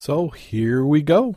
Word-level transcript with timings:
So 0.00 0.28
here 0.28 0.82
we 0.82 1.02
go. 1.02 1.36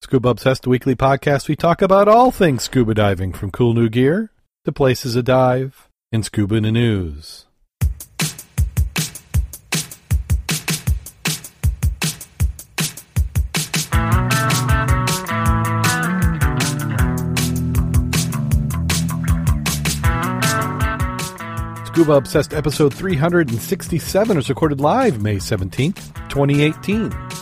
Scuba 0.00 0.28
Obsessed 0.28 0.64
Weekly 0.64 0.94
Podcast. 0.94 1.48
We 1.48 1.56
talk 1.56 1.82
about 1.82 2.06
all 2.06 2.30
things 2.30 2.62
scuba 2.62 2.94
diving 2.94 3.32
from 3.32 3.50
cool 3.50 3.74
new 3.74 3.88
gear 3.88 4.30
to 4.64 4.70
places 4.70 5.14
to 5.14 5.24
dive 5.24 5.88
and 6.12 6.24
scuba 6.24 6.60
news. 6.60 7.46
Scuba 21.86 22.12
Obsessed 22.12 22.54
episode 22.54 22.94
367 22.94 24.38
is 24.38 24.48
recorded 24.48 24.80
live 24.80 25.20
May 25.20 25.38
17th, 25.38 26.14
2018. 26.28 27.35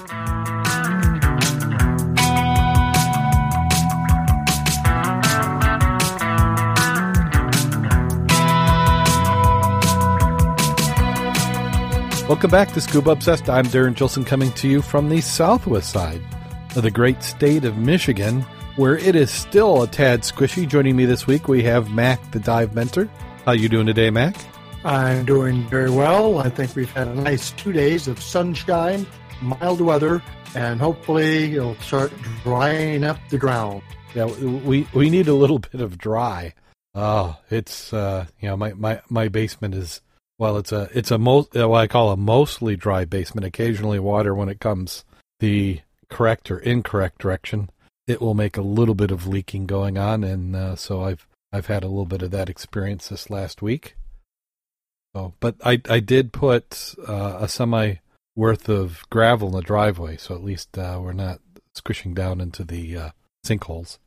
Welcome 12.27 12.51
back 12.51 12.73
to 12.73 12.80
Scuba 12.80 13.10
Obsessed. 13.10 13.51
I'm 13.51 13.66
Darren 13.66 13.95
Gilson 13.95 14.24
coming 14.24 14.51
to 14.52 14.66
you 14.66 14.80
from 14.80 15.10
the 15.10 15.20
southwest 15.20 15.91
side 15.91 16.23
of 16.74 16.83
the 16.83 16.91
great 16.91 17.23
state 17.23 17.66
of 17.66 17.77
Michigan, 17.77 18.41
where 18.77 18.97
it 18.97 19.14
is 19.14 19.30
still 19.30 19.83
a 19.83 19.87
tad 19.87 20.23
squishy. 20.23 20.66
Joining 20.66 20.97
me 20.97 21.05
this 21.05 21.27
week, 21.27 21.48
we 21.48 21.62
have 21.64 21.91
Mac, 21.91 22.30
the 22.30 22.41
dive 22.41 22.74
mentor. 22.74 23.10
How 23.45 23.52
you 23.52 23.69
doing 23.69 23.84
today, 23.84 24.09
Mac? 24.09 24.34
I'm 24.87 25.27
doing 25.27 25.69
very 25.69 25.91
well. 25.91 26.38
I 26.38 26.48
think 26.48 26.74
we've 26.74 26.91
had 26.92 27.09
a 27.09 27.14
nice 27.14 27.50
two 27.50 27.73
days 27.73 28.09
of 28.09 28.23
sunshine, 28.23 29.06
mild 29.42 29.83
weather, 29.83 30.22
and 30.55 30.80
hopefully 30.80 31.55
it'll 31.55 31.77
start 31.77 32.11
drying 32.42 33.05
up 33.05 33.19
the 33.28 33.36
ground. 33.36 33.83
Yeah, 34.14 34.25
we 34.25 34.89
we 34.95 35.11
need 35.11 35.28
a 35.28 35.34
little 35.34 35.58
bit 35.72 35.83
of 35.83 35.98
dry. 35.98 36.55
Oh, 36.95 37.36
it's 37.50 37.92
uh, 37.92 38.25
you 38.41 38.48
know 38.48 38.56
my 38.56 38.72
my 38.72 39.02
my 39.11 39.28
basement 39.28 39.75
is 39.75 40.00
well, 40.38 40.56
it's 40.56 40.72
a 40.72 40.88
it's 40.92 41.10
a 41.10 41.18
most 41.18 41.54
what 41.54 41.80
I 41.80 41.86
call 41.86 42.10
a 42.10 42.16
mostly 42.16 42.77
dry 42.77 43.04
basement. 43.04 43.46
Occasionally 43.46 43.98
water 43.98 44.34
when 44.34 44.48
it 44.48 44.60
comes 44.60 45.04
the 45.40 45.80
correct 46.10 46.50
or 46.50 46.58
incorrect 46.58 47.18
direction. 47.18 47.70
It 48.06 48.20
will 48.20 48.34
make 48.34 48.56
a 48.56 48.62
little 48.62 48.94
bit 48.94 49.10
of 49.10 49.27
leaking 49.27 49.66
going 49.66 49.96
on, 49.96 50.24
and 50.24 50.55
uh, 50.55 50.77
so 50.77 51.02
I've 51.02 51.27
I've 51.52 51.66
had 51.66 51.84
a 51.84 51.88
little 51.88 52.05
bit 52.05 52.22
of 52.22 52.30
that 52.32 52.50
experience 52.50 53.08
this 53.08 53.30
last 53.30 53.62
week. 53.62 53.96
So, 55.14 55.34
but 55.40 55.56
I 55.64 55.80
I 55.88 56.00
did 56.00 56.32
put 56.32 56.94
uh, 57.08 57.38
a 57.40 57.48
semi 57.48 57.96
worth 58.36 58.68
of 58.68 59.05
gravel 59.10 59.48
in 59.48 59.55
the 59.55 59.62
driveway, 59.62 60.16
so 60.16 60.34
at 60.34 60.44
least 60.44 60.77
uh, 60.77 60.98
we're 61.00 61.12
not 61.12 61.40
squishing 61.74 62.14
down 62.14 62.40
into 62.40 62.64
the 62.64 62.96
uh, 62.96 63.10
sinkholes. 63.46 63.98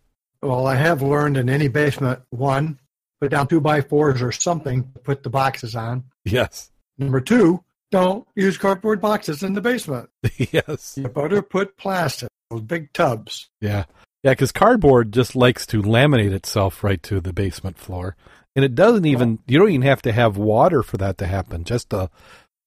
Well, 0.43 0.67
I 0.67 0.75
have 0.75 1.01
learned 1.01 1.37
in 1.37 1.49
any 1.49 1.67
basement 1.67 2.21
one 2.29 2.79
put 3.19 3.31
down 3.31 3.47
two 3.47 3.61
by 3.61 3.81
fours 3.81 4.21
or 4.21 4.31
something 4.31 4.83
to 4.93 4.99
put 4.99 5.23
the 5.23 5.29
boxes 5.29 5.75
on. 5.75 6.03
Yes. 6.25 6.71
Number 6.97 7.21
two, 7.21 7.63
don't 7.91 8.27
use 8.35 8.57
cardboard 8.57 9.01
boxes 9.01 9.43
in 9.43 9.53
the 9.53 9.61
basement. 9.61 10.09
yes. 10.37 10.97
You 10.97 11.07
better 11.07 11.41
put 11.41 11.77
plastic, 11.77 12.29
those 12.49 12.61
big 12.61 12.91
tubs. 12.93 13.49
Yeah. 13.61 13.85
Yeah, 14.23 14.31
because 14.31 14.51
cardboard 14.51 15.13
just 15.13 15.35
likes 15.35 15.65
to 15.67 15.81
laminate 15.81 16.33
itself 16.33 16.83
right 16.83 17.01
to 17.03 17.21
the 17.21 17.33
basement 17.33 17.77
floor. 17.77 18.15
And 18.55 18.65
it 18.65 18.75
doesn't 18.75 19.05
even, 19.05 19.39
you 19.47 19.59
don't 19.59 19.69
even 19.69 19.83
have 19.83 20.01
to 20.01 20.11
have 20.11 20.35
water 20.37 20.81
for 20.81 20.97
that 20.97 21.17
to 21.19 21.27
happen. 21.27 21.63
Just 21.63 21.93
a, 21.93 22.09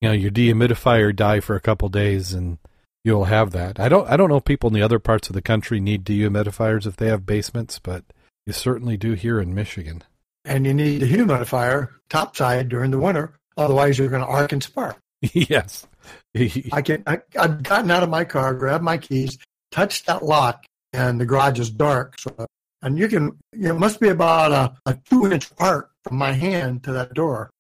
you 0.01 0.09
know, 0.09 0.15
your 0.15 0.31
dehumidifier 0.31 1.15
die 1.15 1.41
for 1.41 1.57
a 1.57 1.61
couple 1.61 1.89
days 1.89 2.33
and 2.33 2.59
you'll 3.05 3.25
have 3.25 3.51
that. 3.51 3.81
I 3.81 3.89
don't, 3.89 4.09
I 4.09 4.17
don't 4.17 4.29
know 4.31 4.37
if 4.37 4.45
people 4.45 4.69
in 4.69 4.75
the 4.75 4.83
other 4.83 5.01
parts 5.01 5.29
of 5.29 5.35
the 5.35 5.43
country 5.43 5.81
need 5.81 6.05
dehumidifiers 6.05 6.87
if 6.87 6.97
they 6.97 7.09
have 7.09 7.27
basements, 7.27 7.79
but 7.81 8.05
you 8.47 8.53
certainly 8.53 8.97
do 8.97 9.13
here 9.15 9.41
in 9.41 9.55
Michigan. 9.55 10.05
And 10.45 10.67
you 10.67 10.75
need 10.75 11.03
a 11.03 11.07
humidifier 11.07 11.89
topside 12.09 12.69
during 12.69 12.91
the 12.91 12.99
winter. 12.99 13.35
Otherwise, 13.57 13.99
you're 13.99 14.09
going 14.09 14.23
to 14.23 14.29
arc 14.29 14.53
and 14.53 14.63
spark. 14.63 14.97
yes. 15.21 15.87
I 16.73 16.83
can. 16.83 17.03
I, 17.07 17.21
I've 17.39 17.63
gotten 17.63 17.91
out 17.91 18.03
of 18.03 18.09
my 18.09 18.25
car, 18.25 18.55
grabbed 18.55 18.85
my 18.85 18.99
keys, 18.99 19.39
touched 19.71 20.07
that 20.07 20.25
lock, 20.25 20.65
and 20.93 21.21
the 21.21 21.27
garage 21.27 21.59
is 21.59 21.71
dark. 21.71 22.19
So, 22.19 22.47
and 22.83 22.99
you 22.99 23.09
can. 23.09 23.39
You 23.53 23.71
it 23.75 23.79
must 23.79 24.01
be 24.01 24.09
about 24.09 24.53
a, 24.53 24.91
a 24.91 24.99
two 25.09 25.31
inch 25.31 25.51
arc 25.59 25.91
from 26.05 26.17
my 26.17 26.33
hand 26.33 26.85
to 26.85 26.93
that 26.93 27.15
door 27.15 27.51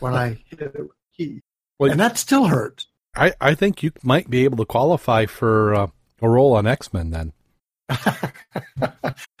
when 0.00 0.14
I 0.14 0.38
hit 0.50 0.58
the 0.58 0.88
key, 1.16 1.40
well, 1.78 1.90
and 1.90 2.00
that 2.00 2.18
still 2.18 2.46
hurts. 2.46 2.86
I 3.16 3.32
I 3.40 3.54
think 3.54 3.82
you 3.82 3.92
might 4.02 4.28
be 4.28 4.44
able 4.44 4.58
to 4.58 4.66
qualify 4.66 5.26
for 5.26 5.74
uh, 5.74 5.86
a 6.20 6.28
role 6.28 6.54
on 6.54 6.66
X 6.66 6.92
Men 6.92 7.10
then. 7.10 7.32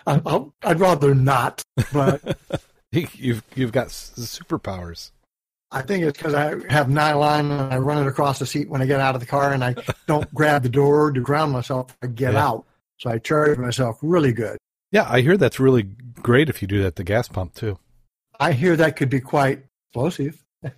I, 0.06 0.16
would 0.16 0.80
rather 0.80 1.14
not, 1.14 1.62
but 1.92 2.38
you've 3.14 3.42
you've 3.54 3.72
got 3.72 3.88
superpowers. 3.88 5.10
I 5.72 5.82
think 5.82 6.04
it's 6.04 6.18
because 6.18 6.34
I 6.34 6.56
have 6.68 6.88
nylon 6.88 7.50
and 7.52 7.72
I 7.72 7.78
run 7.78 8.04
it 8.04 8.08
across 8.08 8.40
the 8.40 8.46
seat 8.46 8.68
when 8.68 8.82
I 8.82 8.86
get 8.86 8.98
out 9.00 9.14
of 9.14 9.20
the 9.20 9.26
car, 9.26 9.52
and 9.52 9.64
I 9.64 9.76
don't 10.06 10.32
grab 10.34 10.62
the 10.62 10.68
door 10.68 11.12
to 11.12 11.20
ground 11.20 11.52
myself. 11.52 11.96
I 12.02 12.08
get 12.08 12.34
yeah. 12.34 12.46
out, 12.46 12.66
so 12.98 13.10
I 13.10 13.18
charge 13.18 13.58
myself 13.58 13.98
really 14.02 14.32
good. 14.32 14.58
Yeah, 14.90 15.06
I 15.08 15.20
hear 15.20 15.36
that's 15.36 15.60
really 15.60 15.84
great 16.22 16.48
if 16.48 16.60
you 16.60 16.68
do 16.68 16.78
that 16.80 16.88
at 16.88 16.96
the 16.96 17.04
gas 17.04 17.28
pump 17.28 17.54
too. 17.54 17.78
I 18.40 18.52
hear 18.52 18.74
that 18.76 18.96
could 18.96 19.10
be 19.10 19.20
quite 19.20 19.62
explosive. 19.88 20.42
I'd 20.64 20.72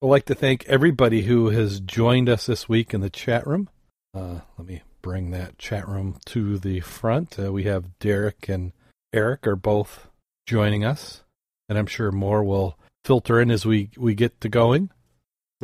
like 0.00 0.24
to 0.26 0.34
thank 0.34 0.66
everybody 0.66 1.22
who 1.22 1.50
has 1.50 1.80
joined 1.80 2.28
us 2.28 2.46
this 2.46 2.68
week 2.68 2.92
in 2.92 3.00
the 3.00 3.10
chat 3.10 3.46
room. 3.46 3.68
Uh, 4.14 4.40
let 4.56 4.66
me 4.66 4.82
bring 5.02 5.30
that 5.30 5.58
chat 5.58 5.86
room 5.86 6.18
to 6.26 6.58
the 6.58 6.80
front. 6.80 7.38
Uh, 7.38 7.52
we 7.52 7.64
have 7.64 7.98
Derek 8.00 8.48
and 8.48 8.72
Eric 9.12 9.46
are 9.46 9.56
both 9.56 10.07
joining 10.48 10.84
us, 10.84 11.22
and 11.68 11.78
I'm 11.78 11.86
sure 11.86 12.10
more 12.10 12.42
will 12.42 12.78
filter 13.04 13.40
in 13.40 13.50
as 13.50 13.64
we 13.66 13.90
we 13.96 14.14
get 14.14 14.40
to 14.40 14.48
going. 14.48 14.90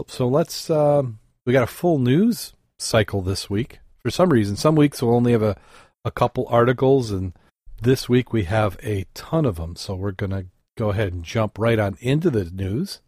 So 0.06 0.28
let's. 0.28 0.71
Um, 0.71 1.19
we 1.47 1.53
got 1.53 1.62
a 1.62 1.67
full 1.67 1.99
news 1.99 2.53
cycle 2.78 3.22
this 3.22 3.50
week. 3.50 3.81
For 4.03 4.11
some 4.11 4.31
reason, 4.31 4.56
some 4.56 4.77
weeks 4.77 5.03
we'll 5.03 5.17
only 5.17 5.33
have 5.33 5.43
a 5.43 5.56
a 6.05 6.11
couple 6.11 6.47
articles, 6.49 7.11
and 7.11 7.33
this 7.81 8.09
week 8.09 8.33
we 8.33 8.45
have 8.45 8.78
a 8.83 9.06
ton 9.15 9.47
of 9.47 9.56
them. 9.56 9.75
So 9.75 9.95
we're 9.95 10.12
gonna 10.12 10.45
go 10.77 10.91
ahead 10.91 11.12
and 11.12 11.25
jump 11.25 11.59
right 11.59 11.78
on 11.78 11.97
into 12.01 12.31
the 12.31 12.45
news. 12.45 13.01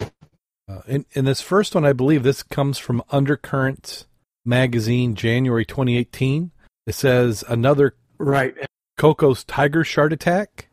Uh, 0.00 0.80
in, 0.86 1.04
in 1.12 1.26
this 1.26 1.42
first 1.42 1.74
one, 1.74 1.84
I 1.84 1.92
believe 1.92 2.22
this 2.22 2.42
comes 2.42 2.78
from 2.78 3.02
Undercurrent 3.10 4.06
Magazine, 4.46 5.14
January 5.14 5.66
2018. 5.66 6.52
It 6.86 6.94
says 6.94 7.44
another 7.48 7.96
right 8.18 8.54
Cocos 8.96 9.44
tiger 9.44 9.84
shark 9.84 10.12
attack. 10.12 10.68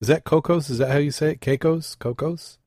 Is 0.00 0.08
that 0.08 0.24
Cocos? 0.24 0.70
Is 0.70 0.78
that 0.78 0.90
how 0.90 0.98
you 0.98 1.10
say 1.10 1.32
it? 1.32 1.40
Cocos? 1.40 1.96
Cocos? 1.96 2.58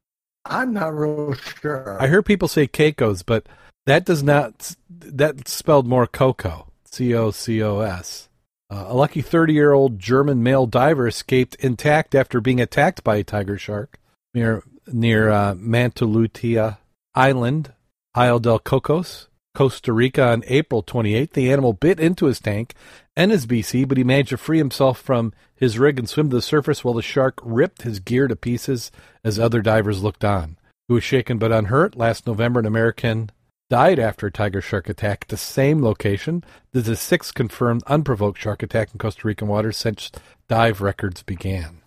I'm 0.45 0.73
not 0.73 0.95
real 0.95 1.33
sure. 1.33 2.01
I 2.01 2.07
hear 2.07 2.23
people 2.23 2.47
say 2.47 2.67
Cocos, 2.67 3.23
but 3.23 3.47
that 3.85 4.05
does 4.05 4.23
not. 4.23 4.75
That's 4.89 5.51
spelled 5.51 5.87
more 5.87 6.07
Coco. 6.07 6.67
C 6.85 7.15
O 7.15 7.31
C 7.31 7.63
O 7.63 7.79
S. 7.79 8.27
Uh, 8.69 8.85
a 8.87 8.95
lucky 8.95 9.21
30 9.21 9.53
year 9.53 9.73
old 9.73 9.99
German 9.99 10.43
male 10.43 10.65
diver 10.65 11.07
escaped 11.07 11.55
intact 11.55 12.15
after 12.15 12.39
being 12.41 12.61
attacked 12.61 13.03
by 13.03 13.17
a 13.17 13.23
tiger 13.23 13.57
shark 13.57 13.99
near 14.33 14.63
near 14.87 15.29
uh, 15.29 15.53
Manuelita 15.55 16.77
Island, 17.15 17.73
Isle 18.15 18.39
del 18.39 18.59
Cocos, 18.59 19.27
Costa 19.55 19.93
Rica 19.93 20.29
on 20.29 20.43
April 20.47 20.83
28th. 20.83 21.31
The 21.31 21.51
animal 21.51 21.73
bit 21.73 21.99
into 21.99 22.25
his 22.25 22.39
tank 22.39 22.73
and 23.15 23.31
his 23.31 23.45
BC, 23.45 23.87
but 23.87 23.97
he 23.97 24.03
managed 24.03 24.29
to 24.29 24.37
free 24.37 24.57
himself 24.57 24.99
from 24.99 25.33
his 25.55 25.77
rig 25.77 25.99
and 25.99 26.09
swim 26.09 26.29
to 26.29 26.35
the 26.35 26.41
surface 26.41 26.83
while 26.83 26.93
the 26.93 27.01
shark 27.01 27.39
ripped 27.43 27.81
his 27.81 27.99
gear 27.99 28.27
to 28.27 28.35
pieces 28.35 28.91
as 29.23 29.37
other 29.37 29.61
divers 29.61 30.01
looked 30.01 30.23
on. 30.23 30.57
He 30.87 30.93
was 30.93 31.03
shaken 31.03 31.37
but 31.37 31.51
unhurt. 31.51 31.95
Last 31.95 32.25
November, 32.27 32.59
an 32.59 32.65
American 32.65 33.31
died 33.69 33.99
after 33.99 34.27
a 34.27 34.31
tiger 34.31 34.61
shark 34.61 34.89
attack 34.89 35.23
at 35.23 35.27
the 35.29 35.37
same 35.37 35.81
location. 35.83 36.43
This 36.71 36.81
is 36.81 36.87
the 36.87 36.95
sixth 36.95 37.33
confirmed 37.33 37.83
unprovoked 37.87 38.39
shark 38.39 38.63
attack 38.63 38.89
in 38.93 38.99
Costa 38.99 39.27
Rican 39.27 39.47
waters 39.47 39.77
since 39.77 40.11
dive 40.47 40.81
records 40.81 41.23
began. 41.23 41.81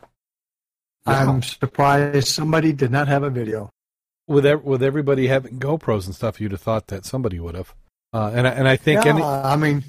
I'm 1.06 1.42
surprised 1.42 2.28
somebody 2.28 2.72
did 2.72 2.90
not 2.90 3.08
have 3.08 3.22
a 3.22 3.30
video 3.30 3.70
with 4.26 4.46
ev- 4.46 4.64
with 4.64 4.82
everybody 4.82 5.26
having 5.26 5.58
GoPros 5.58 6.06
and 6.06 6.14
stuff, 6.14 6.40
you'd 6.40 6.52
have 6.52 6.60
thought 6.60 6.88
that 6.88 7.04
somebody 7.04 7.38
would 7.38 7.54
have. 7.54 7.74
Uh, 8.12 8.30
and 8.34 8.46
I, 8.46 8.50
and 8.50 8.68
I 8.68 8.76
think 8.76 9.04
yeah, 9.04 9.10
any. 9.10 9.22
I 9.22 9.56
mean, 9.56 9.84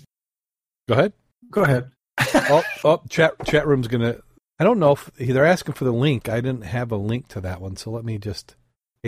go 0.88 0.96
ahead. 0.96 1.14
Go 1.56 1.64
ahead. 1.64 1.90
oh, 2.20 2.64
oh, 2.84 3.02
chat 3.08 3.34
chat 3.46 3.66
room's 3.66 3.88
gonna. 3.88 4.18
I 4.60 4.66
don't 4.66 4.78
know 4.78 4.92
if 4.92 5.10
they're 5.16 5.46
asking 5.46 5.76
for 5.76 5.86
the 5.86 5.94
link. 5.94 6.28
I 6.28 6.42
didn't 6.42 6.64
have 6.64 6.92
a 6.92 6.98
link 6.98 7.30
to 7.30 7.42
that 7.42 7.62
one, 7.62 7.78
so 7.78 7.92
let 7.92 8.04
me 8.04 8.18
just. 8.18 8.56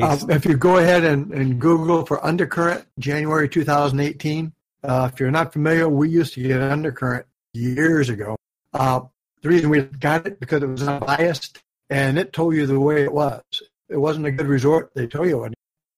Uh, 0.01 0.17
if 0.29 0.45
you 0.45 0.55
go 0.55 0.77
ahead 0.77 1.03
and, 1.03 1.33
and 1.33 1.59
Google 1.59 2.05
for 2.05 2.23
Undercurrent 2.23 2.85
January 2.99 3.49
2018, 3.49 4.53
uh, 4.83 5.09
if 5.11 5.19
you're 5.19 5.31
not 5.31 5.51
familiar, 5.51 5.89
we 5.89 6.09
used 6.09 6.35
to 6.35 6.43
get 6.43 6.61
Undercurrent 6.61 7.25
years 7.53 8.07
ago. 8.09 8.37
Uh, 8.73 9.01
the 9.41 9.49
reason 9.49 9.69
we 9.69 9.81
got 9.81 10.25
it 10.25 10.39
because 10.39 10.63
it 10.63 10.67
was 10.67 10.87
unbiased 10.87 11.61
and 11.89 12.17
it 12.17 12.31
told 12.31 12.55
you 12.55 12.65
the 12.65 12.79
way 12.79 13.03
it 13.03 13.11
was 13.11 13.43
it 13.89 13.97
wasn't 13.97 14.25
a 14.25 14.31
good 14.31 14.47
resort, 14.47 14.91
they 14.93 15.07
told 15.07 15.27
you. 15.27 15.43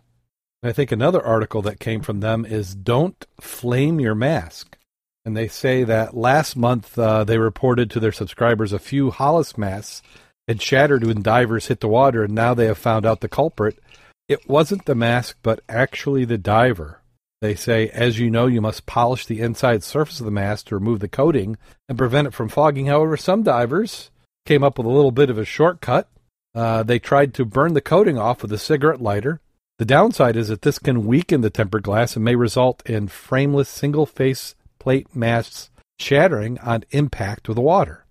and 0.62 0.70
I 0.70 0.74
think 0.74 0.92
another 0.92 1.24
article 1.24 1.62
that 1.64 1.80
came 1.80 2.02
from 2.02 2.20
them 2.20 2.46
is 2.46 2.76
"Don't 2.76 3.26
flame 3.40 4.00
your 4.00 4.16
mask." 4.16 4.78
And 5.24 5.36
they 5.36 5.48
say 5.48 5.84
that 5.84 6.16
last 6.16 6.56
month 6.56 7.00
uh, 7.00 7.24
they 7.24 7.38
reported 7.38 7.90
to 7.92 8.00
their 8.00 8.12
subscribers 8.12 8.72
a 8.72 8.80
few 8.80 9.10
Hollis 9.10 9.58
masks 9.58 10.04
had 10.48 10.62
shattered 10.62 11.04
when 11.04 11.24
divers 11.24 11.68
hit 11.68 11.80
the 11.80 11.88
water, 11.88 12.24
and 12.24 12.34
now 12.34 12.54
they 12.54 12.68
have 12.68 12.78
found 12.78 13.06
out 13.06 13.22
the 13.22 13.28
culprit. 13.28 13.80
It 14.28 14.48
wasn't 14.48 14.86
the 14.86 14.96
mask, 14.96 15.38
but 15.42 15.62
actually 15.68 16.26
the 16.26 16.38
diver. 16.38 17.02
They 17.42 17.56
say, 17.56 17.90
as 17.90 18.20
you 18.20 18.30
know, 18.30 18.48
you 18.48 18.62
must 18.62 18.86
polish 18.86 19.26
the 19.26 19.42
inside 19.42 19.84
surface 19.84 20.20
of 20.20 20.26
the 20.26 20.32
mask 20.32 20.68
to 20.68 20.76
remove 20.76 21.00
the 21.00 21.08
coating 21.08 21.58
and 21.88 21.98
prevent 21.98 22.28
it 22.28 22.34
from 22.34 22.50
fogging. 22.50 22.88
However, 22.88 23.18
some 23.18 23.44
divers 23.44 24.10
came 24.46 24.64
up 24.64 24.78
with 24.78 24.88
a 24.88 24.92
little 24.92 25.12
bit 25.12 25.30
of 25.30 25.38
a 25.38 25.46
shortcut. 25.46 26.10
Uh, 26.56 26.84
they 26.84 26.98
tried 26.98 27.34
to 27.34 27.44
burn 27.44 27.74
the 27.74 27.82
coating 27.82 28.18
off 28.18 28.42
with 28.42 28.52
a 28.54 28.58
cigarette 28.58 29.02
lighter. 29.02 29.42
The 29.78 29.86
downside 29.86 30.38
is 30.38 30.48
that 30.48 30.62
this 30.62 30.80
can 30.80 31.06
weaken 31.06 31.42
the 31.42 31.50
tempered 31.50 31.84
glass 31.84 32.16
and 32.16 32.24
may 32.24 32.36
result 32.36 32.82
in 32.86 33.10
frameless 33.10 33.68
single 33.68 34.06
face 34.06 34.56
plate 34.80 35.14
masks 35.14 35.70
shattering 36.00 36.58
on 36.60 36.86
impact 36.92 37.50
with 37.50 37.58
water. 37.58 38.06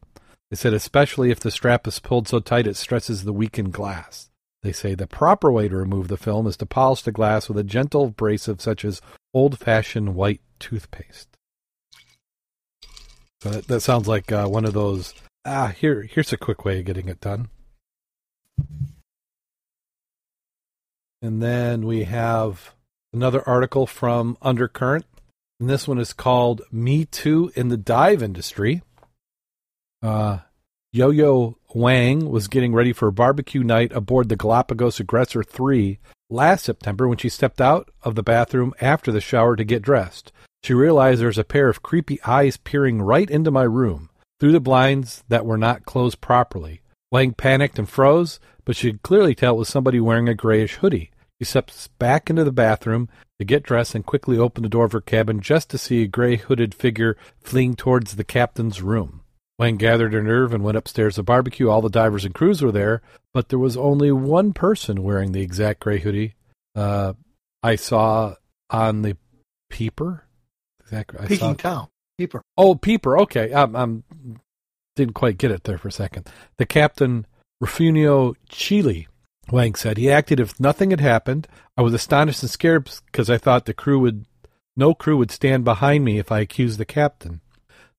They 0.51 0.57
said 0.57 0.75
especially 0.75 1.31
if 1.31 1.41
the 1.41 1.51
strap 1.51 1.87
is 1.87 1.99
pulled 1.99 2.29
so 2.29 2.39
tight 2.39 2.67
it 2.67 2.77
stresses 2.77 3.25
the 3.25 3.33
weakened 3.33 3.73
glass. 3.73 4.29
They 4.63 4.73
say 4.73 4.95
the 4.95 5.07
proper 5.07 5.51
way 5.51 5.69
to 5.69 5.77
remove 5.77 6.09
the 6.09 6.17
film 6.17 6.47
is 6.47 6.57
to 6.59 6.67
polish 6.67 7.03
the 7.03 7.13
glass 7.13 7.49
with 7.49 7.59
a 7.59 7.65
gentle 7.65 8.07
abrasive 8.07 8.61
such 8.61 8.85
as 8.85 9.01
old-fashioned 9.33 10.15
white 10.15 10.41
toothpaste. 10.59 11.29
So 13.41 13.51
that, 13.51 13.67
that 13.69 13.81
sounds 13.81 14.09
like 14.09 14.33
uh, 14.33 14.47
one 14.47 14.65
of 14.65 14.73
those. 14.73 15.13
Ah, 15.45 15.75
here, 15.77 16.03
here's 16.03 16.33
a 16.33 16.39
quick 16.39 16.65
way 16.65 16.79
of 16.79 16.87
getting 16.87 17.09
it 17.09 17.21
done. 17.21 17.49
And 21.23 21.43
then 21.43 21.87
we 21.87 22.05
have 22.05 22.75
another 23.13 23.43
article 23.49 23.87
from 23.87 24.37
Undercurrent, 24.43 25.07
and 25.59 25.71
this 25.71 25.89
one 25.89 25.99
is 25.99 26.13
called 26.13 26.63
"Me 26.71 27.07
Too 27.07 27.51
in 27.55 27.69
the 27.69 27.79
Dive 27.79 28.23
Industry." 28.23 28.83
Uh, 30.03 30.41
Yo 30.93 31.11
Yo 31.11 31.57
Wang 31.75 32.29
was 32.29 32.47
getting 32.47 32.73
ready 32.73 32.93
for 32.93 33.09
a 33.09 33.13
barbecue 33.13 33.65
night 33.65 33.91
aboard 33.93 34.29
the 34.29 34.37
Galapagos 34.37 35.01
Aggressor 35.01 35.43
3 35.43 35.99
last 36.31 36.65
September 36.65 37.09
when 37.09 37.19
she 37.19 37.29
stepped 37.29 37.61
out 37.61 37.91
of 38.03 38.15
the 38.15 38.23
bathroom 38.23 38.75
after 38.81 39.11
the 39.11 39.21
shower 39.21 39.57
to 39.57 39.65
get 39.65 39.83
dressed. 39.83 40.31
She 40.63 40.73
realized 40.73 41.21
there 41.21 41.27
was 41.27 41.39
a 41.39 41.43
pair 41.43 41.69
of 41.69 41.83
creepy 41.83 42.23
eyes 42.23 42.59
peering 42.59 43.03
right 43.03 43.29
into 43.29 43.51
my 43.51 43.65
room 43.65 44.11
through 44.39 44.53
the 44.53 44.61
blinds 44.61 45.25
that 45.29 45.45
were 45.45 45.59
not 45.59 45.85
closed 45.85 46.21
properly. 46.21 46.81
Wang 47.15 47.33
panicked 47.33 47.79
and 47.79 47.89
froze, 47.89 48.41
but 48.65 48.75
she 48.75 48.91
could 48.91 49.03
clearly 49.03 49.37
tell 49.37 49.55
it 49.55 49.59
was 49.59 49.69
somebody 49.69 50.01
wearing 50.01 50.29
a 50.29 50.35
grayish 50.35 50.75
hoodie. 50.75 51.13
She 51.39 51.45
steps 51.45 51.87
back 52.01 52.29
into 52.29 52.43
the 52.43 52.51
bathroom 52.51 53.09
to 53.39 53.45
get 53.45 53.63
dressed 53.63 53.95
and 53.95 54.05
quickly 54.05 54.37
opened 54.37 54.65
the 54.65 54.69
door 54.69 54.85
of 54.85 54.91
her 54.91 55.01
cabin 55.01 55.39
just 55.39 55.71
to 55.71 55.79
see 55.79 56.03
a 56.03 56.09
gray 56.09 56.35
hooded 56.35 56.75
figure 56.75 57.17
fleeing 57.41 57.77
towards 57.77 58.17
the 58.17 58.25
captain's 58.25 58.83
room. 58.83 59.21
Wang 59.61 59.77
gathered 59.77 60.13
her 60.13 60.25
nerve 60.25 60.53
and 60.53 60.65
went 60.65 60.77
upstairs 60.77 61.15
to 61.15 61.23
barbecue. 61.23 61.71
All 61.71 61.81
the 61.81 61.89
divers 61.89 62.25
and 62.25 62.35
crews 62.35 62.61
were 62.63 62.73
there, 62.73 63.01
but 63.33 63.49
there 63.49 63.61
was 63.61 63.77
only 63.77 64.11
one 64.11 64.53
person 64.53 65.05
wearing 65.05 65.31
the 65.31 65.41
exact 65.41 65.79
gray 65.79 66.01
hoodie. 66.01 66.35
Uh, 66.75 67.13
I 67.63 67.77
saw 67.77 68.35
on 68.71 69.03
the 69.03 69.17
peeper. 69.71 70.25
Exactly. 70.81 71.21
I 71.21 71.37
saw, 71.37 71.55
Tom. 71.55 71.89
Peeper. 72.19 72.43
Oh, 72.59 72.75
peeper. 72.75 73.21
Okay. 73.21 73.55
I'm, 73.55 73.77
I'm 73.77 74.05
didn't 74.97 75.15
quite 75.15 75.39
get 75.39 75.51
it 75.51 75.65
there 75.65 75.79
for 75.79 75.89
a 75.89 75.93
second. 75.93 76.29
The 76.57 76.67
captain, 76.67 77.27
Rufinio 77.63 78.35
Chile, 78.49 79.09
Wang 79.51 79.75
said. 79.75 79.99
He 79.99 80.11
acted 80.11 80.41
as 80.41 80.51
if 80.51 80.61
nothing 80.61 80.91
had 80.91 81.01
happened. 81.01 81.49
I 81.77 81.83
was 81.83 81.95
astonished 81.95 82.43
and 82.43 82.51
scared 82.51 82.91
because 83.07 83.29
I 83.29 83.39
thought 83.39 83.67
the 83.67 83.75
crew 83.75 83.99
would, 84.01 84.27
no 84.77 84.95
crew 84.95 85.17
would 85.17 85.31
stand 85.31 85.65
behind 85.65 86.05
me 86.05 86.19
if 86.19 86.33
I 86.33 86.41
accused 86.41 86.79
the 86.79 86.85
captain 86.85 87.41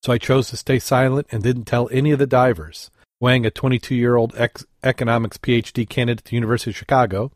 so 0.06 0.12
I 0.12 0.18
chose 0.18 0.50
to 0.50 0.56
stay 0.56 0.78
silent 0.78 1.26
and 1.32 1.42
didn't 1.42 1.64
tell 1.64 1.88
any 1.90 2.12
of 2.12 2.20
the 2.20 2.28
divers. 2.28 2.92
Wang, 3.18 3.44
a 3.44 3.50
22 3.50 3.94
year 3.94 4.14
old 4.14 4.34
ex- 4.36 4.64
economics 4.84 5.36
PhD 5.36 5.88
candidate 5.88 6.20
at 6.20 6.30
the 6.30 6.36
University 6.36 6.70
of 6.70 6.76
Chicago, 6.76 7.32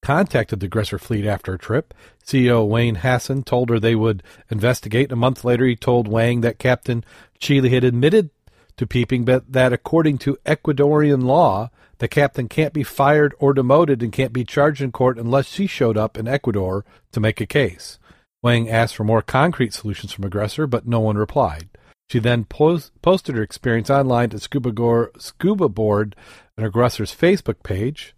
contacted 0.00 0.60
the 0.60 0.66
Aggressor 0.66 0.98
fleet 0.98 1.26
after 1.26 1.52
her 1.52 1.58
trip. 1.58 1.92
CEO 2.24 2.68
Wayne 2.68 2.96
Hasson 2.96 3.42
told 3.42 3.68
her 3.68 3.80
they 3.80 3.96
would 3.96 4.22
investigate. 4.48 5.10
A 5.10 5.16
month 5.16 5.44
later, 5.44 5.64
he 5.66 5.74
told 5.74 6.06
Wang 6.06 6.42
that 6.42 6.60
Captain 6.60 7.04
Chile 7.38 7.70
had 7.70 7.82
admitted 7.82 8.30
to 8.76 8.86
peeping, 8.86 9.24
but 9.24 9.52
that 9.52 9.72
according 9.72 10.18
to 10.18 10.38
Ecuadorian 10.44 11.22
law, 11.24 11.70
the 11.98 12.08
captain 12.08 12.48
can't 12.48 12.72
be 12.72 12.82
fired 12.82 13.34
or 13.38 13.54
demoted 13.54 14.02
and 14.02 14.12
can't 14.12 14.32
be 14.32 14.44
charged 14.44 14.80
in 14.80 14.92
court 14.92 15.18
unless 15.18 15.46
she 15.46 15.66
showed 15.66 15.96
up 15.96 16.18
in 16.18 16.26
Ecuador 16.26 16.84
to 17.12 17.20
make 17.20 17.40
a 17.40 17.46
case. 17.46 17.98
Wang 18.42 18.68
asked 18.68 18.96
for 18.96 19.04
more 19.04 19.22
concrete 19.22 19.72
solutions 19.72 20.12
from 20.12 20.24
aggressor, 20.24 20.66
but 20.66 20.86
no 20.86 21.00
one 21.00 21.16
replied. 21.16 21.68
She 22.10 22.18
then 22.18 22.44
post, 22.44 22.92
posted 23.00 23.36
her 23.36 23.42
experience 23.42 23.88
online 23.88 24.30
to 24.30 24.38
Scuba, 24.38 24.72
Gore, 24.72 25.12
Scuba 25.18 25.68
Board 25.68 26.14
and 26.56 26.66
Aggressor's 26.66 27.14
Facebook 27.14 27.62
page. 27.62 28.14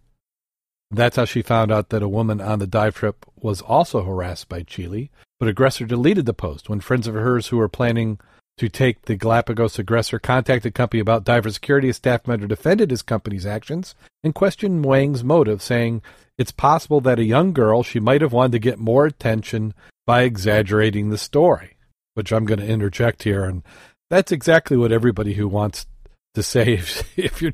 That's 0.91 1.17
how 1.17 1.25
she 1.25 1.43
found 1.43 1.71
out 1.71 1.91
that 1.91 2.03
a 2.03 2.09
woman 2.09 2.41
on 2.41 2.59
the 2.59 2.67
dive 2.67 2.97
trip 2.97 3.25
was 3.37 3.61
also 3.61 4.03
harassed 4.03 4.49
by 4.49 4.63
Chile, 4.63 5.11
but 5.39 5.49
Aggressor 5.49 5.85
deleted 5.85 6.27
the 6.27 6.35
post 6.35 6.69
when 6.69 6.81
friends 6.81 7.07
of 7.07 7.15
hers 7.15 7.49
who 7.49 7.57
were 7.57 7.69
planning 7.69 8.19
to 8.59 8.69
take 8.69 9.03
the 9.03 9.17
Galapagos 9.17 9.79
Aggressor 9.79 10.19
contacted 10.19 10.75
company 10.75 11.01
about 11.01 11.25
diver 11.25 11.51
security. 11.51 11.89
A 11.89 11.95
staff 11.95 12.27
member 12.27 12.47
defended 12.47 12.91
his 12.91 13.03
company's 13.03 13.47
actions 13.47 13.95
and 14.25 14.35
questioned 14.35 14.85
Wang's 14.85 15.23
motive, 15.23 15.63
saying 15.63 16.03
it's 16.39 16.53
possible 16.53 17.01
that 17.03 17.19
a 17.19 17.25
young 17.25 17.53
girl 17.53 17.83
she 17.83 18.01
might 18.01 18.23
have 18.23 18.33
wanted 18.33 18.53
to 18.53 18.59
get 18.59 18.79
more 18.79 19.07
attention 19.07 19.75
by 20.07 20.23
exaggerating 20.23 21.11
the 21.11 21.19
story 21.19 21.77
which 22.17 22.33
I'm 22.33 22.47
going 22.47 22.61
to 22.61 22.67
interject 22.67 23.25
here. 23.25 23.45
And 23.45 23.63
that's 24.09 24.33
exactly 24.33 24.77
what 24.77 24.91
everybody 24.91 25.35
who 25.35 25.47
wants 25.47 25.87
to 26.35 26.43
save, 26.43 27.03
if 27.17 27.43
you're 27.43 27.53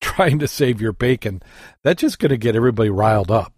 trying 0.00 0.40
to 0.40 0.48
save 0.48 0.80
your 0.80 0.92
bacon, 0.92 1.42
that's 1.84 2.00
just 2.00 2.18
going 2.18 2.30
to 2.30 2.36
get 2.36 2.56
everybody 2.56 2.90
riled 2.90 3.30
up. 3.30 3.54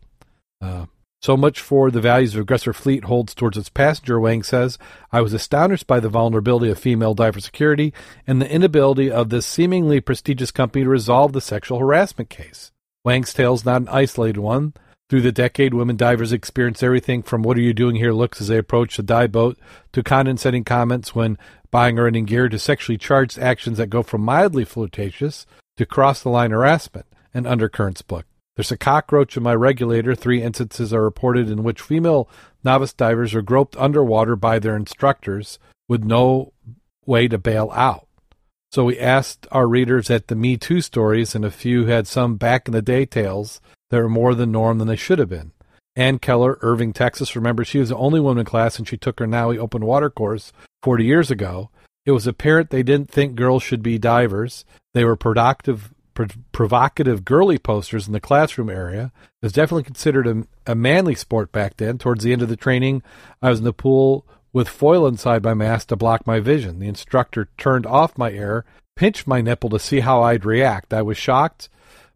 Uh, 0.61 0.87
so 1.23 1.37
much 1.37 1.61
for 1.61 1.91
the 1.91 2.00
values 2.00 2.35
of 2.35 2.41
aggressor 2.41 2.73
fleet 2.73 3.05
holds 3.05 3.35
towards 3.35 3.57
its 3.57 3.69
passenger, 3.69 4.19
Wang 4.19 4.43
says. 4.43 4.76
I 5.12 5.21
was 5.21 5.33
astonished 5.33 5.87
by 5.87 6.00
the 6.00 6.09
vulnerability 6.09 6.69
of 6.71 6.79
female 6.79 7.14
diver 7.14 7.41
security 7.41 7.95
and 8.26 8.43
the 8.43 8.50
inability 8.50 9.11
of 9.11 9.29
this 9.29 9.47
seemingly 9.47 10.00
prestigious 10.00 10.50
company 10.50 10.85
to 10.85 10.91
resolve 10.91 11.33
the 11.33 11.41
sexual 11.41 11.79
harassment 11.79 12.29
case. 12.29 12.73
Wang's 13.05 13.33
tale 13.33 13.55
is 13.55 13.64
not 13.64 13.83
an 13.83 13.88
isolated 13.88 14.38
one. 14.38 14.75
Through 15.09 15.23
the 15.23 15.31
decade, 15.31 15.75
women 15.75 15.97
divers 15.97 16.33
experience 16.33 16.83
everything 16.83 17.23
from 17.23 17.43
what 17.43 17.57
are 17.57 17.61
you 17.61 17.75
doing 17.75 17.97
here 17.97 18.12
looks 18.12 18.41
as 18.41 18.49
they 18.49 18.59
approach 18.59 18.97
the 18.97 19.02
dive 19.02 19.31
boat 19.31 19.59
to 19.93 20.02
condescending 20.02 20.64
comments 20.64 21.14
when 21.14 21.38
buying 21.71 21.99
or 21.99 22.05
renting 22.05 22.25
gear 22.25 22.49
to 22.49 22.59
sexually 22.59 22.99
charged 22.99 23.38
actions 23.38 23.79
that 23.79 23.91
go 23.91 24.02
from 24.02 24.23
mildly 24.23 24.64
flirtatious 24.64 25.47
to 25.76 25.87
cross 25.87 26.23
the 26.23 26.31
line 26.31 26.50
harassment, 26.50 27.07
an 27.33 27.47
undercurrents 27.47 28.02
book. 28.02 28.26
There's 28.56 28.73
a 28.73 28.76
cockroach 28.76 29.37
in 29.37 29.42
my 29.42 29.54
regulator. 29.54 30.14
Three 30.14 30.42
instances 30.42 30.92
are 30.92 31.02
reported 31.02 31.50
in 31.50 31.62
which 31.62 31.80
female 31.80 32.28
novice 32.62 32.92
divers 32.92 33.35
are 33.35 33.42
groped 33.42 33.76
underwater 33.76 34.37
by 34.37 34.59
their 34.59 34.76
instructors 34.76 35.59
with 35.88 36.04
no 36.04 36.52
way 37.06 37.28
to 37.28 37.38
bail 37.38 37.71
out. 37.75 38.06
So 38.71 38.85
we 38.85 38.99
asked 38.99 39.47
our 39.50 39.66
readers 39.66 40.11
at 40.11 40.28
the 40.28 40.35
Me 40.35 40.56
Too 40.56 40.80
stories, 40.80 41.35
and 41.35 41.44
a 41.44 41.50
few 41.50 41.87
had 41.87 42.06
some 42.06 42.37
back 42.37 42.68
in 42.68 42.73
the 42.73 42.80
day 42.80 43.04
tales 43.04 43.61
that 43.90 43.99
were 43.99 44.09
more 44.09 44.35
the 44.35 44.47
norm 44.47 44.78
than 44.78 44.88
they 44.88 44.97
should 44.97 45.18
have 45.18 45.28
been. 45.28 45.52
Ann 45.94 46.18
Keller, 46.18 46.59
Irving, 46.62 46.94
Texas, 46.94 47.37
remember 47.37 47.64
she 47.64 47.78
was 47.78 47.90
the 47.90 47.97
only 47.97 48.18
woman 48.18 48.40
in 48.40 48.47
class 48.47 48.78
and 48.78 48.88
she 48.88 48.97
took 48.97 49.18
her 49.18 49.26
NAUI 49.26 49.59
open 49.59 49.85
water 49.85 50.09
course 50.09 50.52
40 50.82 51.04
years 51.04 51.30
ago. 51.30 51.68
It 52.06 52.12
was 52.12 52.26
apparent 52.26 52.71
they 52.71 52.82
didn't 52.82 53.11
think 53.11 53.35
girls 53.35 53.62
should 53.62 53.82
be 53.82 53.99
divers. 53.99 54.64
They 54.94 55.04
were 55.04 55.16
productive, 55.16 55.92
pro- 56.14 56.26
provocative 56.52 57.25
girly 57.25 57.59
posters 57.59 58.07
in 58.07 58.12
the 58.12 58.21
classroom 58.21 58.71
area. 58.71 59.12
It 59.40 59.47
was 59.47 59.52
definitely 59.52 59.85
considered 59.85 60.26
a, 60.26 60.47
a 60.66 60.75
manly 60.75 61.14
sport 61.14 61.52
back 61.52 61.76
then. 61.76 61.99
Towards 61.99 62.25
the 62.25 62.33
end 62.33 62.42
of 62.42 62.49
the 62.49 62.57
training, 62.57 63.02
I 63.40 63.50
was 63.50 63.59
in 63.59 63.64
the 63.64 63.73
pool 63.73 64.26
with 64.52 64.69
foil 64.69 65.07
inside 65.07 65.42
my 65.42 65.54
mask 65.54 65.88
to 65.88 65.97
block 65.97 66.26
my 66.26 66.40
vision. 66.40 66.78
The 66.78 66.88
instructor 66.88 67.49
turned 67.57 67.87
off 67.87 68.19
my 68.19 68.33
air, 68.33 68.64
pinched 68.97 69.26
my 69.26 69.40
nipple 69.40 69.71
to 69.71 69.78
see 69.78 70.00
how 70.00 70.23
I'd 70.23 70.45
react. 70.45 70.92
I 70.92 71.02
was 71.02 71.16
shocked 71.16 71.69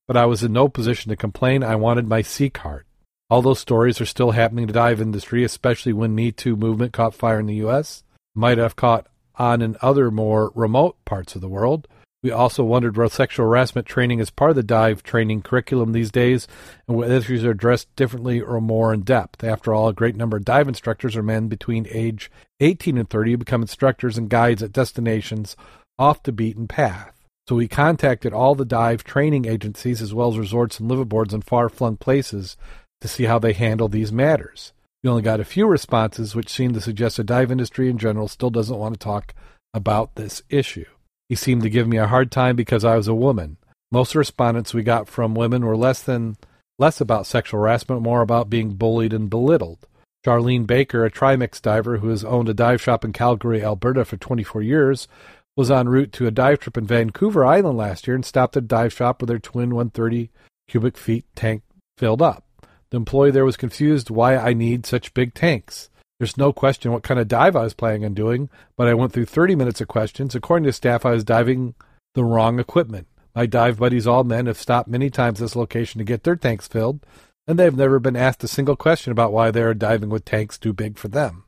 but 0.06 0.16
I 0.16 0.26
was 0.26 0.42
in 0.42 0.52
no 0.52 0.68
position 0.68 1.10
to 1.10 1.16
complain. 1.16 1.62
I 1.62 1.76
wanted 1.76 2.08
my 2.08 2.22
C 2.22 2.48
card. 2.48 2.84
All 3.28 3.42
those 3.42 3.58
stories 3.58 4.00
are 4.00 4.06
still 4.06 4.30
happening 4.30 4.68
to 4.68 4.72
dive 4.72 5.00
industry, 5.00 5.42
especially 5.42 5.92
when 5.92 6.14
Me 6.14 6.30
Too 6.30 6.56
movement 6.56 6.92
caught 6.92 7.14
fire 7.14 7.40
in 7.40 7.46
the 7.46 7.56
U.S. 7.56 8.04
Might 8.34 8.58
have 8.58 8.76
caught 8.76 9.08
on 9.34 9.60
in 9.62 9.76
other 9.82 10.10
more 10.10 10.52
remote 10.54 10.96
parts 11.04 11.34
of 11.34 11.40
the 11.40 11.48
world. 11.48 11.88
We 12.26 12.32
also 12.32 12.64
wondered 12.64 12.96
whether 12.96 13.08
sexual 13.08 13.46
harassment 13.46 13.86
training 13.86 14.18
is 14.18 14.30
part 14.30 14.50
of 14.50 14.56
the 14.56 14.64
dive 14.64 15.04
training 15.04 15.42
curriculum 15.42 15.92
these 15.92 16.10
days 16.10 16.48
and 16.88 16.96
whether 16.96 17.14
issues 17.14 17.44
are 17.44 17.52
addressed 17.52 17.94
differently 17.94 18.40
or 18.40 18.60
more 18.60 18.92
in 18.92 19.02
depth. 19.02 19.44
After 19.44 19.72
all, 19.72 19.86
a 19.86 19.92
great 19.92 20.16
number 20.16 20.36
of 20.36 20.44
dive 20.44 20.66
instructors 20.66 21.14
are 21.14 21.22
men 21.22 21.46
between 21.46 21.86
age 21.88 22.28
18 22.58 22.98
and 22.98 23.08
30 23.08 23.30
who 23.30 23.36
become 23.36 23.62
instructors 23.62 24.18
and 24.18 24.28
guides 24.28 24.60
at 24.60 24.72
destinations 24.72 25.56
off 26.00 26.24
the 26.24 26.32
beaten 26.32 26.66
path. 26.66 27.14
So 27.48 27.54
we 27.54 27.68
contacted 27.68 28.32
all 28.32 28.56
the 28.56 28.64
dive 28.64 29.04
training 29.04 29.44
agencies 29.44 30.02
as 30.02 30.12
well 30.12 30.30
as 30.30 30.36
resorts 30.36 30.80
and 30.80 30.90
liveaboards 30.90 31.32
in 31.32 31.42
far 31.42 31.68
flung 31.68 31.96
places 31.96 32.56
to 33.02 33.06
see 33.06 33.26
how 33.26 33.38
they 33.38 33.52
handle 33.52 33.86
these 33.86 34.10
matters. 34.10 34.72
We 35.04 35.10
only 35.10 35.22
got 35.22 35.38
a 35.38 35.44
few 35.44 35.68
responses, 35.68 36.34
which 36.34 36.50
seemed 36.50 36.74
to 36.74 36.80
suggest 36.80 37.18
the 37.18 37.22
dive 37.22 37.52
industry 37.52 37.88
in 37.88 37.98
general 37.98 38.26
still 38.26 38.50
doesn't 38.50 38.76
want 38.76 38.94
to 38.94 38.98
talk 38.98 39.32
about 39.72 40.16
this 40.16 40.42
issue. 40.48 40.86
He 41.28 41.34
seemed 41.34 41.62
to 41.62 41.70
give 41.70 41.88
me 41.88 41.96
a 41.96 42.06
hard 42.06 42.30
time 42.30 42.56
because 42.56 42.84
I 42.84 42.96
was 42.96 43.08
a 43.08 43.14
woman. 43.14 43.56
Most 43.90 44.14
respondents 44.14 44.74
we 44.74 44.82
got 44.82 45.08
from 45.08 45.34
women 45.34 45.64
were 45.64 45.76
less 45.76 46.02
than 46.02 46.36
less 46.78 47.00
about 47.00 47.26
sexual 47.26 47.60
harassment, 47.60 48.02
more 48.02 48.20
about 48.20 48.50
being 48.50 48.74
bullied 48.74 49.12
and 49.12 49.30
belittled. 49.30 49.86
Charlene 50.24 50.66
Baker, 50.66 51.04
a 51.04 51.10
Trimix 51.10 51.62
diver 51.62 51.98
who 51.98 52.08
has 52.08 52.24
owned 52.24 52.48
a 52.48 52.54
dive 52.54 52.82
shop 52.82 53.04
in 53.04 53.12
Calgary, 53.12 53.62
Alberta 53.62 54.04
for 54.04 54.16
24 54.16 54.60
years, 54.62 55.08
was 55.56 55.70
en 55.70 55.88
route 55.88 56.12
to 56.12 56.26
a 56.26 56.30
dive 56.30 56.58
trip 56.58 56.76
in 56.76 56.86
Vancouver 56.86 57.44
Island 57.44 57.78
last 57.78 58.06
year 58.06 58.14
and 58.14 58.24
stopped 58.24 58.56
at 58.56 58.64
a 58.64 58.66
dive 58.66 58.92
shop 58.92 59.20
with 59.20 59.30
her 59.30 59.38
twin 59.38 59.74
130 59.74 60.30
cubic 60.68 60.98
feet 60.98 61.24
tank 61.34 61.62
filled 61.96 62.20
up. 62.20 62.44
The 62.90 62.96
employee 62.96 63.30
there 63.30 63.44
was 63.44 63.56
confused 63.56 64.10
why 64.10 64.36
I 64.36 64.52
need 64.52 64.84
such 64.84 65.14
big 65.14 65.32
tanks. 65.32 65.88
There's 66.18 66.38
no 66.38 66.52
question 66.52 66.92
what 66.92 67.02
kind 67.02 67.20
of 67.20 67.28
dive 67.28 67.56
I 67.56 67.64
was 67.64 67.74
planning 67.74 68.04
on 68.04 68.14
doing, 68.14 68.48
but 68.76 68.88
I 68.88 68.94
went 68.94 69.12
through 69.12 69.26
30 69.26 69.54
minutes 69.54 69.80
of 69.80 69.88
questions. 69.88 70.34
According 70.34 70.64
to 70.64 70.72
staff, 70.72 71.04
I 71.04 71.10
was 71.10 71.24
diving 71.24 71.74
the 72.14 72.24
wrong 72.24 72.58
equipment. 72.58 73.06
My 73.34 73.44
dive 73.44 73.78
buddies, 73.78 74.06
all 74.06 74.24
men, 74.24 74.46
have 74.46 74.58
stopped 74.58 74.88
many 74.88 75.10
times 75.10 75.40
this 75.40 75.54
location 75.54 75.98
to 75.98 76.04
get 76.04 76.22
their 76.22 76.36
tanks 76.36 76.66
filled, 76.66 77.04
and 77.46 77.58
they've 77.58 77.76
never 77.76 77.98
been 77.98 78.16
asked 78.16 78.42
a 78.44 78.48
single 78.48 78.76
question 78.76 79.12
about 79.12 79.32
why 79.32 79.50
they 79.50 79.60
are 79.60 79.74
diving 79.74 80.08
with 80.08 80.24
tanks 80.24 80.56
too 80.56 80.72
big 80.72 80.96
for 80.96 81.08
them. 81.08 81.44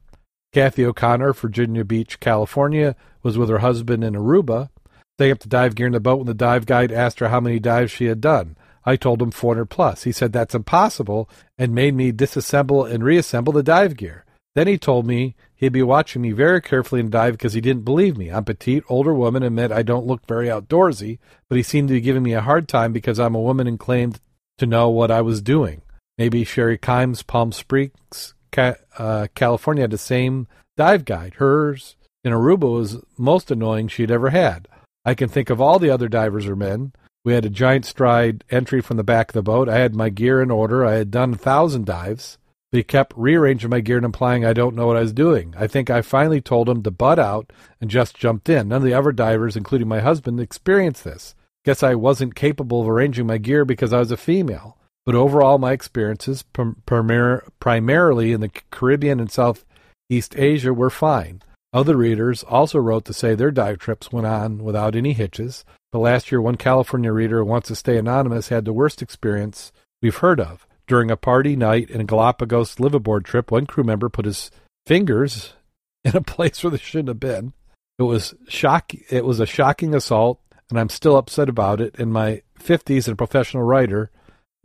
Kathy 0.52 0.84
O'Connor, 0.84 1.32
Virginia 1.32 1.84
Beach, 1.84 2.20
California, 2.20 2.94
was 3.22 3.38
with 3.38 3.48
her 3.48 3.58
husband 3.58 4.04
in 4.04 4.14
Aruba, 4.14 4.68
They 5.16 5.30
up 5.30 5.40
the 5.40 5.48
dive 5.48 5.74
gear 5.74 5.86
in 5.86 5.92
the 5.94 6.00
boat 6.00 6.18
when 6.18 6.26
the 6.26 6.34
dive 6.34 6.66
guide 6.66 6.92
asked 6.92 7.20
her 7.20 7.28
how 7.28 7.40
many 7.40 7.58
dives 7.58 7.90
she 7.90 8.04
had 8.04 8.20
done. 8.20 8.56
I 8.84 8.96
told 8.96 9.20
him 9.20 9.30
400 9.30 9.66
plus. 9.66 10.04
He 10.04 10.12
said 10.12 10.32
that's 10.32 10.54
impossible 10.54 11.28
and 11.56 11.74
made 11.74 11.94
me 11.94 12.12
disassemble 12.12 12.90
and 12.90 13.02
reassemble 13.02 13.52
the 13.52 13.62
dive 13.62 13.96
gear. 13.96 14.24
Then 14.58 14.66
he 14.66 14.76
told 14.76 15.06
me 15.06 15.36
he'd 15.54 15.68
be 15.68 15.84
watching 15.84 16.20
me 16.20 16.32
very 16.32 16.60
carefully 16.60 17.00
in 17.00 17.10
dive 17.10 17.34
because 17.34 17.52
he 17.52 17.60
didn't 17.60 17.84
believe 17.84 18.16
me. 18.16 18.28
I'm 18.28 18.44
petite, 18.44 18.82
older 18.88 19.14
woman, 19.14 19.44
and 19.44 19.56
admit 19.56 19.70
I 19.70 19.84
don't 19.84 20.08
look 20.08 20.26
very 20.26 20.48
outdoorsy, 20.48 21.20
but 21.48 21.54
he 21.54 21.62
seemed 21.62 21.86
to 21.86 21.94
be 21.94 22.00
giving 22.00 22.24
me 22.24 22.32
a 22.32 22.40
hard 22.40 22.66
time 22.66 22.92
because 22.92 23.20
I'm 23.20 23.36
a 23.36 23.40
woman 23.40 23.68
and 23.68 23.78
claimed 23.78 24.18
to 24.56 24.66
know 24.66 24.88
what 24.88 25.12
I 25.12 25.20
was 25.20 25.40
doing. 25.40 25.82
Maybe 26.18 26.42
Sherry 26.42 26.76
Kimes, 26.76 27.24
Palm 27.24 27.52
Springs, 27.52 28.34
uh, 28.56 29.28
California 29.36 29.82
had 29.82 29.92
the 29.92 29.96
same 29.96 30.48
dive 30.76 31.04
guide. 31.04 31.34
Hers 31.34 31.94
in 32.24 32.32
Aruba 32.32 32.72
was 32.72 33.00
most 33.16 33.52
annoying 33.52 33.86
she'd 33.86 34.10
ever 34.10 34.30
had. 34.30 34.66
I 35.04 35.14
can 35.14 35.28
think 35.28 35.50
of 35.50 35.60
all 35.60 35.78
the 35.78 35.90
other 35.90 36.08
divers 36.08 36.48
or 36.48 36.56
men. 36.56 36.94
We 37.24 37.32
had 37.32 37.44
a 37.44 37.48
giant 37.48 37.86
stride 37.86 38.42
entry 38.50 38.80
from 38.80 38.96
the 38.96 39.04
back 39.04 39.28
of 39.28 39.34
the 39.34 39.42
boat. 39.42 39.68
I 39.68 39.78
had 39.78 39.94
my 39.94 40.08
gear 40.08 40.42
in 40.42 40.50
order. 40.50 40.84
I 40.84 40.94
had 40.94 41.12
done 41.12 41.34
a 41.34 41.38
thousand 41.38 41.86
dives. 41.86 42.38
He 42.70 42.82
kept 42.82 43.16
rearranging 43.16 43.70
my 43.70 43.80
gear 43.80 43.96
and 43.96 44.04
implying 44.04 44.44
I 44.44 44.52
don't 44.52 44.76
know 44.76 44.86
what 44.86 44.96
I 44.96 45.00
was 45.00 45.12
doing. 45.12 45.54
I 45.56 45.66
think 45.66 45.88
I 45.88 46.02
finally 46.02 46.40
told 46.40 46.68
him 46.68 46.82
to 46.82 46.90
butt 46.90 47.18
out 47.18 47.50
and 47.80 47.90
just 47.90 48.16
jumped 48.16 48.48
in. 48.48 48.68
None 48.68 48.78
of 48.78 48.84
the 48.84 48.92
other 48.92 49.12
divers, 49.12 49.56
including 49.56 49.88
my 49.88 50.00
husband, 50.00 50.38
experienced 50.38 51.04
this. 51.04 51.34
Guess 51.64 51.82
I 51.82 51.94
wasn't 51.94 52.34
capable 52.34 52.82
of 52.82 52.88
arranging 52.88 53.26
my 53.26 53.38
gear 53.38 53.64
because 53.64 53.92
I 53.92 53.98
was 53.98 54.10
a 54.10 54.16
female. 54.16 54.76
But 55.06 55.14
overall, 55.14 55.56
my 55.56 55.72
experiences, 55.72 56.44
primar- 56.52 57.48
primarily 57.58 58.32
in 58.32 58.42
the 58.42 58.50
Caribbean 58.70 59.20
and 59.20 59.30
Southeast 59.30 60.36
Asia, 60.36 60.74
were 60.74 60.90
fine. 60.90 61.42
Other 61.72 61.96
readers 61.96 62.42
also 62.44 62.78
wrote 62.78 63.06
to 63.06 63.14
say 63.14 63.34
their 63.34 63.50
dive 63.50 63.78
trips 63.78 64.12
went 64.12 64.26
on 64.26 64.58
without 64.58 64.94
any 64.94 65.14
hitches. 65.14 65.64
But 65.92 66.00
last 66.00 66.30
year, 66.30 66.42
one 66.42 66.56
California 66.56 67.12
reader 67.12 67.38
who 67.38 67.46
wants 67.46 67.68
to 67.68 67.74
stay 67.74 67.96
anonymous 67.96 68.48
had 68.48 68.66
the 68.66 68.72
worst 68.74 69.00
experience 69.00 69.72
we've 70.02 70.16
heard 70.16 70.40
of. 70.40 70.66
During 70.88 71.10
a 71.10 71.16
party 71.16 71.54
night 71.54 71.90
in 71.90 72.00
a 72.00 72.04
Galapagos 72.04 72.76
liveaboard 72.76 73.24
trip, 73.24 73.50
one 73.50 73.66
crew 73.66 73.84
member 73.84 74.08
put 74.08 74.24
his 74.24 74.50
fingers 74.86 75.52
in 76.04 76.16
a 76.16 76.22
place 76.22 76.64
where 76.64 76.70
they 76.70 76.78
shouldn't 76.78 77.08
have 77.08 77.20
been. 77.20 77.52
It 77.98 78.04
was 78.04 78.34
shock. 78.48 78.92
It 79.10 79.24
was 79.24 79.38
a 79.38 79.46
shocking 79.46 79.94
assault, 79.94 80.40
and 80.70 80.80
I'm 80.80 80.88
still 80.88 81.16
upset 81.16 81.48
about 81.48 81.80
it. 81.80 81.96
In 81.96 82.10
my 82.10 82.42
50s, 82.58 83.06
and 83.06 83.12
a 83.12 83.16
professional 83.16 83.64
writer, 83.64 84.10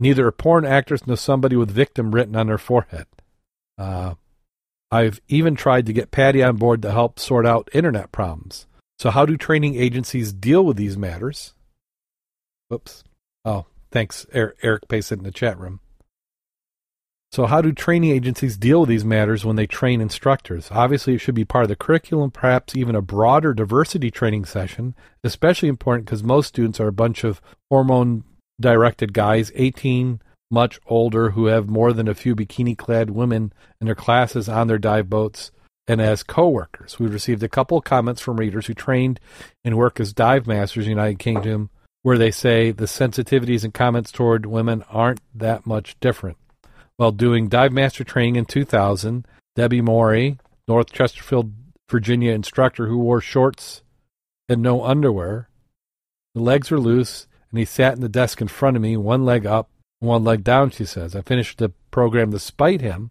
neither 0.00 0.26
a 0.26 0.32
porn 0.32 0.64
actress 0.64 1.06
nor 1.06 1.16
somebody 1.16 1.56
with 1.56 1.70
victim 1.70 2.12
written 2.14 2.36
on 2.36 2.46
their 2.46 2.58
forehead. 2.58 3.06
Uh, 3.76 4.14
I've 4.90 5.20
even 5.28 5.56
tried 5.56 5.86
to 5.86 5.92
get 5.92 6.12
PADI 6.12 6.42
on 6.42 6.56
board 6.56 6.80
to 6.82 6.92
help 6.92 7.18
sort 7.18 7.44
out 7.44 7.68
internet 7.72 8.12
problems. 8.12 8.66
So, 8.98 9.10
how 9.10 9.26
do 9.26 9.36
training 9.36 9.74
agencies 9.74 10.32
deal 10.32 10.64
with 10.64 10.76
these 10.76 10.96
matters? 10.96 11.54
Whoops. 12.68 13.02
Oh, 13.44 13.66
thanks, 13.90 14.24
Eric 14.32 14.88
Payson 14.88 15.18
in 15.18 15.24
the 15.24 15.32
chat 15.32 15.58
room. 15.58 15.80
So, 17.34 17.46
how 17.46 17.60
do 17.60 17.72
training 17.72 18.12
agencies 18.12 18.56
deal 18.56 18.78
with 18.78 18.88
these 18.88 19.04
matters 19.04 19.44
when 19.44 19.56
they 19.56 19.66
train 19.66 20.00
instructors? 20.00 20.68
Obviously, 20.70 21.14
it 21.14 21.18
should 21.18 21.34
be 21.34 21.44
part 21.44 21.64
of 21.64 21.68
the 21.68 21.74
curriculum, 21.74 22.30
perhaps 22.30 22.76
even 22.76 22.94
a 22.94 23.02
broader 23.02 23.52
diversity 23.52 24.08
training 24.08 24.44
session, 24.44 24.94
especially 25.24 25.68
important 25.68 26.06
because 26.06 26.22
most 26.22 26.46
students 26.46 26.78
are 26.78 26.86
a 26.86 26.92
bunch 26.92 27.24
of 27.24 27.40
hormone 27.68 28.22
directed 28.60 29.12
guys, 29.12 29.50
18, 29.56 30.22
much 30.48 30.78
older, 30.86 31.30
who 31.30 31.46
have 31.46 31.68
more 31.68 31.92
than 31.92 32.06
a 32.06 32.14
few 32.14 32.36
bikini 32.36 32.78
clad 32.78 33.10
women 33.10 33.52
in 33.80 33.86
their 33.86 33.96
classes 33.96 34.48
on 34.48 34.68
their 34.68 34.78
dive 34.78 35.10
boats 35.10 35.50
and 35.88 36.00
as 36.00 36.22
co-workers. 36.22 37.00
We've 37.00 37.12
received 37.12 37.42
a 37.42 37.48
couple 37.48 37.76
of 37.76 37.82
comments 37.82 38.20
from 38.20 38.36
readers 38.36 38.68
who 38.68 38.74
trained 38.74 39.18
and 39.64 39.76
work 39.76 39.98
as 39.98 40.12
dive 40.12 40.46
masters 40.46 40.84
in 40.84 40.90
the 40.90 41.00
United 41.00 41.18
Kingdom 41.18 41.70
where 42.02 42.16
they 42.16 42.30
say 42.30 42.70
the 42.70 42.84
sensitivities 42.84 43.64
and 43.64 43.74
comments 43.74 44.12
toward 44.12 44.46
women 44.46 44.84
aren't 44.88 45.20
that 45.34 45.66
much 45.66 45.98
different. 45.98 46.36
While 46.96 47.12
doing 47.12 47.48
dive 47.48 47.72
master 47.72 48.04
training 48.04 48.36
in 48.36 48.44
2000, 48.44 49.26
Debbie 49.56 49.80
Morey, 49.80 50.38
North 50.68 50.92
Chesterfield, 50.92 51.52
Virginia 51.90 52.32
instructor 52.32 52.86
who 52.86 52.98
wore 52.98 53.20
shorts 53.20 53.82
and 54.48 54.62
no 54.62 54.84
underwear, 54.84 55.48
the 56.34 56.40
legs 56.40 56.70
were 56.70 56.80
loose, 56.80 57.26
and 57.50 57.58
he 57.58 57.64
sat 57.64 57.94
in 57.94 58.00
the 58.00 58.08
desk 58.08 58.40
in 58.40 58.48
front 58.48 58.76
of 58.76 58.82
me, 58.82 58.96
one 58.96 59.24
leg 59.24 59.46
up, 59.46 59.70
one 60.00 60.24
leg 60.24 60.42
down, 60.42 60.70
she 60.70 60.84
says. 60.84 61.14
I 61.14 61.22
finished 61.22 61.58
the 61.58 61.70
program 61.90 62.30
despite 62.30 62.80
him. 62.80 63.10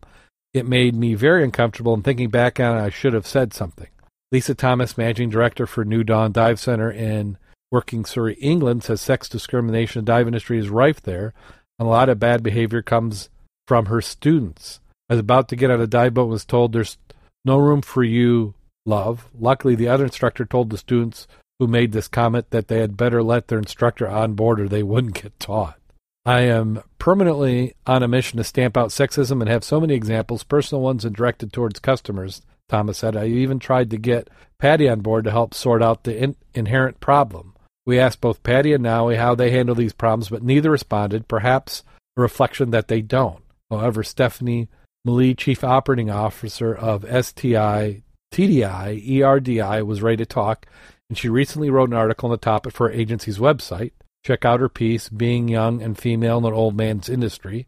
It 0.53 0.67
made 0.67 0.95
me 0.95 1.15
very 1.15 1.43
uncomfortable, 1.43 1.93
and 1.93 2.03
thinking 2.03 2.29
back 2.29 2.59
on 2.59 2.77
it, 2.77 2.81
I 2.81 2.89
should 2.89 3.13
have 3.13 3.25
said 3.25 3.53
something. 3.53 3.87
Lisa 4.31 4.55
Thomas, 4.55 4.97
managing 4.97 5.29
director 5.29 5.65
for 5.65 5.85
New 5.85 6.03
Dawn 6.03 6.31
Dive 6.31 6.59
Center 6.59 6.91
in 6.91 7.37
Woking 7.71 8.05
Surrey, 8.05 8.33
England, 8.35 8.83
says 8.83 9.01
sex 9.01 9.29
discrimination 9.29 9.99
in 9.99 10.05
the 10.05 10.11
dive 10.11 10.27
industry 10.27 10.59
is 10.59 10.69
rife 10.69 11.01
there, 11.01 11.33
and 11.79 11.87
a 11.87 11.91
lot 11.91 12.09
of 12.09 12.19
bad 12.19 12.43
behavior 12.43 12.81
comes 12.81 13.29
from 13.67 13.87
her 13.87 14.01
students. 14.01 14.79
I 15.09 15.13
was 15.13 15.19
about 15.19 15.49
to 15.49 15.55
get 15.55 15.71
on 15.71 15.81
a 15.81 15.87
dive 15.87 16.13
boat 16.13 16.23
and 16.23 16.31
was 16.31 16.45
told 16.45 16.73
there's 16.73 16.97
no 17.45 17.57
room 17.57 17.81
for 17.81 18.03
you, 18.03 18.53
love. 18.85 19.29
Luckily, 19.37 19.75
the 19.75 19.87
other 19.87 20.05
instructor 20.05 20.45
told 20.45 20.69
the 20.69 20.77
students 20.77 21.27
who 21.59 21.67
made 21.67 21.91
this 21.91 22.07
comment 22.07 22.49
that 22.49 22.67
they 22.67 22.79
had 22.79 22.97
better 22.97 23.21
let 23.21 23.47
their 23.47 23.59
instructor 23.59 24.07
on 24.07 24.33
board 24.33 24.59
or 24.59 24.67
they 24.67 24.83
wouldn't 24.83 25.21
get 25.21 25.39
taught. 25.39 25.77
I 26.25 26.41
am 26.41 26.81
permanently 26.99 27.75
on 27.85 28.01
a 28.01 28.07
mission 28.07 28.37
to 28.37 28.45
stamp 28.45 28.77
out 28.77 28.89
sexism 28.89 29.41
and 29.41 29.49
have 29.49 29.63
so 29.63 29.81
many 29.81 29.93
examples, 29.93 30.43
personal 30.43 30.81
ones 30.81 31.03
and 31.03 31.13
directed 31.13 31.51
towards 31.51 31.79
customers, 31.79 32.41
Thomas 32.69 32.99
said. 32.99 33.17
I 33.17 33.27
even 33.27 33.59
tried 33.59 33.89
to 33.89 33.97
get 33.97 34.29
PADI 34.59 34.87
on 34.87 35.01
board 35.01 35.25
to 35.25 35.31
help 35.31 35.53
sort 35.53 35.83
out 35.83 36.05
the 36.05 36.17
in- 36.17 36.37
inherent 36.53 37.01
problem. 37.01 37.55
We 37.85 37.99
asked 37.99 38.21
both 38.21 38.43
PADI 38.43 38.73
and 38.73 38.83
NAUI 38.83 39.17
how 39.17 39.35
they 39.35 39.51
handle 39.51 39.75
these 39.75 39.91
problems, 39.91 40.29
but 40.29 40.43
neither 40.43 40.71
responded, 40.71 41.27
perhaps 41.27 41.83
a 42.15 42.21
reflection 42.21 42.71
that 42.71 42.87
they 42.87 43.01
don't. 43.01 43.42
However, 43.79 44.03
Stephanie 44.03 44.69
Malee, 45.05 45.33
Chief 45.33 45.63
Operating 45.63 46.09
Officer 46.09 46.73
of 46.73 47.03
SDI 47.03 48.03
TDI 48.33 49.07
ERDI, 49.07 49.85
was 49.85 50.01
ready 50.01 50.17
to 50.17 50.25
talk, 50.25 50.65
and 51.09 51.17
she 51.17 51.29
recently 51.29 51.69
wrote 51.69 51.89
an 51.89 51.95
article 51.95 52.27
on 52.27 52.31
the 52.31 52.37
topic 52.37 52.73
for 52.73 52.87
her 52.87 52.93
agency's 52.93 53.37
website. 53.37 53.91
Check 54.25 54.45
out 54.45 54.59
her 54.59 54.69
piece, 54.69 55.09
Being 55.09 55.47
Young 55.47 55.81
and 55.81 55.97
Female 55.97 56.39
in 56.39 56.45
an 56.45 56.53
Old 56.53 56.75
Man's 56.75 57.09
Industry, 57.09 57.67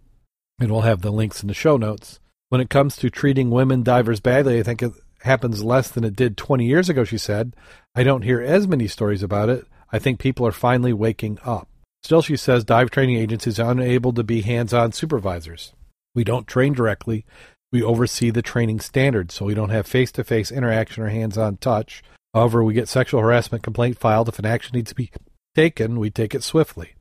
and 0.59 0.71
we'll 0.71 0.81
have 0.81 1.01
the 1.01 1.11
links 1.11 1.41
in 1.41 1.47
the 1.47 1.53
show 1.53 1.77
notes. 1.77 2.19
When 2.49 2.61
it 2.61 2.69
comes 2.69 2.95
to 2.97 3.09
treating 3.09 3.49
women 3.51 3.83
divers 3.83 4.19
badly, 4.19 4.59
I 4.59 4.63
think 4.63 4.81
it 4.81 4.93
happens 5.21 5.63
less 5.63 5.89
than 5.89 6.03
it 6.03 6.15
did 6.15 6.37
20 6.37 6.65
years 6.65 6.89
ago, 6.89 7.03
she 7.03 7.17
said. 7.17 7.55
I 7.93 8.03
don't 8.03 8.21
hear 8.21 8.41
as 8.41 8.67
many 8.67 8.87
stories 8.87 9.21
about 9.21 9.49
it. 9.49 9.65
I 9.91 9.99
think 9.99 10.19
people 10.19 10.47
are 10.47 10.51
finally 10.51 10.93
waking 10.93 11.39
up. 11.43 11.67
Still, 12.03 12.21
she 12.21 12.37
says 12.37 12.63
dive 12.63 12.91
training 12.91 13.17
agencies 13.17 13.59
are 13.59 13.71
unable 13.71 14.13
to 14.13 14.23
be 14.23 14.41
hands 14.41 14.73
on 14.73 14.91
supervisors. 14.91 15.73
We 16.15 16.23
don't 16.23 16.47
train 16.47 16.73
directly. 16.73 17.25
We 17.71 17.83
oversee 17.83 18.31
the 18.31 18.41
training 18.41 18.79
standards, 18.79 19.35
so 19.35 19.45
we 19.45 19.53
don't 19.53 19.69
have 19.69 19.85
face 19.85 20.11
to 20.13 20.23
face 20.23 20.51
interaction 20.51 21.03
or 21.03 21.09
hands 21.09 21.37
on 21.37 21.57
touch. 21.57 22.01
However, 22.33 22.63
we 22.63 22.73
get 22.73 22.87
sexual 22.87 23.21
harassment 23.21 23.63
complaint 23.63 23.99
filed. 23.99 24.29
If 24.29 24.39
an 24.39 24.45
action 24.45 24.75
needs 24.75 24.89
to 24.89 24.95
be 24.95 25.11
taken, 25.55 25.99
we 25.99 26.09
take 26.09 26.33
it 26.33 26.41
swiftly. 26.41 26.95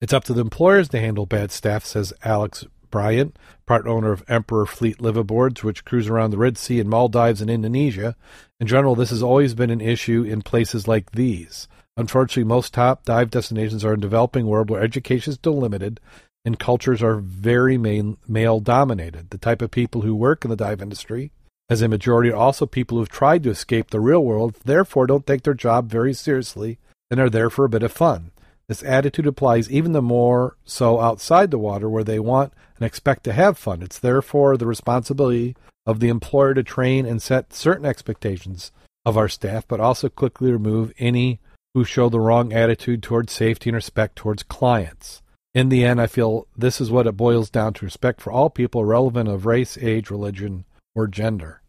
It's 0.00 0.12
up 0.12 0.24
to 0.24 0.32
the 0.32 0.40
employers 0.40 0.88
to 0.90 1.00
handle 1.00 1.26
bad 1.26 1.52
staff, 1.52 1.84
says 1.84 2.12
Alex 2.24 2.64
Bryant, 2.90 3.38
part 3.66 3.86
owner 3.86 4.12
of 4.12 4.24
Emperor 4.28 4.66
Fleet 4.66 4.98
liveaboards, 4.98 5.62
which 5.62 5.84
cruise 5.84 6.08
around 6.08 6.30
the 6.30 6.38
Red 6.38 6.56
Sea 6.56 6.80
and 6.80 6.88
Maldives 6.88 7.42
in 7.42 7.50
Indonesia. 7.50 8.16
In 8.60 8.66
general, 8.66 8.94
this 8.94 9.10
has 9.10 9.22
always 9.22 9.54
been 9.54 9.70
an 9.70 9.80
issue 9.80 10.22
in 10.22 10.42
places 10.42 10.86
like 10.88 11.12
these. 11.12 11.68
Unfortunately, 11.96 12.44
most 12.44 12.74
top 12.74 13.04
dive 13.04 13.30
destinations 13.30 13.84
are 13.84 13.94
in 13.94 14.00
developing 14.00 14.46
world 14.46 14.70
where 14.70 14.82
education 14.82 15.30
is 15.30 15.36
still 15.36 15.58
limited 15.58 16.00
and 16.46 16.60
cultures 16.60 17.02
are 17.02 17.16
very 17.16 17.76
male 17.76 18.60
dominated. 18.60 19.30
The 19.30 19.38
type 19.38 19.60
of 19.60 19.72
people 19.72 20.02
who 20.02 20.14
work 20.14 20.44
in 20.44 20.50
the 20.50 20.56
dive 20.56 20.80
industry, 20.80 21.32
as 21.68 21.82
a 21.82 21.88
majority, 21.88 22.30
are 22.30 22.36
also 22.36 22.66
people 22.66 22.96
who've 22.96 23.08
tried 23.08 23.42
to 23.42 23.50
escape 23.50 23.90
the 23.90 23.98
real 23.98 24.24
world, 24.24 24.54
therefore 24.64 25.08
don't 25.08 25.26
take 25.26 25.42
their 25.42 25.54
job 25.54 25.90
very 25.90 26.14
seriously 26.14 26.78
and 27.10 27.18
are 27.18 27.28
there 27.28 27.50
for 27.50 27.64
a 27.64 27.68
bit 27.68 27.82
of 27.82 27.90
fun. 27.90 28.30
This 28.68 28.84
attitude 28.84 29.26
applies 29.26 29.70
even 29.70 29.90
the 29.90 30.00
more 30.00 30.56
so 30.64 31.00
outside 31.00 31.50
the 31.50 31.58
water 31.58 31.88
where 31.88 32.04
they 32.04 32.20
want 32.20 32.52
and 32.78 32.86
expect 32.86 33.24
to 33.24 33.32
have 33.32 33.58
fun. 33.58 33.82
It's 33.82 33.98
therefore 33.98 34.56
the 34.56 34.66
responsibility 34.66 35.56
of 35.84 35.98
the 35.98 36.08
employer 36.08 36.54
to 36.54 36.62
train 36.62 37.06
and 37.06 37.20
set 37.20 37.52
certain 37.52 37.84
expectations 37.84 38.70
of 39.04 39.16
our 39.16 39.28
staff, 39.28 39.66
but 39.66 39.80
also 39.80 40.08
quickly 40.08 40.52
remove 40.52 40.92
any 40.98 41.40
who 41.74 41.84
show 41.84 42.08
the 42.08 42.20
wrong 42.20 42.52
attitude 42.52 43.02
towards 43.02 43.32
safety 43.32 43.70
and 43.70 43.74
respect 43.74 44.14
towards 44.14 44.44
clients. 44.44 45.22
In 45.56 45.70
the 45.70 45.86
end, 45.86 46.02
I 46.02 46.06
feel 46.06 46.46
this 46.54 46.82
is 46.82 46.90
what 46.90 47.06
it 47.06 47.16
boils 47.16 47.48
down 47.48 47.72
to 47.72 47.86
respect 47.86 48.20
for 48.20 48.30
all 48.30 48.50
people, 48.50 48.84
relevant 48.84 49.26
of 49.26 49.46
race, 49.46 49.78
age, 49.78 50.10
religion, 50.10 50.66
or 50.94 51.06
gender. 51.06 51.62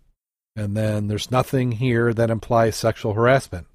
And 0.58 0.76
then 0.76 1.08
there's 1.08 1.32
nothing 1.32 1.72
here 1.72 2.14
that 2.14 2.30
implies 2.30 2.76
sexual 2.76 3.14
harassment. 3.14 3.66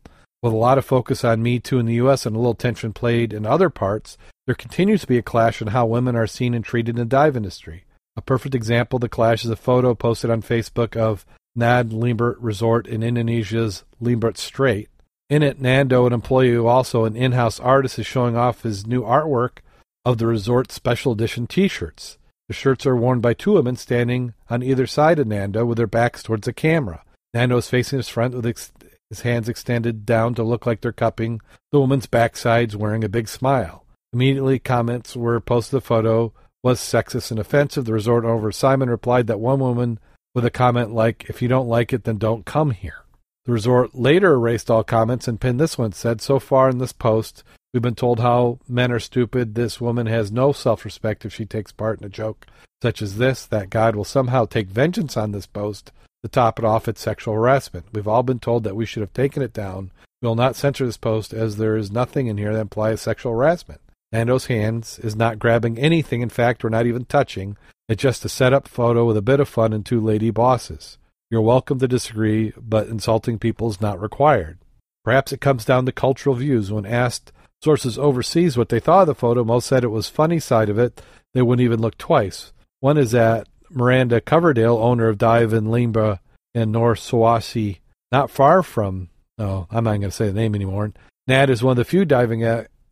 With 0.43 0.53
a 0.53 0.57
lot 0.57 0.77
of 0.77 0.85
focus 0.85 1.25
on 1.25 1.43
Me 1.43 1.59
Too 1.59 1.79
in 1.79 1.87
the 1.87 1.95
U.S. 1.95 2.27
and 2.27 2.37
a 2.37 2.39
little 2.39 2.55
tension 2.55 2.93
played 2.93 3.33
in 3.33 3.47
other 3.47 3.71
parts, 3.71 4.19
there 4.45 4.55
continues 4.55 5.01
to 5.01 5.07
be 5.07 5.17
a 5.17 5.23
clash 5.23 5.63
in 5.63 5.69
how 5.69 5.87
women 5.87 6.15
are 6.15 6.27
seen 6.27 6.53
and 6.53 6.63
treated 6.63 6.91
in 6.91 6.97
the 6.97 7.07
dive 7.07 7.35
industry. 7.35 7.85
A 8.15 8.21
perfect 8.21 8.55
example 8.55 8.99
of 8.99 9.01
the 9.01 9.09
clash 9.09 9.47
is 9.47 9.51
a 9.51 9.57
photo 9.57 9.95
posted 9.95 10.29
on 10.29 10.43
Facebook 10.43 10.95
of 10.95 11.25
Nad 11.57 11.89
Lembeh 11.89 12.37
Resort 12.39 12.87
in 12.87 13.03
Indonesia's 13.03 13.85
Lembeh 13.99 14.37
Strait. 14.37 14.91
In 15.31 15.43
it, 15.43 15.59
Nando, 15.59 16.05
an 16.05 16.13
employee 16.13 16.53
who 16.53 16.67
also 16.67 17.07
an 17.07 17.17
in-house 17.17 17.59
artist, 17.59 17.99
is 17.99 18.05
showing 18.05 18.37
off 18.37 18.63
his 18.63 18.87
new 18.87 19.01
artwork 19.05 19.61
of 20.05 20.19
the 20.19 20.27
resort 20.27 20.73
special 20.73 21.13
edition 21.13 21.47
t 21.47 21.69
shirts. 21.69 22.19
The 22.49 22.55
shirts 22.55 22.87
are 22.87 22.97
worn 22.97 23.21
by 23.21 23.35
two 23.35 23.53
women 23.53 23.77
standing 23.77 24.35
on 24.51 24.63
either 24.63 24.87
side 24.87 25.19
of 25.19 25.27
Nando 25.27 25.65
with 25.65 25.79
their 25.79 25.87
backs 25.87 26.23
towards 26.23 26.47
the 26.47 26.53
camera. 26.53 27.03
Nando 27.33 27.57
is 27.57 27.69
facing 27.69 27.99
his 27.99 28.09
front 28.09 28.35
with 28.35 28.47
ex- 28.47 28.73
his 29.09 29.21
hands 29.21 29.49
extended 29.49 30.05
down 30.05 30.35
to 30.35 30.43
look 30.43 30.67
like 30.67 30.81
they're 30.81 30.93
cupping 30.93 31.41
the 31.71 31.81
woman's 31.81 32.07
backsides, 32.07 32.75
wearing 32.75 33.05
a 33.05 33.09
big 33.09 33.29
smile. 33.29 33.85
Immediately, 34.13 34.59
comments 34.59 35.17
were 35.17 35.41
posted. 35.41 35.79
The 35.79 35.81
photo 35.81 36.33
was 36.63 36.81
sexist 36.81 37.31
and 37.31 37.41
offensive. 37.41 37.85
The 37.85 37.93
resort 37.93 38.25
owner 38.25 38.53
Simon 38.53 38.91
replied 38.91 39.27
that 39.27 39.41
one 39.41 39.61
woman 39.61 39.99
with 40.35 40.45
a 40.45 40.51
comment 40.51 40.93
like, 40.93 41.27
If 41.29 41.43
you 41.43 41.49
don't 41.49 41.69
like 41.69 41.93
it, 41.93 42.05
then 42.05 42.19
don't 42.19 42.45
come 42.45 42.71
here. 42.71 43.05
The 43.45 43.53
resort 43.53 43.95
later 43.95 44.35
erased 44.35 44.71
all 44.71 44.85
comments 44.85 45.27
and 45.27 45.41
pinned 45.41 45.59
this 45.59 45.77
one, 45.77 45.93
said, 45.93 46.21
So 46.21 46.39
far 46.39 46.69
in 46.71 46.79
this 46.79 46.93
post, 46.93 47.43
We've 47.73 47.83
been 47.83 47.95
told 47.95 48.21
how 48.21 48.59
men 48.69 48.93
are 48.93 49.01
stupid. 49.01 49.55
This 49.55 49.81
woman 49.81 50.07
has 50.07 50.31
no 50.31 50.53
self 50.53 50.85
respect 50.85 51.25
if 51.25 51.33
she 51.33 51.47
takes 51.47 51.73
part 51.73 52.01
in 52.01 52.07
a 52.07 52.11
joke 52.11 52.47
such 52.83 53.01
as 53.01 53.17
this, 53.17 53.47
that 53.47 53.71
God 53.71 53.95
will 53.95 54.05
somehow 54.05 54.45
take 54.45 54.67
vengeance 54.67 55.17
on 55.17 55.31
this 55.31 55.47
boast 55.47 55.93
to 56.23 56.29
top 56.29 56.59
it 56.59 56.65
off 56.65 56.89
its 56.89 57.01
sexual 57.01 57.35
harassment. 57.35 57.87
We've 57.93 58.09
all 58.09 58.25
been 58.25 58.41
told 58.41 58.65
that 58.65 58.75
we 58.75 58.87
should 58.87 59.03
have 59.03 59.13
taken 59.13 59.41
it 59.41 59.53
down. 59.53 59.93
We 60.21 60.27
will 60.27 60.35
not 60.35 60.57
censor 60.57 60.85
this 60.85 60.97
post 60.97 61.33
as 61.33 61.57
there 61.57 61.77
is 61.77 61.93
nothing 61.93 62.27
in 62.27 62.39
here 62.39 62.53
that 62.53 62.61
implies 62.61 63.01
sexual 63.01 63.33
harassment. 63.33 63.81
Nando's 64.11 64.47
hands 64.47 64.99
is 64.99 65.17
not 65.17 65.39
grabbing 65.39 65.79
anything. 65.79 66.23
In 66.23 66.29
fact, 66.29 66.63
we're 66.63 66.71
not 66.71 66.87
even 66.87 67.05
touching. 67.05 67.57
It's 67.89 68.03
just 68.03 68.25
a 68.25 68.29
set 68.29 68.53
up 68.53 68.69
photo 68.69 69.07
with 69.07 69.17
a 69.17 69.23
bit 69.23 69.41
of 69.41 69.49
fun 69.49 69.73
and 69.73 69.87
two 69.87 70.01
lady 70.01 70.31
bosses. 70.31 70.99
You're 71.31 71.41
welcome 71.41 71.79
to 71.79 71.89
disagree, 71.89 72.53
but 72.57 72.89
insulting 72.89 73.39
people 73.39 73.71
is 73.71 73.81
not 73.81 74.01
required. 74.01 74.59
Perhaps 75.05 75.33
it 75.33 75.41
comes 75.41 75.65
down 75.65 75.87
to 75.87 75.93
cultural 75.93 76.35
views. 76.35 76.71
When 76.71 76.85
asked 76.85 77.33
Sources 77.63 77.99
overseas 77.99 78.57
what 78.57 78.69
they 78.69 78.81
thought 78.81 79.03
of 79.03 79.07
the 79.07 79.15
photo. 79.15 79.45
Most 79.45 79.69
said 79.69 79.85
it 79.85 79.89
was 79.89 80.09
funny 80.09 80.41
side 80.41 80.69
of 80.69 80.79
it. 80.79 81.01
They 81.35 81.43
wouldn't 81.43 81.65
even 81.65 81.81
look 81.81 81.97
twice. 81.97 82.53
One 82.81 82.99
is 82.99 83.13
that 83.13 83.47
Miranda 83.71 84.21
Coverdale, 84.21 84.77
owner 84.79 85.09
of 85.09 85.19
Dive 85.19 85.53
in 85.53 85.67
Lembeh 85.67 86.19
in 86.55 86.73
North 86.73 86.99
Sulawesi, 86.99 87.79
not 88.11 88.31
far 88.31 88.63
from, 88.63 89.09
oh, 89.39 89.67
I'm 89.71 89.85
not 89.85 89.93
going 89.93 90.03
to 90.03 90.11
say 90.11 90.27
the 90.27 90.33
name 90.33 90.55
anymore. 90.55 90.93
NAD 91.27 91.51
is 91.51 91.63
one 91.63 91.73
of 91.73 91.77
the 91.77 91.85
few 91.85 92.05
diving 92.05 92.45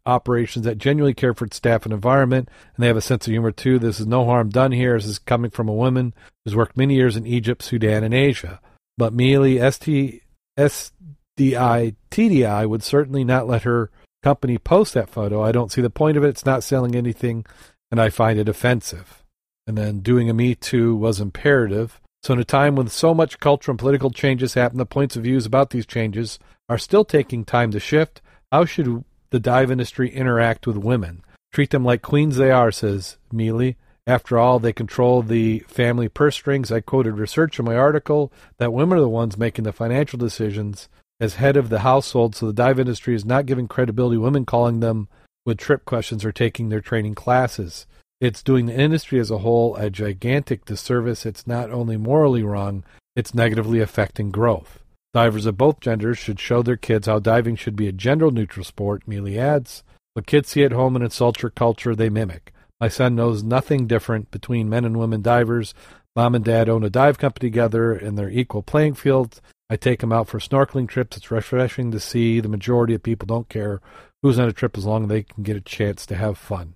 operations 0.06 0.64
that 0.64 0.78
genuinely 0.78 1.14
care 1.14 1.34
for 1.34 1.44
its 1.44 1.56
staff 1.56 1.84
and 1.84 1.92
environment, 1.92 2.48
and 2.74 2.82
they 2.82 2.86
have 2.86 2.96
a 2.96 3.02
sense 3.02 3.26
of 3.26 3.32
humor 3.32 3.50
too. 3.50 3.78
This 3.78 4.00
is 4.00 4.06
no 4.06 4.24
harm 4.24 4.48
done 4.48 4.72
here. 4.72 4.96
This 4.96 5.06
is 5.06 5.18
coming 5.18 5.50
from 5.50 5.68
a 5.68 5.74
woman 5.74 6.14
who's 6.44 6.56
worked 6.56 6.76
many 6.76 6.94
years 6.94 7.16
in 7.16 7.26
Egypt, 7.26 7.62
Sudan, 7.62 8.04
and 8.04 8.14
Asia. 8.14 8.60
But 8.96 9.12
Mealy, 9.12 9.58
ST, 9.70 10.22
SDI, 10.58 11.96
TDI 12.10 12.68
would 12.68 12.82
certainly 12.82 13.24
not 13.24 13.48
let 13.48 13.64
her 13.64 13.90
company 14.22 14.58
posts 14.58 14.94
that 14.94 15.10
photo. 15.10 15.42
I 15.42 15.52
don't 15.52 15.72
see 15.72 15.80
the 15.80 15.90
point 15.90 16.16
of 16.16 16.24
it. 16.24 16.28
It's 16.28 16.46
not 16.46 16.62
selling 16.62 16.94
anything, 16.94 17.44
and 17.90 18.00
I 18.00 18.10
find 18.10 18.38
it 18.38 18.48
offensive. 18.48 19.24
And 19.66 19.76
then 19.76 20.00
doing 20.00 20.28
a 20.28 20.34
Me 20.34 20.54
Too 20.54 20.96
was 20.96 21.20
imperative. 21.20 22.00
So, 22.22 22.34
in 22.34 22.40
a 22.40 22.44
time 22.44 22.76
when 22.76 22.88
so 22.88 23.14
much 23.14 23.40
cultural 23.40 23.72
and 23.72 23.78
political 23.78 24.10
changes 24.10 24.54
happen, 24.54 24.78
the 24.78 24.86
points 24.86 25.16
of 25.16 25.22
views 25.22 25.46
about 25.46 25.70
these 25.70 25.86
changes 25.86 26.38
are 26.68 26.78
still 26.78 27.04
taking 27.04 27.44
time 27.44 27.70
to 27.70 27.80
shift. 27.80 28.20
How 28.52 28.64
should 28.64 29.04
the 29.30 29.40
dive 29.40 29.70
industry 29.70 30.10
interact 30.10 30.66
with 30.66 30.76
women? 30.76 31.22
Treat 31.52 31.70
them 31.70 31.84
like 31.84 32.02
queens 32.02 32.36
they 32.36 32.50
are, 32.50 32.70
says 32.70 33.16
Mealy. 33.32 33.76
After 34.06 34.38
all, 34.38 34.58
they 34.58 34.72
control 34.72 35.22
the 35.22 35.60
family 35.60 36.08
purse 36.08 36.34
strings. 36.34 36.72
I 36.72 36.80
quoted 36.80 37.12
research 37.12 37.58
in 37.58 37.64
my 37.64 37.76
article 37.76 38.32
that 38.58 38.72
women 38.72 38.98
are 38.98 39.02
the 39.02 39.08
ones 39.08 39.38
making 39.38 39.64
the 39.64 39.72
financial 39.72 40.18
decisions 40.18 40.88
as 41.20 41.34
head 41.34 41.56
of 41.56 41.68
the 41.68 41.80
household, 41.80 42.34
so 42.34 42.46
the 42.46 42.52
dive 42.52 42.80
industry 42.80 43.14
is 43.14 43.24
not 43.24 43.46
giving 43.46 43.68
credibility 43.68 44.16
to 44.16 44.20
women 44.22 44.46
calling 44.46 44.80
them 44.80 45.08
with 45.44 45.58
trip 45.58 45.84
questions 45.84 46.24
or 46.24 46.32
taking 46.32 46.68
their 46.68 46.80
training 46.80 47.14
classes. 47.14 47.86
It's 48.20 48.42
doing 48.42 48.66
the 48.66 48.74
industry 48.74 49.18
as 49.20 49.30
a 49.30 49.38
whole 49.38 49.76
a 49.76 49.90
gigantic 49.90 50.64
disservice. 50.64 51.24
It's 51.24 51.46
not 51.46 51.70
only 51.70 51.96
morally 51.96 52.42
wrong, 52.42 52.84
it's 53.16 53.34
negatively 53.34 53.80
affecting 53.80 54.30
growth. 54.30 54.80
Divers 55.12 55.46
of 55.46 55.56
both 55.56 55.80
genders 55.80 56.18
should 56.18 56.38
show 56.38 56.62
their 56.62 56.76
kids 56.76 57.06
how 57.06 57.18
diving 57.18 57.56
should 57.56 57.76
be 57.76 57.88
a 57.88 57.92
gender 57.92 58.30
neutral 58.30 58.64
sport, 58.64 59.08
Mealy 59.08 59.38
adds. 59.38 59.82
What 60.14 60.26
kids 60.26 60.50
see 60.50 60.64
at 60.64 60.72
home 60.72 60.96
and 60.96 61.04
in 61.04 61.10
culture 61.10 61.50
culture 61.50 61.94
they 61.94 62.08
mimic. 62.08 62.52
My 62.80 62.88
son 62.88 63.14
knows 63.14 63.42
nothing 63.42 63.86
different 63.86 64.30
between 64.30 64.68
men 64.68 64.84
and 64.84 64.98
women 64.98 65.22
divers. 65.22 65.74
Mom 66.14 66.34
and 66.34 66.44
dad 66.44 66.68
own 66.68 66.84
a 66.84 66.90
dive 66.90 67.18
company 67.18 67.48
together 67.48 67.92
and 67.92 68.16
they're 68.16 68.30
equal 68.30 68.62
playing 68.62 68.94
fields. 68.94 69.40
I 69.70 69.76
take 69.76 70.00
them 70.00 70.12
out 70.12 70.26
for 70.26 70.40
snorkeling 70.40 70.88
trips. 70.88 71.16
It's 71.16 71.30
refreshing 71.30 71.92
to 71.92 72.00
see 72.00 72.40
the 72.40 72.48
majority 72.48 72.94
of 72.94 73.04
people 73.04 73.26
don't 73.26 73.48
care 73.48 73.80
who's 74.20 74.36
on 74.38 74.48
a 74.48 74.52
trip 74.52 74.76
as 74.76 74.84
long 74.84 75.04
as 75.04 75.08
they 75.08 75.22
can 75.22 75.44
get 75.44 75.56
a 75.56 75.60
chance 75.60 76.04
to 76.06 76.16
have 76.16 76.36
fun. 76.36 76.74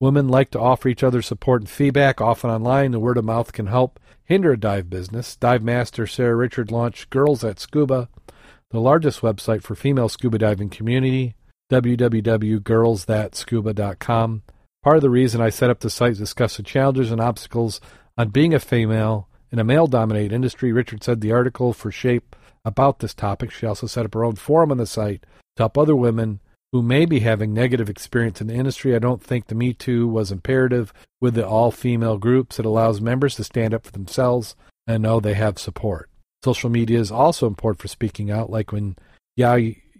Women 0.00 0.26
like 0.26 0.50
to 0.50 0.58
offer 0.58 0.88
each 0.88 1.04
other 1.04 1.22
support 1.22 1.62
and 1.62 1.70
feedback, 1.70 2.20
often 2.20 2.50
online. 2.50 2.90
The 2.90 2.98
word 2.98 3.18
of 3.18 3.24
mouth 3.24 3.52
can 3.52 3.68
help 3.68 4.00
hinder 4.24 4.50
a 4.52 4.58
dive 4.58 4.90
business. 4.90 5.36
Dive 5.36 5.62
master 5.62 6.08
Sarah 6.08 6.34
Richard 6.34 6.72
launched 6.72 7.08
Girls 7.08 7.42
that 7.42 7.60
Scuba, 7.60 8.08
the 8.70 8.80
largest 8.80 9.20
website 9.20 9.62
for 9.62 9.76
female 9.76 10.08
scuba 10.08 10.38
diving 10.38 10.70
community, 10.70 11.36
www.girlsthatscuba.com. 11.70 14.42
Part 14.82 14.96
of 14.96 15.02
the 15.02 15.10
reason 15.10 15.40
I 15.40 15.50
set 15.50 15.70
up 15.70 15.78
the 15.78 15.88
site 15.88 16.14
to 16.14 16.18
discuss 16.18 16.56
the 16.56 16.64
challenges 16.64 17.12
and 17.12 17.20
obstacles 17.20 17.80
on 18.18 18.30
being 18.30 18.52
a 18.52 18.58
female 18.58 19.28
in 19.52 19.58
a 19.58 19.64
male 19.64 19.86
dominated 19.86 20.32
industry, 20.32 20.72
Richard 20.72 21.04
said 21.04 21.20
the 21.20 21.32
article 21.32 21.72
for 21.72 21.92
Shape 21.92 22.34
about 22.64 23.00
this 23.00 23.12
topic. 23.12 23.50
She 23.50 23.66
also 23.66 23.86
set 23.86 24.06
up 24.06 24.14
her 24.14 24.24
own 24.24 24.36
forum 24.36 24.70
on 24.70 24.78
the 24.78 24.86
site 24.86 25.22
to 25.56 25.62
help 25.64 25.76
other 25.76 25.94
women 25.94 26.40
who 26.72 26.80
may 26.80 27.04
be 27.04 27.20
having 27.20 27.52
negative 27.52 27.90
experience 27.90 28.40
in 28.40 28.46
the 28.46 28.54
industry. 28.54 28.96
I 28.96 28.98
don't 28.98 29.22
think 29.22 29.46
the 29.46 29.54
Me 29.54 29.74
Too 29.74 30.08
was 30.08 30.32
imperative 30.32 30.92
with 31.20 31.34
the 31.34 31.46
all 31.46 31.70
female 31.70 32.16
groups. 32.16 32.58
It 32.58 32.64
allows 32.64 33.00
members 33.00 33.34
to 33.36 33.44
stand 33.44 33.74
up 33.74 33.84
for 33.84 33.92
themselves 33.92 34.56
and 34.86 35.02
know 35.02 35.20
they 35.20 35.34
have 35.34 35.58
support. 35.58 36.08
Social 36.42 36.70
media 36.70 36.98
is 36.98 37.12
also 37.12 37.46
important 37.46 37.82
for 37.82 37.88
speaking 37.88 38.30
out, 38.30 38.48
like 38.48 38.72
when 38.72 38.96
Ya 39.36 39.58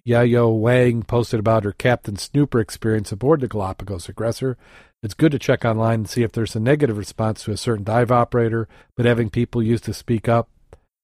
Yayo 0.09 0.59
Wang 0.59 1.03
posted 1.03 1.38
about 1.38 1.65
her 1.65 1.73
Captain 1.73 2.17
Snooper 2.17 2.59
experience 2.59 3.12
aboard 3.12 3.41
the 3.41 3.49
Galapagos 3.49 4.09
Aggressor. 4.09 4.57
It's 5.03 5.15
good 5.15 5.33
to 5.33 5.38
check 5.38 5.65
online 5.65 6.01
and 6.01 6.09
see 6.09 6.23
if 6.23 6.33
there's 6.33 6.55
a 6.55 6.61
negative 6.61 6.97
response 6.97 7.45
to 7.45 7.53
a 7.53 7.57
certain 7.57 7.85
dive 7.85 8.12
operator, 8.12 8.69
but 8.97 9.07
having 9.07 9.31
people 9.31 9.62
used 9.62 9.85
to 9.85 9.95
speak 9.95 10.29
up 10.29 10.49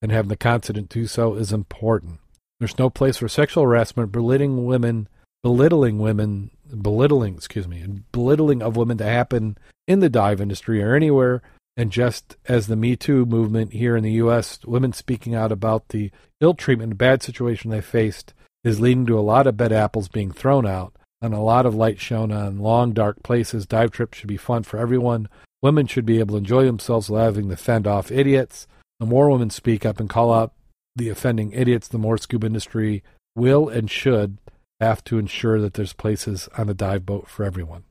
and 0.00 0.12
having 0.12 0.28
the 0.28 0.36
confidence 0.36 0.88
do 0.88 1.06
so 1.06 1.34
is 1.34 1.52
important. 1.52 2.20
There's 2.60 2.78
no 2.78 2.90
place 2.90 3.16
for 3.16 3.28
sexual 3.28 3.64
harassment, 3.64 4.12
belittling 4.12 4.66
women 4.66 5.08
belittling 5.42 5.98
women, 5.98 6.50
belittling, 6.82 7.34
excuse 7.34 7.68
me, 7.68 7.84
belittling 8.12 8.62
of 8.62 8.76
women 8.76 8.98
to 8.98 9.04
happen 9.04 9.56
in 9.86 10.00
the 10.00 10.10
dive 10.10 10.40
industry 10.40 10.82
or 10.82 10.94
anywhere. 10.94 11.42
And 11.76 11.92
just 11.92 12.36
as 12.46 12.66
the 12.66 12.76
Me 12.76 12.96
Too 12.96 13.24
movement 13.24 13.72
here 13.72 13.96
in 13.96 14.02
the 14.02 14.12
U.S., 14.12 14.58
women 14.64 14.92
speaking 14.92 15.34
out 15.34 15.52
about 15.52 15.88
the 15.88 16.10
ill 16.40 16.54
treatment 16.54 16.90
and 16.90 16.98
bad 16.98 17.22
situation 17.22 17.70
they 17.70 17.80
faced 17.80 18.34
is 18.64 18.80
leading 18.80 19.06
to 19.06 19.18
a 19.18 19.20
lot 19.20 19.46
of 19.46 19.56
bad 19.56 19.72
apples 19.72 20.08
being 20.08 20.32
thrown 20.32 20.66
out 20.66 20.92
and 21.20 21.34
a 21.34 21.40
lot 21.40 21.66
of 21.66 21.74
light 21.74 22.00
shown 22.00 22.30
on 22.30 22.58
long, 22.58 22.92
dark 22.92 23.22
places. 23.22 23.66
Dive 23.66 23.90
trips 23.90 24.18
should 24.18 24.28
be 24.28 24.36
fun 24.36 24.62
for 24.62 24.78
everyone. 24.78 25.28
Women 25.62 25.86
should 25.86 26.06
be 26.06 26.20
able 26.20 26.34
to 26.34 26.38
enjoy 26.38 26.64
themselves 26.64 27.10
without 27.10 27.24
having 27.24 27.48
to 27.48 27.56
fend 27.56 27.86
off 27.86 28.12
idiots. 28.12 28.66
The 29.00 29.06
more 29.06 29.30
women 29.30 29.50
speak 29.50 29.84
up 29.84 29.98
and 30.00 30.08
call 30.08 30.32
out 30.32 30.52
the 30.94 31.08
offending 31.08 31.52
idiots, 31.52 31.88
the 31.88 31.98
more 31.98 32.18
scuba 32.18 32.46
industry 32.46 33.02
will 33.34 33.68
and 33.68 33.90
should 33.90 34.38
have 34.80 35.02
to 35.04 35.18
ensure 35.18 35.60
that 35.60 35.74
there's 35.74 35.92
places 35.92 36.48
on 36.56 36.66
the 36.66 36.74
dive 36.74 37.04
boat 37.04 37.28
for 37.28 37.44
everyone. 37.44 37.84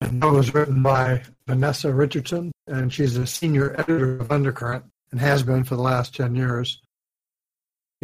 That 0.00 0.30
was 0.30 0.52
written 0.54 0.82
by 0.82 1.22
Vanessa 1.46 1.92
Richardson, 1.92 2.52
and 2.66 2.92
she's 2.92 3.16
a 3.16 3.26
senior 3.26 3.74
editor 3.78 4.18
of 4.18 4.30
Undercurrent 4.30 4.84
and 5.10 5.20
has 5.20 5.42
been 5.42 5.64
for 5.64 5.76
the 5.76 5.82
last 5.82 6.14
10 6.14 6.34
years. 6.34 6.82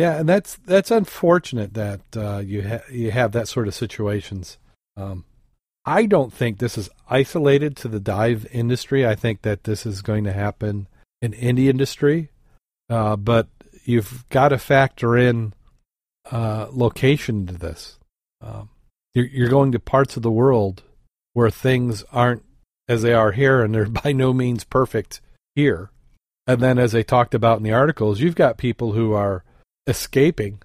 Yeah, 0.03 0.19
and 0.19 0.29
that's 0.29 0.57
that's 0.67 0.91
unfortunate 0.91 1.75
that 1.75 2.01
uh, 2.17 2.39
you 2.39 2.67
ha- 2.67 2.91
you 2.91 3.13
have 3.13 3.31
that 3.33 3.47
sort 3.47 3.69
of 3.69 3.75
situations. 3.77 4.59
Um, 4.97 5.25
I 5.87 6.07
don't 6.07 6.33
think 6.33 6.59
this 6.59 6.77
is 6.77 6.91
isolated 7.09 7.77
to 7.77 7.89
the 7.89 8.01
dive 8.01 8.45
industry. 8.51 9.07
I 9.07 9.15
think 9.15 9.43
that 9.43 9.63
this 9.63 9.87
is 9.87 10.03
going 10.03 10.25
to 10.25 10.33
happen 10.33 10.89
in 11.21 11.35
any 11.35 11.69
industry, 11.69 12.31
uh, 12.91 13.15
but 13.15 13.47
you've 13.85 14.29
got 14.29 14.49
to 14.49 14.59
factor 14.59 15.17
in 15.17 15.55
uh, 16.33 16.67
location 16.73 17.47
to 17.47 17.55
this. 17.55 18.01
Um, 18.41 18.71
you're, 19.15 19.27
you're 19.27 19.49
going 19.49 19.71
to 19.71 19.79
parts 19.79 20.17
of 20.17 20.25
the 20.25 20.33
world 20.33 20.83
where 21.33 21.49
things 21.49 22.03
aren't 22.11 22.45
as 22.89 23.03
they 23.03 23.13
are 23.13 23.31
here, 23.31 23.63
and 23.63 23.73
they're 23.73 23.89
by 24.05 24.11
no 24.11 24.33
means 24.33 24.65
perfect 24.65 25.21
here. 25.55 25.93
And 26.45 26.61
then, 26.61 26.77
as 26.81 26.91
they 26.91 27.05
talked 27.05 27.37
about 27.37 27.59
in 27.59 27.63
the 27.63 27.73
articles, 27.73 28.19
you've 28.19 28.35
got 28.35 28.59
people 28.59 28.95
who 28.95 29.13
are 29.13 29.45
escaping. 29.87 30.61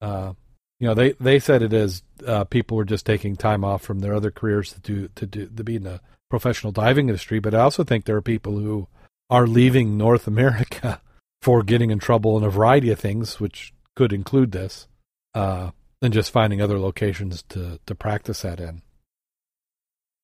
Uh, 0.00 0.32
you 0.80 0.88
know, 0.88 0.94
they, 0.94 1.12
they 1.12 1.38
said 1.38 1.62
it 1.62 1.72
is 1.72 2.02
uh, 2.26 2.44
people 2.44 2.76
were 2.76 2.84
just 2.84 3.06
taking 3.06 3.36
time 3.36 3.64
off 3.64 3.82
from 3.82 4.00
their 4.00 4.14
other 4.14 4.30
careers 4.30 4.72
to 4.72 4.80
do 4.80 5.08
to 5.14 5.26
do 5.26 5.46
to 5.46 5.64
be 5.64 5.76
in 5.76 5.84
the 5.84 6.00
professional 6.28 6.72
diving 6.72 7.08
industry. 7.08 7.38
But 7.38 7.54
I 7.54 7.60
also 7.60 7.84
think 7.84 8.04
there 8.04 8.16
are 8.16 8.22
people 8.22 8.58
who 8.58 8.88
are 9.30 9.46
leaving 9.46 9.96
North 9.96 10.26
America 10.26 11.00
for 11.42 11.62
getting 11.62 11.90
in 11.90 11.98
trouble 11.98 12.36
in 12.36 12.44
a 12.44 12.50
variety 12.50 12.90
of 12.90 12.98
things, 12.98 13.38
which 13.38 13.72
could 13.94 14.12
include 14.12 14.52
this, 14.52 14.88
uh, 15.34 15.70
and 16.00 16.12
just 16.12 16.30
finding 16.30 16.60
other 16.60 16.78
locations 16.78 17.42
to 17.44 17.78
to 17.86 17.94
practice 17.94 18.42
that 18.42 18.58
in. 18.58 18.82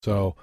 So 0.03 0.35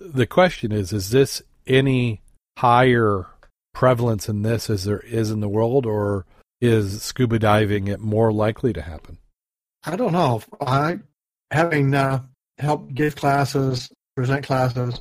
the 0.00 0.26
question 0.26 0.72
is: 0.72 0.92
Is 0.92 1.10
this 1.10 1.42
any 1.66 2.20
higher 2.58 3.26
prevalence 3.74 4.28
in 4.28 4.42
this 4.42 4.70
as 4.70 4.84
there 4.84 5.00
is 5.00 5.30
in 5.30 5.40
the 5.40 5.48
world, 5.48 5.86
or 5.86 6.26
is 6.60 7.02
scuba 7.02 7.38
diving 7.38 7.88
it 7.88 8.00
more 8.00 8.32
likely 8.32 8.72
to 8.72 8.82
happen? 8.82 9.18
I 9.84 9.96
don't 9.96 10.12
know. 10.12 10.42
I 10.60 10.98
having 11.50 11.94
uh, 11.94 12.22
helped 12.58 12.94
give 12.94 13.16
classes, 13.16 13.90
present 14.16 14.44
classes 14.44 15.00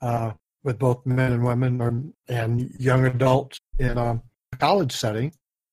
uh, 0.00 0.32
with 0.62 0.78
both 0.78 1.04
men 1.06 1.32
and 1.32 1.44
women 1.44 1.80
or, 1.80 2.02
and 2.28 2.70
young 2.78 3.06
adults 3.06 3.60
in 3.78 3.98
a 3.98 4.22
college 4.58 4.92
setting. 4.92 5.32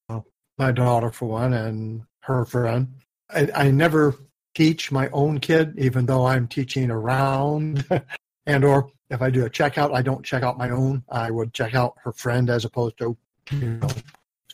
Uh, 0.09 0.21
my 0.57 0.71
daughter, 0.71 1.11
for 1.11 1.27
one, 1.27 1.53
and 1.53 2.03
her 2.21 2.45
friend. 2.45 2.93
I, 3.29 3.49
I 3.53 3.71
never 3.71 4.15
teach 4.55 4.91
my 4.91 5.09
own 5.09 5.39
kid, 5.39 5.75
even 5.77 6.05
though 6.05 6.25
I'm 6.25 6.47
teaching 6.47 6.89
around, 6.89 7.85
and 8.45 8.63
or 8.63 8.89
if 9.09 9.21
I 9.21 9.29
do 9.29 9.45
a 9.45 9.49
checkout, 9.49 9.93
I 9.93 10.01
don't 10.01 10.25
check 10.25 10.43
out 10.43 10.57
my 10.57 10.69
own. 10.69 11.03
I 11.09 11.29
would 11.31 11.53
check 11.53 11.75
out 11.75 11.95
her 12.03 12.11
friend 12.11 12.49
as 12.49 12.65
opposed 12.65 12.97
to 12.97 13.15
you 13.51 13.79
know 13.81 13.87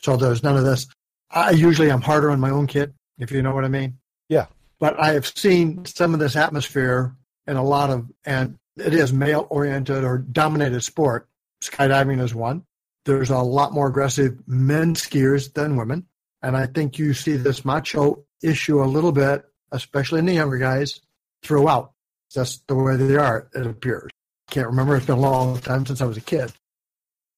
so 0.04 0.18
there's 0.18 0.42
none 0.42 0.56
of 0.56 0.64
this. 0.64 0.86
I 1.30 1.52
usually 1.52 1.90
am 1.90 2.02
harder 2.02 2.30
on 2.30 2.38
my 2.38 2.50
own 2.50 2.66
kid, 2.66 2.92
if 3.18 3.30
you 3.30 3.40
know 3.40 3.54
what 3.54 3.64
I 3.64 3.68
mean. 3.68 3.98
Yeah. 4.28 4.46
But 4.78 5.00
I 5.00 5.14
have 5.14 5.26
seen 5.26 5.86
some 5.86 6.12
of 6.12 6.20
this 6.20 6.36
atmosphere 6.36 7.16
in 7.46 7.56
a 7.56 7.64
lot 7.64 7.88
of, 7.88 8.10
and 8.24 8.58
it 8.76 8.92
is 8.92 9.12
male 9.12 9.46
oriented 9.48 10.04
or 10.04 10.18
dominated 10.18 10.82
sport. 10.82 11.26
Skydiving 11.62 12.20
is 12.20 12.34
one. 12.34 12.64
There's 13.06 13.30
a 13.30 13.38
lot 13.38 13.72
more 13.72 13.86
aggressive 13.86 14.36
men 14.46 14.94
skiers 14.94 15.52
than 15.54 15.76
women. 15.76 16.06
And 16.42 16.54
I 16.54 16.66
think 16.66 16.98
you 16.98 17.14
see 17.14 17.36
this 17.36 17.64
macho 17.64 18.24
issue 18.42 18.82
a 18.82 18.84
little 18.84 19.12
bit, 19.12 19.44
especially 19.72 20.18
in 20.18 20.26
the 20.26 20.34
younger 20.34 20.58
guys, 20.58 21.00
throughout. 21.42 21.92
That's 22.34 22.58
the 22.66 22.74
way 22.74 22.96
they 22.96 23.16
are, 23.16 23.48
it 23.54 23.66
appears. 23.66 24.10
Can't 24.50 24.66
remember. 24.66 24.96
It's 24.96 25.06
been 25.06 25.16
a 25.16 25.20
long 25.20 25.58
time 25.60 25.86
since 25.86 26.02
I 26.02 26.06
was 26.06 26.18
a 26.18 26.22
kid. 26.22 26.52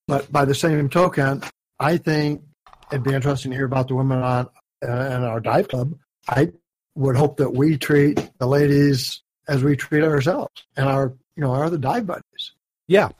But 0.09 0.33
by 0.33 0.44
the 0.44 0.55
same 0.55 0.88
token, 0.88 1.42
I 1.79 1.98
think 1.98 2.42
it'd 2.90 3.05
be 3.05 3.14
interesting 3.14 3.51
to 3.51 3.57
hear 3.57 3.66
about 3.66 3.88
the 3.88 3.94
women 3.94 4.22
on 4.22 4.49
uh, 4.87 4.90
in 4.90 5.25
our 5.25 5.40
dive 5.40 5.68
club. 5.68 5.94
I 6.29 6.53
would 6.94 7.16
hope 7.16 7.37
that 7.38 7.53
we 7.53 7.77
treat 7.77 8.31
the 8.38 8.46
ladies 8.46 9.22
as 9.49 9.62
we 9.62 9.77
treat 9.77 10.03
ourselves 10.03 10.64
and 10.77 10.88
our 10.88 11.14
you 11.37 11.42
know 11.42 11.53
our 11.53 11.64
other 11.64 11.79
dive 11.79 12.07
buddies. 12.07 12.53
Yeah, 12.88 13.11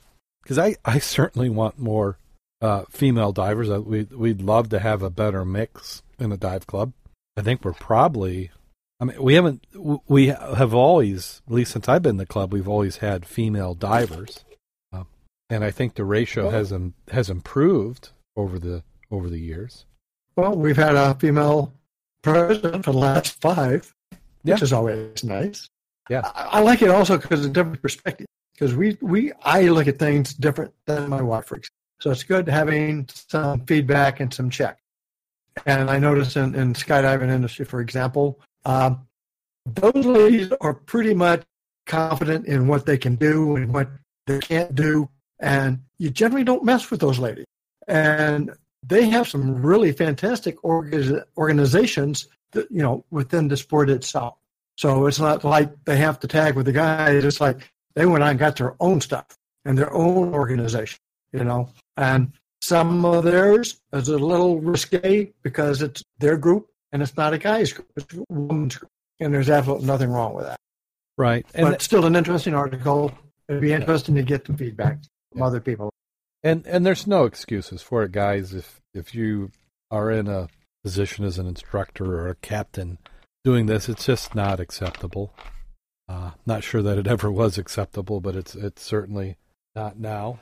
because 0.43 0.57
I 0.57 0.75
I 0.85 0.99
certainly 0.99 1.49
want 1.49 1.79
more 1.79 2.17
uh, 2.61 2.83
female 2.89 3.31
divers. 3.31 3.69
We 3.69 4.03
we'd 4.03 4.41
love 4.41 4.69
to 4.69 4.79
have 4.79 5.01
a 5.01 5.09
better 5.09 5.45
mix 5.45 6.03
in 6.19 6.29
the 6.29 6.37
dive 6.37 6.67
club. 6.67 6.93
I 7.35 7.41
think 7.41 7.63
we're 7.63 7.73
probably. 7.73 8.51
I 8.99 9.05
mean, 9.05 9.21
we 9.21 9.35
haven't. 9.35 9.67
We 10.07 10.27
have 10.27 10.73
always, 10.73 11.43
at 11.47 11.53
least 11.53 11.71
since 11.73 11.87
I've 11.87 12.01
been 12.01 12.11
in 12.11 12.17
the 12.17 12.25
club, 12.25 12.51
we've 12.51 12.67
always 12.67 12.97
had 12.97 13.27
female 13.27 13.75
divers, 13.75 14.43
uh, 14.91 15.03
and 15.51 15.63
I 15.63 15.69
think 15.69 15.93
the 15.93 16.03
ratio 16.03 16.49
has 16.49 16.73
has 17.11 17.29
improved 17.29 18.09
over 18.35 18.57
the 18.57 18.83
over 19.11 19.29
the 19.29 19.39
years? 19.39 19.85
Well, 20.35 20.55
we've 20.55 20.77
had 20.77 20.95
a 20.95 21.15
female 21.15 21.73
president 22.21 22.85
for 22.85 22.91
the 22.91 22.97
last 22.97 23.39
five, 23.41 23.93
yeah. 24.43 24.53
which 24.53 24.63
is 24.63 24.73
always 24.73 25.23
nice. 25.23 25.69
Yeah, 26.09 26.21
I, 26.35 26.43
I 26.43 26.59
like 26.61 26.81
it 26.81 26.89
also 26.89 27.17
because 27.17 27.39
it's 27.39 27.49
a 27.49 27.51
different 27.51 27.81
perspective. 27.81 28.27
Because 28.53 28.75
we, 28.75 28.97
we, 29.01 29.31
I 29.43 29.63
look 29.63 29.87
at 29.87 29.99
things 29.99 30.33
different 30.33 30.73
than 30.85 31.09
my 31.09 31.21
wife, 31.21 31.45
for 31.45 31.57
example. 31.57 31.75
So 31.99 32.11
it's 32.11 32.23
good 32.23 32.47
having 32.47 33.07
some 33.13 33.65
feedback 33.65 34.19
and 34.19 34.33
some 34.33 34.49
check. 34.49 34.79
And 35.65 35.89
I 35.89 35.99
notice 35.99 36.35
in, 36.35 36.55
in 36.55 36.73
skydiving 36.73 37.29
industry, 37.29 37.65
for 37.65 37.81
example, 37.81 38.39
um, 38.65 39.07
those 39.65 40.05
ladies 40.05 40.51
are 40.61 40.73
pretty 40.73 41.13
much 41.13 41.43
confident 41.85 42.45
in 42.45 42.67
what 42.67 42.85
they 42.85 42.97
can 42.97 43.15
do 43.15 43.55
and 43.55 43.73
what 43.73 43.89
they 44.27 44.39
can't 44.39 44.75
do. 44.75 45.09
And 45.39 45.79
you 45.97 46.09
generally 46.09 46.43
don't 46.43 46.63
mess 46.63 46.89
with 46.91 46.99
those 46.99 47.19
ladies. 47.19 47.45
And 47.87 48.51
they 48.83 49.09
have 49.09 49.27
some 49.27 49.61
really 49.61 49.91
fantastic 49.91 50.63
organizations 50.63 52.27
that, 52.51 52.69
you 52.71 52.81
know 52.81 53.03
within 53.11 53.47
the 53.47 53.57
sport 53.57 53.89
itself. 53.89 54.37
So 54.75 55.07
it's 55.07 55.19
not 55.19 55.43
like 55.43 55.71
they 55.85 55.97
have 55.97 56.19
to 56.19 56.27
tag 56.27 56.55
with 56.55 56.67
the 56.67 56.71
guys. 56.71 57.23
It's 57.23 57.41
like 57.41 57.71
they 57.95 58.05
went 58.05 58.23
out 58.23 58.29
and 58.29 58.39
got 58.39 58.57
their 58.57 58.75
own 58.79 59.01
stuff 59.01 59.25
and 59.65 59.77
their 59.77 59.91
own 59.91 60.33
organization, 60.33 60.99
you 61.33 61.43
know. 61.43 61.69
And 61.97 62.31
some 62.61 63.03
of 63.05 63.23
theirs 63.23 63.79
is 63.91 64.07
a 64.07 64.17
little 64.17 64.59
risque 64.59 65.33
because 65.41 65.81
it's 65.81 66.03
their 66.19 66.37
group 66.37 66.69
and 66.91 67.01
it's 67.01 67.17
not 67.17 67.33
a 67.33 67.37
guy's 67.37 67.73
group, 67.73 67.89
it's 67.95 68.13
a 68.13 68.23
woman's 68.29 68.77
group. 68.77 68.91
And 69.19 69.33
there's 69.33 69.49
absolutely 69.49 69.87
nothing 69.87 70.11
wrong 70.11 70.35
with 70.35 70.45
that. 70.45 70.59
Right. 71.17 71.45
And 71.55 71.67
but 71.67 71.81
still 71.81 72.05
an 72.05 72.15
interesting 72.15 72.53
article. 72.53 73.11
It'd 73.49 73.61
be 73.61 73.73
interesting 73.73 74.13
to 74.15 74.23
get 74.23 74.45
the 74.45 74.53
feedback 74.53 74.99
from 75.31 75.39
yeah. 75.39 75.45
other 75.45 75.59
people. 75.59 75.91
And 76.47 76.65
and 76.65 76.85
there's 76.85 77.05
no 77.05 77.25
excuses 77.25 77.81
for 77.81 78.03
it, 78.03 78.13
guys. 78.13 78.53
If 78.53 78.79
if 78.93 79.13
you 79.13 79.51
are 79.91 80.09
in 80.09 80.29
a 80.29 80.47
position 80.81 81.25
as 81.25 81.37
an 81.37 81.45
instructor 81.45 82.05
or 82.05 82.29
a 82.29 82.35
captain 82.35 82.99
doing 83.43 83.65
this, 83.65 83.89
it's 83.89 84.05
just 84.05 84.33
not 84.33 84.61
acceptable. 84.61 85.33
Uh, 86.07 86.31
not 86.45 86.63
sure 86.63 86.81
that 86.81 86.97
it 86.97 87.05
ever 87.15 87.29
was 87.29 87.57
acceptable, 87.57 88.21
but 88.21 88.37
it's 88.37 88.55
it's 88.55 88.81
certainly 88.81 89.35
not 89.75 89.99
now. 89.99 90.39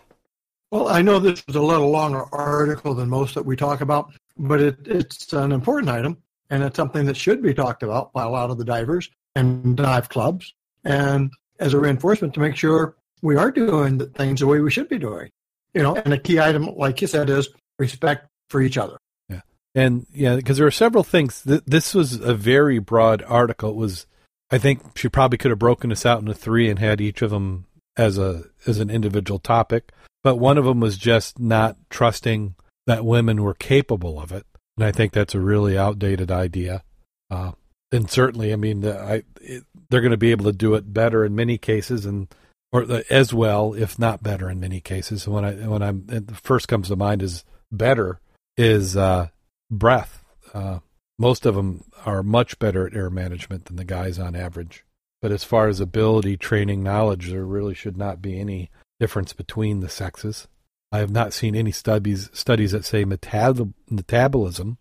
Well, 0.69 0.89
I 0.89 1.01
know 1.01 1.17
this 1.17 1.43
is 1.47 1.55
a 1.55 1.61
little 1.61 1.89
longer 1.89 2.25
article 2.31 2.93
than 2.93 3.09
most 3.09 3.33
that 3.33 3.45
we 3.47 3.55
talk 3.55 3.81
about, 3.81 4.13
but 4.37 4.61
it, 4.61 4.77
it's 4.85 5.33
an 5.33 5.51
important 5.51 5.89
item, 5.89 6.21
and 6.51 6.61
it's 6.61 6.75
something 6.75 7.07
that 7.07 7.17
should 7.17 7.41
be 7.41 7.55
talked 7.55 7.81
about 7.81 8.13
by 8.13 8.25
a 8.25 8.29
lot 8.29 8.51
of 8.51 8.59
the 8.59 8.65
divers 8.65 9.09
and 9.35 9.75
dive 9.75 10.09
clubs, 10.09 10.53
and 10.83 11.31
as 11.59 11.73
a 11.73 11.79
reinforcement 11.79 12.35
to 12.35 12.41
make 12.41 12.55
sure 12.55 12.95
we 13.23 13.37
are 13.37 13.49
doing 13.49 14.07
things 14.09 14.41
the 14.41 14.45
way 14.45 14.59
we 14.59 14.69
should 14.69 14.87
be 14.87 14.99
doing 14.99 15.31
you 15.75 15.83
know, 15.83 15.95
and 15.95 16.13
a 16.13 16.17
key 16.17 16.39
item, 16.39 16.69
like 16.75 17.01
you 17.01 17.07
said, 17.07 17.29
is 17.29 17.49
respect 17.77 18.27
for 18.49 18.61
each 18.61 18.77
other. 18.77 18.97
Yeah. 19.29 19.41
And 19.75 20.07
yeah, 20.13 20.37
because 20.37 20.57
there 20.57 20.65
are 20.65 20.71
several 20.71 21.03
things. 21.03 21.43
This 21.43 21.93
was 21.93 22.13
a 22.13 22.33
very 22.33 22.79
broad 22.79 23.21
article. 23.27 23.71
It 23.71 23.75
was, 23.75 24.07
I 24.49 24.57
think 24.57 24.97
she 24.97 25.09
probably 25.09 25.37
could 25.37 25.51
have 25.51 25.59
broken 25.59 25.89
this 25.89 26.05
out 26.05 26.21
into 26.21 26.33
three 26.33 26.69
and 26.69 26.79
had 26.79 27.01
each 27.01 27.21
of 27.21 27.29
them 27.29 27.65
as 27.97 28.17
a 28.17 28.43
as 28.65 28.79
an 28.79 28.89
individual 28.89 29.39
topic. 29.39 29.91
But 30.23 30.37
one 30.37 30.57
of 30.57 30.65
them 30.65 30.79
was 30.79 30.97
just 30.97 31.39
not 31.39 31.77
trusting 31.89 32.55
that 32.87 33.05
women 33.05 33.43
were 33.43 33.53
capable 33.53 34.19
of 34.19 34.31
it. 34.31 34.45
and 34.77 34.85
I 34.85 34.91
think 34.91 35.13
that's 35.13 35.35
a 35.35 35.39
really 35.39 35.77
outdated 35.77 36.31
idea. 36.31 36.83
Uh, 37.29 37.51
and 37.91 38.09
certainly, 38.09 38.51
I 38.51 38.55
mean, 38.55 38.81
the, 38.81 38.99
I, 38.99 39.23
it, 39.41 39.63
they're 39.89 40.01
going 40.01 40.11
to 40.11 40.17
be 40.17 40.31
able 40.31 40.45
to 40.45 40.51
do 40.51 40.75
it 40.75 40.93
better 40.93 41.23
in 41.23 41.35
many 41.35 41.57
cases, 41.57 42.05
and 42.05 42.27
or 42.75 42.85
the, 42.85 43.05
as 43.09 43.33
well, 43.33 43.73
if 43.73 43.97
not 43.97 44.21
better, 44.21 44.49
in 44.49 44.59
many 44.59 44.81
cases. 44.81 45.29
When 45.29 45.45
I 45.45 45.53
when 45.53 45.81
I'm 45.81 46.05
the 46.07 46.37
first 46.43 46.67
comes 46.67 46.89
to 46.89 46.97
mind 46.97 47.21
is 47.21 47.45
better 47.71 48.19
is 48.57 48.97
uh, 48.97 49.29
breath. 49.71 50.25
Uh, 50.53 50.79
most 51.17 51.45
of 51.45 51.55
them 51.55 51.85
are 52.05 52.21
much 52.21 52.59
better 52.59 52.85
at 52.85 52.93
air 52.93 53.09
management 53.09 53.65
than 53.65 53.77
the 53.77 53.85
guys 53.85 54.19
on 54.19 54.35
average. 54.35 54.83
But 55.21 55.31
as 55.31 55.45
far 55.45 55.69
as 55.69 55.79
ability, 55.79 56.35
training, 56.35 56.83
knowledge, 56.83 57.29
there 57.29 57.45
really 57.45 57.73
should 57.73 57.95
not 57.95 58.21
be 58.21 58.37
any 58.41 58.69
difference 58.99 59.31
between 59.31 59.79
the 59.79 59.87
sexes. 59.87 60.49
I 60.91 60.97
have 60.97 61.11
not 61.11 61.31
seen 61.31 61.55
any 61.55 61.71
studies 61.71 62.29
studies 62.33 62.73
that 62.73 62.83
say 62.83 63.05
metab- 63.05 63.73
metabolism 63.89 64.79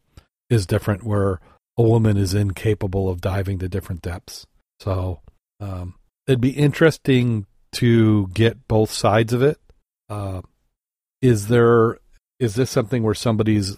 is 0.50 0.66
different, 0.66 1.04
where 1.04 1.40
a 1.78 1.82
woman 1.84 2.16
is 2.16 2.34
incapable 2.34 3.08
of 3.08 3.20
diving 3.20 3.60
to 3.60 3.68
different 3.68 4.02
depths. 4.02 4.48
So 4.80 5.20
um, 5.60 5.94
it'd 6.26 6.40
be 6.40 6.50
interesting 6.50 7.46
to 7.74 8.28
get 8.28 8.66
both 8.68 8.90
sides 8.90 9.32
of 9.32 9.42
it. 9.42 9.58
Uh, 10.08 10.42
is 11.22 11.48
there 11.48 11.98
is 12.38 12.54
this 12.54 12.70
something 12.70 13.02
where 13.02 13.14
somebody's 13.14 13.76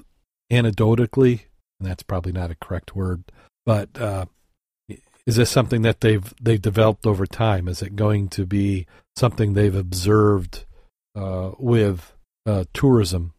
anecdotally, 0.50 1.42
and 1.78 1.88
that's 1.88 2.02
probably 2.02 2.32
not 2.32 2.50
a 2.50 2.56
correct 2.56 2.96
word, 2.96 3.24
but 3.64 3.88
uh, 4.00 4.26
is 5.26 5.36
this 5.36 5.50
something 5.50 5.82
that 5.82 6.00
they've 6.00 6.34
they've 6.40 6.62
developed 6.62 7.06
over 7.06 7.26
time? 7.26 7.68
Is 7.68 7.82
it 7.82 7.96
going 7.96 8.28
to 8.30 8.46
be 8.46 8.86
something 9.16 9.52
they've 9.54 9.74
observed 9.74 10.64
uh, 11.14 11.52
with 11.58 12.12
uh, 12.46 12.64
tourism? 12.72 13.32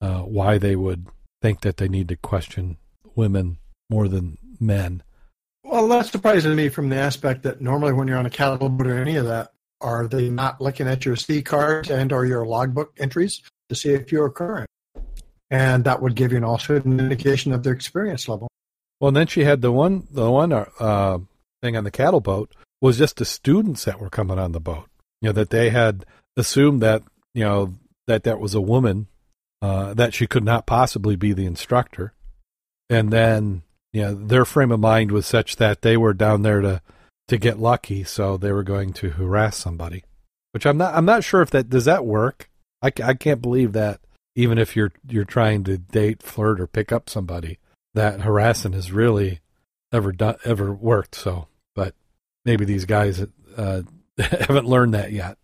Uh, 0.00 0.20
why 0.20 0.58
they 0.58 0.76
would 0.76 1.06
think 1.40 1.62
that 1.62 1.78
they 1.78 1.88
need 1.88 2.08
to 2.08 2.16
question 2.16 2.76
women 3.14 3.58
more 3.88 4.06
than 4.06 4.38
men? 4.60 5.02
Well, 5.62 5.88
that 5.88 6.06
surprises 6.06 6.54
me 6.54 6.68
from 6.68 6.90
the 6.90 6.96
aspect 6.96 7.42
that 7.44 7.60
normally 7.60 7.94
when 7.94 8.06
you're 8.06 8.18
on 8.18 8.26
a 8.26 8.30
cattle 8.30 8.68
boat 8.68 8.86
or 8.86 8.98
any 8.98 9.16
of 9.16 9.24
that, 9.26 9.53
are 9.80 10.06
they 10.06 10.28
not 10.28 10.60
looking 10.60 10.88
at 10.88 11.04
your 11.04 11.16
C 11.16 11.42
cards 11.42 11.90
and 11.90 12.12
or 12.12 12.24
your 12.26 12.46
logbook 12.46 12.92
entries 12.98 13.42
to 13.68 13.74
see 13.74 13.90
if 13.90 14.12
you're 14.12 14.30
current? 14.30 14.68
And 15.50 15.84
that 15.84 16.00
would 16.00 16.16
give 16.16 16.32
you 16.32 16.38
an 16.38 16.44
also 16.44 16.76
an 16.76 16.98
indication 16.98 17.52
of 17.52 17.62
their 17.62 17.72
experience 17.72 18.28
level. 18.28 18.48
Well, 19.00 19.08
and 19.08 19.16
then 19.16 19.26
she 19.26 19.44
had 19.44 19.60
the 19.60 19.72
one 19.72 20.06
the 20.10 20.30
one 20.30 20.52
uh, 20.52 21.18
thing 21.62 21.76
on 21.76 21.84
the 21.84 21.90
cattle 21.90 22.20
boat 22.20 22.54
was 22.80 22.98
just 22.98 23.16
the 23.16 23.24
students 23.24 23.84
that 23.84 24.00
were 24.00 24.10
coming 24.10 24.38
on 24.38 24.52
the 24.52 24.60
boat. 24.60 24.88
You 25.20 25.28
know 25.28 25.32
that 25.32 25.50
they 25.50 25.70
had 25.70 26.04
assumed 26.36 26.82
that 26.82 27.02
you 27.34 27.44
know 27.44 27.74
that 28.06 28.24
that 28.24 28.40
was 28.40 28.54
a 28.54 28.60
woman, 28.60 29.08
uh, 29.62 29.94
that 29.94 30.14
she 30.14 30.26
could 30.26 30.44
not 30.44 30.66
possibly 30.66 31.16
be 31.16 31.32
the 31.32 31.46
instructor, 31.46 32.14
and 32.88 33.10
then 33.10 33.62
you 33.92 34.02
know 34.02 34.14
their 34.14 34.44
frame 34.44 34.72
of 34.72 34.80
mind 34.80 35.12
was 35.12 35.26
such 35.26 35.56
that 35.56 35.82
they 35.82 35.96
were 35.96 36.14
down 36.14 36.42
there 36.42 36.60
to 36.60 36.82
to 37.28 37.38
get 37.38 37.58
lucky, 37.58 38.04
so 38.04 38.36
they 38.36 38.52
were 38.52 38.62
going 38.62 38.92
to 38.94 39.10
harass 39.10 39.56
somebody. 39.56 40.04
Which 40.52 40.66
I'm 40.66 40.76
not 40.76 40.94
I'm 40.94 41.04
not 41.04 41.24
sure 41.24 41.42
if 41.42 41.50
that 41.50 41.68
does 41.68 41.84
that 41.86 42.04
work. 42.04 42.48
I, 42.82 42.92
I 43.02 43.14
can't 43.14 43.42
believe 43.42 43.72
that 43.72 44.00
even 44.36 44.58
if 44.58 44.76
you're 44.76 44.92
you're 45.08 45.24
trying 45.24 45.64
to 45.64 45.78
date, 45.78 46.22
flirt, 46.22 46.60
or 46.60 46.66
pick 46.66 46.92
up 46.92 47.08
somebody 47.08 47.58
that 47.94 48.20
harassing 48.20 48.72
has 48.72 48.92
really 48.92 49.40
ever 49.92 50.12
done 50.12 50.36
ever 50.44 50.72
worked. 50.72 51.14
So, 51.14 51.48
but 51.74 51.94
maybe 52.44 52.64
these 52.64 52.84
guys 52.84 53.24
uh, 53.56 53.82
haven't 54.18 54.66
learned 54.66 54.94
that 54.94 55.12
yet. 55.12 55.38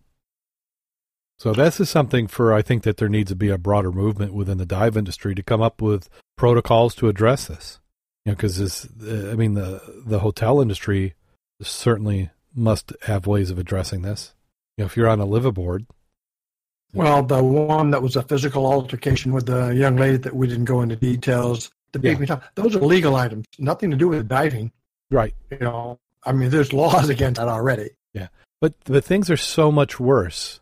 So 1.39 1.53
this 1.53 1.79
is 1.79 1.89
something 1.89 2.27
for 2.27 2.53
I 2.53 2.61
think 2.61 2.83
that 2.83 2.97
there 2.97 3.09
needs 3.09 3.31
to 3.31 3.35
be 3.35 3.49
a 3.49 3.57
broader 3.57 3.91
movement 3.91 4.33
within 4.33 4.59
the 4.59 4.65
dive 4.65 4.95
industry 4.95 5.33
to 5.33 5.41
come 5.41 5.61
up 5.61 5.81
with 5.81 6.07
protocols 6.37 6.93
to 6.95 7.09
address 7.09 7.47
this. 7.47 7.79
You 8.25 8.31
know, 8.31 8.35
because 8.35 8.57
this, 8.59 8.87
I 9.31 9.35
mean, 9.35 9.55
the 9.55 9.81
the 10.05 10.19
hotel 10.19 10.61
industry 10.61 11.15
certainly 11.61 12.29
must 12.53 12.93
have 13.03 13.27
ways 13.27 13.49
of 13.49 13.57
addressing 13.57 14.01
this. 14.01 14.33
You 14.77 14.83
know, 14.83 14.85
if 14.87 14.97
you're 14.97 15.07
on 15.07 15.21
a 15.21 15.27
liveaboard. 15.27 15.85
Well, 16.93 17.23
the 17.23 17.41
one 17.41 17.91
that 17.91 18.01
was 18.01 18.17
a 18.17 18.23
physical 18.23 18.65
altercation 18.65 19.31
with 19.31 19.45
the 19.45 19.69
young 19.69 19.95
lady 19.95 20.17
that 20.17 20.35
we 20.35 20.47
didn't 20.47 20.65
go 20.65 20.81
into 20.81 20.97
details 20.97 21.71
the 21.91 21.99
baby 21.99 22.25
yeah. 22.27 22.39
Those 22.55 22.75
are 22.75 22.79
legal 22.79 23.15
items, 23.15 23.45
nothing 23.59 23.91
to 23.91 23.97
do 23.97 24.09
with 24.09 24.27
diving. 24.27 24.71
Right. 25.09 25.33
You 25.49 25.59
know, 25.59 25.99
I 26.23 26.31
mean, 26.31 26.49
there's 26.49 26.73
laws 26.73 27.09
against 27.09 27.39
that 27.39 27.47
already. 27.47 27.91
Yeah, 28.13 28.27
but 28.59 28.79
the 28.81 29.01
things 29.01 29.29
are 29.29 29.37
so 29.37 29.71
much 29.71 29.99
worse. 29.99 30.59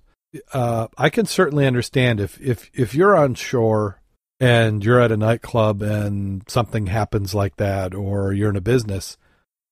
Uh, 0.54 0.88
I 0.98 1.10
can 1.10 1.26
certainly 1.26 1.66
understand 1.66 2.20
if 2.20 2.40
if 2.42 2.70
if 2.74 2.96
you're 2.96 3.16
on 3.16 3.36
shore 3.36 4.02
and 4.40 4.84
you're 4.84 5.02
at 5.02 5.12
a 5.12 5.18
nightclub 5.18 5.82
and 5.82 6.44
something 6.48 6.88
happens 6.88 7.34
like 7.36 7.58
that, 7.58 7.94
or 7.94 8.34
you're 8.34 8.50
in 8.50 8.56
a 8.56 8.62
business, 8.62 9.18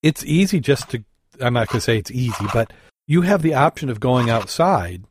it's 0.04 0.26
easy 0.26 0.60
just 0.60 0.90
to. 0.92 1.04
I'm 1.41 1.54
not 1.54 1.67
going 1.67 1.80
to 1.80 1.82
say 1.82 1.97
it's 1.97 2.12
easy, 2.12 2.45
but 2.54 2.73
you 3.08 3.21
have 3.21 3.41
the 3.41 3.54
option 3.54 3.89
of 3.89 4.00
going 4.00 4.30
outside 4.30 5.04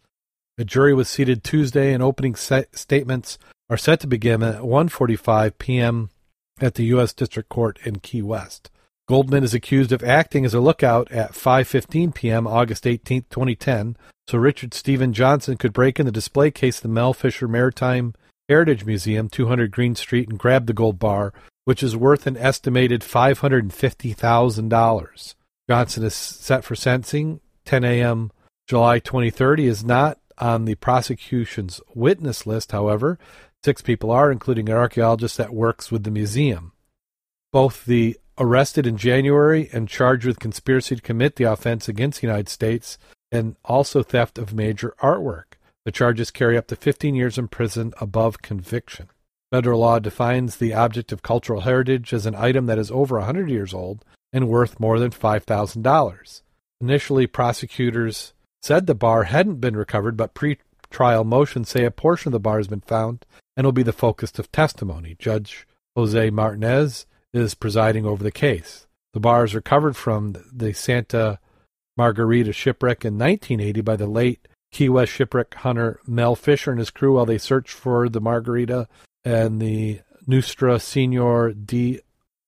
The 0.58 0.66
jury 0.66 0.94
was 0.94 1.08
seated 1.08 1.44
Tuesday, 1.44 1.94
and 1.94 2.02
opening 2.04 2.36
statements 2.36 3.38
are 3.70 3.78
set 3.78 4.00
to 4.02 4.08
begin 4.08 4.42
at 4.44 4.62
1:45 4.62 5.58
p.m 5.58 6.10
at 6.60 6.76
the 6.76 6.86
U.S. 6.86 7.14
District 7.14 7.50
Court 7.50 7.80
in 7.84 8.00
Key 8.00 8.22
West. 8.22 8.70
Goldman 9.08 9.44
is 9.44 9.54
accused 9.54 9.92
of 9.92 10.04
acting 10.04 10.44
as 10.44 10.54
a 10.54 10.60
lookout 10.60 11.12
at 11.12 11.32
5:15 11.32 12.14
p.m. 12.14 12.48
August 12.48 12.86
18, 12.86 13.26
2010, 13.30 13.96
so 14.28 14.38
Richard 14.38 14.74
Stephen 14.74 15.14
Johnson 15.14 15.58
could 15.58 15.72
break 15.72 16.00
in 16.00 16.06
the 16.06 16.12
display 16.12 16.52
case 16.52 16.78
of 16.78 16.84
the 16.84 16.90
Mel 16.90 17.14
Fisher 17.14 17.48
Maritime 17.48 18.14
Heritage 18.50 18.86
Museum, 18.86 19.30
200 19.30 19.72
Greene 19.72 19.96
Street, 19.96 20.30
and 20.30 20.40
grab 20.40 20.66
the 20.68 20.74
gold 20.74 21.00
bar, 21.00 21.34
which 21.68 21.84
is 21.84 21.98
worth 21.98 22.26
an 22.26 22.38
estimated 22.38 23.02
$550,000. 23.02 25.36
Johnson 25.70 26.04
is 26.06 26.14
set 26.14 26.64
for 26.64 26.78
sentencing 26.78 27.42
10 27.66 27.84
a.m. 27.84 28.32
July 28.70 29.02
23rd. 29.02 29.60
He 29.60 29.68
is 29.68 29.84
not 29.84 30.18
on 30.38 30.64
the 30.64 30.76
prosecution's 30.76 31.82
witness 31.94 32.48
list, 32.48 32.72
however. 32.72 33.20
Six 33.66 33.82
people 33.82 34.12
are, 34.12 34.32
including 34.32 34.70
an 34.70 34.78
archaeologist 34.78 35.36
that 35.36 35.54
works 35.54 35.92
with 35.92 36.06
the 36.06 36.12
museum. 36.12 36.72
Both 37.52 37.84
the 37.84 38.18
arrested 38.38 38.88
in 38.88 38.96
January 38.96 39.70
and 39.74 39.90
charged 39.90 40.26
with 40.26 40.40
conspiracy 40.40 40.96
to 40.96 41.02
commit 41.02 41.36
the 41.36 41.52
offense 41.52 41.90
against 41.90 42.22
the 42.22 42.28
United 42.28 42.48
States 42.48 42.98
and 43.30 43.58
also 43.66 44.04
theft 44.04 44.38
of 44.38 44.54
major 44.54 44.96
artwork. 45.02 45.58
The 45.84 45.92
charges 45.92 46.32
carry 46.32 46.58
up 46.58 46.68
to 46.68 46.78
15 46.78 47.14
years 47.14 47.38
in 47.38 47.50
prison 47.50 47.94
above 48.00 48.42
conviction. 48.42 49.10
Federal 49.52 49.80
law 49.80 50.00
defines 50.00 50.58
the 50.58 50.74
object 50.74 51.12
of 51.12 51.22
cultural 51.22 51.62
heritage 51.62 52.14
as 52.14 52.26
an 52.26 52.36
item 52.36 52.66
that 52.66 52.78
is 52.78 52.92
over 52.92 53.18
100 53.18 53.50
years 53.50 53.74
old 53.74 54.04
and 54.34 54.50
worth 54.50 54.80
more 54.80 55.00
than 55.00 55.12
$5,000. 55.12 56.42
Initially, 56.82 57.28
prosecutors 57.28 58.34
said 58.62 58.86
the 58.86 58.96
bar 58.96 59.24
hadn't 59.24 59.62
been 59.62 59.78
recovered, 59.78 60.18
but 60.18 60.34
pre-trial 60.34 61.24
motions 61.24 61.70
say 61.70 61.86
a 61.86 61.92
portion 61.92 62.30
of 62.30 62.34
the 62.34 62.40
bar 62.40 62.58
has 62.58 62.68
been 62.68 62.82
found 62.82 63.26
and 63.56 63.66
will 63.66 63.72
be 63.72 63.84
the 63.84 63.94
focus 63.94 64.38
of 64.38 64.52
testimony. 64.52 65.16
Judge 65.18 65.66
Jose 65.96 66.30
Martinez 66.30 67.06
is 67.34 67.56
presiding 67.56 68.06
over 68.06 68.24
the 68.24 68.32
case. 68.32 68.86
The 69.14 69.20
bar 69.20 69.46
is 69.46 69.56
recovered 69.56 69.96
from 69.96 70.36
the 70.52 70.74
Santa 70.74 71.40
Margarita 71.96 72.52
shipwreck 72.52 73.06
in 73.06 73.18
1980 73.18 73.82
by 73.82 73.96
the 73.96 74.08
late 74.08 74.48
Key 74.72 74.90
West 74.90 75.14
shipwreck 75.14 75.54
hunter 75.56 76.00
Mel 76.06 76.36
Fisher 76.36 76.72
and 76.72 76.80
his 76.80 76.90
crew 76.90 77.16
while 77.16 77.26
they 77.26 77.38
searched 77.38 77.72
for 77.72 78.10
the 78.10 78.22
Margarita 78.22 78.88
and 79.28 79.62
the 79.62 80.00
Nuestra 80.26 80.80
Senor 80.80 81.52
de 81.52 82.00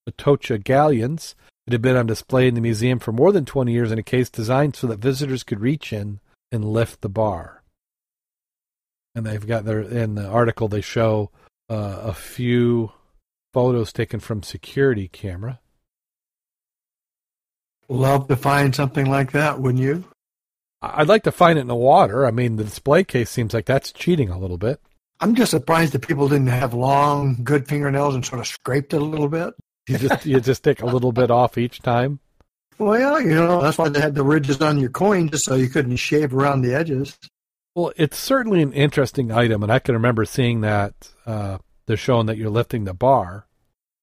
Atocha 0.08 0.64
galleons. 0.64 1.36
It 1.68 1.74
had 1.74 1.82
been 1.82 1.98
on 1.98 2.08
display 2.08 2.48
in 2.48 2.56
the 2.56 2.62
museum 2.62 3.00
for 3.00 3.12
more 3.12 3.34
than 3.34 3.44
20 3.44 3.72
years 3.74 3.92
in 3.92 4.00
a 4.00 4.04
case 4.04 4.30
designed 4.30 4.78
so 4.78 4.88
that 4.88 5.00
visitors 5.00 5.44
could 5.44 5.60
reach 5.60 5.92
in 5.92 6.22
and 6.54 6.64
lift 6.64 7.02
the 7.02 7.10
bar. 7.10 7.64
And 9.14 9.26
they've 9.26 9.46
got 9.46 9.66
there 9.66 9.82
in 9.82 10.16
the 10.16 10.26
article 10.26 10.70
they 10.70 10.80
show 10.80 11.32
uh, 11.70 12.00
a 12.02 12.14
few 12.14 12.94
photos 13.54 13.92
taken 13.92 14.22
from 14.22 14.42
security 14.42 15.10
camera. 15.10 15.60
Love 17.90 18.30
to 18.30 18.38
find 18.38 18.74
something 18.74 19.10
like 19.10 19.34
that, 19.34 19.60
wouldn't 19.60 19.84
you? 19.84 20.06
I'd 20.82 21.10
like 21.10 21.24
to 21.24 21.32
find 21.32 21.58
it 21.58 21.64
in 21.64 21.68
the 21.68 21.76
water. 21.76 22.26
I 22.26 22.32
mean, 22.32 22.56
the 22.56 22.64
display 22.64 23.04
case 23.04 23.30
seems 23.30 23.54
like 23.54 23.66
that's 23.66 23.92
cheating 23.92 24.30
a 24.30 24.40
little 24.40 24.58
bit. 24.58 24.80
I'm 25.20 25.36
just 25.36 25.52
surprised 25.52 25.94
that 25.94 26.08
people 26.08 26.30
didn't 26.30 26.48
have 26.48 26.74
long, 26.74 27.40
good 27.44 27.68
fingernails 27.68 28.16
and 28.16 28.26
sort 28.26 28.40
of 28.40 28.48
scraped 28.48 28.94
it 28.94 29.02
a 29.02 29.06
little 29.06 29.28
bit. 29.28 29.54
You 29.88 29.98
just 29.98 30.26
you 30.26 30.40
just 30.40 30.64
take 30.64 30.82
a 30.82 30.86
little 30.86 31.12
bit 31.12 31.32
off 31.32 31.58
each 31.58 31.82
time. 31.82 32.20
Well, 32.78 33.20
you 33.20 33.36
know 33.36 33.62
that's 33.62 33.78
why 33.78 33.90
they 33.90 34.00
had 34.00 34.16
the 34.16 34.24
ridges 34.24 34.62
on 34.62 34.80
your 34.80 34.90
coin, 34.90 35.30
just 35.30 35.46
so 35.46 35.56
you 35.56 35.68
couldn't 35.68 35.98
shave 35.98 36.34
around 36.34 36.62
the 36.62 36.74
edges. 36.74 37.18
Well, 37.76 37.92
it's 37.98 38.18
certainly 38.18 38.62
an 38.62 38.74
interesting 38.74 39.32
item, 39.32 39.64
and 39.64 39.72
I 39.72 39.80
can 39.80 39.96
remember 39.96 40.26
seeing 40.26 40.62
that 40.62 41.12
uh, 41.26 41.58
they're 41.86 41.98
showing 41.98 42.28
that 42.28 42.38
you're 42.38 42.50
lifting 42.50 42.86
the 42.86 42.94
bar, 42.94 43.48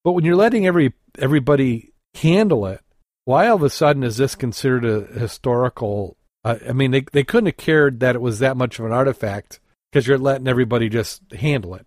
but 0.03 0.11
when 0.11 0.25
you're 0.25 0.35
letting 0.35 0.67
every 0.67 0.93
everybody 1.17 1.93
handle 2.15 2.65
it, 2.67 2.81
why 3.25 3.47
all 3.47 3.55
of 3.55 3.63
a 3.63 3.69
sudden 3.69 4.03
is 4.03 4.17
this 4.17 4.35
considered 4.35 4.85
a 4.85 5.19
historical 5.19 6.17
uh, 6.43 6.57
I 6.69 6.73
mean, 6.73 6.91
they 6.91 7.01
they 7.11 7.23
couldn't 7.23 7.47
have 7.47 7.57
cared 7.57 7.99
that 7.99 8.15
it 8.15 8.21
was 8.21 8.39
that 8.39 8.55
much 8.55 8.79
of 8.79 8.85
an 8.85 8.93
artifact 8.93 9.59
because 9.91 10.07
you're 10.07 10.17
letting 10.17 10.47
everybody 10.47 10.89
just 10.89 11.21
handle 11.33 11.75
it. 11.75 11.85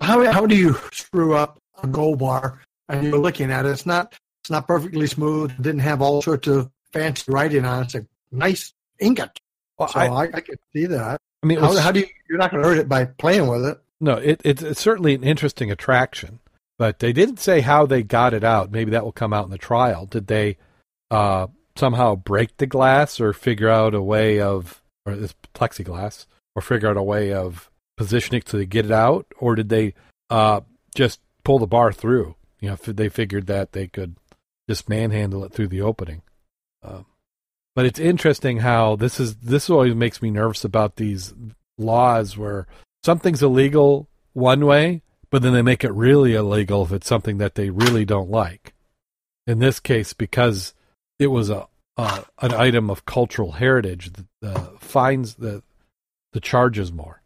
How 0.00 0.30
how 0.32 0.46
do 0.46 0.56
you 0.56 0.76
screw 0.92 1.34
up 1.34 1.58
a 1.82 1.86
gold 1.86 2.18
bar 2.18 2.60
and 2.88 3.04
you're 3.04 3.18
looking 3.18 3.50
at 3.50 3.66
it? 3.66 3.70
It's 3.70 3.86
not 3.86 4.14
it's 4.42 4.50
not 4.50 4.66
perfectly 4.66 5.06
smooth. 5.06 5.50
It 5.50 5.62
didn't 5.62 5.80
have 5.80 6.00
all 6.00 6.22
sorts 6.22 6.48
of 6.48 6.70
fancy 6.92 7.30
writing 7.30 7.64
on 7.64 7.82
it. 7.82 7.84
It's 7.86 7.94
a 7.96 8.06
nice 8.32 8.72
ingot. 8.98 9.38
Well, 9.78 9.88
so 9.88 10.00
I, 10.00 10.06
I, 10.06 10.30
I 10.34 10.40
could 10.40 10.58
see 10.72 10.86
that. 10.86 11.20
I 11.42 11.46
mean, 11.46 11.58
how, 11.58 11.76
how 11.76 11.92
do 11.92 12.00
you? 12.00 12.06
You're 12.28 12.38
not 12.38 12.50
going 12.50 12.62
to 12.62 12.68
hurt 12.68 12.78
it 12.78 12.88
by 12.88 13.06
playing 13.06 13.46
with 13.48 13.64
it. 13.64 13.80
No, 14.00 14.14
it, 14.14 14.40
it's, 14.44 14.62
it's 14.62 14.80
certainly 14.80 15.14
an 15.14 15.24
interesting 15.24 15.70
attraction, 15.70 16.40
but 16.78 16.98
they 16.98 17.12
didn't 17.12 17.38
say 17.38 17.60
how 17.60 17.86
they 17.86 18.02
got 18.02 18.34
it 18.34 18.44
out. 18.44 18.70
Maybe 18.70 18.90
that 18.92 19.04
will 19.04 19.12
come 19.12 19.32
out 19.32 19.44
in 19.44 19.50
the 19.50 19.58
trial. 19.58 20.06
Did 20.06 20.26
they 20.26 20.56
uh, 21.10 21.48
somehow 21.76 22.16
break 22.16 22.56
the 22.56 22.66
glass 22.66 23.20
or 23.20 23.32
figure 23.32 23.68
out 23.68 23.94
a 23.94 24.02
way 24.02 24.40
of, 24.40 24.82
or 25.06 25.16
this 25.16 25.34
plexiglass, 25.54 26.26
or 26.54 26.62
figure 26.62 26.88
out 26.88 26.96
a 26.96 27.02
way 27.02 27.32
of 27.32 27.70
positioning 27.96 28.42
to 28.42 28.64
get 28.64 28.86
it 28.86 28.92
out, 28.92 29.26
or 29.38 29.54
did 29.54 29.68
they 29.68 29.94
uh, 30.30 30.60
just 30.94 31.20
pull 31.44 31.58
the 31.58 31.66
bar 31.66 31.92
through? 31.92 32.34
You 32.60 32.70
know, 32.70 32.76
they 32.76 33.08
figured 33.08 33.46
that 33.46 33.72
they 33.72 33.86
could 33.86 34.16
just 34.68 34.88
manhandle 34.88 35.44
it 35.44 35.52
through 35.52 35.68
the 35.68 35.82
opening. 35.82 36.22
Um, 36.82 37.06
but 37.74 37.86
it's 37.86 37.98
interesting 37.98 38.58
how 38.58 38.96
this 38.96 39.20
is. 39.20 39.36
This 39.36 39.70
always 39.70 39.94
makes 39.94 40.20
me 40.20 40.30
nervous 40.30 40.64
about 40.64 40.96
these 40.96 41.32
laws 41.78 42.36
where 42.36 42.66
something's 43.04 43.42
illegal 43.42 44.08
one 44.32 44.66
way, 44.66 45.02
but 45.30 45.42
then 45.42 45.52
they 45.52 45.62
make 45.62 45.84
it 45.84 45.92
really 45.92 46.34
illegal 46.34 46.84
if 46.84 46.92
it's 46.92 47.06
something 47.06 47.38
that 47.38 47.54
they 47.54 47.70
really 47.70 48.04
don't 48.04 48.30
like. 48.30 48.74
In 49.46 49.58
this 49.58 49.80
case, 49.80 50.12
because 50.12 50.74
it 51.18 51.28
was 51.28 51.48
a 51.50 51.68
uh, 51.96 52.22
an 52.40 52.54
item 52.54 52.88
of 52.88 53.04
cultural 53.04 53.52
heritage, 53.52 54.10
the, 54.40 54.72
fines 54.78 55.34
the 55.34 55.62
the 56.32 56.40
charges 56.40 56.92
more. 56.92 57.22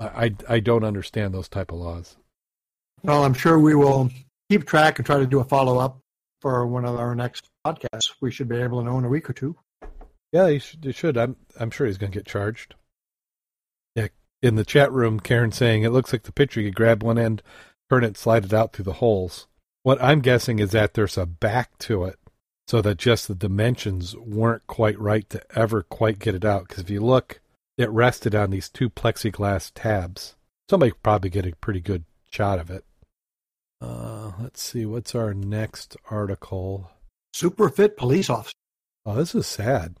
I, 0.00 0.06
I, 0.06 0.34
I 0.48 0.60
don't 0.60 0.84
understand 0.84 1.34
those 1.34 1.48
type 1.48 1.72
of 1.72 1.78
laws. 1.78 2.16
Well, 3.02 3.24
I'm 3.24 3.34
sure 3.34 3.58
we 3.58 3.74
will 3.74 4.10
keep 4.48 4.66
track 4.66 4.98
and 4.98 5.06
try 5.06 5.18
to 5.18 5.26
do 5.26 5.40
a 5.40 5.44
follow 5.44 5.78
up 5.78 5.98
for 6.40 6.66
one 6.66 6.84
of 6.84 6.96
our 6.96 7.14
next 7.14 7.48
podcasts. 7.66 8.12
We 8.20 8.30
should 8.30 8.48
be 8.48 8.56
able 8.56 8.80
to 8.80 8.84
know 8.84 8.98
in 8.98 9.04
a 9.04 9.08
week 9.08 9.28
or 9.28 9.32
two. 9.32 9.56
Yeah, 10.32 10.48
you 10.48 10.58
should. 10.60 10.84
You 10.84 10.92
should. 10.92 11.16
I'm 11.16 11.36
I'm 11.60 11.70
sure 11.70 11.86
he's 11.86 11.98
going 11.98 12.12
to 12.12 12.18
get 12.18 12.26
charged. 12.26 12.74
Yeah, 13.94 14.08
in 14.42 14.56
the 14.56 14.64
chat 14.64 14.90
room, 14.90 15.20
Karen 15.20 15.52
saying 15.52 15.82
it 15.82 15.90
looks 15.90 16.12
like 16.12 16.22
the 16.22 16.32
picture. 16.32 16.60
You 16.60 16.70
grab 16.70 17.02
one 17.02 17.18
end, 17.18 17.42
turn 17.90 18.04
it, 18.04 18.16
slide 18.16 18.44
it 18.44 18.54
out 18.54 18.72
through 18.72 18.86
the 18.86 18.94
holes. 18.94 19.46
What 19.82 20.02
I'm 20.02 20.20
guessing 20.20 20.58
is 20.58 20.70
that 20.70 20.94
there's 20.94 21.18
a 21.18 21.26
back 21.26 21.76
to 21.80 22.04
it 22.04 22.18
so 22.68 22.80
that 22.80 22.96
just 22.96 23.28
the 23.28 23.34
dimensions 23.34 24.16
weren't 24.16 24.66
quite 24.66 24.98
right 24.98 25.28
to 25.30 25.42
ever 25.56 25.82
quite 25.82 26.18
get 26.18 26.34
it 26.34 26.44
out. 26.44 26.68
Because 26.68 26.84
if 26.84 26.90
you 26.90 27.00
look, 27.00 27.40
it 27.78 27.90
rested 27.90 28.34
on 28.34 28.50
these 28.50 28.68
two 28.68 28.90
plexiglass 28.90 29.70
tabs. 29.74 30.36
Somebody 30.68 30.92
could 30.92 31.02
probably 31.02 31.30
get 31.30 31.46
a 31.46 31.56
pretty 31.56 31.80
good 31.80 32.04
shot 32.30 32.58
of 32.58 32.70
it. 32.70 32.84
Uh, 33.80 34.32
let's 34.40 34.62
see, 34.62 34.86
what's 34.86 35.14
our 35.14 35.34
next 35.34 35.96
article? 36.10 36.90
Super 37.32 37.68
fit 37.68 37.96
police 37.96 38.30
officer. 38.30 38.54
Oh, 39.04 39.16
this 39.16 39.34
is 39.34 39.46
sad. 39.46 39.96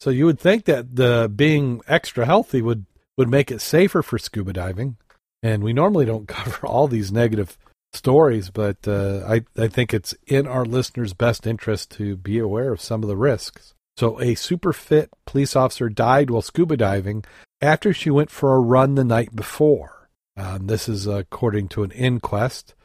So 0.00 0.10
you 0.10 0.26
would 0.26 0.40
think 0.40 0.64
that 0.64 0.96
the 0.96 1.30
being 1.34 1.82
extra 1.86 2.24
healthy 2.24 2.62
would 2.62 2.86
would 3.16 3.28
make 3.28 3.50
it 3.50 3.60
safer 3.60 4.00
for 4.02 4.16
scuba 4.16 4.52
diving, 4.52 4.96
and 5.42 5.62
we 5.62 5.72
normally 5.72 6.06
don't 6.06 6.28
cover 6.28 6.66
all 6.66 6.88
these 6.88 7.12
negative 7.12 7.58
stories, 7.92 8.50
but 8.50 8.86
uh, 8.86 9.24
I, 9.26 9.44
I 9.56 9.68
think 9.68 9.92
it's 9.92 10.14
in 10.26 10.46
our 10.46 10.64
listeners' 10.64 11.14
best 11.14 11.46
interest 11.46 11.90
to 11.92 12.16
be 12.16 12.38
aware 12.38 12.72
of 12.72 12.80
some 12.80 13.02
of 13.02 13.08
the 13.08 13.16
risks. 13.16 13.74
So, 13.98 14.20
a 14.20 14.36
super 14.36 14.72
fit 14.72 15.10
police 15.26 15.56
officer 15.56 15.88
died 15.88 16.30
while 16.30 16.40
scuba 16.40 16.76
diving 16.76 17.24
after 17.60 17.92
she 17.92 18.10
went 18.10 18.30
for 18.30 18.54
a 18.54 18.60
run 18.60 18.94
the 18.94 19.02
night 19.02 19.34
before. 19.34 20.08
Um, 20.36 20.68
this 20.68 20.88
is 20.88 21.08
according 21.08 21.66
to 21.70 21.82
an 21.82 21.90
inquest. 21.90 22.76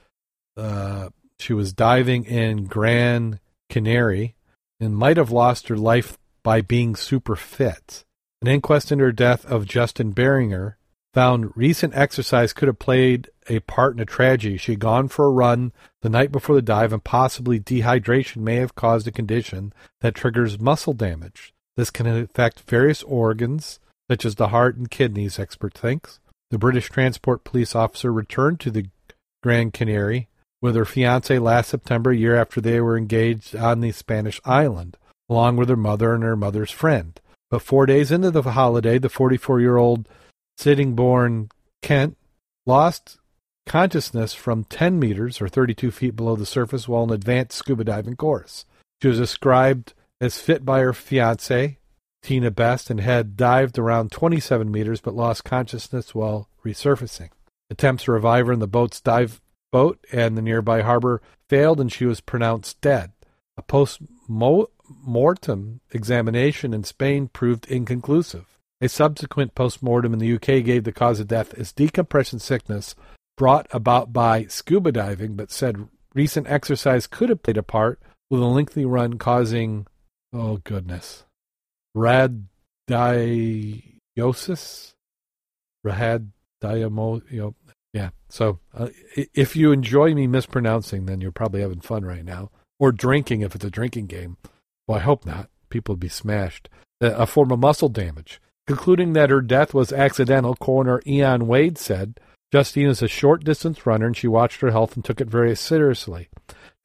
Uh, 0.58 1.10
she 1.38 1.54
was 1.54 1.72
diving 1.72 2.26
in 2.26 2.66
Grand 2.66 3.40
Canary 3.70 4.34
and 4.80 4.98
might 4.98 5.18
have 5.18 5.30
lost 5.30 5.68
her 5.68 5.78
life 5.78 6.18
by 6.42 6.62
being 6.62 6.96
super 6.96 7.36
fit. 7.36 8.06
An 8.42 8.48
inquest 8.48 8.92
into 8.92 9.04
her 9.04 9.12
death 9.12 9.46
of 9.46 9.68
Justine 9.68 10.14
Beringer 10.14 10.80
found 11.14 11.56
recent 11.56 11.94
exercise 11.94 12.54
could 12.54 12.68
have 12.68 12.80
played 12.80 13.30
a 13.48 13.60
part 13.60 13.96
in 13.96 14.00
a 14.00 14.06
tragedy. 14.06 14.58
She 14.58 14.74
had 14.74 14.80
gone 14.80 15.08
for 15.08 15.26
a 15.26 15.32
run 15.32 15.72
the 16.02 16.10
night 16.10 16.32
before 16.32 16.56
the 16.56 16.62
dive, 16.62 16.94
and 16.94 17.04
possibly 17.04 17.60
dehydration 17.60 18.38
may 18.38 18.56
have 18.56 18.76
caused 18.76 19.08
a 19.08 19.12
condition 19.12 19.74
that 20.02 20.16
triggers 20.16 20.60
muscle 20.60 20.94
damage. 20.94 21.54
This 21.76 21.90
can 21.90 22.08
affect 22.08 22.62
various 22.62 23.04
organs, 23.04 23.80
such 24.10 24.26
as 24.26 24.36
the 24.36 24.50
heart 24.50 24.76
and 24.76 24.90
kidneys, 24.90 25.40
expert 25.40 25.74
thinks. 25.74 26.20
The 26.52 26.58
British 26.58 26.90
transport 26.90 27.44
police 27.44 27.76
officer 27.76 28.14
returned 28.14 28.60
to 28.62 28.72
the 28.72 28.88
Grand 29.42 29.74
Canary 29.74 30.28
with 30.62 30.76
her 30.76 30.86
fiance 30.86 31.38
last 31.40 31.70
September, 31.70 32.12
a 32.12 32.16
year 32.16 32.36
after 32.36 32.62
they 32.62 32.80
were 32.80 32.98
engaged 32.98 33.56
on 33.56 33.82
the 33.82 33.92
Spanish 33.92 34.40
island, 34.46 34.98
along 35.30 35.58
with 35.58 35.68
her 35.70 35.76
mother 35.76 36.14
and 36.14 36.24
her 36.24 36.38
mother's 36.38 36.72
friend. 36.72 37.20
But 37.50 37.62
four 37.62 37.86
days 37.86 38.12
into 38.12 38.32
the 38.32 38.44
holiday, 38.44 38.98
the 38.98 39.10
44 39.10 39.60
year 39.60 39.78
old 39.78 40.08
Sittingbourne 40.58 41.50
Kent 41.82 42.18
lost 42.66 43.18
consciousness 43.66 44.34
from 44.34 44.66
10 44.66 45.00
meters 45.00 45.42
or 45.42 45.48
32 45.48 45.92
feet 45.92 46.16
below 46.16 46.36
the 46.36 46.46
surface 46.46 46.88
while 46.88 47.04
in 47.04 47.12
advanced 47.12 47.58
scuba 47.58 47.84
diving 47.84 48.16
course. 48.16 48.66
She 49.02 49.08
was 49.08 49.18
described 49.18 49.94
as 50.22 50.40
fit 50.40 50.64
by 50.66 50.80
her 50.80 50.94
fiance, 50.94 51.78
Tina 52.22 52.52
Best, 52.52 52.90
and 52.90 53.00
had 53.00 53.36
dived 53.36 53.78
around 53.78 54.12
27 54.12 54.72
meters 54.72 55.02
but 55.02 55.16
lost 55.16 55.44
consciousness 55.44 56.16
while 56.16 56.50
resurfacing. 56.66 57.30
Attempts 57.70 58.06
to 58.06 58.12
revive 58.12 58.48
her 58.48 58.54
in 58.54 58.60
the 58.60 58.68
boat's 58.68 59.02
dive 59.02 59.42
boat 59.72 60.06
and 60.12 60.38
the 60.38 60.42
nearby 60.42 60.82
harbor 60.82 61.22
failed, 61.50 61.82
and 61.82 61.92
she 61.92 62.06
was 62.06 62.22
pronounced 62.22 62.80
dead. 62.82 63.12
A 63.58 63.62
post 63.62 64.00
mortem 64.28 65.82
examination 65.92 66.74
in 66.74 66.84
Spain 66.84 67.28
proved 67.28 67.68
inconclusive. 67.68 68.46
A 68.82 68.90
subsequent 68.90 69.56
post-mortem 69.56 70.12
in 70.14 70.20
the 70.20 70.34
UK 70.34 70.64
gave 70.64 70.84
the 70.84 70.92
cause 70.92 71.20
of 71.20 71.28
death 71.28 71.54
as 71.54 71.72
decompression 71.72 72.40
sickness 72.40 72.96
brought 73.38 73.68
about 73.72 74.14
by 74.14 74.46
scuba 74.46 74.92
diving, 74.92 75.36
but 75.36 75.52
said 75.52 75.88
recent 76.14 76.48
exercise 76.48 77.08
could 77.08 77.30
have 77.30 77.44
played 77.44 77.58
a 77.58 77.64
part 77.64 78.00
with 78.30 78.42
a 78.42 78.46
lengthy 78.46 78.86
run 78.86 79.18
causing, 79.18 79.88
oh 80.32 80.58
goodness, 80.58 81.26
radioliosis? 81.96 84.94
Radiamo, 85.86 87.22
you 87.32 87.42
know, 87.42 87.56
yeah. 87.94 88.10
So 88.30 88.60
uh, 88.74 88.90
if 89.16 89.56
you 89.56 89.72
enjoy 89.72 90.14
me 90.14 90.28
mispronouncing, 90.28 91.06
then 91.06 91.22
you're 91.22 91.32
probably 91.32 91.62
having 91.62 91.82
fun 91.82 92.06
right 92.06 92.24
now. 92.24 92.52
or 92.84 92.92
drinking 92.92 93.42
if 93.42 93.56
it's 93.56 93.64
a 93.64 93.70
drinking 93.70 94.08
game. 94.08 94.36
Well, 94.88 95.00
I 95.00 95.02
hope 95.02 95.26
not. 95.26 95.50
People 95.70 95.94
would 95.94 96.02
be 96.02 96.10
smashed. 96.10 96.68
A 97.00 97.26
form 97.26 97.52
of 97.52 97.60
muscle 97.60 97.88
damage. 97.88 98.42
Concluding 98.68 99.14
that 99.14 99.30
her 99.30 99.40
death 99.40 99.74
was 99.74 99.94
accidental, 99.94 100.56
coroner 100.56 101.02
Ian 101.06 101.48
Wade 101.48 101.78
said, 101.78 102.20
Justine 102.54 102.88
is 102.88 103.02
a 103.02 103.08
short 103.08 103.44
distance 103.44 103.88
runner 103.88 104.06
and 104.06 104.16
she 104.16 104.28
watched 104.28 104.62
her 104.62 104.70
health 104.70 104.96
and 104.96 105.04
took 105.04 105.20
it 105.20 105.28
very 105.28 105.56
seriously. 105.56 106.30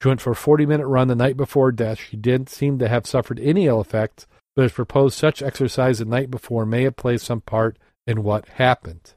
She 0.01 0.07
went 0.07 0.19
for 0.19 0.31
a 0.31 0.35
40 0.35 0.65
minute 0.65 0.87
run 0.87 1.09
the 1.09 1.15
night 1.15 1.37
before 1.37 1.71
death. 1.71 1.99
She 1.99 2.17
didn't 2.17 2.49
seem 2.49 2.79
to 2.79 2.87
have 2.87 3.05
suffered 3.05 3.39
any 3.39 3.67
ill 3.67 3.79
effects, 3.79 4.25
but 4.55 4.63
has 4.63 4.71
proposed 4.71 5.15
such 5.15 5.43
exercise 5.43 5.99
the 5.99 6.05
night 6.05 6.31
before 6.31 6.65
may 6.65 6.85
have 6.85 6.95
played 6.95 7.21
some 7.21 7.41
part 7.41 7.77
in 8.07 8.23
what 8.23 8.47
happened. 8.47 9.13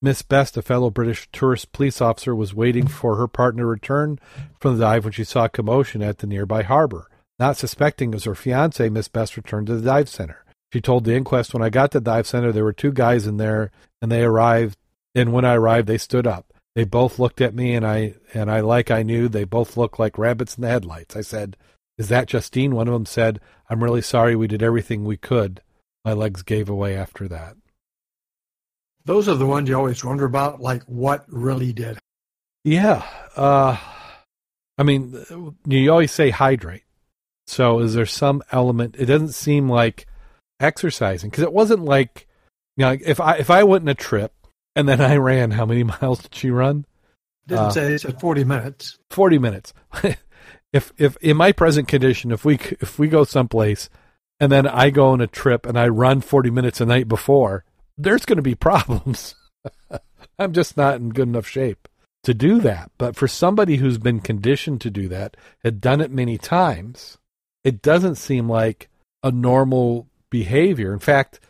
Miss 0.00 0.22
Best, 0.22 0.56
a 0.56 0.62
fellow 0.62 0.90
British 0.90 1.28
tourist 1.32 1.72
police 1.72 2.00
officer, 2.00 2.36
was 2.36 2.54
waiting 2.54 2.86
for 2.86 3.16
her 3.16 3.26
partner 3.26 3.64
to 3.64 3.66
return 3.66 4.20
from 4.60 4.78
the 4.78 4.84
dive 4.84 5.02
when 5.02 5.12
she 5.12 5.24
saw 5.24 5.48
commotion 5.48 6.02
at 6.02 6.18
the 6.18 6.28
nearby 6.28 6.62
harbor. 6.62 7.10
Not 7.40 7.56
suspecting 7.56 8.10
it 8.10 8.14
was 8.14 8.24
her 8.24 8.36
fiance, 8.36 8.88
Miss 8.90 9.08
Best 9.08 9.36
returned 9.36 9.66
to 9.66 9.74
the 9.74 9.84
dive 9.84 10.08
center. 10.08 10.44
She 10.72 10.80
told 10.80 11.02
the 11.02 11.16
inquest, 11.16 11.52
When 11.52 11.64
I 11.64 11.68
got 11.68 11.90
to 11.90 11.98
the 11.98 12.04
dive 12.04 12.28
center, 12.28 12.52
there 12.52 12.62
were 12.62 12.72
two 12.72 12.92
guys 12.92 13.26
in 13.26 13.38
there, 13.38 13.72
and 14.00 14.12
they 14.12 14.22
arrived. 14.22 14.78
And 15.18 15.32
when 15.32 15.44
I 15.44 15.54
arrived, 15.54 15.88
they 15.88 15.98
stood 15.98 16.28
up. 16.28 16.52
They 16.76 16.84
both 16.84 17.18
looked 17.18 17.40
at 17.40 17.52
me, 17.52 17.74
and 17.74 17.84
I 17.84 18.14
and 18.34 18.48
I 18.48 18.60
like 18.60 18.88
I 18.88 19.02
knew 19.02 19.28
they 19.28 19.42
both 19.42 19.76
looked 19.76 19.98
like 19.98 20.16
rabbits 20.16 20.54
in 20.54 20.62
the 20.62 20.68
headlights. 20.68 21.16
I 21.16 21.22
said, 21.22 21.56
"Is 21.96 22.08
that 22.08 22.28
Justine?" 22.28 22.76
One 22.76 22.86
of 22.86 22.94
them 22.94 23.04
said, 23.04 23.40
"I'm 23.68 23.82
really 23.82 24.00
sorry. 24.00 24.36
We 24.36 24.46
did 24.46 24.62
everything 24.62 25.04
we 25.04 25.16
could." 25.16 25.60
My 26.04 26.12
legs 26.12 26.42
gave 26.42 26.68
away 26.68 26.96
after 26.96 27.26
that. 27.28 27.56
Those 29.06 29.28
are 29.28 29.34
the 29.34 29.46
ones 29.46 29.68
you 29.68 29.76
always 29.76 30.04
wonder 30.04 30.24
about, 30.24 30.60
like 30.60 30.84
what 30.84 31.24
really 31.26 31.72
did. 31.72 31.98
Yeah. 32.62 33.04
Uh, 33.34 33.76
I 34.76 34.84
mean, 34.84 35.52
you 35.66 35.90
always 35.90 36.12
say 36.12 36.30
hydrate. 36.30 36.84
So 37.48 37.80
is 37.80 37.94
there 37.94 38.06
some 38.06 38.40
element? 38.52 38.94
It 38.96 39.06
doesn't 39.06 39.32
seem 39.32 39.68
like 39.68 40.06
exercising 40.60 41.30
because 41.30 41.42
it 41.42 41.52
wasn't 41.52 41.84
like, 41.84 42.28
you 42.76 42.84
know, 42.84 42.96
if 43.04 43.18
I 43.18 43.38
if 43.38 43.50
I 43.50 43.64
went 43.64 43.82
on 43.82 43.88
a 43.88 43.94
trip 43.94 44.32
and 44.78 44.88
then 44.88 45.00
I 45.00 45.16
ran, 45.16 45.50
how 45.50 45.66
many 45.66 45.82
miles 46.00 46.20
did 46.20 46.34
she 46.34 46.50
run? 46.50 46.86
Didn't 47.48 47.64
uh, 47.64 47.70
say 47.70 47.94
it 47.94 48.00
said 48.00 48.20
forty 48.20 48.44
minutes. 48.44 48.96
Forty 49.10 49.38
minutes. 49.38 49.74
if 50.72 50.92
if 50.96 51.16
in 51.16 51.36
my 51.36 51.50
present 51.50 51.88
condition, 51.88 52.30
if 52.30 52.44
we 52.44 52.54
if 52.80 52.96
we 52.98 53.08
go 53.08 53.24
someplace 53.24 53.90
and 54.38 54.52
then 54.52 54.68
I 54.68 54.90
go 54.90 55.08
on 55.08 55.20
a 55.20 55.26
trip 55.26 55.66
and 55.66 55.76
I 55.76 55.88
run 55.88 56.20
forty 56.20 56.50
minutes 56.50 56.80
a 56.80 56.86
night 56.86 57.08
before, 57.08 57.64
there's 57.96 58.24
going 58.24 58.36
to 58.36 58.42
be 58.42 58.54
problems. 58.68 59.34
I'm 60.38 60.52
just 60.52 60.76
not 60.76 60.96
in 60.96 61.08
good 61.08 61.26
enough 61.26 61.46
shape 61.46 61.88
to 62.22 62.32
do 62.32 62.60
that. 62.60 62.92
But 62.98 63.16
for 63.16 63.26
somebody 63.26 63.76
who's 63.76 63.98
been 63.98 64.20
conditioned 64.20 64.80
to 64.82 64.90
do 64.90 65.08
that, 65.08 65.36
had 65.64 65.80
done 65.80 66.00
it 66.00 66.12
many 66.12 66.38
times, 66.38 67.18
it 67.64 67.82
doesn't 67.82 68.14
seem 68.14 68.48
like 68.48 68.88
a 69.24 69.32
normal 69.32 70.06
behavior. 70.30 70.92
In 70.92 71.00
fact, 71.00 71.40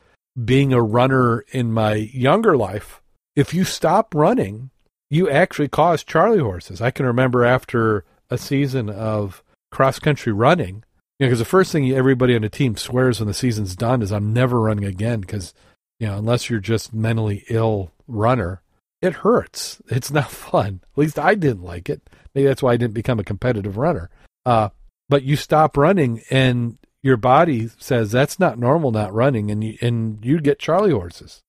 being 0.43 0.73
a 0.73 0.81
runner 0.81 1.41
in 1.53 1.73
my 1.73 1.95
younger 1.95 2.57
life, 2.57 3.03
if 3.39 3.55
you 3.55 3.63
stop 3.63 4.17
running, 4.17 4.71
you 5.11 5.31
actually 5.31 5.69
cause 5.69 6.03
charley 6.03 6.41
horses. 6.41 6.81
I 6.81 6.91
can 6.91 7.07
remember 7.07 7.45
after 7.45 8.05
a 8.31 8.37
season 8.37 8.91
of 8.91 9.45
cross 9.71 10.01
country 10.01 10.33
running, 10.33 10.83
because 11.21 11.31
you 11.31 11.37
know, 11.37 11.39
the 11.39 11.45
first 11.45 11.71
thing 11.71 11.89
everybody 11.93 12.35
on 12.35 12.43
the 12.43 12.49
team 12.49 12.77
swears 12.77 13.21
when 13.21 13.29
the 13.29 13.35
season's 13.35 13.77
done 13.77 14.03
is 14.03 14.11
I'm 14.11 14.33
never 14.33 14.61
running 14.61 14.85
again 14.85 15.21
because 15.21 15.55
you 16.01 16.09
know, 16.09 16.19
unless 16.19 16.51
you're 16.51 16.59
just 16.59 16.93
mentally 16.93 17.45
ill 17.49 17.93
runner, 18.09 18.61
it 19.01 19.15
hurts. 19.15 19.81
It's 19.87 20.11
not 20.11 20.31
fun. 20.33 20.81
At 20.83 20.99
least 20.99 21.17
I 21.17 21.37
didn't 21.37 21.63
like 21.63 21.89
it. 21.89 22.03
Maybe 22.35 22.49
that's 22.49 22.63
why 22.63 22.73
I 22.73 22.77
didn't 22.77 22.95
become 22.95 23.21
a 23.21 23.25
competitive 23.25 23.77
runner. 23.77 24.11
Uh, 24.45 24.71
but 25.09 25.23
you 25.23 25.37
stop 25.37 25.77
running 25.77 26.23
and 26.29 26.77
your 27.05 27.17
body 27.17 27.69
says 27.79 28.11
that's 28.11 28.41
not 28.41 28.59
normal, 28.59 28.91
not 28.91 29.15
running, 29.15 29.53
and 29.53 29.63
you 29.63 29.79
and 29.81 30.25
you 30.25 30.41
get 30.41 30.59
Charlie 30.59 30.91
horses. 30.91 31.41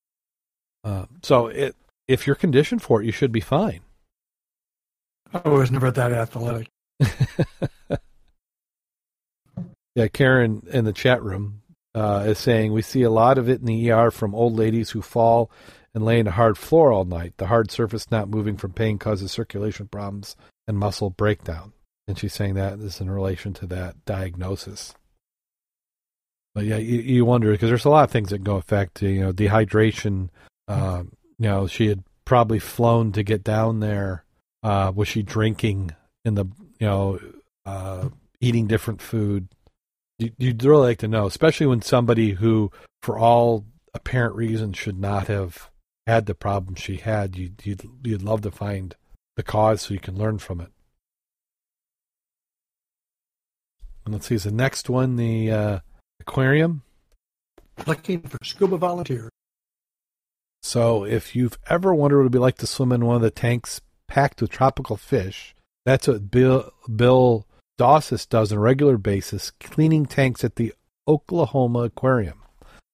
Uh, 0.83 1.05
so 1.21 1.47
it, 1.47 1.75
if 2.09 2.25
you're 2.25 2.35
conditioned 2.35 2.81
for 2.81 3.01
it, 3.01 3.05
you 3.05 3.11
should 3.11 3.31
be 3.31 3.39
fine. 3.39 3.81
I 5.31 5.47
was 5.47 5.69
never 5.69 5.91
that 5.91 6.11
athletic. 6.11 6.67
yeah, 9.95 10.07
Karen 10.07 10.63
in 10.71 10.85
the 10.85 10.91
chat 10.91 11.21
room 11.21 11.61
uh, 11.93 12.23
is 12.25 12.39
saying 12.39 12.73
we 12.73 12.81
see 12.81 13.03
a 13.03 13.11
lot 13.11 13.37
of 13.37 13.47
it 13.47 13.59
in 13.59 13.67
the 13.67 13.91
ER 13.91 14.09
from 14.09 14.33
old 14.33 14.55
ladies 14.57 14.89
who 14.89 15.03
fall 15.03 15.51
and 15.93 16.03
lay 16.03 16.19
in 16.19 16.25
a 16.25 16.31
hard 16.31 16.57
floor 16.57 16.91
all 16.91 17.05
night. 17.05 17.35
The 17.37 17.45
hard 17.45 17.69
surface 17.69 18.09
not 18.09 18.27
moving 18.27 18.57
from 18.57 18.73
pain 18.73 18.97
causes 18.97 19.31
circulation 19.31 19.87
problems 19.87 20.35
and 20.67 20.79
muscle 20.79 21.11
breakdown. 21.11 21.73
And 22.07 22.17
she's 22.17 22.33
saying 22.33 22.55
that 22.55 22.79
is 22.79 22.99
in 22.99 23.11
relation 23.11 23.53
to 23.53 23.67
that 23.67 24.03
diagnosis. 24.05 24.95
But 26.55 26.65
yeah, 26.65 26.77
you, 26.77 27.01
you 27.01 27.23
wonder 27.23 27.51
because 27.51 27.69
there's 27.69 27.85
a 27.85 27.89
lot 27.91 28.05
of 28.05 28.11
things 28.11 28.31
that 28.31 28.43
go 28.43 28.55
affect 28.55 29.03
you 29.03 29.21
know 29.21 29.31
dehydration. 29.31 30.29
Uh, 30.67 31.03
you 31.39 31.47
know, 31.47 31.67
she 31.67 31.87
had 31.87 32.03
probably 32.25 32.59
flown 32.59 33.11
to 33.13 33.23
get 33.23 33.43
down 33.43 33.79
there. 33.79 34.25
Uh, 34.61 34.91
was 34.93 35.07
she 35.07 35.23
drinking 35.23 35.91
in 36.25 36.35
the 36.35 36.45
you 36.79 36.85
know 36.85 37.19
uh, 37.65 38.09
eating 38.41 38.67
different 38.67 39.01
food? 39.01 39.47
You'd 40.17 40.63
really 40.63 40.87
like 40.87 40.97
to 40.99 41.07
know, 41.07 41.27
especially 41.27 41.67
when 41.67 41.81
somebody 41.81 42.31
who, 42.31 42.71
for 43.01 43.17
all 43.17 43.65
apparent 43.93 44.35
reasons, 44.35 44.77
should 44.77 44.99
not 44.99 45.27
have 45.27 45.69
had 46.05 46.25
the 46.25 46.35
problem 46.35 46.75
she 46.75 46.97
had. 46.97 47.37
You'd, 47.37 47.65
you'd, 47.65 47.81
you'd 48.03 48.21
love 48.21 48.41
to 48.41 48.51
find 48.51 48.95
the 49.37 49.43
cause 49.43 49.83
so 49.83 49.93
you 49.93 49.99
can 50.01 50.17
learn 50.17 50.37
from 50.37 50.59
it. 50.59 50.71
And 54.03 54.13
let's 54.13 54.27
see, 54.27 54.35
is 54.35 54.43
the 54.43 54.51
next 54.51 54.89
one 54.89 55.15
the 55.15 55.51
uh, 55.51 55.79
aquarium? 56.19 56.81
Looking 57.87 58.19
for 58.21 58.39
scuba 58.43 58.75
volunteers. 58.75 59.29
So, 60.61 61.05
if 61.05 61.35
you've 61.35 61.57
ever 61.69 61.93
wondered 61.93 62.17
what 62.17 62.23
it'd 62.23 62.31
be 62.33 62.39
like 62.39 62.57
to 62.57 62.67
swim 62.67 62.91
in 62.91 63.05
one 63.05 63.15
of 63.15 63.21
the 63.21 63.31
tanks 63.31 63.81
packed 64.07 64.41
with 64.41 64.51
tropical 64.51 64.97
fish, 64.97 65.55
that's 65.85 66.07
what 66.07 66.29
Bill 66.29 66.71
Bill 66.93 67.47
Dawsis 67.79 68.27
does 68.27 68.51
on 68.51 68.57
a 68.57 68.61
regular 68.61 68.97
basis, 68.97 69.51
cleaning 69.59 70.05
tanks 70.05 70.43
at 70.43 70.57
the 70.57 70.73
Oklahoma 71.07 71.79
Aquarium. 71.79 72.41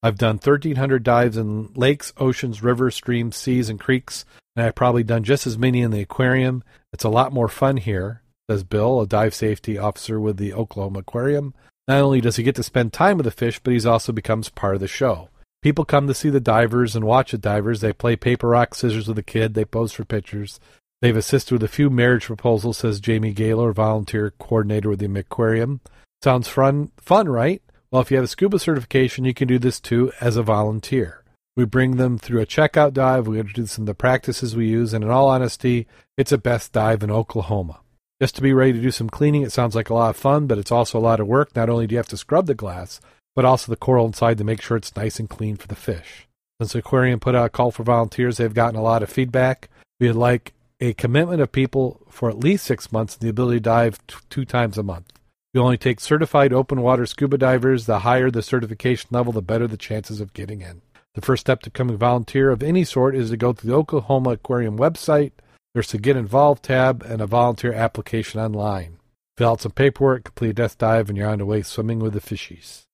I've 0.03 0.17
done 0.17 0.35
1,300 0.35 1.01
dives 1.01 1.35
in 1.35 1.73
lakes, 1.73 2.13
oceans, 2.17 2.61
rivers, 2.61 2.93
streams, 2.93 3.35
seas, 3.35 3.69
and 3.69 3.79
creeks, 3.79 4.23
and 4.55 4.63
I've 4.63 4.75
probably 4.75 5.03
done 5.03 5.23
just 5.23 5.47
as 5.47 5.57
many 5.57 5.81
in 5.81 5.89
the 5.89 6.01
aquarium. 6.01 6.63
It's 6.93 7.03
a 7.03 7.09
lot 7.09 7.33
more 7.33 7.47
fun 7.47 7.77
here, 7.77 8.21
says 8.47 8.63
Bill, 8.63 9.01
a 9.01 9.07
dive 9.07 9.33
safety 9.33 9.79
officer 9.79 10.19
with 10.19 10.37
the 10.37 10.53
Oklahoma 10.53 10.99
Aquarium. 10.99 11.55
Not 11.87 12.01
only 12.01 12.21
does 12.21 12.35
he 12.35 12.43
get 12.43 12.55
to 12.55 12.63
spend 12.63 12.93
time 12.93 13.17
with 13.17 13.25
the 13.25 13.31
fish, 13.31 13.59
but 13.59 13.73
he 13.73 13.87
also 13.87 14.11
becomes 14.11 14.49
part 14.49 14.75
of 14.75 14.81
the 14.81 14.87
show. 14.87 15.29
People 15.65 15.83
come 15.83 16.05
to 16.05 16.13
see 16.13 16.29
the 16.29 16.39
divers 16.39 16.95
and 16.95 17.05
watch 17.05 17.31
the 17.31 17.39
divers. 17.39 17.81
They 17.81 17.91
play 17.91 18.15
paper, 18.15 18.49
rock, 18.49 18.75
scissors 18.75 19.07
with 19.07 19.15
the 19.15 19.23
kid. 19.23 19.55
They 19.55 19.65
pose 19.65 19.93
for 19.93 20.05
pictures. 20.05 20.59
They've 21.01 21.17
assisted 21.17 21.55
with 21.55 21.63
a 21.63 21.67
few 21.67 21.89
marriage 21.89 22.25
proposals, 22.25 22.77
says 22.77 22.99
Jamie 22.99 23.33
Gaylor, 23.33 23.73
volunteer 23.73 24.31
coordinator 24.37 24.91
with 24.91 24.99
the 24.99 25.11
aquarium. 25.19 25.81
Sounds 26.23 26.47
fun, 26.47 26.91
fun, 26.97 27.29
right? 27.29 27.63
Well, 27.89 28.03
if 28.03 28.11
you 28.11 28.17
have 28.17 28.25
a 28.25 28.27
scuba 28.27 28.59
certification, 28.59 29.25
you 29.25 29.33
can 29.33 29.47
do 29.47 29.57
this 29.57 29.79
too 29.79 30.11
as 30.21 30.37
a 30.37 30.43
volunteer. 30.43 31.23
We 31.57 31.65
bring 31.65 31.95
them 31.95 32.19
through 32.19 32.41
a 32.41 32.45
checkout 32.45 32.93
dive. 32.93 33.25
We 33.25 33.39
introduce 33.39 33.75
them 33.75 33.87
to 33.87 33.89
the 33.89 33.95
practices 33.95 34.55
we 34.55 34.67
use, 34.67 34.93
and 34.93 35.03
in 35.03 35.09
all 35.09 35.29
honesty, 35.29 35.87
it's 36.15 36.31
a 36.31 36.37
best 36.37 36.73
dive 36.73 37.01
in 37.01 37.09
Oklahoma. 37.09 37.79
Just 38.21 38.35
to 38.35 38.43
be 38.43 38.53
ready 38.53 38.73
to 38.73 38.81
do 38.81 38.91
some 38.91 39.09
cleaning, 39.09 39.41
it 39.41 39.51
sounds 39.51 39.73
like 39.73 39.89
a 39.89 39.95
lot 39.95 40.11
of 40.11 40.15
fun, 40.15 40.45
but 40.45 40.59
it's 40.59 40.71
also 40.71 40.99
a 40.99 41.01
lot 41.01 41.19
of 41.19 41.25
work. 41.25 41.55
Not 41.55 41.71
only 41.71 41.87
do 41.87 41.93
you 41.93 41.97
have 41.97 42.07
to 42.09 42.17
scrub 42.17 42.45
the 42.45 42.53
glass, 42.53 43.01
but 43.35 43.45
also 43.45 43.71
the 43.71 43.75
coral 43.75 44.05
inside 44.05 44.37
to 44.37 44.43
make 44.43 44.61
sure 44.61 44.77
it's 44.77 44.95
nice 44.95 45.19
and 45.19 45.29
clean 45.29 45.55
for 45.55 45.67
the 45.67 45.75
fish. 45.75 46.27
Since 46.59 46.73
the 46.73 46.79
aquarium 46.79 47.19
put 47.19 47.35
out 47.35 47.47
a 47.47 47.49
call 47.49 47.71
for 47.71 47.83
volunteers, 47.83 48.37
they've 48.37 48.53
gotten 48.53 48.79
a 48.79 48.83
lot 48.83 49.03
of 49.03 49.09
feedback. 49.09 49.69
We'd 49.99 50.13
like 50.13 50.53
a 50.79 50.93
commitment 50.93 51.41
of 51.41 51.51
people 51.51 52.01
for 52.09 52.29
at 52.29 52.39
least 52.39 52.65
six 52.65 52.91
months 52.91 53.15
and 53.15 53.21
the 53.21 53.29
ability 53.29 53.57
to 53.57 53.63
dive 53.63 54.07
t- 54.07 54.15
two 54.29 54.45
times 54.45 54.77
a 54.77 54.83
month. 54.83 55.11
We 55.53 55.61
only 55.61 55.77
take 55.77 55.99
certified 55.99 56.53
open 56.53 56.81
water 56.81 57.05
scuba 57.05 57.37
divers. 57.37 57.85
The 57.85 57.99
higher 57.99 58.29
the 58.29 58.41
certification 58.41 59.09
level, 59.11 59.31
the 59.31 59.41
better 59.41 59.67
the 59.67 59.77
chances 59.77 60.19
of 60.19 60.33
getting 60.33 60.61
in. 60.61 60.81
The 61.13 61.21
first 61.21 61.41
step 61.41 61.61
to 61.61 61.69
becoming 61.69 61.95
a 61.95 61.97
volunteer 61.97 62.51
of 62.51 62.61
any 62.61 62.83
sort 62.83 63.15
is 63.15 63.29
to 63.29 63.37
go 63.37 63.53
to 63.53 63.65
the 63.65 63.73
Oklahoma 63.73 64.31
Aquarium 64.31 64.77
website. 64.77 65.31
There's 65.73 65.93
a 65.93 65.97
Get 65.97 66.17
Involved 66.17 66.63
tab 66.63 67.03
and 67.03 67.21
a 67.21 67.27
volunteer 67.27 67.73
application 67.73 68.39
online. 68.39 68.97
Fill 69.37 69.51
out 69.51 69.61
some 69.61 69.71
paperwork, 69.71 70.25
complete 70.25 70.49
a 70.51 70.53
death 70.53 70.77
dive, 70.77 71.09
and 71.09 71.17
you're 71.17 71.29
on 71.29 71.39
the 71.39 71.45
way 71.45 71.61
swimming 71.61 71.99
with 71.99 72.13
the 72.13 72.21
fishies. 72.21 72.84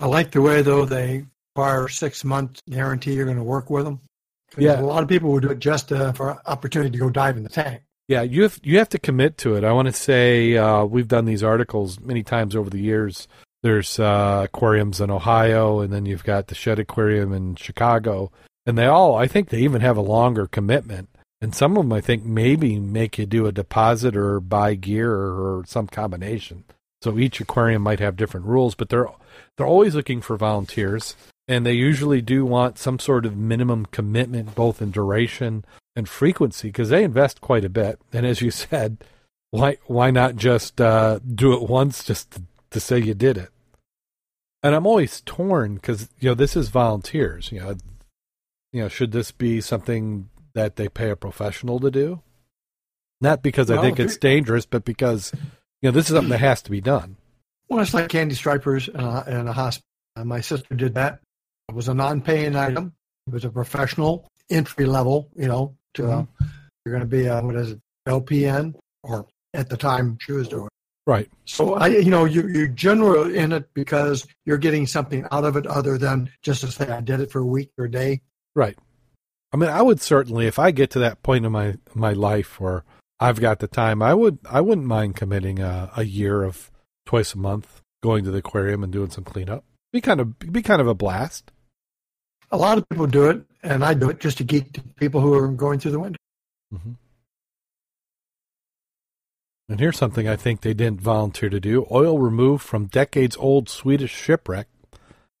I 0.00 0.06
like 0.06 0.30
the 0.30 0.42
way, 0.42 0.62
though, 0.62 0.84
they 0.84 1.24
require 1.56 1.88
six 1.88 2.24
month 2.24 2.62
guarantee 2.68 3.14
you're 3.14 3.24
going 3.24 3.36
to 3.36 3.42
work 3.42 3.68
with 3.70 3.84
them. 3.84 4.00
Yeah, 4.56 4.80
a 4.80 4.82
lot 4.82 5.02
of 5.02 5.08
people 5.08 5.30
would 5.32 5.42
do 5.42 5.50
it 5.50 5.58
just 5.58 5.92
uh, 5.92 6.12
for 6.12 6.40
opportunity 6.46 6.90
to 6.92 6.98
go 6.98 7.10
dive 7.10 7.36
in 7.36 7.42
the 7.42 7.48
tank. 7.48 7.82
Yeah, 8.06 8.22
you 8.22 8.42
have 8.42 8.58
you 8.62 8.78
have 8.78 8.88
to 8.90 8.98
commit 8.98 9.36
to 9.38 9.56
it. 9.56 9.64
I 9.64 9.72
want 9.72 9.86
to 9.86 9.92
say 9.92 10.56
uh, 10.56 10.84
we've 10.84 11.08
done 11.08 11.26
these 11.26 11.42
articles 11.42 12.00
many 12.00 12.22
times 12.22 12.56
over 12.56 12.70
the 12.70 12.80
years. 12.80 13.28
There's 13.62 13.98
uh, 13.98 14.42
aquariums 14.44 15.00
in 15.00 15.10
Ohio, 15.10 15.80
and 15.80 15.92
then 15.92 16.06
you've 16.06 16.24
got 16.24 16.46
the 16.46 16.54
Shedd 16.54 16.78
Aquarium 16.78 17.34
in 17.34 17.56
Chicago, 17.56 18.32
and 18.64 18.78
they 18.78 18.86
all 18.86 19.16
I 19.16 19.26
think 19.26 19.50
they 19.50 19.60
even 19.60 19.82
have 19.82 19.98
a 19.98 20.02
longer 20.02 20.46
commitment. 20.46 21.10
And 21.40 21.54
some 21.54 21.76
of 21.76 21.84
them, 21.84 21.92
I 21.92 22.00
think, 22.00 22.24
maybe 22.24 22.80
make 22.80 23.18
you 23.18 23.26
do 23.26 23.46
a 23.46 23.52
deposit 23.52 24.16
or 24.16 24.40
buy 24.40 24.74
gear 24.74 25.12
or 25.12 25.64
some 25.66 25.86
combination. 25.86 26.64
So 27.02 27.18
each 27.18 27.40
aquarium 27.40 27.82
might 27.82 28.00
have 28.00 28.16
different 28.16 28.46
rules, 28.46 28.74
but 28.74 28.88
they're 28.88 29.08
they're 29.56 29.66
always 29.66 29.94
looking 29.94 30.20
for 30.20 30.36
volunteers, 30.36 31.14
and 31.46 31.64
they 31.64 31.72
usually 31.72 32.20
do 32.20 32.44
want 32.44 32.78
some 32.78 32.98
sort 32.98 33.24
of 33.24 33.36
minimum 33.36 33.86
commitment, 33.86 34.54
both 34.54 34.82
in 34.82 34.90
duration 34.90 35.64
and 35.94 36.08
frequency, 36.08 36.68
because 36.68 36.90
they 36.90 37.04
invest 37.04 37.40
quite 37.40 37.64
a 37.64 37.68
bit. 37.68 38.00
And 38.12 38.26
as 38.26 38.40
you 38.40 38.50
said, 38.52 38.98
why 39.50 39.78
why 39.86 40.10
not 40.10 40.36
just 40.36 40.80
uh, 40.80 41.20
do 41.20 41.52
it 41.52 41.68
once, 41.68 42.04
just 42.04 42.32
to, 42.32 42.42
to 42.70 42.80
say 42.80 42.98
you 42.98 43.14
did 43.14 43.38
it? 43.38 43.50
And 44.62 44.74
I'm 44.74 44.86
always 44.86 45.20
torn 45.20 45.76
because 45.76 46.08
you 46.18 46.30
know 46.30 46.34
this 46.34 46.56
is 46.56 46.68
volunteers. 46.68 47.52
You 47.52 47.60
know, 47.60 47.76
you 48.72 48.82
know, 48.82 48.88
should 48.88 49.12
this 49.12 49.30
be 49.30 49.60
something 49.60 50.28
that 50.54 50.76
they 50.76 50.88
pay 50.88 51.10
a 51.10 51.16
professional 51.16 51.78
to 51.80 51.90
do? 51.92 52.22
Not 53.20 53.42
because 53.42 53.68
well, 53.68 53.78
I 53.78 53.82
think 53.82 54.00
it's 54.00 54.16
dangerous, 54.16 54.66
but 54.66 54.84
because 54.84 55.32
you 55.82 55.88
know 55.88 55.92
this 55.92 56.08
is 56.08 56.14
something 56.14 56.30
that 56.30 56.40
has 56.40 56.62
to 56.62 56.70
be 56.70 56.80
done. 56.80 57.16
Well, 57.68 57.80
it's 57.80 57.94
like 57.94 58.08
candy 58.08 58.34
stripers 58.34 58.88
in 58.88 59.00
a, 59.00 59.24
in 59.28 59.48
a 59.48 59.52
hospital. 59.52 59.84
My 60.16 60.40
sister 60.40 60.74
did 60.74 60.94
that. 60.94 61.20
It 61.68 61.74
was 61.74 61.88
a 61.88 61.94
non-paying 61.94 62.56
item. 62.56 62.94
It 63.26 63.32
was 63.34 63.44
a 63.44 63.50
professional 63.50 64.26
entry 64.50 64.86
level. 64.86 65.28
You 65.36 65.48
know, 65.48 65.76
to 65.94 66.10
uh, 66.10 66.22
mm-hmm. 66.22 66.44
uh, 66.44 66.46
you're 66.84 66.94
going 66.94 67.08
to 67.08 67.16
be 67.16 67.26
a, 67.26 67.40
what 67.40 67.56
is 67.56 67.72
it, 67.72 67.80
LPN, 68.08 68.74
or 69.02 69.26
at 69.54 69.68
the 69.68 69.76
time 69.76 70.18
she 70.20 70.32
was 70.32 70.48
doing. 70.48 70.68
Right. 71.06 71.30
So 71.46 71.74
I, 71.74 71.86
you 71.88 72.10
know, 72.10 72.24
you 72.24 72.48
you 72.48 72.68
generally 72.68 73.36
in 73.38 73.52
it 73.52 73.72
because 73.74 74.26
you're 74.44 74.58
getting 74.58 74.86
something 74.86 75.26
out 75.30 75.44
of 75.44 75.56
it 75.56 75.66
other 75.66 75.96
than 75.96 76.30
just 76.42 76.62
to 76.62 76.70
say 76.70 76.88
I 76.88 77.00
did 77.00 77.20
it 77.20 77.30
for 77.30 77.38
a 77.38 77.46
week 77.46 77.70
or 77.78 77.86
a 77.86 77.90
day. 77.90 78.20
Right. 78.54 78.76
I 79.52 79.56
mean, 79.56 79.70
I 79.70 79.80
would 79.80 80.02
certainly, 80.02 80.46
if 80.46 80.58
I 80.58 80.70
get 80.70 80.90
to 80.90 80.98
that 80.98 81.22
point 81.22 81.46
in 81.46 81.52
my 81.52 81.76
my 81.94 82.12
life 82.12 82.60
where 82.60 82.84
I've 83.20 83.40
got 83.40 83.58
the 83.58 83.66
time, 83.66 84.02
I 84.02 84.14
would 84.14 84.38
I 84.48 84.60
wouldn't 84.60 84.86
mind 84.86 85.16
committing 85.16 85.58
a, 85.58 85.90
a 85.96 86.04
year 86.04 86.42
of 86.42 86.70
twice 87.06 87.34
a 87.34 87.38
month 87.38 87.82
going 88.02 88.24
to 88.24 88.30
the 88.30 88.38
aquarium 88.38 88.84
and 88.84 88.92
doing 88.92 89.10
some 89.10 89.24
cleanup. 89.24 89.64
Be 89.92 90.00
kind 90.00 90.20
of 90.20 90.38
be 90.38 90.62
kind 90.62 90.80
of 90.80 90.86
a 90.86 90.94
blast. 90.94 91.50
A 92.50 92.56
lot 92.56 92.78
of 92.78 92.88
people 92.88 93.06
do 93.06 93.28
it, 93.28 93.42
and 93.62 93.84
I 93.84 93.94
do 93.94 94.08
it 94.08 94.20
just 94.20 94.38
to 94.38 94.44
keep 94.44 94.96
people 94.96 95.20
who 95.20 95.34
are 95.34 95.48
going 95.48 95.80
through 95.80 95.90
the 95.92 96.00
winter. 96.00 96.18
Mm-hmm. 96.72 96.92
And 99.68 99.80
here's 99.80 99.98
something 99.98 100.26
I 100.26 100.36
think 100.36 100.60
they 100.60 100.72
didn't 100.72 101.00
volunteer 101.00 101.50
to 101.50 101.60
do: 101.60 101.86
oil 101.90 102.18
removed 102.18 102.62
from 102.62 102.86
decades-old 102.86 103.68
Swedish 103.68 104.14
shipwreck. 104.14 104.68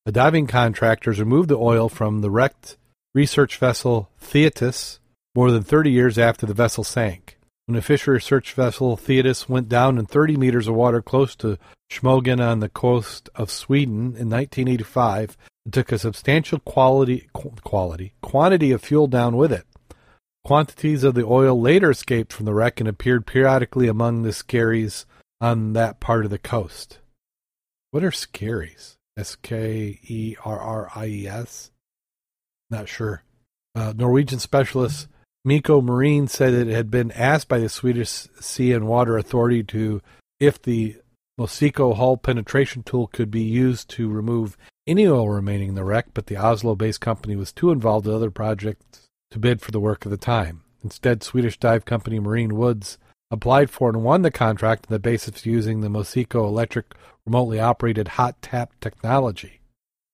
The 0.04 0.12
diving 0.12 0.46
contractors 0.46 1.20
removed 1.20 1.48
the 1.48 1.58
oil 1.58 1.88
from 1.88 2.22
the 2.22 2.30
wrecked 2.30 2.76
research 3.14 3.56
vessel 3.56 4.10
Thetis 4.18 5.00
more 5.34 5.50
than 5.50 5.62
30 5.62 5.90
years 5.90 6.18
after 6.18 6.46
the 6.46 6.54
vessel 6.54 6.82
sank. 6.82 7.37
When 7.68 7.76
a 7.76 7.82
fisher 7.82 8.12
research 8.12 8.54
vessel 8.54 8.96
Thetis 8.96 9.46
went 9.46 9.68
down 9.68 9.98
in 9.98 10.06
30 10.06 10.38
meters 10.38 10.68
of 10.68 10.74
water 10.74 11.02
close 11.02 11.36
to 11.36 11.58
Smögen 11.92 12.40
on 12.40 12.60
the 12.60 12.70
coast 12.70 13.28
of 13.34 13.50
Sweden 13.50 14.16
in 14.16 14.30
1985, 14.30 15.36
it 15.66 15.72
took 15.74 15.92
a 15.92 15.98
substantial 15.98 16.60
quality, 16.60 17.28
quality 17.34 18.14
quantity 18.22 18.72
of 18.72 18.80
fuel 18.80 19.06
down 19.06 19.36
with 19.36 19.52
it. 19.52 19.66
Quantities 20.44 21.04
of 21.04 21.14
the 21.14 21.26
oil 21.26 21.60
later 21.60 21.90
escaped 21.90 22.32
from 22.32 22.46
the 22.46 22.54
wreck 22.54 22.80
and 22.80 22.88
appeared 22.88 23.26
periodically 23.26 23.86
among 23.86 24.22
the 24.22 24.32
skerries 24.32 25.04
on 25.38 25.74
that 25.74 26.00
part 26.00 26.24
of 26.24 26.30
the 26.30 26.38
coast. 26.38 27.00
What 27.90 28.02
are 28.02 28.10
skerries? 28.10 28.96
S 29.18 29.36
K 29.36 30.00
E 30.04 30.36
R 30.42 30.58
R 30.58 30.90
I 30.94 31.04
E 31.04 31.28
S? 31.28 31.70
Not 32.70 32.88
sure. 32.88 33.24
Uh, 33.74 33.92
Norwegian 33.94 34.38
specialist 34.38 35.08
Miko 35.48 35.80
Marine 35.80 36.28
said 36.28 36.52
it 36.52 36.66
had 36.66 36.90
been 36.90 37.10
asked 37.12 37.48
by 37.48 37.58
the 37.58 37.70
Swedish 37.70 38.10
Sea 38.38 38.74
and 38.74 38.86
Water 38.86 39.16
Authority 39.16 39.64
to 39.64 40.02
if 40.38 40.60
the 40.60 40.96
Mosiko 41.40 41.96
hull 41.96 42.18
penetration 42.18 42.82
tool 42.82 43.06
could 43.06 43.30
be 43.30 43.40
used 43.40 43.88
to 43.88 44.10
remove 44.10 44.58
any 44.86 45.06
oil 45.06 45.26
remaining 45.30 45.70
in 45.70 45.74
the 45.74 45.84
wreck, 45.84 46.08
but 46.12 46.26
the 46.26 46.36
Oslo-based 46.36 47.00
company 47.00 47.34
was 47.34 47.50
too 47.50 47.70
involved 47.70 48.06
in 48.06 48.12
other 48.12 48.30
projects 48.30 49.08
to 49.30 49.38
bid 49.38 49.62
for 49.62 49.70
the 49.70 49.80
work 49.80 50.04
at 50.04 50.10
the 50.10 50.18
time. 50.18 50.64
Instead, 50.84 51.22
Swedish 51.22 51.56
dive 51.58 51.86
company 51.86 52.20
Marine 52.20 52.54
Works 52.54 52.98
applied 53.30 53.70
for 53.70 53.88
and 53.88 54.04
won 54.04 54.20
the 54.20 54.30
contract 54.30 54.84
on 54.88 54.94
the 54.94 54.98
basis 54.98 55.28
of 55.28 55.46
using 55.46 55.80
the 55.80 55.88
Mosiko 55.88 56.46
electric 56.46 56.94
remotely 57.24 57.58
operated 57.58 58.08
hot 58.08 58.36
tap 58.42 58.72
technology. 58.82 59.60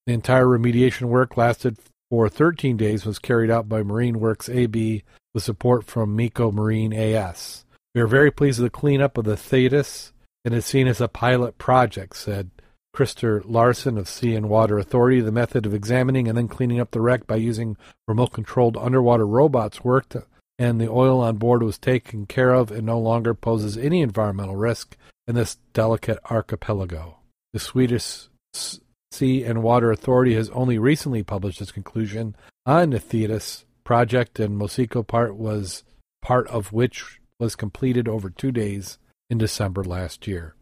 The 0.06 0.12
entire 0.12 0.46
remediation 0.46 1.08
work 1.08 1.36
lasted 1.36 1.78
for 2.08 2.28
13 2.28 2.76
days 2.76 3.04
was 3.04 3.18
carried 3.18 3.50
out 3.50 3.68
by 3.68 3.82
Marine 3.82 4.20
Works 4.20 4.48
AB 4.48 5.02
with 5.34 5.42
support 5.42 5.84
from 5.84 6.16
Miko 6.16 6.52
Marine 6.52 6.92
AS. 6.92 7.64
We 7.94 8.00
are 8.00 8.06
very 8.06 8.30
pleased 8.30 8.60
with 8.60 8.72
the 8.72 8.78
cleanup 8.78 9.18
of 9.18 9.24
the 9.24 9.36
Thetis 9.36 10.12
and 10.44 10.54
is 10.54 10.64
seen 10.64 10.86
as 10.86 11.00
a 11.00 11.08
pilot 11.08 11.58
project, 11.58 12.16
said 12.16 12.50
Christer 12.94 13.42
Larson 13.44 13.98
of 13.98 14.08
Sea 14.08 14.36
and 14.36 14.48
Water 14.48 14.78
Authority. 14.78 15.20
The 15.20 15.32
method 15.32 15.66
of 15.66 15.74
examining 15.74 16.28
and 16.28 16.38
then 16.38 16.48
cleaning 16.48 16.80
up 16.80 16.92
the 16.92 17.00
wreck 17.00 17.26
by 17.26 17.36
using 17.36 17.76
remote 18.06 18.32
controlled 18.32 18.76
underwater 18.76 19.26
robots 19.26 19.82
worked, 19.82 20.16
and 20.58 20.80
the 20.80 20.88
oil 20.88 21.20
on 21.20 21.36
board 21.36 21.62
was 21.62 21.78
taken 21.78 22.26
care 22.26 22.54
of 22.54 22.70
and 22.70 22.86
no 22.86 22.98
longer 22.98 23.34
poses 23.34 23.76
any 23.76 24.00
environmental 24.00 24.56
risk 24.56 24.96
in 25.26 25.34
this 25.34 25.56
delicate 25.72 26.18
archipelago. 26.30 27.16
The 27.52 27.58
Swedish 27.58 28.28
Sea 28.52 29.44
and 29.44 29.62
Water 29.62 29.90
Authority 29.90 30.34
has 30.34 30.50
only 30.50 30.78
recently 30.78 31.22
published 31.22 31.60
its 31.60 31.72
conclusion 31.72 32.36
on 32.66 32.90
the 32.90 33.00
Thetis 33.00 33.64
project, 33.84 34.40
and 34.40 34.58
Mosiko 34.58 35.06
part 35.06 35.36
was 35.36 35.84
part 36.22 36.46
of 36.48 36.72
which 36.72 37.20
was 37.38 37.56
completed 37.56 38.08
over 38.08 38.30
two 38.30 38.52
days 38.52 38.98
in 39.28 39.38
December 39.38 39.84
last 39.84 40.26
year. 40.26 40.54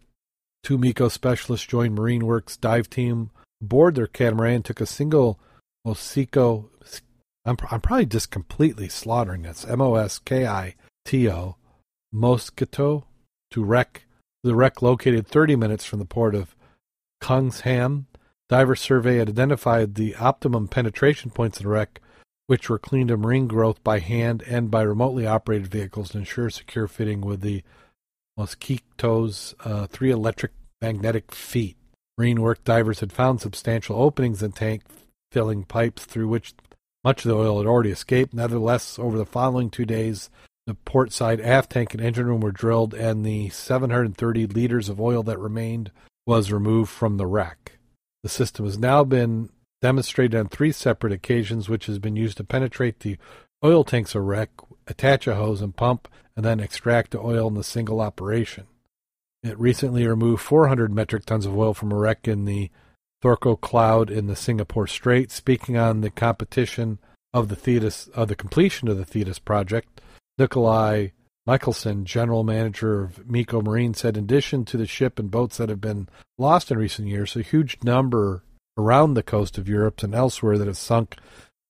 Two 0.62 0.78
Miko 0.78 1.08
specialists 1.08 1.66
joined 1.66 1.94
Marine 1.94 2.26
Works 2.26 2.56
dive 2.56 2.88
team 2.88 3.30
aboard 3.60 3.94
their 3.94 4.06
catamaran 4.06 4.56
and 4.56 4.64
took 4.64 4.80
a 4.80 4.86
single 4.86 5.38
Mosiko. 5.86 6.68
I'm, 7.44 7.56
I'm 7.70 7.80
probably 7.80 8.06
just 8.06 8.30
completely 8.30 8.88
slaughtering 8.88 9.42
this. 9.42 9.64
M 9.64 9.80
O 9.80 9.94
S 9.96 10.18
K 10.18 10.46
I 10.46 10.74
T 11.04 11.28
O 11.28 11.56
Mosquito 12.12 13.06
to 13.50 13.64
wreck 13.64 14.04
the 14.44 14.54
wreck 14.54 14.82
located 14.82 15.26
30 15.26 15.56
minutes 15.56 15.84
from 15.84 15.98
the 15.98 16.04
port 16.04 16.34
of 16.34 16.54
Kungshamn 17.22 18.06
Diver 18.52 18.76
survey 18.76 19.16
had 19.16 19.30
identified 19.30 19.94
the 19.94 20.14
optimum 20.16 20.68
penetration 20.68 21.30
points 21.30 21.58
in 21.58 21.64
the 21.64 21.70
wreck, 21.70 22.01
which 22.47 22.68
were 22.68 22.78
cleaned 22.78 23.11
of 23.11 23.20
marine 23.20 23.47
growth 23.47 23.82
by 23.82 23.99
hand 23.99 24.43
and 24.47 24.70
by 24.70 24.82
remotely 24.82 25.26
operated 25.26 25.68
vehicles 25.68 26.11
to 26.11 26.18
ensure 26.18 26.51
secure 26.51 26.88
fitting 26.88 27.20
with 27.20 27.40
the 27.40 27.62
Mosquito's 28.36 29.55
uh, 29.64 29.86
three 29.86 30.11
electric 30.11 30.53
magnetic 30.80 31.34
feet. 31.34 31.76
Marine 32.18 32.40
work 32.40 32.62
divers 32.64 33.01
had 33.01 33.12
found 33.12 33.40
substantial 33.40 34.01
openings 34.01 34.43
in 34.43 34.53
tank 34.53 34.82
filling 35.30 35.64
pipes 35.64 36.05
through 36.05 36.28
which 36.28 36.55
much 37.05 37.24
of 37.24 37.30
the 37.30 37.36
oil 37.36 37.59
had 37.59 37.66
already 37.66 37.90
escaped. 37.90 38.34
Nevertheless, 38.34 38.99
over 38.99 39.16
the 39.16 39.26
following 39.26 39.70
two 39.70 39.84
days, 39.84 40.30
the 40.66 40.74
port 40.74 41.12
side 41.12 41.40
aft 41.40 41.70
tank 41.70 41.95
and 41.95 42.03
engine 42.03 42.26
room 42.26 42.40
were 42.40 42.53
drilled, 42.53 42.95
and 42.95 43.24
the 43.24 43.49
730 43.49 44.47
liters 44.47 44.88
of 44.88 45.01
oil 45.01 45.22
that 45.24 45.38
remained 45.38 45.90
was 46.26 46.53
removed 46.53 46.90
from 46.90 47.16
the 47.16 47.26
wreck. 47.26 47.78
The 48.22 48.28
system 48.28 48.64
has 48.66 48.78
now 48.78 49.03
been 49.03 49.51
demonstrated 49.82 50.38
on 50.38 50.48
three 50.48 50.72
separate 50.72 51.12
occasions, 51.12 51.68
which 51.68 51.86
has 51.86 51.98
been 51.98 52.16
used 52.16 52.38
to 52.38 52.44
penetrate 52.44 53.00
the 53.00 53.18
oil 53.64 53.84
tanks 53.84 54.14
of 54.14 54.22
wreck, 54.22 54.50
attach 54.86 55.26
a 55.26 55.34
hose 55.34 55.60
and 55.60 55.76
pump, 55.76 56.08
and 56.36 56.44
then 56.44 56.60
extract 56.60 57.10
the 57.10 57.20
oil 57.20 57.48
in 57.48 57.54
the 57.54 57.64
single 57.64 58.00
operation. 58.00 58.66
It 59.42 59.58
recently 59.58 60.06
removed 60.06 60.40
400 60.42 60.92
metric 60.92 61.26
tons 61.26 61.46
of 61.46 61.56
oil 61.56 61.74
from 61.74 61.90
a 61.92 61.96
wreck 61.96 62.28
in 62.28 62.44
the 62.44 62.70
Thorco 63.22 63.60
Cloud 63.60 64.10
in 64.10 64.28
the 64.28 64.36
Singapore 64.36 64.86
Strait. 64.86 65.30
Speaking 65.30 65.76
on 65.76 66.00
the 66.00 66.10
competition 66.10 66.98
of 67.34 67.48
the 67.48 67.56
Thetis, 67.56 68.08
of 68.14 68.28
the 68.28 68.36
completion 68.36 68.88
of 68.88 68.96
the 68.96 69.04
Thetis 69.04 69.40
project, 69.40 70.00
Nikolai 70.38 71.08
Michelson, 71.44 72.04
general 72.04 72.44
manager 72.44 73.02
of 73.02 73.28
Miko 73.28 73.60
Marine, 73.60 73.94
said 73.94 74.16
in 74.16 74.24
addition 74.24 74.64
to 74.66 74.76
the 74.76 74.86
ship 74.86 75.18
and 75.18 75.30
boats 75.30 75.56
that 75.56 75.68
have 75.68 75.80
been 75.80 76.08
lost 76.38 76.70
in 76.70 76.78
recent 76.78 77.08
years, 77.08 77.34
a 77.34 77.42
huge 77.42 77.78
number 77.82 78.44
around 78.76 79.14
the 79.14 79.22
coast 79.22 79.58
of 79.58 79.68
Europe 79.68 80.02
and 80.02 80.14
elsewhere 80.14 80.58
that 80.58 80.66
have 80.66 80.76
sunk 80.76 81.16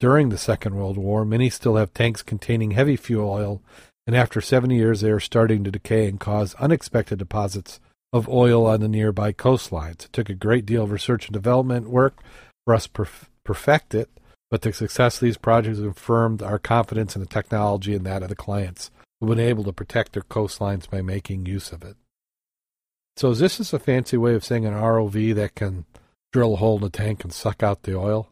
during 0.00 0.28
the 0.28 0.38
Second 0.38 0.74
World 0.74 0.96
War. 0.96 1.24
Many 1.24 1.50
still 1.50 1.76
have 1.76 1.94
tanks 1.94 2.22
containing 2.22 2.72
heavy 2.72 2.96
fuel 2.96 3.30
oil, 3.30 3.62
and 4.06 4.16
after 4.16 4.40
70 4.40 4.74
years, 4.74 5.00
they 5.00 5.10
are 5.10 5.20
starting 5.20 5.62
to 5.64 5.70
decay 5.70 6.08
and 6.08 6.18
cause 6.18 6.54
unexpected 6.56 7.18
deposits 7.18 7.78
of 8.12 8.28
oil 8.28 8.66
on 8.66 8.80
the 8.80 8.88
nearby 8.88 9.32
coastlines. 9.32 10.04
It 10.04 10.12
took 10.12 10.28
a 10.28 10.34
great 10.34 10.66
deal 10.66 10.84
of 10.84 10.90
research 10.90 11.26
and 11.26 11.32
development 11.32 11.88
work 11.88 12.22
for 12.64 12.74
us 12.74 12.86
to 12.86 13.06
perfect 13.44 13.94
it, 13.94 14.10
but 14.50 14.62
the 14.62 14.72
success 14.72 15.16
of 15.16 15.20
these 15.20 15.38
projects 15.38 15.78
confirmed 15.78 16.42
our 16.42 16.58
confidence 16.58 17.16
in 17.16 17.20
the 17.20 17.28
technology 17.28 17.94
and 17.94 18.04
that 18.04 18.22
of 18.22 18.28
the 18.28 18.36
clients 18.36 18.90
who've 19.18 19.30
been 19.30 19.40
able 19.40 19.64
to 19.64 19.72
protect 19.72 20.12
their 20.12 20.22
coastlines 20.22 20.90
by 20.90 21.00
making 21.00 21.46
use 21.46 21.72
of 21.72 21.82
it. 21.82 21.96
So 23.16 23.32
this 23.34 23.60
is 23.60 23.72
a 23.72 23.78
fancy 23.78 24.16
way 24.16 24.34
of 24.34 24.44
saying 24.44 24.66
an 24.66 24.74
ROV 24.74 25.34
that 25.36 25.54
can 25.54 25.84
drill 26.32 26.54
a 26.54 26.56
hole 26.56 26.76
in 26.76 26.82
the 26.82 26.90
tank 26.90 27.24
and 27.24 27.32
suck 27.32 27.62
out 27.62 27.82
the 27.82 27.96
oil? 27.96 28.28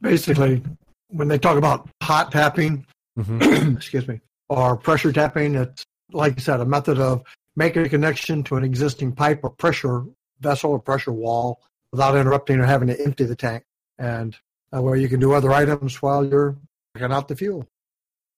Basically, 0.00 0.62
when 1.08 1.28
they 1.28 1.38
talk 1.38 1.56
about 1.56 1.88
hot 2.02 2.32
tapping, 2.32 2.86
mm-hmm. 3.18 3.76
excuse 3.76 4.06
me, 4.06 4.20
or 4.48 4.76
pressure 4.76 5.12
tapping. 5.12 5.54
It's, 5.54 5.84
like 6.12 6.38
I 6.38 6.40
said, 6.40 6.60
a 6.60 6.66
method 6.66 6.98
of 6.98 7.22
making 7.56 7.86
a 7.86 7.88
connection 7.88 8.42
to 8.44 8.56
an 8.56 8.64
existing 8.64 9.12
pipe 9.12 9.40
or 9.42 9.50
pressure 9.50 10.04
vessel 10.40 10.72
or 10.72 10.78
pressure 10.78 11.12
wall 11.12 11.60
without 11.92 12.16
interrupting 12.16 12.58
or 12.58 12.66
having 12.66 12.88
to 12.88 13.00
empty 13.00 13.24
the 13.24 13.36
tank. 13.36 13.62
And 13.98 14.36
that 14.72 14.82
way 14.82 15.00
you 15.00 15.08
can 15.08 15.20
do 15.20 15.32
other 15.32 15.52
items 15.52 16.02
while 16.02 16.24
you're 16.24 16.56
checking 16.96 17.12
out 17.12 17.28
the 17.28 17.36
fuel. 17.36 17.66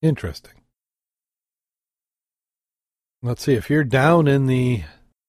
Interesting. 0.02 0.52
Let's 3.22 3.42
see, 3.42 3.54
if 3.54 3.70
you're 3.70 3.84
down 3.84 4.28
in 4.28 4.46
the 4.46 4.82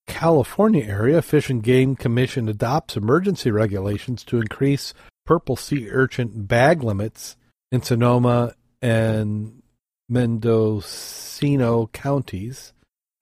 California 0.07 0.83
area, 0.83 1.21
Fish 1.21 1.49
and 1.49 1.63
Game 1.63 1.95
Commission 1.95 2.47
adopts 2.47 2.95
emergency 2.95 3.51
regulations 3.51 4.23
to 4.25 4.37
increase 4.37 4.93
purple 5.25 5.55
sea 5.55 5.89
urchin 5.89 6.45
bag 6.45 6.83
limits 6.83 7.35
in 7.71 7.81
Sonoma 7.81 8.53
and 8.81 9.61
Mendocino 10.07 11.87
counties. 11.87 12.73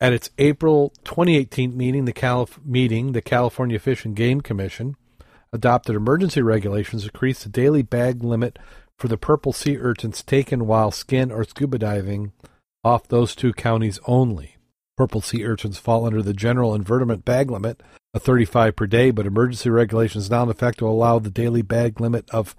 At 0.02 0.14
its 0.14 0.30
April 0.38 0.92
2018 1.06 1.78
meeting, 1.78 2.06
the 2.06 2.14
Calif- 2.14 2.60
meeting, 2.66 3.14
the 3.14 3.22
California 3.22 3.80
Fish 3.80 4.04
and 4.04 4.16
Game 4.16 4.42
Commission 4.42 4.98
adopted 5.54 5.96
emergency 5.96 6.42
regulations 6.42 7.04
to 7.04 7.10
increase 7.10 7.44
the 7.44 7.50
daily 7.50 7.84
bag 7.84 8.24
limit 8.24 8.60
for 8.98 9.08
the 9.08 9.18
purple 9.18 9.54
sea 9.54 9.78
urchins 9.78 10.22
taken 10.24 10.68
while 10.68 10.92
skin 10.92 11.32
or 11.32 11.44
scuba 11.44 11.78
diving 11.78 12.34
off 12.84 13.08
those 13.08 13.34
two 13.34 13.54
counties 13.54 14.00
only. 14.06 14.53
Purple 14.96 15.22
sea 15.22 15.46
urchins 15.46 15.80
fall 15.80 16.06
under 16.06 16.22
the 16.22 16.34
general 16.34 16.76
invertebrate 16.76 17.26
bag 17.26 17.50
limit 17.50 17.82
of 18.14 18.22
35 18.22 18.76
per 18.76 18.86
day, 18.86 19.10
but 19.10 19.26
emergency 19.26 19.70
regulations 19.70 20.30
now 20.30 20.44
in 20.44 20.50
effect 20.50 20.82
will 20.82 20.92
allow 20.92 21.18
the 21.18 21.32
daily 21.32 21.64
bag 21.64 22.00
limit 22.00 22.30
of 22.30 22.56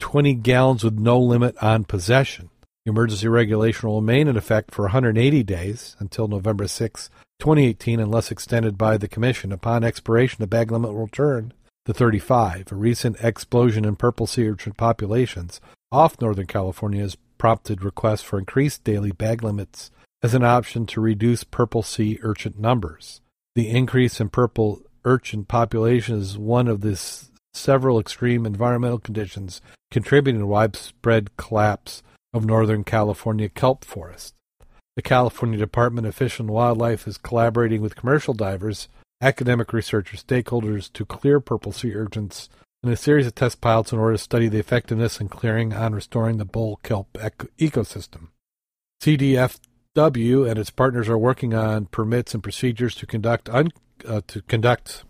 20 0.00 0.34
gallons 0.34 0.82
with 0.82 0.98
no 0.98 1.20
limit 1.20 1.56
on 1.62 1.84
possession. 1.84 2.50
The 2.84 2.90
emergency 2.90 3.28
regulation 3.28 3.88
will 3.88 4.00
remain 4.00 4.26
in 4.26 4.36
effect 4.36 4.72
for 4.72 4.82
180 4.82 5.44
days 5.44 5.94
until 6.00 6.26
November 6.26 6.66
6, 6.66 7.10
2018, 7.38 8.00
unless 8.00 8.32
extended 8.32 8.76
by 8.76 8.96
the 8.96 9.06
Commission. 9.06 9.52
Upon 9.52 9.84
expiration, 9.84 10.38
the 10.40 10.48
bag 10.48 10.72
limit 10.72 10.92
will 10.92 11.04
return 11.04 11.52
to 11.86 11.94
35. 11.94 12.72
A 12.72 12.74
recent 12.74 13.16
explosion 13.20 13.84
in 13.84 13.94
purple 13.94 14.26
sea 14.26 14.48
urchin 14.48 14.72
populations 14.72 15.60
off 15.92 16.20
Northern 16.20 16.46
California 16.46 17.02
has 17.02 17.16
prompted 17.38 17.84
requests 17.84 18.22
for 18.22 18.40
increased 18.40 18.82
daily 18.82 19.12
bag 19.12 19.44
limits 19.44 19.91
as 20.22 20.34
an 20.34 20.44
option 20.44 20.86
to 20.86 21.00
reduce 21.00 21.44
purple 21.44 21.82
sea 21.82 22.18
urchin 22.22 22.54
numbers. 22.56 23.20
The 23.54 23.68
increase 23.68 24.20
in 24.20 24.28
purple 24.28 24.82
urchin 25.04 25.44
population 25.44 26.16
is 26.16 26.38
one 26.38 26.68
of 26.68 26.80
the 26.80 27.00
several 27.54 27.98
extreme 27.98 28.46
environmental 28.46 28.98
conditions 28.98 29.60
contributing 29.90 30.40
to 30.40 30.46
widespread 30.46 31.36
collapse 31.36 32.02
of 32.32 32.46
Northern 32.46 32.84
California 32.84 33.48
kelp 33.48 33.84
forest. 33.84 34.34
The 34.96 35.02
California 35.02 35.58
Department 35.58 36.06
of 36.06 36.14
Fish 36.14 36.38
and 36.38 36.50
Wildlife 36.50 37.06
is 37.06 37.18
collaborating 37.18 37.80
with 37.80 37.96
commercial 37.96 38.34
divers, 38.34 38.88
academic 39.20 39.72
researchers, 39.72 40.24
stakeholders 40.24 40.92
to 40.92 41.04
clear 41.04 41.40
purple 41.40 41.72
sea 41.72 41.94
urchins 41.94 42.48
in 42.82 42.90
a 42.90 42.96
series 42.96 43.26
of 43.26 43.34
test 43.34 43.60
pilots 43.60 43.92
in 43.92 43.98
order 43.98 44.14
to 44.14 44.22
study 44.22 44.48
the 44.48 44.58
effectiveness 44.58 45.20
in 45.20 45.28
clearing 45.28 45.72
on 45.72 45.94
restoring 45.94 46.38
the 46.38 46.44
bull 46.44 46.80
kelp 46.82 47.12
ecosystem. 47.58 48.28
CDFW 49.96 50.48
and 50.48 50.58
its 50.58 50.70
partners 50.70 51.08
are 51.08 51.18
working 51.18 51.52
on 51.54 51.86
permits 51.86 52.34
and 52.34 52.42
procedures 52.42 52.94
to 52.94 53.06
conduct 53.06 53.48
un, 53.50 53.70
uh, 54.06 54.22
to 54.26 54.42
conduct 54.42 55.04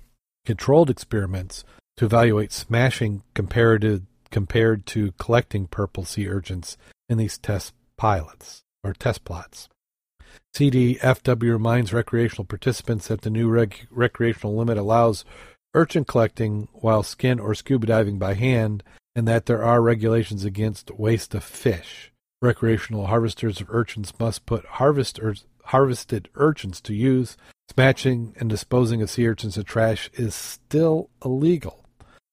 controlled 0.44 0.90
experiments 0.90 1.64
to 1.96 2.04
evaluate 2.06 2.52
smashing 2.52 3.22
comparative 3.34 4.02
compared 4.30 4.86
to 4.86 5.12
collecting 5.18 5.66
purple 5.66 6.04
sea 6.04 6.28
urchins 6.28 6.76
in 7.08 7.18
these 7.18 7.38
test 7.38 7.74
pilots 7.96 8.62
or 8.82 8.92
test 8.92 9.24
plots. 9.24 9.68
CDFW 10.56 11.52
reminds 11.52 11.92
recreational 11.92 12.44
participants 12.44 13.08
that 13.08 13.20
the 13.20 13.30
new 13.30 13.48
rec- 13.48 13.86
recreational 13.90 14.56
limit 14.56 14.78
allows 14.78 15.24
urchin 15.74 16.04
collecting 16.04 16.68
while 16.72 17.02
skin 17.02 17.38
or 17.38 17.54
scuba 17.54 17.86
diving 17.86 18.18
by 18.18 18.34
hand, 18.34 18.82
and 19.14 19.28
that 19.28 19.46
there 19.46 19.62
are 19.62 19.80
regulations 19.80 20.44
against 20.44 20.90
waste 20.90 21.34
of 21.34 21.44
fish. 21.44 22.11
Recreational 22.42 23.06
harvesters 23.06 23.60
of 23.60 23.70
urchins 23.70 24.12
must 24.18 24.44
put 24.44 24.64
harvest 24.66 25.20
ur- 25.20 25.36
harvested 25.66 26.28
urchins 26.34 26.80
to 26.82 26.92
use. 26.92 27.36
Smashing 27.70 28.34
and 28.38 28.50
disposing 28.50 29.00
of 29.00 29.08
sea 29.08 29.28
urchins 29.28 29.54
to 29.54 29.62
trash 29.62 30.10
is 30.14 30.34
still 30.34 31.08
illegal. 31.24 31.84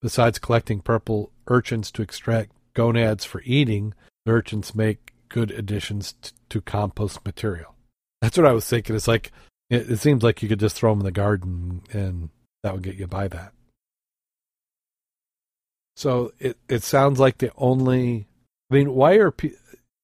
Besides 0.01 0.39
collecting 0.39 0.81
purple 0.81 1.31
urchins 1.47 1.91
to 1.91 2.01
extract 2.01 2.51
gonads 2.73 3.23
for 3.23 3.41
eating, 3.45 3.93
the 4.25 4.31
urchins 4.31 4.73
make 4.73 5.13
good 5.29 5.51
additions 5.51 6.13
t- 6.13 6.31
to 6.49 6.59
compost 6.59 7.23
material. 7.23 7.75
That's 8.21 8.35
what 8.35 8.47
I 8.47 8.51
was 8.51 8.65
thinking. 8.67 8.95
It's 8.95 9.07
like 9.07 9.31
it, 9.69 9.91
it, 9.91 9.97
seems 9.97 10.23
like 10.23 10.41
you 10.41 10.49
could 10.49 10.59
just 10.59 10.75
throw 10.75 10.91
them 10.91 11.01
in 11.01 11.05
the 11.05 11.11
garden 11.11 11.83
and 11.93 12.29
that 12.63 12.73
would 12.73 12.83
get 12.83 12.95
you 12.95 13.05
by 13.05 13.27
that. 13.27 13.53
So 15.95 16.31
it 16.39 16.57
it 16.67 16.81
sounds 16.81 17.19
like 17.19 17.37
the 17.37 17.51
only. 17.57 18.25
I 18.71 18.75
mean, 18.75 18.93
why 18.93 19.15
are 19.15 19.31
pe- 19.31 19.51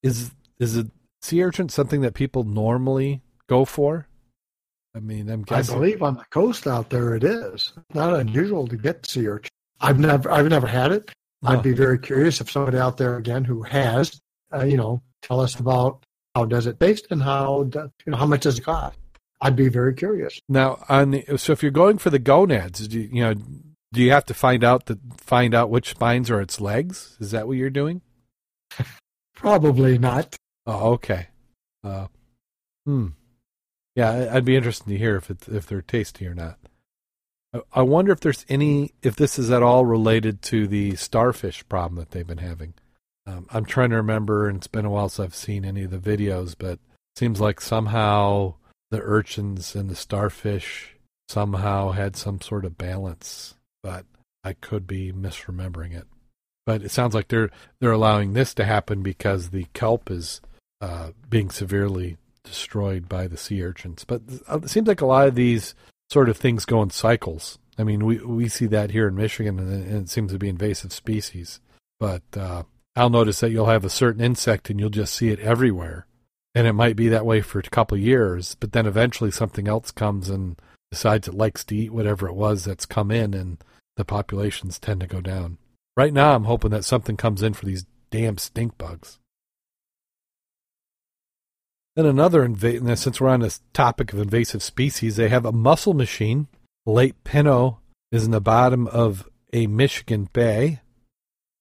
is 0.06 0.30
is 0.58 0.76
a 0.76 0.86
sea 1.22 1.42
urchin 1.42 1.68
something 1.68 2.00
that 2.02 2.14
people 2.14 2.44
normally 2.44 3.22
go 3.48 3.64
for? 3.64 4.08
I 4.94 5.00
mean, 5.00 5.28
I'm 5.28 5.42
guessing. 5.42 5.74
I 5.74 5.78
believe 5.78 6.02
on 6.02 6.14
the 6.14 6.24
coast 6.30 6.66
out 6.66 6.90
there 6.90 7.14
it 7.14 7.24
is. 7.24 7.72
Not 7.92 8.14
unusual 8.14 8.66
to 8.68 8.76
get 8.76 9.04
sea 9.06 9.28
urchin. 9.28 9.50
I've 9.80 9.98
never 9.98 10.30
I've 10.30 10.48
never 10.48 10.66
had 10.66 10.92
it. 10.92 11.10
I'd 11.44 11.62
be 11.62 11.72
very 11.72 11.98
curious 11.98 12.40
if 12.40 12.50
somebody 12.50 12.78
out 12.78 12.96
there 12.96 13.16
again 13.16 13.44
who 13.44 13.62
has, 13.62 14.20
uh, 14.52 14.64
you 14.64 14.76
know, 14.76 15.02
tell 15.22 15.40
us 15.40 15.54
about 15.60 16.04
how 16.34 16.44
does 16.44 16.66
it 16.66 16.80
taste 16.80 17.06
and 17.10 17.22
how 17.22 17.64
do, 17.64 17.90
you 18.04 18.10
know 18.10 18.16
how 18.16 18.26
much 18.26 18.42
does 18.42 18.58
it 18.58 18.62
cost. 18.62 18.98
I'd 19.40 19.54
be 19.54 19.68
very 19.68 19.94
curious. 19.94 20.40
Now, 20.48 20.84
on 20.88 21.10
the, 21.10 21.36
so 21.36 21.52
if 21.52 21.62
you're 21.62 21.70
going 21.70 21.98
for 21.98 22.10
the 22.10 22.18
gonads, 22.18 22.88
do 22.88 22.98
you, 22.98 23.08
you 23.12 23.22
know, 23.22 23.34
do 23.92 24.02
you 24.02 24.10
have 24.10 24.24
to 24.26 24.34
find 24.34 24.64
out 24.64 24.86
that 24.86 24.98
find 25.20 25.54
out 25.54 25.70
which 25.70 25.90
spines 25.90 26.30
are 26.30 26.40
its 26.40 26.60
legs? 26.60 27.16
Is 27.20 27.30
that 27.30 27.46
what 27.46 27.56
you're 27.56 27.70
doing? 27.70 28.00
Probably 29.36 29.98
not. 29.98 30.36
Oh, 30.66 30.94
okay. 30.94 31.28
Uh, 31.84 32.08
hmm. 32.84 33.08
Yeah, 33.94 34.30
I'd 34.32 34.44
be 34.44 34.56
interested 34.56 34.88
to 34.88 34.98
hear 34.98 35.16
if 35.16 35.30
it's 35.30 35.46
if 35.46 35.66
they're 35.66 35.82
tasty 35.82 36.26
or 36.26 36.34
not. 36.34 36.58
I 37.72 37.82
wonder 37.82 38.12
if 38.12 38.20
there's 38.20 38.44
any, 38.48 38.92
if 39.02 39.16
this 39.16 39.38
is 39.38 39.50
at 39.50 39.62
all 39.62 39.86
related 39.86 40.42
to 40.42 40.66
the 40.66 40.96
starfish 40.96 41.66
problem 41.68 41.98
that 41.98 42.10
they've 42.10 42.26
been 42.26 42.38
having. 42.38 42.74
Um, 43.26 43.46
I'm 43.50 43.64
trying 43.64 43.90
to 43.90 43.96
remember, 43.96 44.48
and 44.48 44.58
it's 44.58 44.66
been 44.66 44.84
a 44.84 44.90
while 44.90 45.08
since 45.08 45.24
I've 45.24 45.34
seen 45.34 45.64
any 45.64 45.84
of 45.84 45.90
the 45.90 45.98
videos, 45.98 46.54
but 46.58 46.72
it 46.72 46.80
seems 47.16 47.40
like 47.40 47.60
somehow 47.60 48.54
the 48.90 49.00
urchins 49.00 49.74
and 49.74 49.88
the 49.88 49.96
starfish 49.96 50.96
somehow 51.28 51.92
had 51.92 52.16
some 52.16 52.40
sort 52.40 52.64
of 52.64 52.78
balance, 52.78 53.54
but 53.82 54.04
I 54.44 54.52
could 54.52 54.86
be 54.86 55.12
misremembering 55.12 55.92
it. 55.92 56.06
But 56.66 56.82
it 56.82 56.90
sounds 56.90 57.14
like 57.14 57.28
they're 57.28 57.50
they're 57.80 57.92
allowing 57.92 58.32
this 58.32 58.52
to 58.54 58.64
happen 58.64 59.02
because 59.02 59.50
the 59.50 59.66
kelp 59.72 60.10
is 60.10 60.40
uh, 60.80 61.10
being 61.30 61.50
severely 61.50 62.18
destroyed 62.44 63.08
by 63.08 63.26
the 63.26 63.36
sea 63.36 63.62
urchins. 63.62 64.04
But 64.04 64.22
uh, 64.50 64.58
it 64.62 64.68
seems 64.68 64.88
like 64.88 65.00
a 65.00 65.06
lot 65.06 65.28
of 65.28 65.36
these 65.36 65.74
sort 66.10 66.28
of 66.28 66.36
things 66.36 66.64
go 66.64 66.82
in 66.82 66.90
cycles. 66.90 67.58
I 67.78 67.84
mean, 67.84 68.04
we 68.04 68.18
we 68.18 68.48
see 68.48 68.66
that 68.66 68.90
here 68.90 69.08
in 69.08 69.14
Michigan, 69.14 69.58
and 69.58 70.02
it 70.02 70.10
seems 70.10 70.32
to 70.32 70.38
be 70.38 70.48
invasive 70.48 70.92
species. 70.92 71.60
But 72.00 72.22
uh, 72.36 72.64
I'll 72.94 73.10
notice 73.10 73.40
that 73.40 73.50
you'll 73.50 73.66
have 73.66 73.84
a 73.84 73.90
certain 73.90 74.20
insect, 74.20 74.70
and 74.70 74.80
you'll 74.80 74.90
just 74.90 75.14
see 75.14 75.28
it 75.28 75.40
everywhere, 75.40 76.06
and 76.54 76.66
it 76.66 76.72
might 76.72 76.96
be 76.96 77.08
that 77.08 77.26
way 77.26 77.42
for 77.42 77.58
a 77.58 77.62
couple 77.62 77.96
years. 77.96 78.56
But 78.58 78.72
then 78.72 78.86
eventually, 78.86 79.30
something 79.30 79.68
else 79.68 79.90
comes 79.90 80.30
and 80.30 80.60
decides 80.90 81.28
it 81.28 81.34
likes 81.34 81.64
to 81.64 81.76
eat 81.76 81.92
whatever 81.92 82.28
it 82.28 82.34
was 82.34 82.64
that's 82.64 82.86
come 82.86 83.10
in, 83.10 83.34
and 83.34 83.58
the 83.96 84.04
populations 84.04 84.78
tend 84.78 85.00
to 85.00 85.06
go 85.06 85.20
down. 85.20 85.58
Right 85.96 86.12
now, 86.12 86.34
I'm 86.34 86.44
hoping 86.44 86.72
that 86.72 86.84
something 86.84 87.16
comes 87.16 87.42
in 87.42 87.54
for 87.54 87.64
these 87.64 87.86
damn 88.10 88.36
stink 88.38 88.76
bugs. 88.76 89.18
Then 91.94 92.04
another 92.04 92.46
inva- 92.46 92.98
since 92.98 93.20
we're 93.20 93.28
on 93.28 93.40
this 93.40 93.62
topic 93.72 94.12
of 94.12 94.18
invasive 94.18 94.62
species, 94.62 95.16
they 95.16 95.30
have 95.30 95.46
a 95.46 95.52
mussel 95.52 95.94
machine. 95.94 96.48
Lake 96.84 97.24
Pinot 97.24 97.76
is 98.12 98.24
in 98.24 98.30
the 98.30 98.40
bottom 98.40 98.86
of 98.88 99.26
a 99.54 99.66
Michigan 99.66 100.28
bay. 100.32 100.80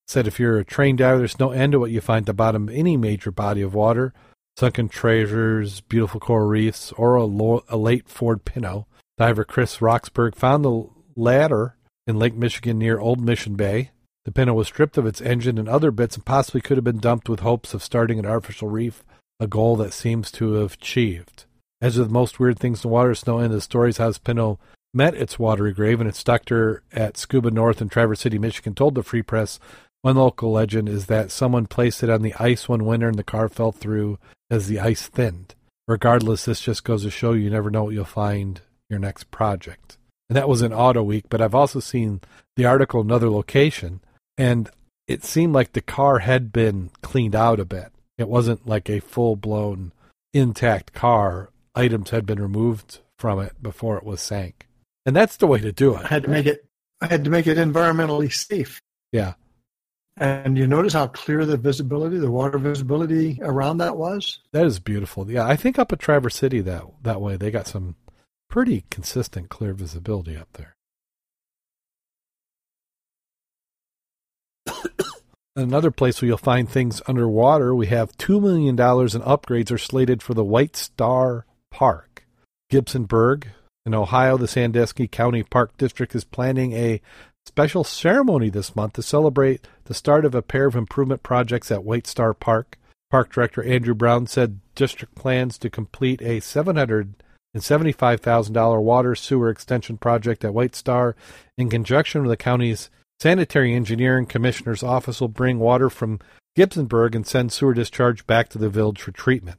Said 0.07 0.27
if 0.27 0.39
you're 0.39 0.59
a 0.59 0.65
trained 0.65 0.97
diver, 0.97 1.19
there's 1.19 1.39
no 1.39 1.51
end 1.51 1.71
to 1.71 1.79
what 1.79 1.91
you 1.91 2.01
find 2.01 2.23
at 2.23 2.27
the 2.27 2.33
bottom 2.33 2.67
of 2.67 2.75
any 2.75 2.97
major 2.97 3.31
body 3.31 3.61
of 3.61 3.73
water. 3.73 4.13
Sunken 4.57 4.89
treasures, 4.89 5.81
beautiful 5.81 6.19
coral 6.19 6.47
reefs, 6.47 6.91
or 6.93 7.15
a, 7.15 7.23
lo- 7.23 7.63
a 7.69 7.77
late 7.77 8.09
Ford 8.09 8.43
Pinot. 8.43 8.83
Diver 9.17 9.45
Chris 9.45 9.81
Roxburgh 9.81 10.35
found 10.35 10.65
the 10.65 10.89
latter 11.15 11.77
in 12.05 12.19
Lake 12.19 12.35
Michigan 12.35 12.77
near 12.77 12.99
Old 12.99 13.21
Mission 13.21 13.55
Bay. 13.55 13.91
The 14.25 14.31
Pinot 14.31 14.55
was 14.55 14.67
stripped 14.67 14.97
of 14.97 15.05
its 15.05 15.21
engine 15.21 15.57
and 15.57 15.69
other 15.69 15.91
bits 15.91 16.15
and 16.15 16.25
possibly 16.25 16.59
could 16.59 16.77
have 16.77 16.83
been 16.83 16.99
dumped 16.99 17.29
with 17.29 17.41
hopes 17.41 17.73
of 17.73 17.83
starting 17.83 18.19
an 18.19 18.25
artificial 18.25 18.67
reef 18.67 19.03
a 19.39 19.47
goal 19.47 19.75
that 19.75 19.93
seems 19.93 20.31
to 20.31 20.53
have 20.53 20.73
achieved. 20.73 21.45
As 21.81 21.97
with 21.97 22.09
most 22.09 22.39
weird 22.39 22.57
things 22.57 22.83
in 22.83 22.89
water, 22.89 23.13
Snow 23.13 23.39
in 23.39 23.51
the 23.51 23.61
stories 23.61 23.97
how 23.97 24.11
Pinot 24.11 24.57
met 24.93 25.13
its 25.13 25.37
watery 25.37 25.73
grave, 25.73 25.99
and 25.99 26.09
its 26.09 26.23
doctor 26.23 26.81
at 26.93 27.17
Scuba 27.17 27.51
North 27.51 27.81
in 27.81 27.89
Traverse 27.89 28.21
City, 28.21 28.39
Michigan, 28.39 28.73
told 28.73 28.95
the 28.95 29.03
Free 29.03 29.21
Press 29.21 29.59
One 30.01 30.15
local 30.15 30.53
legend 30.53 30.87
is 30.87 31.07
that 31.07 31.31
someone 31.31 31.67
placed 31.67 32.01
it 32.01 32.09
on 32.09 32.21
the 32.21 32.33
ice 32.39 32.69
one 32.69 32.85
winter 32.85 33.09
and 33.09 33.19
the 33.19 33.23
car 33.23 33.49
fell 33.49 33.73
through 33.73 34.17
as 34.49 34.67
the 34.67 34.79
ice 34.79 35.07
thinned. 35.07 35.53
Regardless, 35.87 36.45
this 36.45 36.61
just 36.61 36.83
goes 36.83 37.03
to 37.03 37.11
show 37.11 37.33
you 37.33 37.49
never 37.49 37.69
know 37.69 37.83
what 37.83 37.93
you'll 37.93 38.05
find 38.05 38.61
your 38.89 38.99
next 38.99 39.29
project. 39.31 39.97
And 40.29 40.35
that 40.35 40.49
was 40.49 40.61
in 40.61 40.73
Auto 40.73 41.03
Week, 41.03 41.25
but 41.29 41.41
I've 41.41 41.53
also 41.53 41.79
seen 41.79 42.21
the 42.55 42.65
article 42.65 43.01
in 43.01 43.07
another 43.07 43.29
location, 43.29 43.99
and 44.37 44.69
it 45.07 45.23
seemed 45.23 45.53
like 45.53 45.73
the 45.73 45.81
car 45.81 46.19
had 46.19 46.51
been 46.51 46.91
cleaned 47.01 47.35
out 47.35 47.59
a 47.59 47.65
bit. 47.65 47.91
It 48.17 48.27
wasn't 48.27 48.67
like 48.67 48.89
a 48.89 48.99
full 48.99 49.35
blown 49.35 49.91
intact 50.33 50.93
car. 50.93 51.49
Items 51.75 52.09
had 52.09 52.25
been 52.25 52.41
removed 52.41 52.99
from 53.19 53.39
it 53.39 53.61
before 53.61 53.97
it 53.97 54.03
was 54.03 54.21
sank. 54.21 54.67
And 55.05 55.15
that's 55.15 55.37
the 55.37 55.47
way 55.47 55.59
to 55.59 55.71
do 55.71 55.95
it. 55.95 56.05
I 56.05 56.07
had 56.07 56.23
to 56.23 56.29
make 56.29 56.45
it 56.45 56.65
I 57.01 57.07
had 57.07 57.25
to 57.25 57.29
make 57.29 57.45
it 57.45 57.57
environmentally 57.57 58.31
safe. 58.31 58.81
Yeah. 59.11 59.33
And 60.17 60.57
you 60.57 60.65
notice 60.65 60.93
how 60.93 61.07
clear 61.07 61.45
the 61.45 61.57
visibility, 61.57 62.17
the 62.17 62.31
water 62.31 62.57
visibility 62.57 63.37
around 63.41 63.79
that 63.79 63.97
was? 63.97 64.39
That 64.53 64.65
is 64.65 64.79
beautiful. 64.79 65.29
Yeah, 65.29 65.45
I 65.45 65.57
think 65.57 65.77
up 65.77 65.91
at 65.91 65.99
Traverse 65.99 66.35
City 66.35 66.61
that 66.61 66.83
that 67.03 67.19
way 67.19 67.35
they 67.35 67.51
got 67.51 67.67
some 67.67 67.95
pretty 68.49 68.85
consistent 68.89 69.49
clear 69.49 69.73
visibility 69.73 70.37
up 70.37 70.47
there. 70.53 70.75
Another 75.55 75.91
place 75.91 76.21
where 76.21 76.27
you'll 76.27 76.37
find 76.37 76.69
things 76.69 77.01
underwater, 77.07 77.73
we 77.73 77.87
have 77.87 78.17
$2 78.17 78.41
million 78.41 78.69
in 78.69 78.75
upgrades 78.75 79.71
are 79.71 79.77
slated 79.77 80.21
for 80.21 80.33
the 80.33 80.43
White 80.43 80.75
Star 80.75 81.45
Park. 81.71 82.25
Gibsonburg, 82.71 83.45
in 83.85 83.93
Ohio, 83.93 84.37
the 84.37 84.47
Sandusky 84.47 85.07
County 85.07 85.43
Park 85.43 85.77
District 85.77 86.15
is 86.15 86.23
planning 86.23 86.73
a 86.73 86.99
special 87.45 87.83
ceremony 87.83 88.49
this 88.49 88.75
month 88.75 88.93
to 88.93 89.03
celebrate 89.03 89.67
the 89.85 89.93
start 89.93 90.25
of 90.25 90.33
a 90.33 90.41
pair 90.41 90.65
of 90.65 90.75
improvement 90.75 91.21
projects 91.21 91.69
at 91.71 91.83
White 91.83 92.07
Star 92.07 92.33
Park. 92.33 92.79
Park 93.11 93.31
Director 93.31 93.61
Andrew 93.63 93.93
Brown 93.93 94.25
said 94.25 94.61
district 94.73 95.13
plans 95.15 95.59
to 95.59 95.69
complete 95.69 96.21
a 96.21 96.41
$775,000 96.41 98.81
water 98.81 99.13
sewer 99.15 99.49
extension 99.49 99.97
project 99.97 100.43
at 100.43 100.53
White 100.53 100.75
Star 100.75 101.15
in 101.57 101.69
conjunction 101.69 102.23
with 102.23 102.31
the 102.31 102.37
county's 102.37 102.89
Sanitary 103.19 103.73
Engineering 103.73 104.25
Commissioner's 104.25 104.83
Office 104.83 105.21
will 105.21 105.27
bring 105.27 105.59
water 105.59 105.89
from 105.89 106.19
Gibsonburg 106.57 107.15
and 107.15 107.25
send 107.25 107.51
sewer 107.51 107.73
discharge 107.73 108.25
back 108.27 108.49
to 108.49 108.57
the 108.57 108.69
village 108.69 109.01
for 109.01 109.11
treatment. 109.11 109.57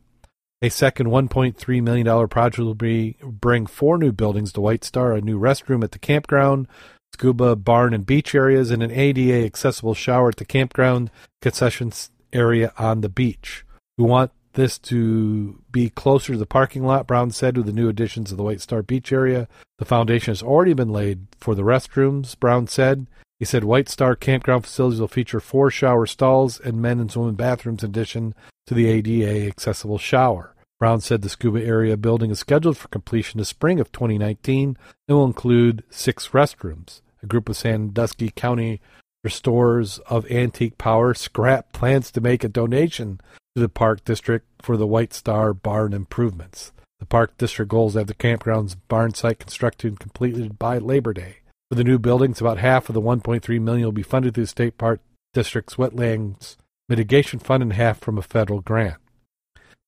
A 0.63 0.71
second 0.71 1.09
$1.3 1.09 1.83
million 1.83 2.29
project 2.29 2.59
will 2.59 2.75
be, 2.75 3.17
bring 3.23 3.67
four 3.67 3.99
new 3.99 4.13
buildings 4.13 4.53
to 4.53 4.61
White 4.61 4.85
Star, 4.85 5.13
a 5.13 5.21
new 5.21 5.39
restroom 5.39 5.85
at 5.85 5.93
the 5.93 5.99
campground, 5.99 6.67
scuba, 7.13 7.57
barn, 7.57 7.93
and 7.93 8.07
beach 8.07 8.35
areas, 8.35 8.71
and 8.71 8.83
an 8.83 8.91
ADA 8.91 9.45
accessible 9.45 9.95
shower 9.95 10.31
at 10.31 10.37
the 10.37 10.45
campground 10.45 11.11
concessions 11.43 12.11
area 12.33 12.73
on 12.79 13.03
the 13.03 13.09
beach. 13.09 13.65
We 13.99 14.05
want 14.05 14.33
this 14.55 14.79
to 14.79 15.63
be 15.71 15.91
closer 15.91 16.33
to 16.33 16.39
the 16.39 16.47
parking 16.47 16.85
lot, 16.85 17.07
Brown 17.07 17.31
said, 17.31 17.57
with 17.57 17.67
the 17.67 17.73
new 17.73 17.89
additions 17.89 18.31
of 18.31 18.39
the 18.39 18.43
White 18.43 18.63
Star 18.63 18.83
Beach 18.83 19.13
area. 19.13 19.49
The 19.79 19.85
foundation 19.85 20.31
has 20.31 20.43
already 20.43 20.73
been 20.73 20.89
laid 20.89 21.27
for 21.39 21.55
the 21.55 21.63
restrooms, 21.63 22.39
Brown 22.39 22.67
said. 22.67 23.07
He 23.39 23.45
said 23.45 23.65
White 23.65 23.89
Star 23.89 24.17
campground 24.17 24.65
facilities 24.65 25.01
will 25.01 25.09
feature 25.09 25.41
four 25.41 25.71
shower 25.71 26.07
stalls 26.07 26.59
and 26.59 26.81
men 26.81 27.01
and 27.01 27.15
women 27.15 27.35
bathrooms 27.35 27.85
in 27.85 27.91
addition 27.91 28.35
to 28.67 28.75
the 28.75 28.87
ADA 28.87 29.47
accessible 29.47 29.99
shower. 29.99 30.55
Brown 30.79 31.01
said 31.01 31.23
the 31.23 31.29
scuba 31.29 31.63
area 31.63 31.97
building 31.97 32.31
is 32.31 32.39
scheduled 32.39 32.77
for 32.77 32.89
completion 32.89 33.39
this 33.39 33.49
spring 33.49 33.81
of 33.81 33.93
2019 33.93 34.77
and 35.09 35.17
will 35.17 35.25
include 35.25 35.85
six 35.91 36.29
restrooms. 36.29 37.01
A 37.23 37.27
group 37.27 37.49
of 37.49 37.57
Sandusky 37.57 38.31
County 38.31 38.81
restorers 39.25 39.99
of 40.01 40.31
antique 40.31 40.79
power 40.79 41.13
scrap 41.15 41.73
plans 41.73 42.11
to 42.11 42.21
make 42.21 42.45
a 42.45 42.49
donation 42.49 43.21
to 43.55 43.61
the 43.61 43.69
park 43.69 44.05
district 44.05 44.47
for 44.63 44.77
the 44.77 44.87
White 44.87 45.15
Star 45.15 45.53
barn 45.53 45.93
improvements. 45.93 46.73
The 47.01 47.07
park 47.07 47.37
district 47.37 47.71
goals 47.71 47.95
have 47.95 48.07
the 48.07 48.15
campground's 48.15 48.75
barn 48.75 49.15
site 49.15 49.39
constructed 49.39 49.89
and 49.89 50.01
completed 50.01 50.59
by 50.59 50.79
Labor 50.79 51.13
Day. 51.13 51.39
For 51.69 51.75
the 51.75 51.85
new 51.85 51.99
buildings, 51.99 52.41
about 52.41 52.59
half 52.59 52.89
of 52.89 52.95
the 52.95 53.01
1.3 53.01 53.61
million 53.61 53.85
will 53.85 53.93
be 53.93 54.03
funded 54.03 54.35
through 54.35 54.45
the 54.45 54.49
state 54.49 54.79
park 54.79 55.01
district's 55.33 55.75
wetlands 55.75 56.57
mitigation 56.89 57.39
fund 57.39 57.63
and 57.63 57.73
half 57.73 57.99
from 57.99 58.19
a 58.19 58.23
federal 58.23 58.61
grant. 58.61 58.97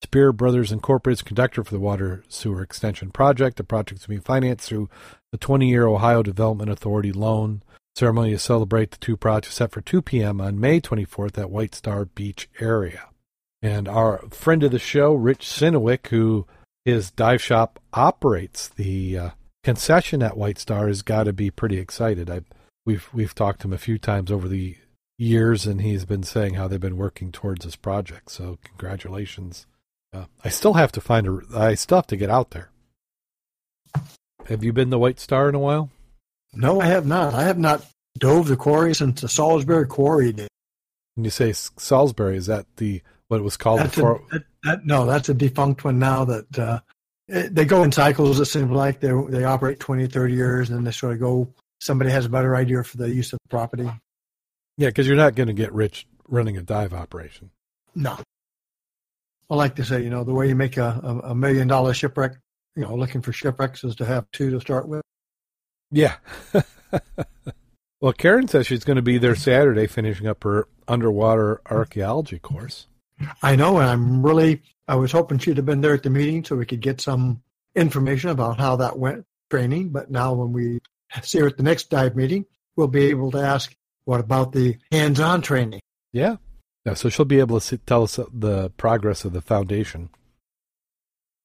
Spear 0.03 0.33
Brothers 0.33 0.71
Incorporated 0.71 1.19
is 1.19 1.23
conductor 1.23 1.65
for 1.65 1.73
the 1.73 1.81
water 1.81 2.23
sewer 2.29 2.63
extension 2.63 3.11
project. 3.11 3.57
The 3.57 3.65
project 3.65 4.01
is 4.01 4.07
being 4.07 4.21
financed 4.21 4.69
through 4.69 4.89
the 5.33 5.39
20-year 5.39 5.87
Ohio 5.87 6.23
Development 6.23 6.71
Authority 6.71 7.13
loan. 7.13 7.63
Ceremony 7.97 8.31
to 8.31 8.39
celebrate 8.39 8.93
the 8.93 8.99
two 8.99 9.17
projects 9.17 9.57
set 9.57 9.73
for 9.73 9.81
2 9.81 10.03
p.m. 10.03 10.41
on 10.41 10.61
May 10.61 10.81
24th 10.81 11.37
at 11.37 11.51
White 11.51 11.75
Star 11.75 12.05
Beach 12.05 12.49
area. 12.61 13.09
And 13.61 13.89
our 13.89 14.19
friend 14.31 14.63
of 14.63 14.71
the 14.71 14.79
show, 14.79 15.15
Rich 15.15 15.45
Sinowick, 15.47 16.07
who 16.07 16.47
his 16.85 17.11
dive 17.11 17.43
shop 17.43 17.81
operates 17.93 18.69
the 18.69 19.19
uh, 19.19 19.31
concession 19.69 20.23
at 20.23 20.39
White 20.39 20.59
Star 20.59 20.89
has 20.89 21.03
got 21.03 21.25
to 21.25 21.33
be 21.35 21.51
pretty 21.51 21.77
excited. 21.77 22.31
I 22.31 22.41
we've 22.87 23.07
we've 23.13 23.35
talked 23.35 23.61
to 23.61 23.69
him 23.69 23.75
a 23.75 23.79
few 23.79 23.99
times 23.99 24.33
over 24.33 24.49
the 24.49 24.79
years, 25.19 25.67
and 25.67 25.83
he's 25.83 26.07
been 26.07 26.23
saying 26.23 26.55
how 26.55 26.69
they've 26.69 26.81
been 26.81 26.97
working 26.97 27.31
towards 27.31 27.67
this 27.67 27.77
project. 27.77 28.31
So 28.31 28.57
congratulations. 28.65 29.67
Uh, 30.11 30.25
I 30.43 30.49
still 30.49 30.73
have 30.73 30.91
to 30.93 31.03
find 31.03 31.27
a. 31.27 31.41
I 31.55 31.75
still 31.75 31.99
have 31.99 32.07
to 32.07 32.17
get 32.17 32.31
out 32.31 32.53
there. 32.53 32.71
Have 34.47 34.65
you 34.65 34.73
been 34.73 34.91
to 34.91 34.97
White 34.99 35.21
Star 35.21 35.51
in 35.51 35.55
a 35.55 35.59
while? 35.59 35.91
No, 36.55 36.81
I 36.81 36.87
have 36.87 37.05
not. 37.05 37.35
I 37.35 37.43
have 37.43 37.59
not 37.59 37.85
dove 38.19 38.49
the 38.49 38.57
quarry 38.57 38.95
since 38.95 39.21
the 39.21 39.29
Salisbury 39.29 39.87
Quarry 39.87 40.33
did. 40.33 40.49
When 41.15 41.25
you 41.25 41.31
say 41.31 41.53
Salisbury, 41.53 42.39
is 42.39 42.47
that 42.47 42.65
the 42.79 43.03
what 43.27 43.37
it 43.37 43.45
was 43.45 43.59
called 43.59 43.81
that's 43.81 43.95
before? 43.95 44.23
A, 44.33 44.33
that, 44.33 44.45
that, 44.65 44.87
no, 44.87 45.05
that's 45.05 45.29
a 45.29 45.35
defunct 45.35 45.85
one 45.85 45.99
now. 45.99 46.25
That 46.25 46.59
uh, 46.59 46.81
Eh, 47.31 47.49
they 47.51 47.65
go 47.65 47.83
in 47.83 47.93
cycles. 47.93 48.41
It 48.41 48.47
seems 48.47 48.71
like 48.71 49.01
they 49.01 49.13
they 49.29 49.45
operate 49.45 49.81
20, 49.81 50.07
30 50.07 50.35
years, 50.35 50.69
and 50.69 50.79
then 50.79 50.85
they 50.85 50.93
sort 50.93 51.13
of 51.13 51.21
go. 51.21 51.53
Somebody 51.81 52.11
has 52.11 52.27
a 52.27 52.31
better 52.31 52.57
idea 52.57 52.83
for 52.83 52.97
the 52.97 53.09
use 53.09 53.33
of 53.33 53.39
the 53.43 53.49
property. 53.49 53.89
Yeah, 54.77 54.89
because 54.89 55.07
you're 55.07 55.17
not 55.17 55.35
going 55.35 55.47
to 55.47 55.53
get 55.53 55.73
rich 55.73 56.07
running 56.29 56.57
a 56.57 56.63
dive 56.63 56.93
operation. 56.93 57.51
No. 57.95 58.17
I 59.51 59.55
like 59.55 59.77
to 59.77 59.85
say, 59.85 60.03
you 60.03 60.11
know, 60.11 60.25
the 60.25 60.35
way 60.35 60.49
you 60.49 60.57
make 60.57 60.77
a, 60.77 61.01
a, 61.03 61.31
a 61.31 61.35
million 61.35 61.69
dollar 61.69 61.95
shipwreck, 61.95 62.37
you 62.77 62.83
know, 62.83 62.95
looking 62.95 63.23
for 63.23 63.33
shipwrecks 63.33 63.83
is 63.85 63.97
to 63.97 64.05
have 64.05 64.31
two 64.33 64.51
to 64.51 64.61
start 64.61 64.89
with. 64.89 65.03
Yeah. 65.91 66.17
well, 68.01 68.13
Karen 68.13 68.47
says 68.47 68.67
she's 68.67 68.85
going 68.85 68.97
to 68.97 69.03
be 69.03 69.19
there 69.19 69.35
Saturday 69.35 69.87
finishing 69.87 70.27
up 70.27 70.45
her 70.45 70.69
underwater 70.87 71.61
archaeology 71.71 72.39
course. 72.39 72.87
I 73.43 73.57
know, 73.57 73.79
and 73.79 73.89
I'm 73.89 74.25
really 74.25 74.63
I 74.89 74.97
was 74.97 75.13
hoping 75.13 75.39
she'd 75.39 75.59
have 75.59 75.67
been 75.67 75.83
there 75.83 75.95
at 75.95 76.03
the 76.03 76.11
meeting 76.11 76.43
so 76.45 76.57
we 76.57 76.67
could 76.67 76.81
get 76.81 77.01
some 77.01 77.43
information 77.77 78.31
about 78.31 78.59
how 78.59 78.77
that 78.77 78.99
went 78.99 79.27
training. 79.51 79.91
But 79.91 80.11
now 80.11 80.33
when 80.33 80.53
we 80.53 80.81
see 81.23 81.41
her 81.41 81.49
at 81.49 81.59
the 81.59 81.63
next 81.63 81.91
dive 81.91 82.17
meeting, 82.17 82.47
we'll 82.75 82.89
be 82.89 83.05
able 83.07 83.31
to 83.33 83.39
ask, 83.39 83.75
what 84.05 84.21
about 84.21 84.53
the 84.53 84.79
hands-on 84.91 85.43
training? 85.43 85.81
Yeah. 86.13 86.37
Yeah, 86.87 86.95
so 86.95 87.11
she'll 87.11 87.27
be 87.27 87.41
able 87.41 87.61
to 87.61 87.67
see, 87.67 87.77
tell 87.77 88.05
us 88.05 88.19
the 88.33 88.71
progress 88.71 89.27
of 89.27 89.35
the 89.35 89.43
foundation. 89.43 90.09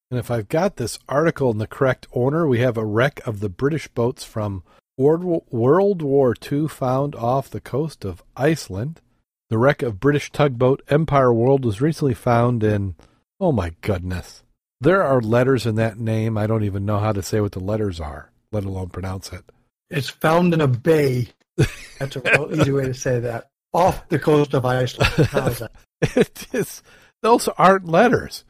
And 0.10 0.20
if 0.20 0.32
I've 0.32 0.48
got 0.48 0.78
this 0.78 1.00
article 1.10 1.52
in 1.52 1.58
the 1.58 1.68
correct 1.68 2.08
order, 2.12 2.48
we 2.48 2.60
have 2.60 2.78
a 2.78 2.86
wreck 2.86 3.20
of 3.26 3.41
the 3.41 3.50
British 3.50 3.89
boats 3.89 4.24
from 4.24 4.64
World 4.96 6.02
War 6.02 6.36
II 6.52 6.68
found 6.68 7.16
off 7.16 7.50
the 7.50 7.60
coast 7.60 8.06
of 8.06 8.24
Iceland. 8.38 9.02
The 9.50 9.58
wreck 9.58 9.82
of 9.82 10.00
British 10.00 10.32
tugboat 10.32 10.82
Empire 10.88 11.34
Wold 11.34 11.66
was 11.66 11.82
recently 11.82 12.14
found 12.14 12.64
in 12.64 12.96
Oh 13.39 13.51
my 13.51 13.73
goodness. 13.81 14.43
There 14.81 15.03
are 15.03 15.21
letters 15.21 15.65
in 15.65 15.75
that 15.75 15.97
name. 15.97 16.38
I 16.38 16.47
don't 16.47 16.63
even 16.63 16.86
know 16.86 16.99
how 16.99 17.13
to 17.13 17.23
say 17.23 17.39
what 17.39 17.53
the 17.53 17.59
letters 17.59 17.99
are, 17.99 18.31
let 18.51 18.65
alone 18.65 18.89
pronounce 18.89 19.31
it. 19.31 19.43
It's 19.89 20.09
found 20.09 20.53
in 20.53 20.61
a 20.61 20.67
bay. 20.67 21.29
That's 21.99 22.15
a 22.15 22.21
real 22.21 22.49
easy 22.53 22.71
way 22.71 22.86
to 22.86 22.93
say 22.93 23.19
that. 23.19 23.49
Off 23.73 24.07
the 24.09 24.19
coast 24.19 24.53
of 24.53 24.65
Iceland. 24.65 25.27
How 25.27 25.47
is 25.47 25.59
that? 25.59 25.71
it 26.01 26.47
is, 26.51 26.84
those 27.21 27.47
aren't 27.47 27.88
letters. 27.88 28.43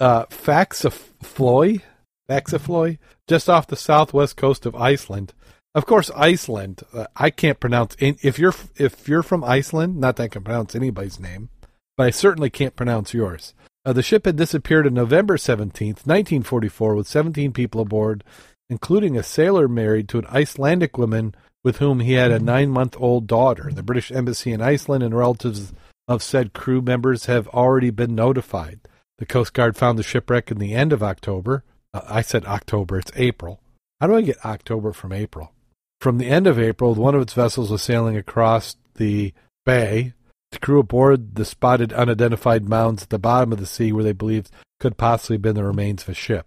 Uh, 0.00 0.24
Faxafloy, 0.26 1.82
Faxafloy, 2.28 2.98
just 3.28 3.48
off 3.48 3.66
the 3.66 3.76
southwest 3.76 4.36
coast 4.36 4.66
of 4.66 4.74
Iceland. 4.74 5.32
Of 5.74 5.84
course, 5.84 6.10
Iceland. 6.16 6.82
Uh, 6.92 7.06
I 7.14 7.30
can't 7.30 7.60
pronounce. 7.60 7.96
If 7.98 8.38
you're 8.38 8.54
if 8.76 9.08
you're 9.08 9.22
from 9.22 9.44
Iceland, 9.44 9.98
not 9.98 10.16
that 10.16 10.22
I 10.24 10.28
can 10.28 10.42
pronounce 10.42 10.74
anybody's 10.74 11.20
name, 11.20 11.50
but 11.98 12.06
I 12.06 12.10
certainly 12.10 12.48
can't 12.48 12.76
pronounce 12.76 13.12
yours. 13.12 13.52
Uh, 13.86 13.92
the 13.92 14.02
ship 14.02 14.26
had 14.26 14.34
disappeared 14.34 14.84
on 14.84 14.94
November 14.94 15.38
17, 15.38 15.90
1944, 15.90 16.96
with 16.96 17.06
17 17.06 17.52
people 17.52 17.80
aboard, 17.80 18.24
including 18.68 19.16
a 19.16 19.22
sailor 19.22 19.68
married 19.68 20.08
to 20.08 20.18
an 20.18 20.26
Icelandic 20.26 20.98
woman 20.98 21.36
with 21.62 21.76
whom 21.78 22.00
he 22.00 22.14
had 22.14 22.32
a 22.32 22.40
nine 22.40 22.70
month 22.70 22.96
old 22.98 23.28
daughter. 23.28 23.70
The 23.72 23.84
British 23.84 24.10
Embassy 24.10 24.50
in 24.50 24.60
Iceland 24.60 25.04
and 25.04 25.16
relatives 25.16 25.72
of 26.08 26.20
said 26.20 26.52
crew 26.52 26.82
members 26.82 27.26
have 27.26 27.46
already 27.48 27.90
been 27.90 28.16
notified. 28.16 28.80
The 29.18 29.26
Coast 29.26 29.52
Guard 29.52 29.76
found 29.76 29.98
the 29.98 30.02
shipwreck 30.02 30.50
in 30.50 30.58
the 30.58 30.74
end 30.74 30.92
of 30.92 31.04
October. 31.04 31.62
Uh, 31.94 32.02
I 32.08 32.22
said 32.22 32.44
October, 32.44 32.98
it's 32.98 33.12
April. 33.14 33.60
How 34.00 34.08
do 34.08 34.16
I 34.16 34.22
get 34.22 34.44
October 34.44 34.92
from 34.92 35.12
April? 35.12 35.52
From 36.00 36.18
the 36.18 36.26
end 36.26 36.48
of 36.48 36.58
April, 36.58 36.94
one 36.96 37.14
of 37.14 37.22
its 37.22 37.34
vessels 37.34 37.70
was 37.70 37.82
sailing 37.82 38.16
across 38.16 38.76
the 38.96 39.32
Bay. 39.64 40.12
The 40.52 40.58
crew 40.58 40.80
aboard 40.80 41.34
the 41.34 41.44
spotted 41.44 41.92
unidentified 41.92 42.68
mounds 42.68 43.02
at 43.04 43.10
the 43.10 43.18
bottom 43.18 43.52
of 43.52 43.58
the 43.58 43.66
sea 43.66 43.92
where 43.92 44.04
they 44.04 44.12
believed 44.12 44.50
could 44.80 44.96
possibly 44.96 45.34
have 45.34 45.42
been 45.42 45.56
the 45.56 45.64
remains 45.64 46.02
of 46.02 46.10
a 46.10 46.14
ship. 46.14 46.46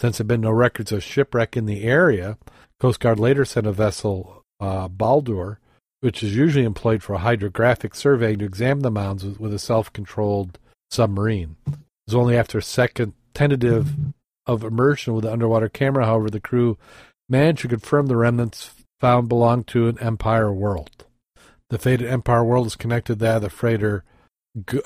Since 0.00 0.18
there 0.18 0.24
had 0.24 0.28
been 0.28 0.40
no 0.40 0.50
records 0.50 0.92
of 0.92 1.04
shipwreck 1.04 1.56
in 1.56 1.66
the 1.66 1.84
area, 1.84 2.38
Coast 2.80 3.00
Guard 3.00 3.20
later 3.20 3.44
sent 3.44 3.66
a 3.66 3.72
vessel, 3.72 4.42
uh, 4.60 4.88
Baldur, 4.88 5.60
which 6.00 6.22
is 6.22 6.36
usually 6.36 6.64
employed 6.64 7.02
for 7.02 7.16
hydrographic 7.16 7.94
surveying, 7.94 8.38
to 8.40 8.44
examine 8.44 8.82
the 8.82 8.90
mounds 8.90 9.24
with, 9.24 9.40
with 9.40 9.54
a 9.54 9.58
self-controlled 9.58 10.58
submarine. 10.90 11.56
It 11.66 11.78
was 12.08 12.14
only 12.14 12.36
after 12.36 12.58
a 12.58 12.62
second 12.62 13.14
tentative 13.32 13.94
of 14.46 14.64
immersion 14.64 15.14
with 15.14 15.24
the 15.24 15.32
underwater 15.32 15.68
camera, 15.68 16.04
however, 16.04 16.28
the 16.28 16.40
crew 16.40 16.76
managed 17.28 17.62
to 17.62 17.68
confirm 17.68 18.06
the 18.06 18.16
remnants 18.16 18.70
found 19.00 19.28
belonged 19.28 19.66
to 19.68 19.88
an 19.88 19.98
Empire 19.98 20.52
Wold. 20.52 21.03
The 21.74 21.80
fated 21.80 22.06
Empire 22.06 22.44
Wold 22.44 22.68
is 22.68 22.76
connected 22.76 23.20
of 23.20 23.42
the 23.42 23.50
freighter. 23.50 24.04
Go- 24.64 24.82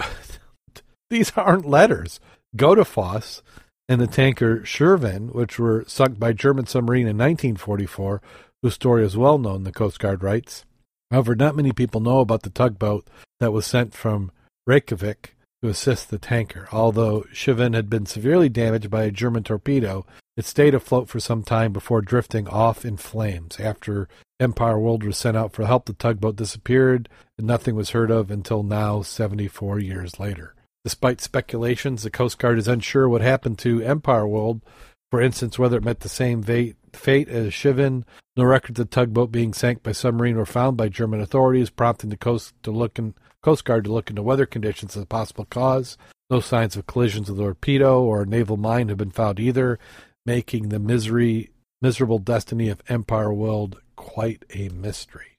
These 1.11 1.33
aren't 1.37 1.67
letters. 1.67 2.19
Godafoss 2.57 3.43
and 3.91 4.01
the 4.01 4.07
tanker 4.07 4.61
Shirvan, 4.61 5.35
which 5.35 5.59
were 5.59 5.85
sunk 5.87 6.19
by 6.19 6.33
German 6.33 6.65
submarine 6.65 7.07
in 7.07 7.19
1944, 7.19 8.23
whose 8.63 8.73
story 8.73 9.05
is 9.05 9.19
well 9.19 9.37
known, 9.37 9.65
the 9.65 9.71
Coast 9.71 9.99
Guard 9.99 10.23
writes. 10.23 10.65
However, 11.11 11.35
not 11.35 11.55
many 11.55 11.73
people 11.73 12.01
know 12.01 12.21
about 12.21 12.43
the 12.43 12.49
tugboat 12.49 13.07
that 13.39 13.53
was 13.53 13.67
sent 13.67 13.93
from 13.93 14.33
Reykjavik 14.67 15.37
to 15.63 15.69
assist 15.69 16.09
the 16.09 16.19
tanker. 16.19 16.71
Although 16.73 17.27
Shirvan 17.35 17.75
had 17.75 17.91
been 17.91 18.07
severely 18.07 18.49
damaged 18.49 18.89
by 18.89 19.03
a 19.03 19.11
German 19.11 19.43
torpedo, 19.43 20.07
it 20.39 20.47
stayed 20.47 20.75
afloat 20.75 21.11
for 21.11 21.21
some 21.21 21.43
time 21.43 21.75
before 21.75 22.01
drifting 22.01 22.49
off 22.49 22.87
in 22.87 22.97
flames. 22.97 23.61
After 23.61 24.09
Empire 24.41 24.79
Wold 24.79 25.03
was 25.03 25.19
sent 25.19 25.37
out 25.37 25.53
for 25.53 25.67
help, 25.67 25.87
the 25.87 25.93
tugboat 25.93 26.37
disappeared 26.37 27.09
and 27.37 27.47
nothing 27.47 27.75
was 27.75 27.91
heard 27.91 28.11
of 28.11 28.31
until 28.31 28.63
now, 28.63 29.03
74 29.03 29.81
years 29.81 30.21
later. 30.21 30.55
Despite 30.85 31.21
speculations, 31.21 32.03
the 32.03 32.11
Coast 32.11 32.39
Guard 32.39 32.59
is 32.59 32.69
unsure 32.69 33.09
what 33.09 33.21
happened 33.21 33.59
to 33.61 33.83
Empire 33.83 34.27
Wold. 34.27 34.63
For 35.11 35.21
instance, 35.21 35.59
whether 35.59 35.79
it 35.79 35.85
met 35.85 36.01
the 36.01 36.09
same 36.09 36.43
fate, 36.43 36.77
fate 36.93 37.29
as 37.29 37.53
Shirvan, 37.53 38.05
No 38.37 38.45
records 38.45 38.79
of 38.79 38.89
the 38.89 38.95
tugboat 38.95 39.33
being 39.33 39.53
sank 39.53 39.83
by 39.83 39.93
submarine 39.93 40.37
were 40.37 40.47
found 40.47 40.77
by 40.77 40.89
German 40.89 41.21
authorities, 41.21 41.71
prompting 41.71 42.11
the 42.11 42.17
coast 42.17 42.55
to 42.63 42.71
look 42.71 42.99
in, 42.99 43.15
Coast 43.43 43.65
Guard 43.65 43.85
to 43.85 43.93
look 43.93 44.11
into 44.11 44.23
weather 44.23 44.47
conditions 44.47 44.97
as 44.97 45.03
a 45.03 45.07
possible 45.07 45.47
cause. 45.47 45.99
No 46.31 46.41
signs 46.41 46.77
of 46.77 46.87
collisions 46.87 47.31
with 47.31 47.41
a 47.41 47.43
torpedo 47.43 48.03
or 48.03 48.25
naval 48.25 48.57
mine 48.57 48.89
have 48.89 48.99
been 48.99 49.11
found 49.11 49.41
either, 49.41 49.79
making 50.27 50.69
the 50.69 50.79
misery, 50.79 51.51
miserable 51.81 52.19
destiny 52.19 52.69
of 52.69 52.83
Empire 52.89 53.33
Wold 53.33 53.81
quite 53.97 54.45
a 54.55 54.69
mystery. 54.71 55.37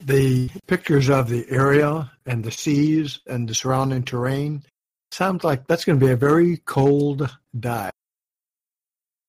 The 0.00 0.50
pictures 0.66 1.08
of 1.10 1.28
the 1.28 1.46
area 1.50 2.10
and 2.24 2.44
the 2.44 2.50
seas 2.50 3.20
and 3.26 3.48
the 3.48 3.54
surrounding 3.54 4.04
terrain 4.04 4.62
sounds 5.10 5.44
like 5.44 5.66
that's 5.66 5.84
going 5.84 5.98
to 5.98 6.06
be 6.06 6.12
a 6.12 6.16
very 6.16 6.58
cold 6.58 7.36
dive. 7.58 7.92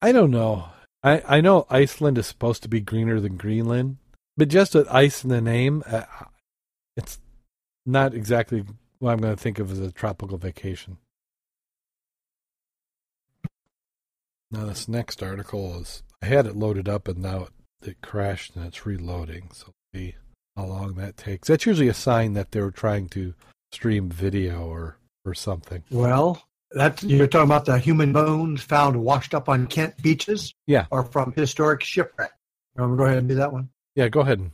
I 0.02 0.12
don't 0.12 0.32
know. 0.32 0.70
I, 1.04 1.24
I 1.28 1.42
know 1.42 1.66
Iceland 1.70 2.18
is 2.18 2.28
supposed 2.28 2.64
to 2.64 2.70
be 2.70 2.82
greener 2.82 3.20
than 3.20 3.38
Greenland, 3.38 3.98
but 4.38 4.50
just 4.50 4.76
with 4.76 4.88
ice 4.90 5.24
in 5.24 5.30
the 5.30 5.42
name, 5.42 5.84
uh, 5.86 6.04
it's 6.96 7.20
not 7.86 8.14
exactly 8.14 8.66
what 9.00 9.12
I'm 9.12 9.20
going 9.20 9.36
to 9.36 9.42
think 9.42 9.60
of 9.60 9.72
as 9.72 9.80
a 9.80 9.92
tropical 9.92 10.38
vacation. 10.38 10.98
Now, 14.52 14.66
this 14.66 14.88
next 14.88 15.22
article 15.22 15.80
is 15.80 16.04
I 16.22 16.26
had 16.26 16.46
it 16.48 16.56
loaded 16.56 16.90
up 16.90 17.08
and 17.08 17.20
now 17.20 17.44
it, 17.84 17.90
it 17.90 18.02
crashed 18.02 18.56
and 18.56 18.66
it's 18.66 18.86
reloading. 18.86 19.50
So, 19.54 19.68
see 19.94 20.16
how 20.58 20.66
long 20.66 20.96
that 20.96 21.18
takes. 21.18 21.48
That's 21.48 21.66
usually 21.66 21.88
a 21.88 21.94
sign 21.94 22.34
that 22.34 22.52
they 22.52 22.62
were 22.62 22.72
trying 22.72 23.10
to 23.10 23.34
stream 23.72 24.10
video 24.10 24.68
or, 24.68 24.98
or 25.24 25.34
something. 25.34 25.84
Well, 25.92 26.42
that's 26.72 27.04
you're 27.04 27.28
talking 27.28 27.46
about 27.48 27.66
the 27.66 27.78
human 27.78 28.12
bones 28.12 28.62
found 28.62 29.02
washed 29.02 29.34
up 29.36 29.50
on 29.50 29.68
Kent 29.68 30.02
beaches, 30.02 30.54
Yeah. 30.68 30.86
or 30.92 31.04
from 31.04 31.32
historic 31.34 31.84
shipwreck. 31.84 32.32
I'm 32.78 32.86
gonna 32.86 32.98
go 32.98 33.04
ahead 33.06 33.18
and 33.20 33.28
do 33.30 33.36
that 33.36 33.54
one? 33.54 33.70
Yeah, 33.96 34.10
go 34.10 34.22
ahead. 34.22 34.40
and- 34.40 34.52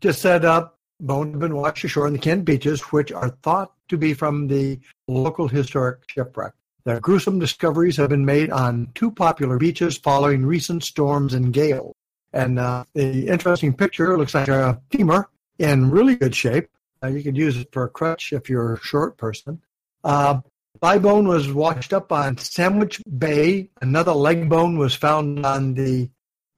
Just 0.00 0.22
set 0.22 0.44
up 0.44 0.78
uh, 1.00 1.04
bones 1.04 1.32
have 1.32 1.40
been 1.40 1.56
washed 1.56 1.84
ashore 1.84 2.06
on 2.06 2.12
the 2.14 2.18
Kent 2.18 2.44
beaches, 2.44 2.80
which 2.92 3.12
are 3.12 3.30
thought 3.42 3.72
to 3.88 3.96
be 3.98 4.14
from 4.14 4.46
the 4.48 4.78
local 5.08 5.48
historic 5.48 5.98
shipwreck. 6.10 6.52
The 6.84 7.00
gruesome 7.00 7.38
discoveries 7.38 7.96
have 7.96 8.10
been 8.10 8.26
made 8.26 8.50
on 8.50 8.88
two 8.94 9.10
popular 9.10 9.56
beaches 9.56 9.96
following 9.96 10.44
recent 10.44 10.84
storms 10.84 11.32
and 11.32 11.50
gales. 11.50 11.94
And 12.34 12.58
uh, 12.58 12.84
the 12.92 13.28
interesting 13.28 13.72
picture 13.72 14.18
looks 14.18 14.34
like 14.34 14.48
a 14.48 14.80
femur 14.90 15.30
in 15.58 15.90
really 15.90 16.14
good 16.14 16.34
shape. 16.34 16.68
Uh, 17.02 17.06
you 17.06 17.22
could 17.22 17.38
use 17.38 17.56
it 17.56 17.68
for 17.72 17.84
a 17.84 17.88
crutch 17.88 18.34
if 18.34 18.50
you're 18.50 18.74
a 18.74 18.80
short 18.80 19.16
person. 19.16 19.62
Uh, 20.02 20.40
thigh 20.82 20.98
bone 20.98 21.26
was 21.26 21.50
washed 21.50 21.94
up 21.94 22.12
on 22.12 22.36
Sandwich 22.36 23.00
Bay. 23.18 23.70
Another 23.80 24.12
leg 24.12 24.50
bone 24.50 24.76
was 24.76 24.94
found 24.94 25.46
on 25.46 25.72
the 25.72 26.10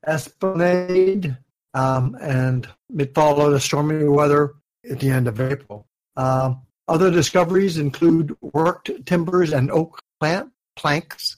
Esplanade, 0.05 1.37
um, 1.75 2.17
and 2.21 2.69
it 2.99 3.15
followed 3.15 3.53
a 3.53 3.61
stormy 3.61 4.03
weather 4.09 4.55
at 4.91 4.99
the 4.99 5.11
end 5.11 5.29
of 5.29 5.41
April. 5.41 5.87
Um, 6.17 6.63
other 6.89 7.13
discoveries 7.13 7.79
include 7.79 8.37
worked 8.41 8.91
timbers 9.07 9.53
and 9.53 9.71
oak 9.71 10.01
plant 10.21 10.51
planks. 10.77 11.37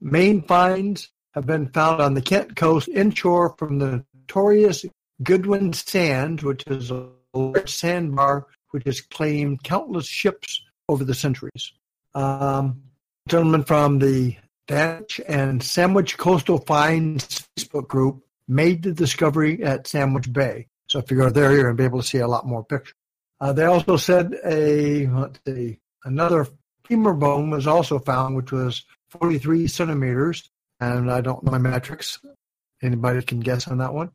Main 0.00 0.42
finds 0.42 1.10
have 1.34 1.46
been 1.46 1.68
found 1.68 2.00
on 2.00 2.14
the 2.14 2.22
Kent 2.22 2.56
coast 2.56 2.88
inshore 2.88 3.54
from 3.58 3.78
the 3.78 4.04
notorious 4.14 4.84
Goodwin 5.22 5.72
Sand, 5.72 6.42
which 6.42 6.64
is 6.66 6.90
a 6.90 7.08
large 7.34 7.70
sandbar 7.70 8.46
which 8.70 8.84
has 8.84 9.00
claimed 9.00 9.62
countless 9.62 10.06
ships 10.06 10.62
over 10.88 11.04
the 11.04 11.14
centuries. 11.14 11.72
Um, 12.14 12.82
gentleman 13.28 13.64
from 13.64 13.98
the 13.98 14.36
Danish 14.66 15.20
and 15.26 15.62
Sandwich 15.62 16.18
Coastal 16.18 16.58
Finds 16.58 17.48
Facebook 17.56 17.88
group 17.88 18.24
made 18.46 18.82
the 18.82 18.92
discovery 18.92 19.62
at 19.62 19.86
Sandwich 19.86 20.32
Bay. 20.32 20.66
So 20.88 20.98
if 20.98 21.10
you 21.10 21.16
go 21.16 21.30
there, 21.30 21.52
you're 21.52 21.64
going 21.64 21.76
to 21.76 21.80
be 21.80 21.84
able 21.84 22.00
to 22.00 22.06
see 22.06 22.18
a 22.18 22.28
lot 22.28 22.46
more 22.46 22.64
pictures. 22.64 22.94
Uh, 23.40 23.52
they 23.52 23.64
also 23.64 23.96
said 23.96 24.34
a 24.44 25.06
let's 25.06 25.38
see, 25.46 25.78
another 26.04 26.46
femur 26.88 27.14
bone 27.14 27.50
was 27.50 27.66
also 27.66 27.98
found, 27.98 28.34
which 28.34 28.50
was 28.50 28.84
43 29.10 29.68
centimeters, 29.68 30.50
and 30.80 31.10
I 31.10 31.20
don't 31.20 31.42
know 31.44 31.52
my 31.52 31.58
metrics. 31.58 32.18
Anybody 32.82 33.22
can 33.22 33.40
guess 33.40 33.68
on 33.68 33.78
that 33.78 33.92
one. 33.92 34.10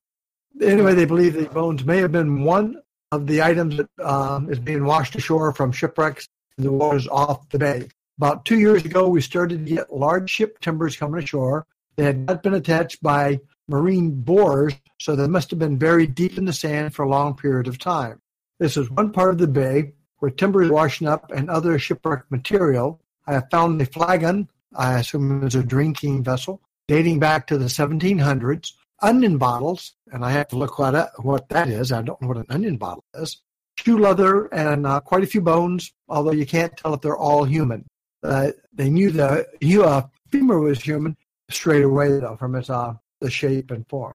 Anyway, 0.61 0.95
they 0.95 1.05
believe 1.05 1.33
the 1.33 1.45
bones 1.45 1.85
may 1.85 1.97
have 1.97 2.11
been 2.11 2.43
one 2.43 2.81
of 3.11 3.27
the 3.27 3.41
items 3.41 3.77
that 3.77 3.89
um, 4.03 4.49
is 4.51 4.59
being 4.59 4.85
washed 4.85 5.15
ashore 5.15 5.53
from 5.53 5.71
shipwrecks 5.71 6.27
in 6.57 6.63
the 6.63 6.71
waters 6.71 7.07
off 7.07 7.47
the 7.49 7.59
bay. 7.59 7.87
About 8.17 8.45
two 8.45 8.59
years 8.59 8.85
ago, 8.85 9.07
we 9.07 9.21
started 9.21 9.65
to 9.65 9.75
get 9.75 9.93
large 9.93 10.29
ship 10.29 10.59
timbers 10.59 10.95
coming 10.95 11.21
ashore. 11.23 11.65
They 11.95 12.03
had 12.03 12.19
not 12.19 12.43
been 12.43 12.53
attached 12.53 13.01
by 13.01 13.39
marine 13.67 14.21
bores, 14.21 14.73
so 14.99 15.15
they 15.15 15.27
must 15.27 15.49
have 15.49 15.59
been 15.59 15.77
buried 15.77 16.15
deep 16.15 16.37
in 16.37 16.45
the 16.45 16.53
sand 16.53 16.93
for 16.93 17.03
a 17.03 17.09
long 17.09 17.35
period 17.35 17.67
of 17.67 17.77
time. 17.77 18.19
This 18.59 18.77
is 18.77 18.89
one 18.89 19.11
part 19.11 19.31
of 19.31 19.39
the 19.39 19.47
bay 19.47 19.93
where 20.23 20.31
timber 20.31 20.63
is 20.63 20.69
washing 20.69 21.05
up 21.05 21.29
and 21.35 21.49
other 21.49 21.77
shipwreck 21.77 22.23
material. 22.29 22.97
I 23.27 23.33
have 23.33 23.49
found 23.51 23.81
a 23.81 23.85
flagon, 23.85 24.47
I 24.73 24.99
assume 24.99 25.43
it's 25.43 25.53
a 25.53 25.61
drinking 25.61 26.23
vessel, 26.23 26.61
dating 26.87 27.19
back 27.19 27.45
to 27.47 27.57
the 27.57 27.65
1700s, 27.65 28.71
onion 29.01 29.37
bottles, 29.37 29.95
and 30.13 30.23
I 30.23 30.31
have 30.31 30.47
to 30.47 30.55
look 30.55 30.79
what, 30.79 31.11
what 31.21 31.49
that 31.49 31.67
is. 31.67 31.91
I 31.91 32.03
don't 32.03 32.21
know 32.21 32.29
what 32.29 32.37
an 32.37 32.45
onion 32.47 32.77
bottle 32.77 33.03
is. 33.15 33.41
Shoe 33.77 33.97
leather 33.97 34.45
and 34.53 34.87
uh, 34.87 35.01
quite 35.01 35.25
a 35.25 35.27
few 35.27 35.41
bones, 35.41 35.91
although 36.07 36.31
you 36.31 36.45
can't 36.45 36.77
tell 36.77 36.93
if 36.93 37.01
they're 37.01 37.17
all 37.17 37.43
human. 37.43 37.85
Uh, 38.23 38.51
they 38.71 38.89
knew 38.89 39.11
the 39.11 39.45
uh, 39.83 40.03
femur 40.31 40.59
was 40.59 40.81
human 40.81 41.17
straight 41.49 41.83
away, 41.83 42.17
though, 42.21 42.37
from 42.37 42.55
its 42.55 42.69
uh, 42.69 42.93
the 43.19 43.29
shape 43.29 43.71
and 43.71 43.85
form. 43.89 44.13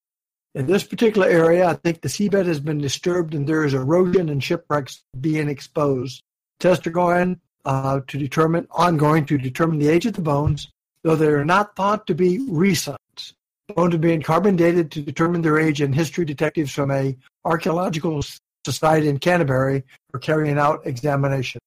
In 0.54 0.66
this 0.66 0.84
particular 0.84 1.28
area, 1.28 1.66
I 1.66 1.74
think 1.74 2.00
the 2.00 2.08
seabed 2.08 2.46
has 2.46 2.60
been 2.60 2.78
disturbed 2.78 3.34
and 3.34 3.46
there 3.46 3.64
is 3.64 3.74
erosion 3.74 4.28
and 4.28 4.42
shipwrecks 4.42 5.02
being 5.20 5.48
exposed. 5.48 6.22
Tests 6.58 6.86
are 6.86 6.90
going 6.90 7.40
uh, 7.64 8.00
to 8.06 8.18
determine, 8.18 8.66
ongoing 8.70 9.26
to 9.26 9.38
determine 9.38 9.78
the 9.78 9.88
age 9.88 10.06
of 10.06 10.14
the 10.14 10.22
bones, 10.22 10.68
though 11.02 11.16
they 11.16 11.26
are 11.26 11.44
not 11.44 11.76
thought 11.76 12.06
to 12.06 12.14
be 12.14 12.38
recent. 12.48 12.98
Bones 13.74 13.94
are 13.94 13.98
being 13.98 14.22
carbon 14.22 14.56
dated 14.56 14.90
to 14.92 15.02
determine 15.02 15.42
their 15.42 15.58
age, 15.58 15.82
and 15.82 15.94
history 15.94 16.24
detectives 16.24 16.72
from 16.72 16.90
a 16.90 17.16
archaeological 17.44 18.22
society 18.64 19.08
in 19.08 19.18
Canterbury 19.18 19.84
are 20.14 20.20
carrying 20.20 20.58
out 20.58 20.86
examination. 20.86 21.60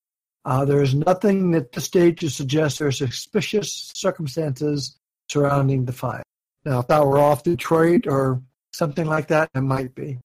Uh, 0.43 0.65
there 0.65 0.81
is 0.81 0.95
nothing 0.95 1.53
at 1.53 1.71
this 1.71 1.85
stage 1.85 2.19
to 2.19 2.29
suggest 2.29 2.79
there 2.79 2.87
are 2.87 2.91
suspicious 2.91 3.91
circumstances 3.93 4.97
surrounding 5.29 5.85
the 5.85 5.93
find. 5.93 6.23
Now, 6.65 6.79
if 6.79 6.87
that 6.87 7.05
were 7.05 7.19
off 7.19 7.43
Detroit 7.43 8.07
or 8.07 8.41
something 8.71 9.05
like 9.05 9.27
that, 9.27 9.49
it 9.53 9.61
might 9.61 9.93
be. 9.95 10.19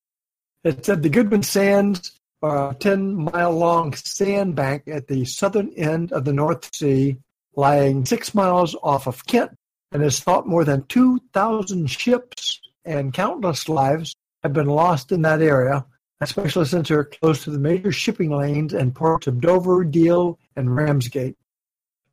It 0.64 0.84
said 0.84 1.02
the 1.02 1.08
Goodwin 1.08 1.42
Sands 1.42 2.18
are 2.42 2.70
a 2.70 2.74
10 2.74 3.14
mile 3.14 3.52
long 3.52 3.94
sandbank 3.94 4.88
at 4.88 5.08
the 5.08 5.24
southern 5.24 5.72
end 5.74 6.12
of 6.12 6.24
the 6.24 6.32
North 6.32 6.74
Sea, 6.74 7.18
lying 7.54 8.04
six 8.04 8.34
miles 8.34 8.76
off 8.82 9.06
of 9.06 9.26
Kent, 9.26 9.52
and 9.92 10.02
has 10.02 10.20
thought 10.20 10.46
more 10.46 10.64
than 10.64 10.84
2,000 10.86 11.86
ships 11.90 12.60
and 12.84 13.14
countless 13.14 13.68
lives 13.68 14.14
have 14.42 14.52
been 14.52 14.66
lost 14.66 15.12
in 15.12 15.22
that 15.22 15.40
area. 15.42 15.84
especially 16.20 16.64
since 16.64 16.88
they're 16.88 17.04
close 17.04 17.44
to 17.44 17.50
the 17.50 17.58
major 17.58 17.92
shipping 17.92 18.30
lanes 18.30 18.72
and 18.72 18.94
ports 18.94 19.26
of 19.26 19.40
Dover, 19.40 19.84
Deal, 19.84 20.38
and 20.56 20.74
Ramsgate. 20.74 21.36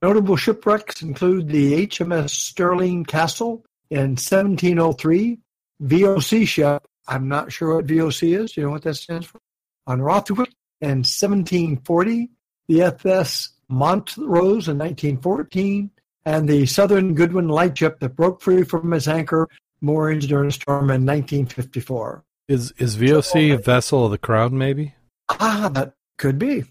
Notable 0.01 0.35
shipwrecks 0.35 1.01
include 1.01 1.47
the 1.47 1.87
HMS 1.87 2.31
Stirling 2.31 3.05
Castle 3.05 3.63
in 3.89 4.17
1703, 4.17 5.39
VOC 5.81 6.47
ship, 6.47 6.83
I'm 7.07 7.27
not 7.27 7.51
sure 7.51 7.75
what 7.75 7.87
VOC 7.87 8.39
is, 8.39 8.57
you 8.57 8.63
know 8.63 8.69
what 8.69 8.83
that 8.83 8.95
stands 8.95 9.25
for? 9.25 9.39
On 9.87 9.99
Rooswijk 9.99 10.51
in 10.81 10.99
1740, 10.99 12.29
the 12.67 12.81
FS 12.83 13.49
Montrose 13.67 14.67
in 14.67 14.77
1914, 14.77 15.91
and 16.25 16.47
the 16.47 16.65
Southern 16.65 17.15
Goodwin 17.15 17.49
lightship 17.49 17.99
that 17.99 18.15
broke 18.15 18.41
free 18.41 18.63
from 18.63 18.93
its 18.93 19.07
anchor 19.07 19.49
moorings 19.81 20.27
during 20.27 20.49
a 20.49 20.51
storm 20.51 20.89
in 20.89 21.05
1954. 21.05 22.23
Is 22.47 22.71
is 22.77 22.97
VOC 22.97 23.53
a 23.53 23.57
vessel 23.57 24.05
of 24.05 24.11
the 24.11 24.17
crown? 24.17 24.57
Maybe. 24.57 24.95
Ah, 25.29 25.69
that 25.73 25.93
could 26.17 26.37
be. 26.37 26.63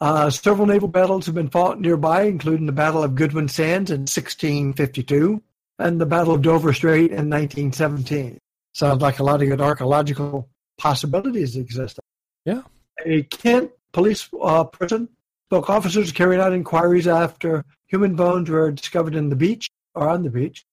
Uh, 0.00 0.28
several 0.30 0.66
naval 0.66 0.88
battles 0.88 1.26
have 1.26 1.34
been 1.34 1.48
fought 1.48 1.80
nearby, 1.80 2.22
including 2.24 2.66
the 2.66 2.72
Battle 2.72 3.02
of 3.02 3.14
Goodwin 3.14 3.48
Sands 3.48 3.90
in 3.90 4.00
1652 4.00 5.42
and 5.78 6.00
the 6.00 6.06
Battle 6.06 6.34
of 6.34 6.42
Dover 6.42 6.72
Strait 6.72 7.10
in 7.10 7.30
1917. 7.30 8.38
Sounds 8.74 9.02
like 9.02 9.18
a 9.18 9.24
lot 9.24 9.42
of 9.42 9.48
good 9.48 9.60
archaeological 9.60 10.48
possibilities 10.78 11.56
exist. 11.56 11.98
Yeah. 12.44 12.62
A 13.04 13.22
Kent 13.24 13.70
police 13.92 14.28
uh, 14.40 14.64
prison 14.64 15.08
spoke 15.48 15.70
officers 15.70 16.12
carried 16.12 16.40
out 16.40 16.52
inquiries 16.52 17.06
after 17.06 17.64
human 17.86 18.16
bones 18.16 18.50
were 18.50 18.70
discovered 18.72 19.14
in 19.14 19.28
the 19.28 19.36
beach 19.36 19.70
or 19.94 20.08
on 20.08 20.22
the 20.22 20.30
beach. 20.30 20.64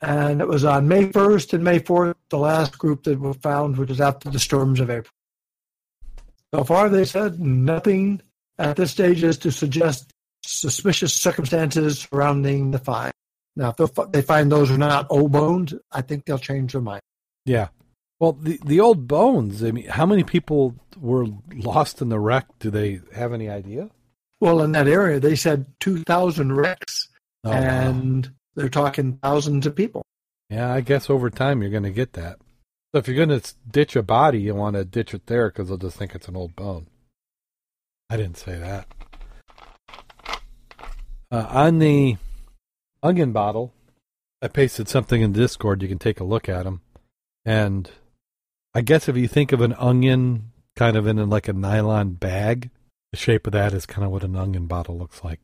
And 0.00 0.40
it 0.40 0.48
was 0.48 0.64
on 0.64 0.86
May 0.86 1.08
1st 1.08 1.54
and 1.54 1.64
May 1.64 1.80
4th, 1.80 2.14
the 2.28 2.38
last 2.38 2.78
group 2.78 3.02
that 3.04 3.18
were 3.18 3.34
found, 3.34 3.76
which 3.76 3.88
was 3.88 4.00
after 4.00 4.30
the 4.30 4.38
storms 4.38 4.80
of 4.80 4.90
April. 4.90 5.12
So 6.54 6.64
far, 6.64 6.88
they 6.88 7.04
said 7.04 7.40
nothing 7.40 8.22
at 8.58 8.76
this 8.76 8.92
stage 8.92 9.22
is 9.22 9.38
to 9.38 9.50
suggest 9.50 10.12
suspicious 10.44 11.14
circumstances 11.14 12.00
surrounding 12.00 12.70
the 12.70 12.78
find. 12.78 13.12
Now, 13.58 13.74
if 13.76 13.90
they 14.12 14.22
find 14.22 14.50
those 14.52 14.70
are 14.70 14.78
not 14.78 15.08
old 15.10 15.32
bones, 15.32 15.74
I 15.90 16.00
think 16.00 16.24
they'll 16.24 16.38
change 16.38 16.72
their 16.72 16.80
mind. 16.80 17.02
Yeah. 17.44 17.68
Well, 18.20 18.32
the 18.32 18.60
the 18.64 18.78
old 18.78 19.08
bones. 19.08 19.64
I 19.64 19.72
mean, 19.72 19.88
how 19.88 20.06
many 20.06 20.22
people 20.22 20.76
were 20.96 21.26
lost 21.52 22.00
in 22.00 22.08
the 22.08 22.20
wreck? 22.20 22.46
Do 22.60 22.70
they 22.70 23.00
have 23.14 23.32
any 23.32 23.48
idea? 23.50 23.90
Well, 24.40 24.62
in 24.62 24.70
that 24.72 24.86
area, 24.86 25.18
they 25.18 25.34
said 25.34 25.66
two 25.80 26.04
thousand 26.04 26.52
wrecks, 26.54 27.08
Oh, 27.42 27.50
and 27.50 28.26
wow. 28.26 28.32
they're 28.54 28.68
talking 28.68 29.18
thousands 29.22 29.66
of 29.66 29.74
people. 29.74 30.02
Yeah, 30.50 30.72
I 30.72 30.80
guess 30.80 31.10
over 31.10 31.28
time 31.28 31.60
you're 31.60 31.70
going 31.72 31.82
to 31.82 31.90
get 31.90 32.12
that. 32.12 32.38
So 32.92 32.98
if 32.98 33.08
you're 33.08 33.26
going 33.26 33.40
to 33.40 33.54
ditch 33.70 33.96
a 33.96 34.02
body, 34.04 34.40
you 34.40 34.54
want 34.54 34.76
to 34.76 34.84
ditch 34.84 35.14
it 35.14 35.26
there 35.26 35.48
because 35.50 35.68
they'll 35.68 35.76
just 35.78 35.96
think 35.96 36.14
it's 36.14 36.28
an 36.28 36.36
old 36.36 36.54
bone. 36.56 36.86
I 38.08 38.16
didn't 38.16 38.38
say 38.38 38.56
that. 38.56 38.86
Uh, 41.30 41.46
on 41.50 41.80
the 41.80 42.16
onion 43.02 43.32
bottle, 43.32 43.72
I 44.40 44.48
pasted 44.48 44.88
something 44.88 45.20
in 45.20 45.32
Discord. 45.32 45.82
You 45.82 45.88
can 45.88 45.98
take 45.98 46.20
a 46.20 46.24
look 46.24 46.48
at 46.48 46.64
them. 46.64 46.80
And 47.44 47.90
I 48.74 48.80
guess 48.82 49.08
if 49.08 49.16
you 49.16 49.28
think 49.28 49.52
of 49.52 49.60
an 49.60 49.74
onion 49.74 50.52
kind 50.76 50.96
of 50.96 51.06
in 51.06 51.28
like 51.28 51.48
a 51.48 51.52
nylon 51.52 52.10
bag, 52.12 52.70
the 53.10 53.18
shape 53.18 53.46
of 53.46 53.52
that 53.52 53.72
is 53.72 53.86
kind 53.86 54.04
of 54.04 54.10
what 54.10 54.22
an 54.24 54.36
onion 54.36 54.66
bottle 54.66 54.98
looks 54.98 55.24
like. 55.24 55.40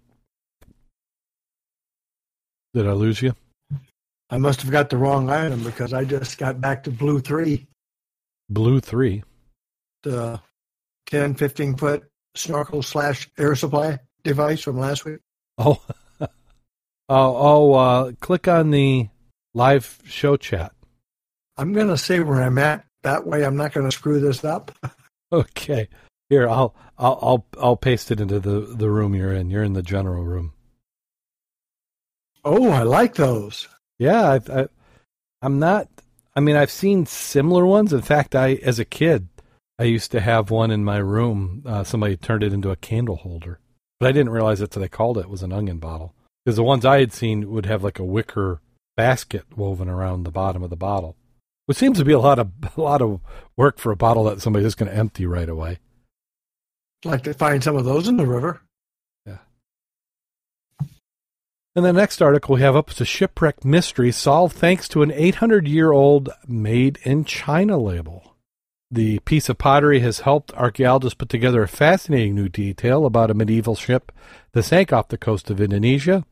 Did 2.74 2.86
I 2.88 2.92
lose 2.92 3.22
you? 3.22 3.34
I 4.30 4.38
must 4.38 4.62
have 4.62 4.70
got 4.70 4.90
the 4.90 4.96
wrong 4.96 5.30
item 5.30 5.62
because 5.62 5.92
I 5.92 6.04
just 6.04 6.38
got 6.38 6.60
back 6.60 6.82
to 6.84 6.90
Blue 6.90 7.20
3, 7.20 7.66
Blue 8.50 8.80
3. 8.80 9.22
the 10.02 10.40
10, 11.06 11.34
15 11.34 11.76
foot 11.76 12.04
snorkel 12.34 12.82
slash 12.82 13.30
air 13.38 13.54
supply 13.54 13.98
device 14.24 14.60
from 14.60 14.78
last 14.78 15.04
week. 15.04 15.18
Oh, 15.58 15.80
oh, 17.08 17.36
oh! 17.36 17.72
Uh, 17.74 18.12
click 18.20 18.48
on 18.48 18.70
the 18.70 19.08
live 19.54 20.00
show 20.06 20.36
chat. 20.36 20.72
I'm 21.56 21.72
going 21.72 21.88
to 21.88 21.98
say 21.98 22.20
where 22.20 22.42
I'm 22.42 22.58
at. 22.58 22.84
That 23.02 23.26
way 23.26 23.44
I'm 23.44 23.56
not 23.56 23.72
going 23.72 23.88
to 23.88 23.96
screw 23.96 24.20
this 24.20 24.44
up. 24.44 24.72
Okay, 25.32 25.88
here 26.28 26.48
I'll 26.48 26.76
I'll 26.96 27.18
I'll 27.20 27.46
I'll 27.60 27.76
paste 27.76 28.12
it 28.12 28.20
into 28.20 28.38
the 28.38 28.60
the 28.60 28.88
room 28.88 29.16
you're 29.16 29.32
in. 29.32 29.50
You're 29.50 29.64
in 29.64 29.72
the 29.72 29.82
general 29.82 30.22
room. 30.22 30.52
Oh, 32.44 32.70
I 32.70 32.82
like 32.82 33.14
those. 33.14 33.66
Yeah, 33.98 34.22
I, 34.30 34.60
I 34.60 34.68
I'm 35.42 35.58
not. 35.58 35.88
I 36.36 36.40
mean, 36.40 36.54
I've 36.54 36.70
seen 36.70 37.06
similar 37.06 37.66
ones. 37.66 37.92
In 37.92 38.02
fact, 38.02 38.36
I 38.36 38.60
as 38.62 38.78
a 38.78 38.84
kid, 38.84 39.26
I 39.76 39.84
used 39.84 40.12
to 40.12 40.20
have 40.20 40.52
one 40.52 40.70
in 40.70 40.84
my 40.84 40.98
room. 40.98 41.64
Uh, 41.66 41.82
somebody 41.82 42.16
turned 42.16 42.44
it 42.44 42.52
into 42.52 42.70
a 42.70 42.76
candle 42.76 43.16
holder, 43.16 43.58
but 43.98 44.08
I 44.08 44.12
didn't 44.12 44.30
realize 44.30 44.60
that's 44.60 44.76
what 44.76 44.82
they 44.82 44.88
called 44.88 45.18
it. 45.18 45.28
Was 45.28 45.42
an 45.42 45.52
onion 45.52 45.78
bottle 45.78 46.14
because 46.44 46.56
the 46.56 46.62
ones 46.62 46.84
I 46.84 47.00
had 47.00 47.12
seen 47.12 47.50
would 47.50 47.66
have 47.66 47.82
like 47.82 47.98
a 47.98 48.04
wicker 48.04 48.60
basket 48.96 49.44
woven 49.56 49.88
around 49.88 50.22
the 50.22 50.30
bottom 50.30 50.62
of 50.62 50.70
the 50.70 50.76
bottle. 50.76 51.16
Which 51.66 51.78
seems 51.78 51.98
to 51.98 52.04
be 52.04 52.12
a 52.12 52.18
lot 52.18 52.38
of 52.38 52.50
a 52.76 52.80
lot 52.80 53.02
of 53.02 53.20
work 53.56 53.78
for 53.78 53.92
a 53.92 53.96
bottle 53.96 54.24
that 54.24 54.40
somebody's 54.40 54.66
just 54.66 54.78
going 54.78 54.90
to 54.90 54.96
empty 54.96 55.26
right 55.26 55.48
away. 55.48 55.78
Like 57.04 57.22
to 57.24 57.34
find 57.34 57.62
some 57.62 57.76
of 57.76 57.84
those 57.84 58.08
in 58.08 58.16
the 58.16 58.26
river. 58.26 58.62
In 61.76 61.82
the 61.82 61.92
next 61.92 62.22
article 62.22 62.54
we 62.54 62.60
have 62.60 62.76
up 62.76 62.92
is 62.92 63.00
a 63.00 63.04
shipwreck 63.04 63.64
mystery 63.64 64.12
solved 64.12 64.54
thanks 64.54 64.86
to 64.90 65.02
an 65.02 65.10
800 65.10 65.66
year 65.66 65.90
old 65.90 66.28
made 66.46 67.00
in 67.02 67.24
China 67.24 67.76
label. 67.78 68.36
The 68.92 69.18
piece 69.20 69.48
of 69.48 69.58
pottery 69.58 69.98
has 69.98 70.20
helped 70.20 70.52
archaeologists 70.52 71.16
put 71.16 71.28
together 71.28 71.64
a 71.64 71.68
fascinating 71.68 72.36
new 72.36 72.48
detail 72.48 73.04
about 73.04 73.28
a 73.32 73.34
medieval 73.34 73.74
ship 73.74 74.12
that 74.52 74.62
sank 74.62 74.92
off 74.92 75.08
the 75.08 75.18
coast 75.18 75.50
of 75.50 75.60
Indonesia. 75.60 76.24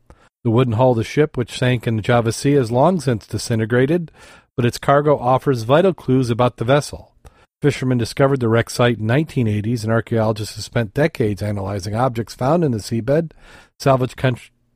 The 0.43 0.51
wooden 0.51 0.73
hull 0.73 0.91
of 0.91 0.97
the 0.97 1.03
ship, 1.03 1.37
which 1.37 1.57
sank 1.57 1.87
in 1.87 1.95
the 1.95 2.01
Java 2.01 2.31
Sea, 2.33 2.53
has 2.53 2.71
long 2.71 2.99
since 2.99 3.25
disintegrated, 3.25 4.11
but 4.57 4.65
its 4.65 4.77
cargo 4.77 5.17
offers 5.17 5.63
vital 5.63 5.93
clues 5.93 6.29
about 6.29 6.57
the 6.57 6.65
vessel. 6.65 7.15
Fishermen 7.61 7.97
discovered 7.97 8.41
the 8.41 8.49
wreck 8.49 8.69
site 8.69 8.97
in 8.97 9.05
1980s, 9.05 9.83
and 9.83 9.91
archaeologists 9.93 10.55
have 10.55 10.65
spent 10.65 10.93
decades 10.93 11.41
analyzing 11.41 11.95
objects 11.95 12.35
found 12.35 12.63
in 12.63 12.71
the 12.71 12.79
seabed. 12.79 13.31
Salvage 13.79 14.17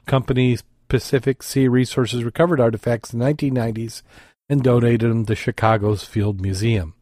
company 0.06 0.58
Pacific 0.88 1.44
Sea 1.44 1.68
Resources 1.68 2.24
recovered 2.24 2.62
artifacts 2.62 3.12
in 3.12 3.20
the 3.20 3.26
1990s 3.26 4.04
and 4.48 4.64
donated 4.64 5.12
them 5.12 5.26
to 5.26 5.36
Chicago's 5.36 6.06
Field 6.06 6.40
Museum. 6.40 6.94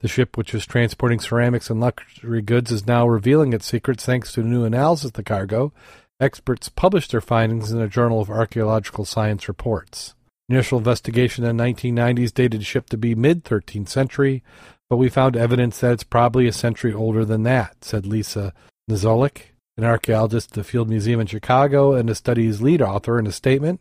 The 0.00 0.08
ship, 0.08 0.36
which 0.36 0.52
was 0.52 0.66
transporting 0.66 1.18
ceramics 1.18 1.68
and 1.68 1.80
luxury 1.80 2.42
goods, 2.42 2.70
is 2.70 2.86
now 2.86 3.08
revealing 3.08 3.52
its 3.52 3.66
secrets 3.66 4.04
thanks 4.04 4.32
to 4.32 4.42
new 4.42 4.64
analysis 4.64 5.06
of 5.06 5.12
the 5.14 5.24
cargo. 5.24 5.72
Experts 6.20 6.68
published 6.68 7.10
their 7.10 7.20
findings 7.20 7.72
in 7.72 7.80
a 7.80 7.88
Journal 7.88 8.20
of 8.20 8.30
Archaeological 8.30 9.04
Science 9.04 9.48
reports. 9.48 10.14
Initial 10.48 10.78
investigation 10.78 11.44
in 11.44 11.56
the 11.56 11.64
1990s 11.64 12.32
dated 12.32 12.60
the 12.60 12.64
ship 12.64 12.88
to 12.90 12.96
be 12.96 13.16
mid 13.16 13.44
13th 13.44 13.88
century, 13.88 14.44
but 14.88 14.96
we 14.96 15.08
found 15.08 15.36
evidence 15.36 15.80
that 15.80 15.92
it's 15.92 16.04
probably 16.04 16.46
a 16.46 16.52
century 16.52 16.92
older 16.92 17.24
than 17.24 17.42
that, 17.42 17.84
said 17.84 18.06
Lisa 18.06 18.52
Niziolek, 18.88 19.54
an 19.76 19.82
archaeologist 19.82 20.52
at 20.52 20.54
the 20.54 20.62
Field 20.62 20.88
Museum 20.88 21.18
in 21.18 21.26
Chicago 21.26 21.94
and 21.94 22.08
the 22.08 22.14
study's 22.14 22.62
lead 22.62 22.80
author 22.80 23.18
in 23.18 23.26
a 23.26 23.32
statement. 23.32 23.80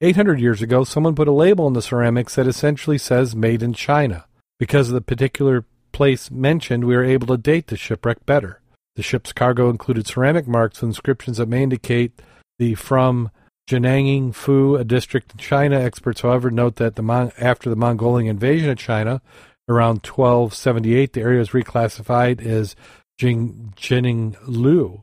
800 0.00 0.38
years 0.40 0.62
ago, 0.62 0.84
someone 0.84 1.16
put 1.16 1.28
a 1.28 1.32
label 1.32 1.66
on 1.66 1.72
the 1.72 1.82
ceramics 1.82 2.36
that 2.36 2.46
essentially 2.46 2.98
says 2.98 3.34
made 3.34 3.62
in 3.62 3.72
China. 3.72 4.26
Because 4.60 4.88
of 4.88 4.94
the 4.94 5.00
particular 5.00 5.64
place 5.90 6.30
mentioned, 6.30 6.84
we 6.84 6.94
were 6.94 7.04
able 7.04 7.26
to 7.28 7.36
date 7.36 7.66
the 7.66 7.76
shipwreck 7.76 8.24
better. 8.24 8.61
The 8.96 9.02
ship's 9.02 9.32
cargo 9.32 9.70
included 9.70 10.06
ceramic 10.06 10.46
marks 10.46 10.80
with 10.80 10.88
inscriptions 10.88 11.38
that 11.38 11.48
may 11.48 11.62
indicate 11.62 12.20
the 12.58 12.74
from 12.74 13.30
Jianning 13.68 14.34
Fu, 14.34 14.76
a 14.76 14.84
district 14.84 15.32
in 15.32 15.38
China. 15.38 15.80
Experts, 15.80 16.20
however, 16.20 16.50
note 16.50 16.76
that 16.76 16.96
the 16.96 17.02
Mon- 17.02 17.32
after 17.38 17.70
the 17.70 17.76
Mongolian 17.76 18.28
invasion 18.28 18.70
of 18.70 18.78
China 18.78 19.22
around 19.68 20.04
1278, 20.04 21.12
the 21.12 21.20
area 21.20 21.38
was 21.38 21.50
reclassified 21.50 22.44
as 22.44 22.76
Jing- 23.18 23.72
Jining-Lu. 23.76 25.02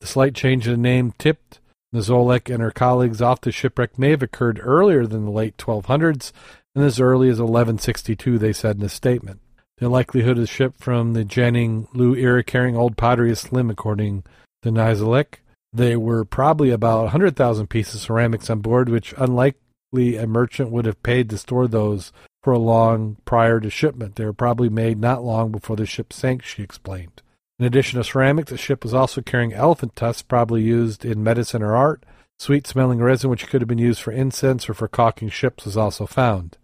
The 0.00 0.06
slight 0.06 0.34
change 0.34 0.66
in 0.66 0.72
the 0.72 0.78
name 0.78 1.14
tipped 1.18 1.60
Niziolek 1.94 2.52
and 2.52 2.62
her 2.62 2.70
colleagues 2.70 3.22
off 3.22 3.40
the 3.40 3.52
shipwreck 3.52 3.98
may 3.98 4.10
have 4.10 4.22
occurred 4.22 4.60
earlier 4.62 5.06
than 5.06 5.24
the 5.24 5.30
late 5.30 5.56
1200s 5.56 6.32
and 6.74 6.84
as 6.84 6.98
early 6.98 7.28
as 7.28 7.38
1162, 7.38 8.38
they 8.38 8.52
said 8.52 8.78
in 8.78 8.82
a 8.82 8.88
statement. 8.88 9.40
The 9.82 9.88
likelihood 9.88 10.38
of 10.38 10.42
the 10.42 10.46
ship 10.46 10.74
from 10.78 11.12
the 11.12 11.24
Jining 11.24 11.88
Lu 11.92 12.14
era 12.14 12.44
carrying 12.44 12.76
old 12.76 12.96
pottery 12.96 13.32
is 13.32 13.40
slim, 13.40 13.68
according 13.68 14.22
to 14.62 14.70
Niziolek. 14.70 15.40
There 15.72 15.98
were 15.98 16.24
probably 16.24 16.70
about 16.70 17.02
100,000 17.02 17.66
pieces 17.66 17.96
of 17.96 18.00
ceramics 18.02 18.48
on 18.48 18.60
board, 18.60 18.88
which 18.88 19.12
unlikely 19.18 20.18
a 20.18 20.28
merchant 20.28 20.70
would 20.70 20.84
have 20.84 21.02
paid 21.02 21.28
to 21.30 21.36
store 21.36 21.66
those 21.66 22.12
for 22.44 22.52
a 22.52 22.60
long 22.60 23.16
prior 23.24 23.58
to 23.58 23.70
shipment. 23.70 24.14
They 24.14 24.24
were 24.24 24.32
probably 24.32 24.68
made 24.68 25.00
not 25.00 25.24
long 25.24 25.50
before 25.50 25.74
the 25.74 25.84
ship 25.84 26.12
sank, 26.12 26.44
she 26.44 26.62
explained. 26.62 27.20
In 27.58 27.64
addition 27.64 27.98
to 27.98 28.04
ceramics, 28.04 28.52
the 28.52 28.56
ship 28.56 28.84
was 28.84 28.94
also 28.94 29.20
carrying 29.20 29.52
elephant 29.52 29.96
tusks, 29.96 30.22
probably 30.22 30.62
used 30.62 31.04
in 31.04 31.24
medicine 31.24 31.60
or 31.60 31.74
art. 31.74 32.04
Sweet 32.38 32.68
smelling 32.68 33.00
resin, 33.00 33.30
which 33.30 33.48
could 33.48 33.60
have 33.60 33.68
been 33.68 33.78
used 33.78 34.00
for 34.00 34.12
incense 34.12 34.68
or 34.68 34.74
for 34.74 34.86
caulking 34.86 35.28
ships, 35.28 35.64
was 35.64 35.76
also 35.76 36.06
found. 36.06 36.56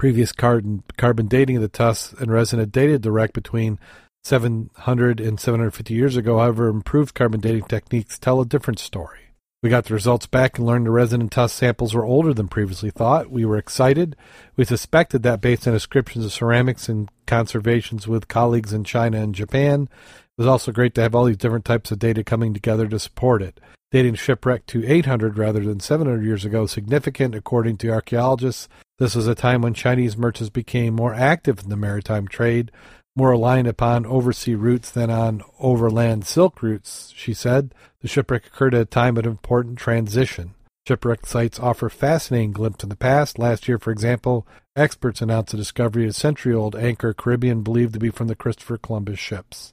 Previous 0.00 0.32
carbon, 0.32 0.82
carbon 0.96 1.28
dating 1.28 1.56
of 1.56 1.62
the 1.62 1.68
tusk 1.68 2.18
and 2.18 2.32
resin 2.32 2.58
had 2.58 2.72
dated 2.72 3.04
wreck 3.04 3.34
between 3.34 3.78
700 4.24 5.20
and 5.20 5.38
750 5.38 5.92
years 5.92 6.16
ago. 6.16 6.38
However, 6.38 6.68
improved 6.68 7.14
carbon 7.14 7.38
dating 7.38 7.64
techniques 7.64 8.18
tell 8.18 8.40
a 8.40 8.46
different 8.46 8.78
story. 8.78 9.34
We 9.62 9.68
got 9.68 9.84
the 9.84 9.92
results 9.92 10.24
back 10.24 10.56
and 10.56 10.66
learned 10.66 10.86
the 10.86 10.90
resin 10.90 11.20
and 11.20 11.30
tusk 11.30 11.54
samples 11.54 11.92
were 11.92 12.06
older 12.06 12.32
than 12.32 12.48
previously 12.48 12.88
thought. 12.88 13.30
We 13.30 13.44
were 13.44 13.58
excited. 13.58 14.16
We 14.56 14.64
suspected 14.64 15.22
that 15.24 15.42
based 15.42 15.68
on 15.68 15.74
descriptions 15.74 16.24
of 16.24 16.32
ceramics 16.32 16.88
and 16.88 17.10
conservations 17.26 18.08
with 18.08 18.26
colleagues 18.26 18.72
in 18.72 18.84
China 18.84 19.20
and 19.20 19.34
Japan. 19.34 19.82
It 19.82 20.38
was 20.38 20.46
also 20.46 20.72
great 20.72 20.94
to 20.94 21.02
have 21.02 21.14
all 21.14 21.26
these 21.26 21.36
different 21.36 21.66
types 21.66 21.90
of 21.90 21.98
data 21.98 22.24
coming 22.24 22.54
together 22.54 22.88
to 22.88 22.98
support 22.98 23.42
it. 23.42 23.60
Dating 23.92 24.14
shipwreck 24.14 24.66
to 24.66 24.86
800 24.86 25.36
rather 25.36 25.64
than 25.64 25.80
700 25.80 26.24
years 26.24 26.44
ago 26.44 26.66
significant, 26.66 27.34
according 27.34 27.76
to 27.78 27.90
archaeologists. 27.90 28.68
This 28.98 29.16
was 29.16 29.26
a 29.26 29.34
time 29.34 29.62
when 29.62 29.74
Chinese 29.74 30.16
merchants 30.16 30.48
became 30.48 30.94
more 30.94 31.12
active 31.12 31.58
in 31.60 31.70
the 31.70 31.76
maritime 31.76 32.28
trade, 32.28 32.70
more 33.16 33.30
reliant 33.30 33.66
upon 33.66 34.06
oversea 34.06 34.54
routes 34.54 34.92
than 34.92 35.10
on 35.10 35.42
overland 35.58 36.24
silk 36.24 36.62
routes, 36.62 37.12
she 37.16 37.34
said. 37.34 37.74
The 38.00 38.06
shipwreck 38.06 38.46
occurred 38.46 38.74
at 38.74 38.82
a 38.82 38.84
time 38.84 39.16
of 39.16 39.26
important 39.26 39.76
transition. 39.76 40.54
Shipwreck 40.86 41.26
sites 41.26 41.58
offer 41.58 41.88
fascinating 41.88 42.52
glimpses 42.52 42.84
in 42.84 42.90
the 42.90 42.96
past. 42.96 43.40
Last 43.40 43.66
year, 43.66 43.78
for 43.78 43.90
example, 43.90 44.46
experts 44.76 45.20
announced 45.20 45.50
the 45.50 45.56
discovery 45.56 46.04
of 46.04 46.10
a 46.10 46.12
century 46.12 46.54
old 46.54 46.76
anchor 46.76 47.12
Caribbean 47.12 47.62
believed 47.62 47.94
to 47.94 47.98
be 47.98 48.10
from 48.10 48.28
the 48.28 48.36
Christopher 48.36 48.78
Columbus 48.78 49.18
ships. 49.18 49.72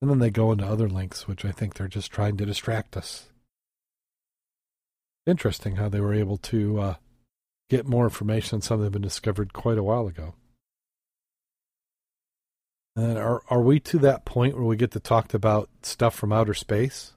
And 0.00 0.10
then 0.10 0.18
they 0.18 0.30
go 0.30 0.52
into 0.52 0.66
other 0.66 0.88
links, 0.88 1.26
which 1.26 1.44
I 1.44 1.52
think 1.52 1.74
they're 1.74 1.88
just 1.88 2.10
trying 2.10 2.36
to 2.36 2.46
distract 2.46 2.96
us. 2.96 3.26
Interesting 5.26 5.76
how 5.76 5.88
they 5.88 6.00
were 6.00 6.14
able 6.14 6.36
to 6.38 6.80
uh, 6.80 6.94
get 7.68 7.86
more 7.86 8.04
information 8.04 8.56
on 8.56 8.62
something 8.62 8.82
that 8.82 8.86
had 8.86 8.92
been 8.92 9.02
discovered 9.02 9.52
quite 9.52 9.78
a 9.78 9.82
while 9.82 10.06
ago. 10.06 10.34
And 12.94 13.18
are 13.18 13.42
are 13.48 13.60
we 13.60 13.78
to 13.80 13.98
that 13.98 14.24
point 14.24 14.54
where 14.54 14.64
we 14.64 14.76
get 14.76 14.92
to 14.92 15.00
talk 15.00 15.34
about 15.34 15.68
stuff 15.82 16.14
from 16.14 16.32
outer 16.32 16.54
space? 16.54 17.12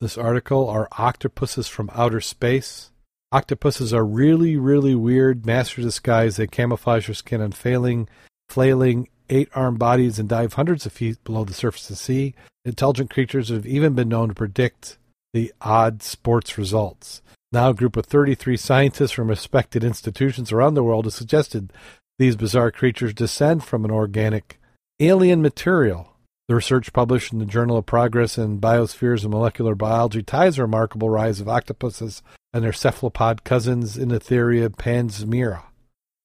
This 0.00 0.18
article 0.18 0.68
are 0.68 0.88
octopuses 0.92 1.66
from 1.66 1.90
outer 1.94 2.20
space. 2.20 2.90
Octopuses 3.32 3.92
are 3.92 4.04
really, 4.04 4.56
really 4.56 4.94
weird 4.94 5.44
masters 5.44 5.84
of 5.84 5.88
disguise. 5.88 6.36
They 6.36 6.46
camouflage 6.46 7.06
their 7.06 7.14
skin 7.14 7.40
on 7.40 7.52
failing, 7.52 8.08
flailing 8.48 9.08
eight-armed 9.30 9.78
bodies 9.78 10.18
and 10.18 10.28
dive 10.28 10.54
hundreds 10.54 10.86
of 10.86 10.92
feet 10.92 11.22
below 11.24 11.44
the 11.44 11.54
surface 11.54 11.84
of 11.84 11.96
the 11.96 11.96
sea. 11.96 12.34
Intelligent 12.64 13.10
creatures 13.10 13.48
have 13.48 13.66
even 13.66 13.94
been 13.94 14.08
known 14.08 14.28
to 14.28 14.34
predict 14.34 14.98
the 15.32 15.52
odd 15.60 16.02
sports 16.02 16.58
results. 16.58 17.22
Now, 17.50 17.70
a 17.70 17.74
group 17.74 17.96
of 17.96 18.06
33 18.06 18.56
scientists 18.56 19.12
from 19.12 19.28
respected 19.28 19.82
institutions 19.82 20.52
around 20.52 20.74
the 20.74 20.82
world 20.82 21.06
has 21.06 21.14
suggested 21.14 21.72
these 22.18 22.36
bizarre 22.36 22.70
creatures 22.70 23.14
descend 23.14 23.64
from 23.64 23.84
an 23.84 23.90
organic 23.90 24.60
alien 25.00 25.40
material. 25.40 26.12
The 26.48 26.54
research 26.54 26.92
published 26.92 27.32
in 27.32 27.38
the 27.38 27.46
Journal 27.46 27.76
of 27.76 27.86
Progress 27.86 28.38
in 28.38 28.58
Biophysics 28.58 29.22
and 29.22 29.30
Molecular 29.30 29.74
Biology 29.74 30.22
ties 30.22 30.56
the 30.56 30.62
remarkable 30.62 31.10
rise 31.10 31.40
of 31.40 31.48
octopuses 31.48 32.22
and 32.52 32.64
their 32.64 32.72
cephalopod 32.72 33.44
cousins 33.44 33.96
in 33.96 34.08
the 34.08 34.18
theory 34.18 34.62
of 34.62 34.76
panspermia. 34.76 35.62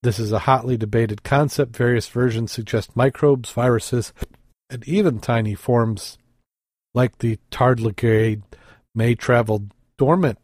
This 0.03 0.19
is 0.19 0.33
a 0.33 0.39
hotly 0.39 0.75
debated 0.75 1.23
concept. 1.23 1.77
Various 1.77 2.09
versions 2.09 2.51
suggest 2.51 2.93
microbes, 2.93 3.49
viruses, 3.51 4.11
and 4.69 4.85
even 4.85 5.19
tiny 5.19 5.55
forms 5.55 6.17
like 6.93 7.19
the 7.19 7.39
tardigrade 7.49 8.43
may 8.93 9.15
travel 9.15 9.67
dormant 9.97 10.39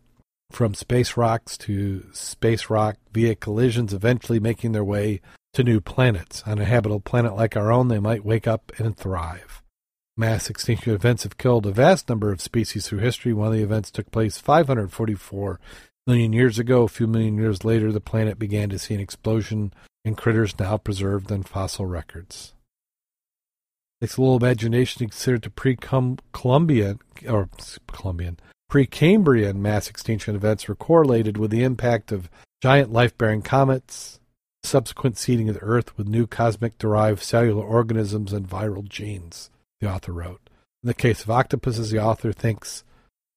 from 0.49 0.74
space 0.74 1.18
rocks 1.18 1.57
to 1.57 2.05
space 2.14 2.70
rock 2.70 2.95
via 3.12 3.36
collisions, 3.36 3.93
eventually 3.93 4.39
making 4.39 4.72
their 4.72 4.84
way 4.84 5.20
to 5.53 5.64
new 5.66 5.82
planets. 5.82 6.41
On 6.45 6.57
a 6.57 6.66
habitable 6.66 7.01
planet 7.01 7.36
like 7.36 7.57
our 7.57 7.70
own, 7.70 7.89
they 7.89 7.99
might 7.99 8.24
wake 8.24 8.47
up 8.47 8.72
and 8.78 8.95
thrive. 8.95 9.62
Mass 10.16 10.49
extinction 10.49 10.93
events 10.93 11.24
have 11.24 11.38
killed 11.38 11.66
a 11.66 11.72
vast 11.72 12.07
number 12.07 12.32
of 12.32 12.41
species 12.41 12.88
through 12.88 12.99
history. 12.99 13.34
One 13.34 13.47
of 13.47 13.53
the 13.53 13.64
events 13.64 13.91
took 13.91 14.10
place 14.10 14.38
544 14.38 15.60
million 16.10 16.34
years 16.34 16.57
ago. 16.57 16.84
A 16.84 16.88
few 16.88 17.05
million 17.05 17.38
years 17.38 17.64
later, 17.64 17.91
the 17.91 18.01
planet 18.01 18.39
began 18.39 18.70
to 18.70 18.80
see 18.80 18.95
an 18.95 18.99
explosion 18.99 19.72
in 20.03 20.16
critters 20.16 20.57
now 20.57 20.76
preserved 20.78 21.32
in 21.32 21.43
fossil 21.43 21.86
records. 21.86 22.53
Takes 24.01 24.18
a 24.18 24.22
little 24.22 24.38
imagination 24.38 24.99
to 24.99 25.05
consider 25.05 25.38
the 25.38 25.49
pre-Columbian 25.51 26.99
or 27.28 27.49
Columbian 27.88 28.39
Precambrian 28.72 29.57
mass 29.57 29.89
extinction 29.89 30.36
events 30.36 30.68
were 30.68 30.76
correlated 30.76 31.38
with 31.38 31.51
the 31.51 31.64
impact 31.64 32.12
of 32.12 32.30
giant 32.62 32.91
life-bearing 32.91 33.41
comets, 33.41 34.20
subsequent 34.64 35.18
seeding 35.18 35.49
of 35.49 35.55
the 35.55 35.64
Earth 35.64 35.97
with 35.97 36.07
new 36.07 36.26
cosmic 36.26 36.78
derived 36.78 37.22
cellular 37.22 37.64
organisms 37.64 38.34
and 38.34 38.49
viral 38.49 38.88
genes, 38.88 39.49
the 39.80 39.91
author 39.91 40.12
wrote. 40.12 40.49
In 40.84 40.88
the 40.88 40.93
case 40.93 41.24
of 41.24 41.30
octopuses, 41.30 41.91
the 41.91 41.99
author 41.99 42.32
thinks 42.32 42.84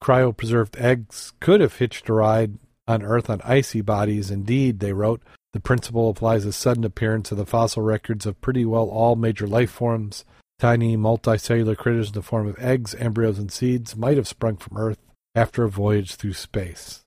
cryopreserved 0.03 0.78
eggs 0.80 1.32
could 1.40 1.61
have 1.61 1.76
hitched 1.76 2.09
a 2.09 2.12
ride 2.12 2.59
on 2.88 3.03
Earth 3.03 3.30
on 3.30 3.40
icy 3.44 3.80
bodies. 3.80 4.30
Indeed, 4.30 4.80
they 4.80 4.92
wrote, 4.92 5.22
the 5.53 5.61
principle 5.61 6.11
applies 6.11 6.44
to 6.44 6.53
sudden 6.53 6.84
appearance 6.84 7.30
of 7.30 7.38
the 7.38 7.46
fossil 7.46 7.82
records 7.82 8.26
of 8.26 8.40
pretty 8.40 8.64
well 8.64 8.88
all 8.88 9.16
major 9.16 9.46
life 9.46 9.70
forms. 9.70 10.24
Tiny 10.59 10.96
multicellular 10.96 11.76
critters 11.76 12.09
in 12.09 12.14
the 12.14 12.22
form 12.22 12.46
of 12.46 12.59
eggs, 12.59 12.94
embryos, 12.94 13.38
and 13.38 13.50
seeds 13.50 13.96
might 13.96 14.16
have 14.16 14.28
sprung 14.28 14.57
from 14.57 14.76
Earth 14.76 14.98
after 15.34 15.64
a 15.64 15.68
voyage 15.68 16.16
through 16.16 16.34
space. 16.34 17.00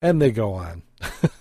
And 0.00 0.20
they 0.20 0.30
go 0.30 0.54
on. 0.54 0.82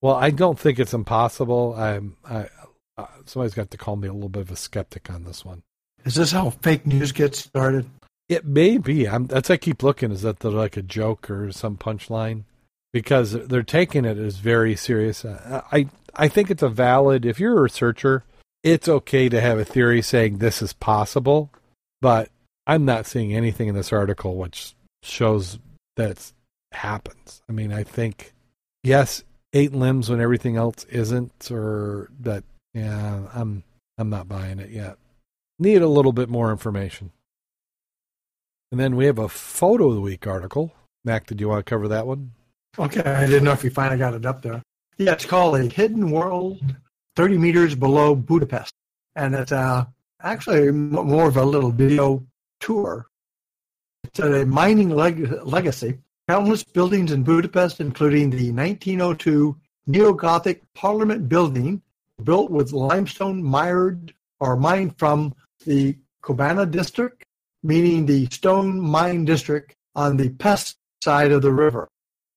Well, 0.00 0.14
I 0.14 0.30
don't 0.30 0.58
think 0.58 0.78
it's 0.78 0.94
impossible. 0.94 1.74
I'm, 1.74 2.16
I, 2.24 2.48
uh, 2.96 3.06
somebody's 3.26 3.54
got 3.54 3.70
to 3.70 3.76
call 3.76 3.96
me 3.96 4.08
a 4.08 4.12
little 4.12 4.30
bit 4.30 4.42
of 4.42 4.50
a 4.50 4.56
skeptic 4.56 5.10
on 5.10 5.24
this 5.24 5.44
one. 5.44 5.62
Is 6.04 6.14
this 6.14 6.32
how 6.32 6.50
fake 6.50 6.86
news 6.86 7.12
gets 7.12 7.38
started? 7.40 7.86
It 8.30 8.46
may 8.46 8.78
be. 8.78 9.08
I'm, 9.08 9.26
that's 9.26 9.50
I 9.50 9.56
keep 9.56 9.82
looking. 9.82 10.12
Is 10.12 10.22
that 10.22 10.38
they're 10.38 10.52
like 10.52 10.76
a 10.76 10.82
joke 10.82 11.28
or 11.28 11.50
some 11.50 11.76
punchline? 11.76 12.44
Because 12.92 13.32
they're 13.32 13.64
taking 13.64 14.04
it 14.04 14.18
as 14.18 14.36
very 14.36 14.76
serious. 14.76 15.24
Uh, 15.24 15.62
I 15.72 15.88
I 16.14 16.28
think 16.28 16.48
it's 16.48 16.62
a 16.62 16.68
valid. 16.68 17.26
If 17.26 17.40
you're 17.40 17.58
a 17.58 17.62
researcher, 17.62 18.22
it's 18.62 18.88
okay 18.88 19.28
to 19.28 19.40
have 19.40 19.58
a 19.58 19.64
theory 19.64 20.00
saying 20.00 20.38
this 20.38 20.62
is 20.62 20.72
possible, 20.72 21.50
but 22.00 22.30
I'm 22.68 22.84
not 22.84 23.06
seeing 23.06 23.34
anything 23.34 23.66
in 23.66 23.74
this 23.74 23.92
article 23.92 24.36
which 24.36 24.74
shows 25.02 25.58
that 25.96 26.10
it 26.12 26.32
happens. 26.70 27.42
I 27.48 27.52
mean, 27.52 27.72
I 27.72 27.82
think 27.82 28.32
yes, 28.84 29.24
eight 29.52 29.72
limbs 29.72 30.08
when 30.08 30.20
everything 30.20 30.56
else 30.56 30.84
isn't, 30.84 31.50
or 31.50 32.10
that 32.20 32.44
yeah, 32.74 33.22
I'm 33.34 33.64
I'm 33.98 34.08
not 34.08 34.28
buying 34.28 34.60
it 34.60 34.70
yet. 34.70 34.98
Need 35.58 35.82
a 35.82 35.88
little 35.88 36.12
bit 36.12 36.28
more 36.28 36.52
information. 36.52 37.10
And 38.70 38.78
then 38.78 38.96
we 38.96 39.06
have 39.06 39.18
a 39.18 39.28
photo 39.28 39.88
of 39.88 39.94
the 39.94 40.00
week 40.00 40.26
article. 40.26 40.72
Mac, 41.04 41.26
did 41.26 41.40
you 41.40 41.48
want 41.48 41.64
to 41.64 41.70
cover 41.70 41.88
that 41.88 42.06
one? 42.06 42.32
Okay, 42.78 43.02
I 43.02 43.26
didn't 43.26 43.44
know 43.44 43.52
if 43.52 43.64
you 43.64 43.70
finally 43.70 43.98
got 43.98 44.14
it 44.14 44.26
up 44.26 44.42
there. 44.42 44.62
Yeah, 44.98 45.12
it's 45.12 45.26
called 45.26 45.56
a 45.56 45.64
hidden 45.64 46.10
world, 46.10 46.60
thirty 47.16 47.38
meters 47.38 47.74
below 47.74 48.14
Budapest, 48.14 48.72
and 49.16 49.34
it's 49.34 49.50
uh, 49.50 49.86
actually 50.22 50.70
more 50.70 51.26
of 51.26 51.36
a 51.36 51.44
little 51.44 51.70
video 51.70 52.24
tour. 52.60 53.08
It's 54.04 54.20
a 54.20 54.44
mining 54.46 54.90
leg- 54.90 55.32
legacy 55.42 55.98
Countless 56.30 56.62
buildings 56.62 57.10
in 57.10 57.24
Budapest, 57.24 57.80
including 57.80 58.30
the 58.30 58.52
1902 58.52 59.56
neo-Gothic 59.88 60.62
Parliament 60.74 61.28
building, 61.28 61.82
built 62.22 62.52
with 62.52 62.72
limestone 62.72 63.42
mired 63.42 64.14
or 64.38 64.56
mined 64.56 64.96
from 64.96 65.34
the 65.66 65.96
Kőbánya 66.22 66.70
district, 66.70 67.24
meaning 67.62 68.06
the 68.06 68.26
stone 68.26 68.80
mine 68.80 69.24
district 69.24 69.74
on 69.94 70.16
the 70.16 70.30
Pest 70.30 70.76
side 71.02 71.32
of 71.32 71.42
the 71.42 71.52
river. 71.52 71.88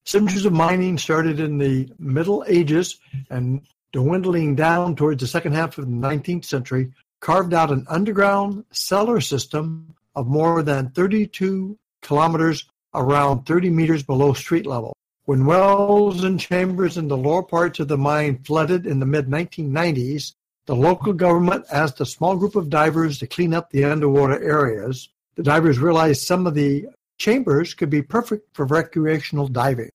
Centuries 0.06 0.46
of 0.46 0.54
mining 0.54 0.98
started 0.98 1.40
in 1.40 1.58
the 1.58 1.90
Middle 1.98 2.44
Ages 2.48 3.00
and 3.30 3.62
dwindling 3.94 4.56
down 4.56 4.96
towards 4.96 5.22
the 5.22 5.28
second 5.28 5.54
half 5.54 5.78
of 5.78 5.86
the 5.86 5.92
19th 5.92 6.46
century, 6.46 6.92
carved 7.22 7.54
out 7.54 7.72
an 7.72 7.86
underground 7.88 8.66
cellar 8.72 9.22
system 9.22 9.96
of 10.16 10.28
more 10.28 10.62
than 10.62 10.90
32 10.90 11.78
kilometers 12.02 12.66
around 12.94 13.46
30 13.46 13.70
meters 13.70 14.04
below 14.04 14.34
street 14.34 14.66
level. 14.66 14.94
When 15.26 15.46
wells 15.46 16.24
and 16.26 16.38
chambers 16.40 16.98
in 16.98 17.08
the 17.08 17.18
lower 17.18 17.44
parts 17.44 17.80
of 17.80 17.88
the 17.88 17.98
mine 17.98 18.44
flooded 18.44 18.86
in 18.86 19.00
the 19.00 19.06
mid-1990s, 19.06 20.34
the 20.66 20.76
local 20.76 21.14
government 21.14 21.66
asked 21.72 22.02
a 22.02 22.06
small 22.06 22.36
group 22.36 22.56
of 22.56 22.70
divers 22.70 23.20
to 23.20 23.28
clean 23.28 23.54
up 23.54 23.70
the 23.70 23.86
underwater 23.86 24.42
areas. 24.42 25.10
The 25.36 25.44
divers 25.44 25.80
realized 25.80 26.22
some 26.22 26.46
of 26.46 26.54
the 26.54 26.88
chambers 27.18 27.74
could 27.74 27.90
be 27.90 28.02
perfect 28.02 28.56
for 28.56 28.66
recreational 28.66 29.48
diving. 29.48 29.90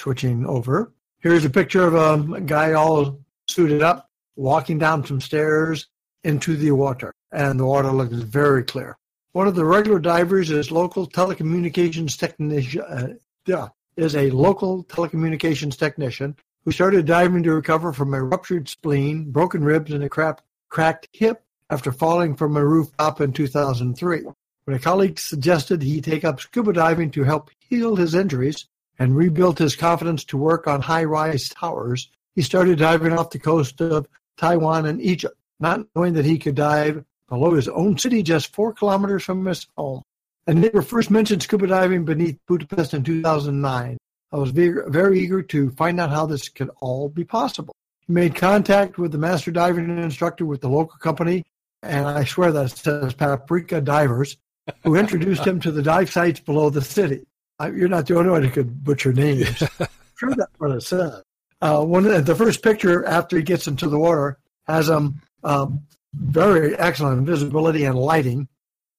Switching 0.00 0.44
over, 0.46 0.92
here's 1.20 1.44
a 1.44 1.50
picture 1.50 1.82
of 1.84 2.32
a 2.32 2.40
guy 2.40 2.72
all 2.72 3.18
suited 3.48 3.82
up 3.82 4.10
walking 4.36 4.78
down 4.78 5.04
some 5.04 5.20
stairs 5.20 5.86
into 6.24 6.56
the 6.56 6.70
water, 6.72 7.12
and 7.32 7.58
the 7.58 7.64
water 7.64 7.90
looks 7.90 8.14
very 8.14 8.64
clear. 8.64 8.96
One 9.32 9.46
of 9.46 9.54
the 9.54 9.64
regular 9.64 9.98
divers 9.98 10.50
is 10.50 10.70
local 10.70 11.08
telecommunications 11.08 12.18
technician, 12.18 12.82
uh, 12.82 13.08
yeah, 13.46 13.68
is 13.96 14.14
a 14.14 14.30
local 14.30 14.84
telecommunications 14.84 15.76
technician 15.76 16.36
who 16.64 16.72
started 16.72 17.06
diving 17.06 17.42
to 17.42 17.52
recover 17.52 17.92
from 17.92 18.14
a 18.14 18.22
ruptured 18.22 18.68
spleen, 18.68 19.30
broken 19.30 19.62
ribs, 19.62 19.92
and 19.92 20.04
a 20.04 20.08
cracked, 20.08 20.42
cracked 20.68 21.08
hip 21.12 21.42
after 21.70 21.92
falling 21.92 22.36
from 22.36 22.56
a 22.56 22.64
rooftop 22.64 23.20
in 23.20 23.32
2003. 23.32 24.24
When 24.64 24.76
a 24.76 24.80
colleague 24.80 25.18
suggested 25.18 25.82
he 25.82 26.00
take 26.00 26.24
up 26.24 26.40
scuba 26.40 26.72
diving 26.72 27.10
to 27.10 27.24
help 27.24 27.50
heal 27.58 27.96
his 27.96 28.14
injuries 28.14 28.66
and 28.98 29.14
rebuild 29.14 29.58
his 29.58 29.76
confidence 29.76 30.24
to 30.24 30.38
work 30.38 30.66
on 30.66 30.80
high-rise 30.80 31.50
towers, 31.50 32.10
he 32.34 32.40
started 32.40 32.78
diving 32.78 33.12
off 33.12 33.28
the 33.28 33.38
coast 33.38 33.82
of 33.82 34.08
Taiwan 34.38 34.86
and 34.86 35.02
Egypt, 35.02 35.36
not 35.60 35.86
knowing 35.94 36.14
that 36.14 36.24
he 36.24 36.38
could 36.38 36.54
dive 36.54 37.04
below 37.28 37.52
his 37.54 37.68
own 37.68 37.98
city 37.98 38.22
just 38.22 38.54
four 38.54 38.72
kilometers 38.72 39.24
from 39.24 39.44
his 39.44 39.66
home. 39.76 40.02
A 40.46 40.54
neighbor 40.54 40.80
first 40.80 41.10
mentioned 41.10 41.42
scuba 41.42 41.66
diving 41.66 42.06
beneath 42.06 42.38
Budapest 42.46 42.94
in 42.94 43.04
2009. 43.04 43.98
I 44.32 44.36
was 44.36 44.50
very, 44.50 44.90
very 44.90 45.20
eager 45.20 45.42
to 45.42 45.70
find 45.72 46.00
out 46.00 46.10
how 46.10 46.24
this 46.24 46.48
could 46.48 46.70
all 46.80 47.10
be 47.10 47.24
possible. 47.24 47.74
He 48.06 48.14
made 48.14 48.34
contact 48.34 48.96
with 48.96 49.12
the 49.12 49.18
master 49.18 49.50
diving 49.50 49.98
instructor 49.98 50.46
with 50.46 50.62
the 50.62 50.70
local 50.70 50.96
company, 50.98 51.44
and 51.82 52.06
I 52.06 52.24
swear 52.24 52.50
that 52.52 52.70
says 52.70 53.12
Paprika 53.12 53.80
Divers, 53.82 54.38
who 54.82 54.96
introduced 54.96 55.46
him 55.46 55.60
to 55.60 55.70
the 55.70 55.82
dive 55.82 56.10
sites 56.10 56.40
below 56.40 56.70
the 56.70 56.82
city. 56.82 57.26
I, 57.58 57.68
you're 57.68 57.88
not 57.88 58.06
the 58.06 58.16
only 58.16 58.30
one 58.30 58.42
who 58.42 58.50
could 58.50 58.82
butcher 58.82 59.12
names. 59.12 59.46
sure, 60.16 60.34
that's 60.34 60.58
what 60.58 60.72
it 60.72 60.82
says. 60.82 61.22
Uh, 61.60 61.84
one 61.84 62.04
the 62.04 62.34
first 62.34 62.62
picture 62.62 63.04
after 63.06 63.36
he 63.36 63.42
gets 63.42 63.66
into 63.66 63.88
the 63.88 63.98
water 63.98 64.38
has 64.66 64.90
um, 64.90 65.20
um 65.42 65.84
very 66.14 66.76
excellent 66.76 67.26
visibility 67.26 67.84
and 67.84 67.98
lighting, 67.98 68.48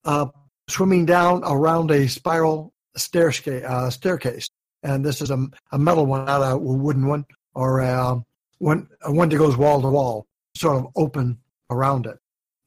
uh, 0.03 0.27
swimming 0.67 1.05
down 1.05 1.43
around 1.45 1.91
a 1.91 2.07
spiral 2.07 2.73
staircase. 2.95 3.63
Uh, 3.63 3.89
staircase, 3.89 4.49
and 4.83 5.05
this 5.05 5.21
is 5.21 5.31
a, 5.31 5.47
a 5.71 5.79
metal 5.79 6.05
one, 6.05 6.25
not 6.25 6.41
a 6.41 6.57
wooden 6.57 7.07
one, 7.07 7.25
or 7.53 7.79
a, 7.79 8.21
one 8.59 8.87
a 9.01 9.11
one 9.11 9.29
that 9.29 9.37
goes 9.37 9.57
wall 9.57 9.81
to 9.81 9.87
wall, 9.87 10.25
sort 10.55 10.77
of 10.77 10.87
open 10.95 11.37
around 11.69 12.05
it. 12.05 12.17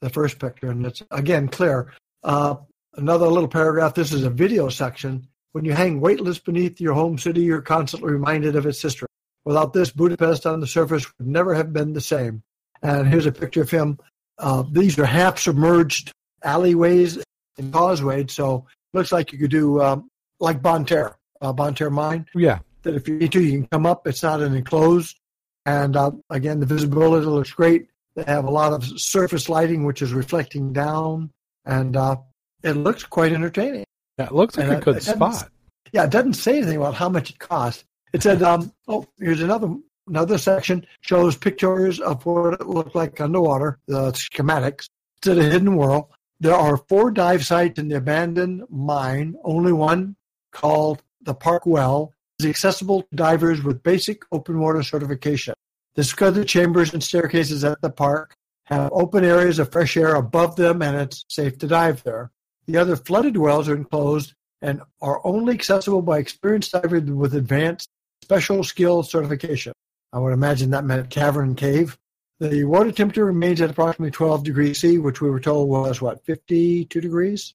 The 0.01 0.11
first 0.11 0.39
picture, 0.39 0.71
and 0.71 0.87
it's 0.87 1.03
again 1.11 1.49
clear. 1.49 1.93
Uh, 2.23 2.57
another 2.99 3.29
little 3.29 3.49
paragraph. 3.49 3.95
This 3.95 4.13
is 4.13 4.25
a 4.25 4.31
video 4.31 4.69
section. 4.69 5.27
When 5.53 5.65
you 5.65 5.73
hang 5.73 6.01
weightless 6.01 6.39
beneath 6.39 6.81
your 6.81 6.95
home 6.95 7.17
city, 7.17 7.43
you're 7.43 7.63
constantly 7.63 8.13
reminded 8.13 8.57
of 8.57 8.67
its 8.67 8.83
history. 8.83 9.09
Without 9.45 9.73
this, 9.73 9.91
Budapest 9.91 10.45
on 10.47 10.61
the 10.61 10.67
surface 10.67 11.07
would 11.17 11.27
never 11.27 11.55
have 11.55 11.73
been 11.73 11.95
the 11.95 12.01
same. 12.01 12.43
And 12.83 13.09
here's 13.09 13.27
a 13.27 13.33
picture 13.33 13.63
of 13.63 13.71
him. 13.71 13.99
Uh, 14.37 14.65
these 14.71 14.99
are 14.99 15.07
half 15.07 15.39
submerged 15.39 16.13
alleyways 16.45 17.19
and 17.57 17.73
causeways, 17.73 18.33
so 18.33 18.67
looks 18.93 19.11
like 19.11 19.33
you 19.33 19.39
could 19.39 19.51
do 19.51 19.81
um, 19.81 20.11
like 20.39 20.61
Bonne 20.61 20.85
Terre, 20.85 21.17
uh, 21.41 21.53
Bonne 21.53 21.75
Terre 21.75 21.91
Mine. 21.91 22.27
Yeah. 22.35 22.59
That 22.83 22.95
if 22.95 23.09
you 23.09 23.17
need 23.17 23.33
to, 23.33 23.43
you 23.43 23.53
can 23.53 23.67
come 23.69 23.87
up. 23.87 24.07
It's 24.07 24.23
not 24.23 24.43
an 24.43 24.55
enclosed. 24.55 25.19
And 25.67 25.97
uh, 25.97 26.13
again, 26.31 26.61
the 26.61 26.67
visibility 26.67 27.27
looks 27.27 27.51
great. 27.51 27.89
They 28.15 28.25
have 28.25 28.45
a 28.45 28.51
lot 28.51 28.73
of 28.73 28.85
surface 29.01 29.49
lighting, 29.49 29.85
which 29.85 30.03
is 30.03 30.13
reflecting 30.13 30.73
down, 30.73 31.31
and 31.65 31.97
uh, 31.97 32.17
it 32.63 32.73
looks 32.73 33.05
quite 33.05 33.33
entertaining. 33.33 33.85
It 34.19 34.33
looks 34.33 34.57
like 34.57 34.69
and 34.69 34.77
a 34.77 34.81
good 34.81 35.03
spot. 35.03 35.49
Yeah, 35.93 36.05
it 36.05 36.11
doesn't 36.11 36.35
say 36.35 36.59
anything 36.59 36.77
about 36.77 36.95
how 36.95 37.09
much 37.09 37.31
it 37.31 37.39
costs. 37.39 37.85
It 38.13 38.23
said, 38.23 38.43
um, 38.43 38.73
"Oh, 38.87 39.07
here's 39.19 39.43
another 39.43 39.75
another 40.09 40.39
section 40.39 40.87
shows 41.03 41.37
pictures 41.37 42.01
of 42.01 42.25
what 42.27 42.55
it 42.55 42.67
looked 42.67 42.95
like 42.95 43.21
underwater, 43.21 43.79
the 43.87 44.13
schematics 44.13 44.89
to 45.23 45.35
the 45.35 45.45
hidden 45.45 45.77
world. 45.77 46.07
There 46.41 46.55
are 46.55 46.77
four 46.89 47.11
dive 47.11 47.45
sites 47.45 47.79
in 47.79 47.89
the 47.89 47.97
abandoned 47.97 48.65
mine. 48.71 49.37
Only 49.45 49.73
one, 49.73 50.17
called 50.53 51.03
the 51.23 51.35
Park 51.35 51.67
Well, 51.67 52.15
is 52.39 52.47
accessible 52.47 53.03
to 53.03 53.17
divers 53.17 53.63
with 53.63 53.83
basic 53.83 54.23
open 54.33 54.61
water 54.61 54.83
certification. 54.83 55.55
The 55.95 56.05
scudder 56.05 56.45
chambers 56.45 56.93
and 56.93 57.03
staircases 57.03 57.65
at 57.65 57.81
the 57.83 57.91
park 57.91 58.37
have 58.65 58.91
open 58.93 59.25
areas 59.25 59.59
of 59.59 59.73
fresh 59.73 59.97
air 59.97 60.15
above 60.15 60.57
them, 60.57 60.81
and 60.83 60.97
it's 60.97 61.25
safe 61.29 61.59
to 61.59 61.67
dive 61.67 62.03
there. 62.05 62.31
The 62.69 62.77
other 62.77 62.97
flooded 62.97 63.39
wells 63.39 63.67
are 63.71 63.75
enclosed 63.75 64.35
and 64.61 64.83
are 65.01 65.27
only 65.27 65.55
accessible 65.55 66.03
by 66.03 66.19
experienced 66.19 66.73
divers 66.73 67.03
with 67.05 67.35
advanced 67.35 67.89
special 68.23 68.63
skill 68.63 69.03
certification. 69.03 69.73
I 70.13 70.19
would 70.19 70.35
imagine 70.35 70.71
that 70.71 70.85
meant 70.85 71.09
cavern 71.09 71.55
cave. 71.55 71.97
The 72.41 72.65
water 72.65 72.93
temperature 72.93 73.25
remains 73.25 73.63
at 73.63 73.71
approximately 73.71 74.11
12 74.11 74.45
degrees 74.45 74.81
C, 74.81 74.99
which 74.99 75.23
we 75.23 75.31
were 75.31 75.41
told 75.41 75.71
was 75.71 76.03
what 76.03 76.23
52 76.27 77.01
degrees. 77.01 77.55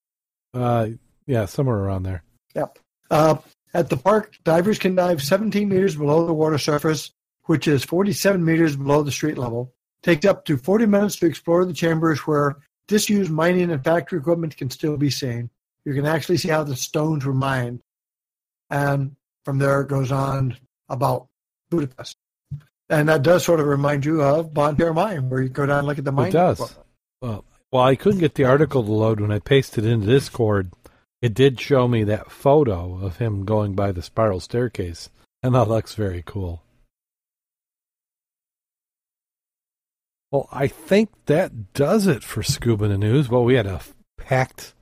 Uh, 0.51 0.89
yeah, 1.27 1.45
somewhere 1.45 1.77
around 1.77 2.03
there. 2.03 2.23
Yep. 2.55 2.79
Uh, 3.11 3.35
at 3.75 3.89
the 3.89 3.97
park, 3.97 4.35
divers 4.43 4.79
can 4.79 4.95
dive 4.95 5.21
17 5.21 5.69
meters 5.69 5.95
below 5.95 6.25
the 6.25 6.33
water 6.33 6.57
surface, 6.57 7.11
which 7.43 7.67
is 7.67 7.83
47 7.83 8.43
meters 8.43 8.75
below 8.75 9.03
the 9.03 9.11
street 9.11 9.37
level. 9.37 9.73
It 10.01 10.07
takes 10.07 10.25
up 10.25 10.43
to 10.45 10.57
40 10.57 10.87
minutes 10.87 11.17
to 11.17 11.27
explore 11.27 11.65
the 11.65 11.73
chambers 11.73 12.21
where 12.21 12.57
disused 12.87 13.31
mining 13.31 13.71
and 13.71 13.83
factory 13.83 14.19
equipment 14.19 14.57
can 14.57 14.69
still 14.69 14.97
be 14.97 15.09
seen. 15.09 15.49
You 15.85 15.93
can 15.93 16.05
actually 16.05 16.37
see 16.37 16.49
how 16.49 16.63
the 16.63 16.75
stones 16.75 17.25
were 17.25 17.33
mined. 17.33 17.81
And 18.69 19.15
from 19.45 19.59
there 19.59 19.81
it 19.81 19.89
goes 19.89 20.11
on 20.11 20.57
about 20.89 21.27
Budapest. 21.69 22.17
And 22.89 23.09
that 23.09 23.23
does 23.23 23.43
sort 23.43 23.59
of 23.59 23.65
remind 23.65 24.05
you 24.05 24.21
of 24.21 24.53
Terre 24.77 24.93
Mine, 24.93 25.29
where 25.29 25.41
you 25.41 25.49
go 25.49 25.65
down 25.65 25.79
and 25.79 25.87
look 25.87 25.97
at 25.97 26.05
the 26.05 26.11
mine. 26.11 26.29
It 26.29 26.33
does. 26.33 26.75
Well, 27.21 27.45
well, 27.71 27.83
I 27.83 27.95
couldn't 27.95 28.19
get 28.19 28.35
the 28.35 28.43
article 28.43 28.83
to 28.83 28.91
load 28.91 29.19
when 29.19 29.31
I 29.31 29.39
pasted 29.39 29.85
it 29.85 29.91
into 29.91 30.05
Discord. 30.05 30.71
It 31.21 31.33
did 31.33 31.59
show 31.59 31.87
me 31.87 32.03
that 32.03 32.31
photo 32.31 32.99
of 33.03 33.17
him 33.17 33.45
going 33.45 33.73
by 33.73 33.91
the 33.93 34.03
spiral 34.03 34.39
staircase, 34.39 35.09
and 35.41 35.55
that 35.55 35.69
looks 35.69 35.95
very 35.95 36.21
cool. 36.25 36.61
Well, 40.33 40.49
I 40.51 40.65
think 40.65 41.11
that 41.27 41.73
does 41.73 42.07
it 42.07 42.23
for 42.23 42.41
Scuba 42.41 42.97
News. 42.97 43.29
Well, 43.29 43.43
we 43.43 43.53
had 43.53 43.67
a 43.67 43.81
packed 44.17 44.73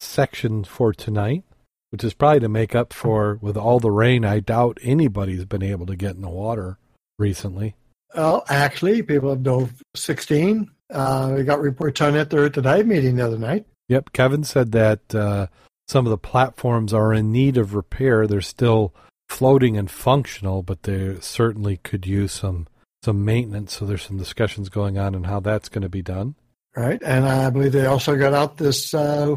section 0.00 0.64
for 0.64 0.94
tonight, 0.94 1.44
which 1.90 2.02
is 2.02 2.14
probably 2.14 2.40
to 2.40 2.48
make 2.48 2.74
up 2.74 2.94
for 2.94 3.38
with 3.42 3.58
all 3.58 3.78
the 3.78 3.90
rain. 3.90 4.24
I 4.24 4.40
doubt 4.40 4.78
anybody's 4.82 5.44
been 5.44 5.62
able 5.62 5.84
to 5.84 5.96
get 5.96 6.16
in 6.16 6.22
the 6.22 6.30
water 6.30 6.78
recently? 7.18 7.76
Well, 8.16 8.42
actually, 8.48 9.02
people 9.02 9.28
have 9.28 9.42
dove 9.42 9.82
16. 9.96 10.70
Uh, 10.88 11.34
we 11.36 11.44
got 11.44 11.60
reports 11.60 12.00
on 12.00 12.16
it 12.16 12.30
there 12.30 12.46
at 12.46 12.54
the 12.54 12.62
dive 12.62 12.86
meeting 12.86 13.16
the 13.16 13.26
other 13.26 13.38
night. 13.38 13.66
Yep. 13.88 14.14
Kevin 14.14 14.44
said 14.44 14.72
that 14.72 15.14
uh, 15.14 15.48
some 15.88 16.06
of 16.06 16.10
the 16.10 16.16
platforms 16.16 16.94
are 16.94 17.12
in 17.12 17.30
need 17.30 17.58
of 17.58 17.74
repair. 17.74 18.26
They're 18.26 18.40
still 18.40 18.94
floating 19.28 19.76
and 19.76 19.90
functional, 19.90 20.62
but 20.62 20.84
they 20.84 21.20
certainly 21.20 21.76
could 21.76 22.06
use 22.06 22.32
some 22.32 22.66
some 23.02 23.24
maintenance. 23.24 23.76
So 23.76 23.86
there's 23.86 24.02
some 24.02 24.18
discussions 24.18 24.68
going 24.68 24.98
on 24.98 25.14
on 25.14 25.24
how 25.24 25.40
that's 25.40 25.68
going 25.68 25.82
to 25.82 25.88
be 25.88 26.02
done. 26.02 26.34
Right, 26.76 27.02
and 27.02 27.26
I 27.26 27.50
believe 27.50 27.72
they 27.72 27.86
also 27.86 28.16
got 28.16 28.32
out 28.32 28.56
this. 28.56 28.94
Uh, 28.94 29.36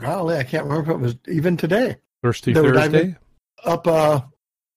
golly, 0.00 0.36
I 0.36 0.42
can't 0.42 0.64
remember 0.64 0.92
if 0.92 0.98
it 0.98 1.00
was 1.00 1.16
even 1.26 1.56
today. 1.56 1.96
Thirsty 2.22 2.52
Thursday. 2.52 3.16
Up 3.64 3.86
uh, 3.86 4.20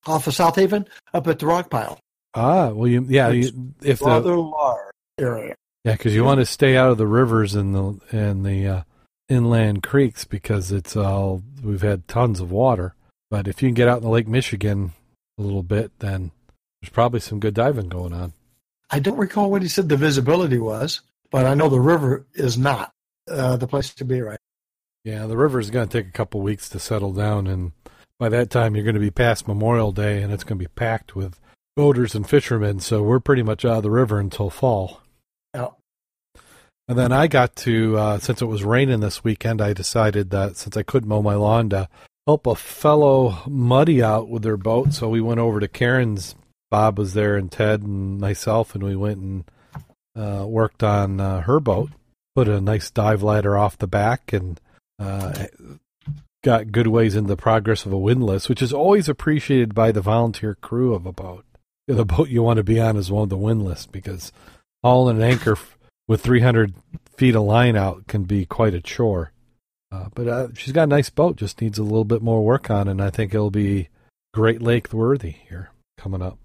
off 0.06 0.27
of 0.27 0.34
South 0.34 0.56
Haven, 0.56 0.88
up 1.14 1.27
at 1.27 1.39
the 1.39 1.45
rock 1.45 1.69
pile. 1.69 1.99
Ah, 2.34 2.69
well, 2.69 2.88
you 2.88 3.06
yeah, 3.10 3.30
you, 3.30 3.73
if 3.84 4.02
rather 4.02 4.31
the 4.31 4.38
large 4.38 4.93
area. 5.19 5.56
Yeah, 5.84 5.93
because 5.93 6.15
you 6.15 6.23
want 6.23 6.39
to 6.39 6.45
stay 6.45 6.77
out 6.77 6.91
of 6.91 6.98
the 6.98 7.07
rivers 7.07 7.56
and 7.56 7.76
the 7.76 7.99
and 8.11 8.45
the 8.45 8.68
uh, 8.68 8.84
inland 9.27 9.84
creeks 9.84 10.23
because 10.23 10.72
it's 10.72 10.95
all 10.95 11.43
we've 11.61 11.81
had 11.81 12.07
tons 12.07 12.39
of 12.39 12.52
water. 12.52 12.95
But 13.30 13.48
if 13.48 13.61
you 13.61 13.68
can 13.68 13.73
get 13.73 13.88
out 13.88 13.98
in 13.98 14.03
the 14.03 14.10
Lake 14.10 14.27
Michigan 14.27 14.93
a 15.38 15.41
little 15.41 15.64
bit, 15.64 15.91
then 15.99 16.31
there's 16.82 16.90
probably 16.91 17.20
some 17.20 17.40
good 17.40 17.53
diving 17.53 17.90
going 17.90 18.14
on. 18.14 18.34
I 18.90 18.99
don't 18.99 19.18
recall 19.18 19.49
what 19.49 19.62
he 19.62 19.68
said 19.68 19.88
the 19.88 19.98
visibility 19.98 20.58
was, 20.58 21.02
but 21.30 21.45
I 21.45 21.53
know 21.53 21.70
the 21.70 21.80
river 21.80 22.26
is 22.34 22.58
not 22.58 22.91
uh, 23.30 23.56
the 23.58 23.68
place 23.68 23.94
to 23.94 24.06
be 24.06 24.22
right. 24.22 24.40
Yeah, 25.03 25.28
the 25.28 25.38
river 25.38 25.60
is 25.60 25.70
going 25.70 25.88
to 25.88 26.02
take 26.02 26.10
a 26.10 26.12
couple 26.12 26.41
weeks 26.41 26.70
to 26.70 26.80
settle 26.80 27.14
down, 27.14 27.48
and 27.48 27.72
by 28.20 28.30
that 28.30 28.49
time 28.49 28.76
you're 28.76 28.84
going 28.84 28.95
to 28.95 29.02
be 29.02 29.12
past 29.12 29.48
Memorial 29.48 29.91
Day, 29.91 30.22
and 30.22 30.34
it's 30.34 30.44
going 30.44 30.60
to 30.60 30.64
be 30.64 30.74
packed 30.76 31.16
with 31.16 31.40
boaters 31.76 32.14
and 32.16 32.30
fishermen, 32.30 32.80
so 32.80 33.02
we're 33.02 33.20
pretty 33.20 33.44
much 33.44 33.64
out 33.64 33.78
of 33.78 33.84
the 33.84 33.91
river 33.91 34.20
until 34.20 34.49
fall. 34.49 35.02
Yeah. 35.53 35.70
And 36.88 36.98
then 36.98 37.12
I 37.14 37.28
got 37.28 37.56
to, 37.58 37.98
uh, 37.98 38.20
since 38.20 38.41
it 38.41 38.45
was 38.45 38.66
raining 38.66 38.99
this 38.99 39.24
weekend, 39.24 39.62
I 39.62 39.72
decided 39.72 40.30
that 40.32 40.58
since 40.58 40.76
I 40.76 40.84
couldn't 40.84 41.08
mow 41.08 41.22
my 41.22 41.36
lawn 41.36 41.70
to 41.70 41.88
help 42.28 42.45
a 42.45 42.56
fellow 42.56 43.38
muddy 43.48 44.03
out 44.03 44.28
with 44.28 44.44
their 44.44 44.58
boat. 44.58 44.94
So 44.94 45.08
we 45.08 45.22
went 45.22 45.40
over 45.40 45.60
to 45.60 45.68
Karen's. 45.68 46.36
Bob 46.72 46.98
was 46.98 47.14
there 47.14 47.35
and 47.35 47.52
Ted 47.52 47.84
and 47.84 48.19
myself, 48.19 48.73
and 48.73 48.84
we 48.84 48.95
went 48.95 49.19
and 49.19 49.43
uh, 50.15 50.45
worked 50.48 50.81
on 50.81 51.19
uh, 51.19 51.41
her 51.41 51.60
boat. 51.60 51.91
Put 52.34 52.48
a 52.48 52.60
nice 52.60 52.89
dive 52.89 53.22
ladder 53.22 53.56
off 53.56 53.77
the 53.77 53.88
back 53.88 54.34
and 54.34 54.60
uh, 54.98 55.45
got 56.43 56.72
good 56.72 56.88
ways 56.88 57.15
in 57.15 57.27
the 57.27 57.38
progress 57.38 57.85
of 57.85 57.93
a 57.93 57.98
windlass, 57.98 58.49
which 58.49 58.64
is 58.64 58.73
always 58.73 59.07
appreciated 59.07 59.76
by 59.76 59.91
the 59.91 60.02
volunteer 60.02 60.56
crew 60.56 60.95
of 60.95 61.06
a 61.06 61.11
boat 61.11 61.45
the 61.88 62.06
boat 62.06 62.30
you 62.30 62.43
want 62.43 62.57
to 62.57 62.64
be 62.64 62.80
on 62.80 62.98
is 62.98 63.11
one 63.11 63.23
of 63.23 63.30
the 63.30 63.38
windlass 63.38 63.85
because 63.85 64.31
hauling 64.84 65.18
an 65.18 65.23
anchor 65.23 65.57
with 66.07 66.22
300 66.22 66.73
feet 67.15 67.35
of 67.35 67.43
line 67.43 67.76
out 67.76 68.07
can 68.07 68.23
be 68.23 68.45
quite 68.45 68.73
a 68.73 68.81
chore. 68.81 69.31
Uh, 69.91 70.07
but 70.15 70.27
uh, 70.27 70.48
she's 70.53 70.73
got 70.73 70.84
a 70.84 70.88
nice 70.88 71.10
boat, 71.10 71.35
just 71.35 71.61
needs 71.61 71.77
a 71.77 71.84
little 71.84 72.06
bit 72.06 72.22
more 72.22 72.43
work 72.45 72.69
on, 72.69 72.88
and 72.88 73.02
I 73.02 73.10
think 73.10 73.34
it'll 73.34 73.52
be 73.52 73.89
Great 74.34 74.61
Lake 74.61 74.93
worthy 74.93 75.31
here 75.31 75.72
coming 75.98 76.22
up. 76.22 76.38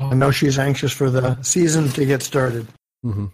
I 0.00 0.14
know 0.14 0.30
she's 0.30 0.58
anxious 0.58 0.92
for 0.92 1.10
the 1.10 1.40
season 1.42 1.88
to 1.90 2.04
get 2.04 2.22
started. 2.22 2.66
Mm-hmm. 3.04 3.26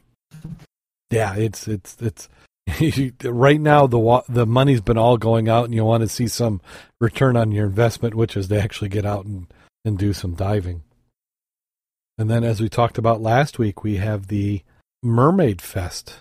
Yeah, 1.10 1.34
it's 1.36 1.66
it's 1.66 1.96
it's 2.00 2.28
right 3.24 3.60
now 3.60 3.86
the 3.86 4.22
the 4.28 4.46
money's 4.46 4.80
been 4.80 4.98
all 4.98 5.16
going 5.16 5.48
out, 5.48 5.64
and 5.64 5.74
you 5.74 5.84
want 5.84 6.02
to 6.02 6.08
see 6.08 6.28
some 6.28 6.60
return 7.00 7.36
on 7.36 7.52
your 7.52 7.66
investment, 7.66 8.14
which 8.14 8.36
is 8.36 8.48
to 8.48 8.60
actually 8.60 8.88
get 8.88 9.06
out 9.06 9.24
and 9.24 9.46
and 9.84 9.98
do 9.98 10.12
some 10.12 10.34
diving. 10.34 10.82
And 12.18 12.30
then, 12.30 12.44
as 12.44 12.60
we 12.60 12.68
talked 12.68 12.98
about 12.98 13.22
last 13.22 13.58
week, 13.58 13.82
we 13.82 13.96
have 13.96 14.26
the 14.26 14.62
Mermaid 15.02 15.62
Fest. 15.62 16.16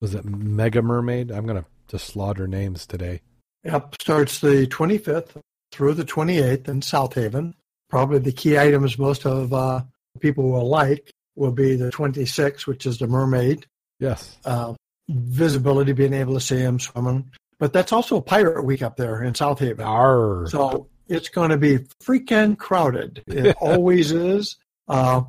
Was 0.00 0.14
it 0.14 0.24
Mega 0.24 0.82
Mermaid? 0.82 1.30
I'm 1.30 1.46
gonna 1.46 1.64
just 1.88 2.06
slaughter 2.06 2.46
names 2.46 2.86
today. 2.86 3.22
Yep, 3.64 3.96
starts 4.00 4.40
the 4.40 4.66
25th 4.66 5.40
through 5.72 5.94
the 5.94 6.04
28th 6.04 6.68
in 6.68 6.82
South 6.82 7.14
Haven. 7.14 7.54
Probably 7.88 8.18
the 8.18 8.32
key 8.32 8.58
items 8.58 8.98
most 8.98 9.26
of 9.26 9.52
uh, 9.52 9.82
people 10.20 10.50
will 10.50 10.68
like 10.68 11.12
will 11.36 11.52
be 11.52 11.76
the 11.76 11.90
26, 11.90 12.66
which 12.66 12.86
is 12.86 12.98
the 12.98 13.06
Mermaid. 13.06 13.66
Yes. 14.00 14.36
Uh, 14.44 14.74
visibility, 15.08 15.92
being 15.92 16.12
able 16.12 16.34
to 16.34 16.40
see 16.40 16.56
them 16.56 16.78
swimming. 16.78 17.30
But 17.58 17.72
that's 17.72 17.92
also 17.92 18.20
Pirate 18.20 18.64
Week 18.64 18.82
up 18.82 18.96
there 18.96 19.22
in 19.22 19.34
South 19.34 19.58
Haven. 19.58 19.84
Arr. 19.84 20.46
So 20.48 20.88
it's 21.08 21.28
going 21.28 21.50
to 21.50 21.56
be 21.56 21.78
freaking 22.02 22.56
crowded. 22.56 23.22
It 23.26 23.56
always 23.60 24.12
is. 24.12 24.56
Uh, 24.86 25.22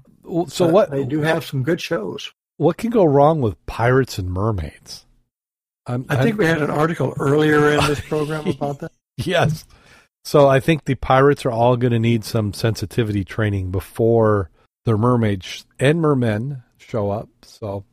so 0.48 0.68
what? 0.68 0.91
They 0.91 1.06
do 1.06 1.22
have 1.22 1.45
some 1.45 1.64
good 1.64 1.81
shows. 1.81 2.31
What 2.57 2.77
can 2.77 2.90
go 2.90 3.06
wrong 3.06 3.41
with 3.41 3.65
pirates 3.65 4.19
and 4.19 4.30
mermaids? 4.31 5.06
I'm, 5.88 6.06
i 6.10 6.18
think 6.18 6.34
I'm, 6.34 6.38
we 6.38 6.45
had 6.45 6.61
an 6.61 6.69
article 6.69 7.15
earlier 7.18 7.72
in 7.72 7.84
this 7.88 8.02
program 8.02 8.48
about 8.49 8.80
that. 8.80 8.91
Yes. 9.18 9.65
So 10.30 10.48
I 10.48 10.60
think 10.60 10.86
the 10.86 10.94
pirates 10.94 11.44
are 11.44 11.52
all 11.52 11.76
going 11.76 11.92
to 11.92 11.98
need 11.98 12.24
some 12.24 12.54
sensitivity 12.54 13.24
training 13.24 13.72
before 13.72 14.52
their 14.86 14.96
mermaids 14.96 15.66
and 15.80 16.00
mermen 16.00 16.62
show 16.78 17.10
up. 17.10 17.30
So 17.42 17.84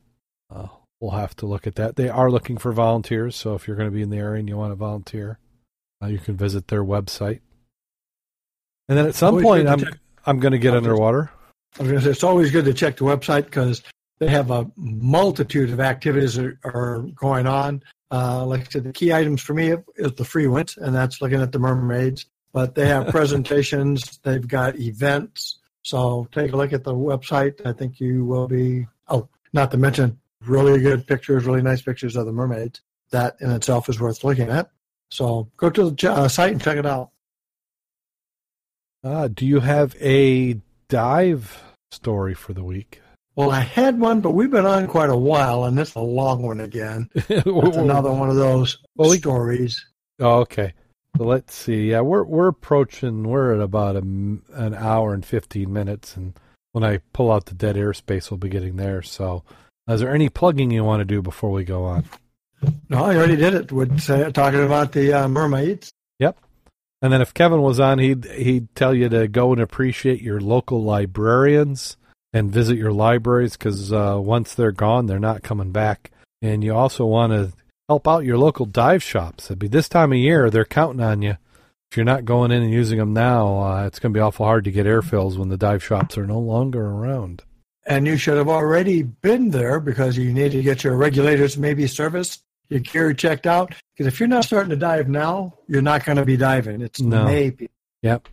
uh, 0.54 0.66
we'll 1.00 1.12
have 1.12 1.34
to 1.36 1.46
look 1.46 1.66
at 1.66 1.76
that. 1.76 1.96
They 1.96 2.10
are 2.10 2.30
looking 2.30 2.58
for 2.58 2.72
volunteers. 2.72 3.36
So 3.36 3.54
if 3.54 3.66
you're 3.66 3.78
going 3.78 3.88
to 3.88 3.94
be 3.94 4.02
in 4.02 4.10
the 4.10 4.18
area 4.18 4.40
and 4.40 4.50
you 4.50 4.58
want 4.58 4.72
to 4.72 4.76
volunteer, 4.76 5.38
uh, 6.02 6.08
you 6.08 6.18
can 6.18 6.36
visit 6.36 6.68
their 6.68 6.84
website. 6.84 7.40
And 8.90 8.98
then 8.98 9.06
at 9.06 9.14
some 9.14 9.40
point, 9.40 9.66
I'm 9.66 9.82
I'm 10.26 10.38
going 10.38 10.52
to 10.52 10.58
get 10.58 10.74
underwater. 10.74 11.30
I 11.78 11.84
was 11.84 11.90
going 11.90 12.02
to 12.02 12.04
say 12.04 12.10
it's 12.10 12.22
always 12.22 12.50
good 12.50 12.66
to 12.66 12.74
check 12.74 12.98
the 12.98 13.04
website 13.04 13.46
because 13.46 13.82
they 14.18 14.28
have 14.28 14.50
a 14.50 14.70
multitude 14.76 15.70
of 15.70 15.80
activities 15.80 16.34
that 16.34 16.58
are 16.64 16.98
going 17.14 17.46
on. 17.46 17.82
Uh, 18.10 18.46
like 18.46 18.60
I 18.60 18.64
said, 18.64 18.84
the 18.84 18.92
key 18.92 19.12
items 19.12 19.40
for 19.40 19.54
me 19.54 19.74
is 19.96 20.12
the 20.12 20.24
free 20.24 20.46
went, 20.46 20.76
and 20.76 20.94
that's 20.94 21.20
looking 21.20 21.40
at 21.40 21.52
the 21.52 21.58
mermaids. 21.58 22.26
But 22.52 22.74
they 22.74 22.86
have 22.86 23.08
presentations, 23.10 24.18
they've 24.22 24.46
got 24.46 24.78
events. 24.78 25.58
So 25.82 26.28
take 26.32 26.52
a 26.52 26.56
look 26.56 26.72
at 26.72 26.84
the 26.84 26.94
website. 26.94 27.64
I 27.64 27.72
think 27.72 28.00
you 28.00 28.24
will 28.24 28.48
be. 28.48 28.86
Oh, 29.08 29.28
not 29.52 29.70
to 29.70 29.76
mention 29.76 30.18
really 30.44 30.80
good 30.80 31.06
pictures, 31.06 31.44
really 31.44 31.62
nice 31.62 31.82
pictures 31.82 32.16
of 32.16 32.26
the 32.26 32.32
mermaids. 32.32 32.80
That 33.10 33.36
in 33.40 33.50
itself 33.50 33.88
is 33.88 34.00
worth 34.00 34.24
looking 34.24 34.48
at. 34.48 34.70
So 35.10 35.48
go 35.56 35.70
to 35.70 35.90
the 35.90 36.10
uh, 36.10 36.28
site 36.28 36.52
and 36.52 36.60
check 36.60 36.76
it 36.76 36.86
out. 36.86 37.10
Uh, 39.04 39.28
do 39.28 39.46
you 39.46 39.60
have 39.60 39.94
a 40.00 40.60
dive 40.88 41.62
story 41.92 42.34
for 42.34 42.52
the 42.52 42.64
week? 42.64 43.00
Well, 43.36 43.50
I 43.50 43.60
had 43.60 44.00
one, 44.00 44.22
but 44.22 44.30
we've 44.30 44.50
been 44.50 44.64
on 44.64 44.86
quite 44.86 45.10
a 45.10 45.16
while, 45.16 45.64
and 45.64 45.76
this 45.76 45.90
is 45.90 45.96
a 45.96 46.00
long 46.00 46.42
one 46.42 46.60
again. 46.60 47.10
That's 47.28 47.46
another 47.46 48.10
one 48.10 48.30
of 48.30 48.36
those 48.36 48.78
well, 48.96 49.10
we, 49.10 49.18
stories. 49.18 49.84
Oh, 50.18 50.38
okay. 50.40 50.72
So 51.18 51.24
let's 51.24 51.54
see. 51.54 51.90
Yeah, 51.90 52.00
we're 52.00 52.24
we're 52.24 52.48
approaching. 52.48 53.24
We're 53.24 53.54
at 53.54 53.60
about 53.60 53.96
a, 53.96 53.98
an 53.98 54.74
hour 54.74 55.12
and 55.12 55.24
fifteen 55.24 55.70
minutes, 55.70 56.16
and 56.16 56.32
when 56.72 56.82
I 56.82 57.00
pull 57.12 57.30
out 57.30 57.44
the 57.46 57.54
dead 57.54 57.76
airspace, 57.76 58.30
we'll 58.30 58.38
be 58.38 58.48
getting 58.48 58.76
there. 58.76 59.02
So, 59.02 59.44
is 59.86 60.00
there 60.00 60.14
any 60.14 60.30
plugging 60.30 60.70
you 60.70 60.84
want 60.84 61.00
to 61.00 61.04
do 61.04 61.20
before 61.20 61.50
we 61.50 61.64
go 61.64 61.84
on? 61.84 62.04
No, 62.88 63.04
I 63.04 63.16
already 63.16 63.36
did 63.36 63.52
it. 63.52 63.70
With 63.70 64.00
say, 64.00 64.30
talking 64.32 64.64
about 64.64 64.92
the 64.92 65.12
uh, 65.12 65.28
mermaids. 65.28 65.92
Yep. 66.20 66.38
And 67.02 67.12
then 67.12 67.20
if 67.20 67.34
Kevin 67.34 67.60
was 67.60 67.80
on, 67.80 67.98
he'd 67.98 68.24
he'd 68.24 68.74
tell 68.74 68.94
you 68.94 69.10
to 69.10 69.28
go 69.28 69.52
and 69.52 69.60
appreciate 69.60 70.22
your 70.22 70.40
local 70.40 70.82
librarians 70.82 71.98
and 72.36 72.52
visit 72.52 72.76
your 72.76 72.92
libraries 72.92 73.56
because 73.56 73.92
uh, 73.92 74.18
once 74.20 74.54
they're 74.54 74.70
gone, 74.70 75.06
they're 75.06 75.18
not 75.18 75.42
coming 75.42 75.72
back. 75.72 76.10
And 76.42 76.62
you 76.62 76.74
also 76.74 77.06
want 77.06 77.32
to 77.32 77.52
help 77.88 78.06
out 78.06 78.24
your 78.24 78.36
local 78.36 78.66
dive 78.66 79.02
shops. 79.02 79.46
It'd 79.46 79.58
be 79.58 79.68
this 79.68 79.88
time 79.88 80.12
of 80.12 80.18
year; 80.18 80.50
they're 80.50 80.66
counting 80.66 81.00
on 81.00 81.22
you. 81.22 81.38
If 81.90 81.96
you're 81.96 82.04
not 82.04 82.24
going 82.24 82.50
in 82.50 82.62
and 82.62 82.70
using 82.70 82.98
them 82.98 83.14
now, 83.14 83.62
uh, 83.62 83.86
it's 83.86 83.98
going 83.98 84.12
to 84.12 84.16
be 84.16 84.20
awful 84.20 84.44
hard 84.44 84.64
to 84.64 84.70
get 84.70 84.86
air 84.86 85.02
fills 85.02 85.38
when 85.38 85.48
the 85.48 85.56
dive 85.56 85.82
shops 85.82 86.18
are 86.18 86.26
no 86.26 86.38
longer 86.38 86.84
around. 86.84 87.42
And 87.86 88.06
you 88.06 88.16
should 88.16 88.36
have 88.36 88.48
already 88.48 89.02
been 89.02 89.50
there 89.50 89.78
because 89.78 90.18
you 90.18 90.32
need 90.32 90.52
to 90.52 90.62
get 90.62 90.82
your 90.82 90.96
regulators 90.96 91.56
maybe 91.56 91.86
serviced, 91.86 92.42
your 92.68 92.80
gear 92.80 93.14
checked 93.14 93.46
out. 93.46 93.72
Because 93.94 94.12
if 94.12 94.18
you're 94.18 94.28
not 94.28 94.44
starting 94.44 94.70
to 94.70 94.76
dive 94.76 95.08
now, 95.08 95.54
you're 95.68 95.80
not 95.80 96.04
going 96.04 96.18
to 96.18 96.24
be 96.24 96.36
diving. 96.36 96.82
It's 96.82 97.00
no. 97.00 97.24
maybe. 97.24 97.70
Yep. 98.02 98.28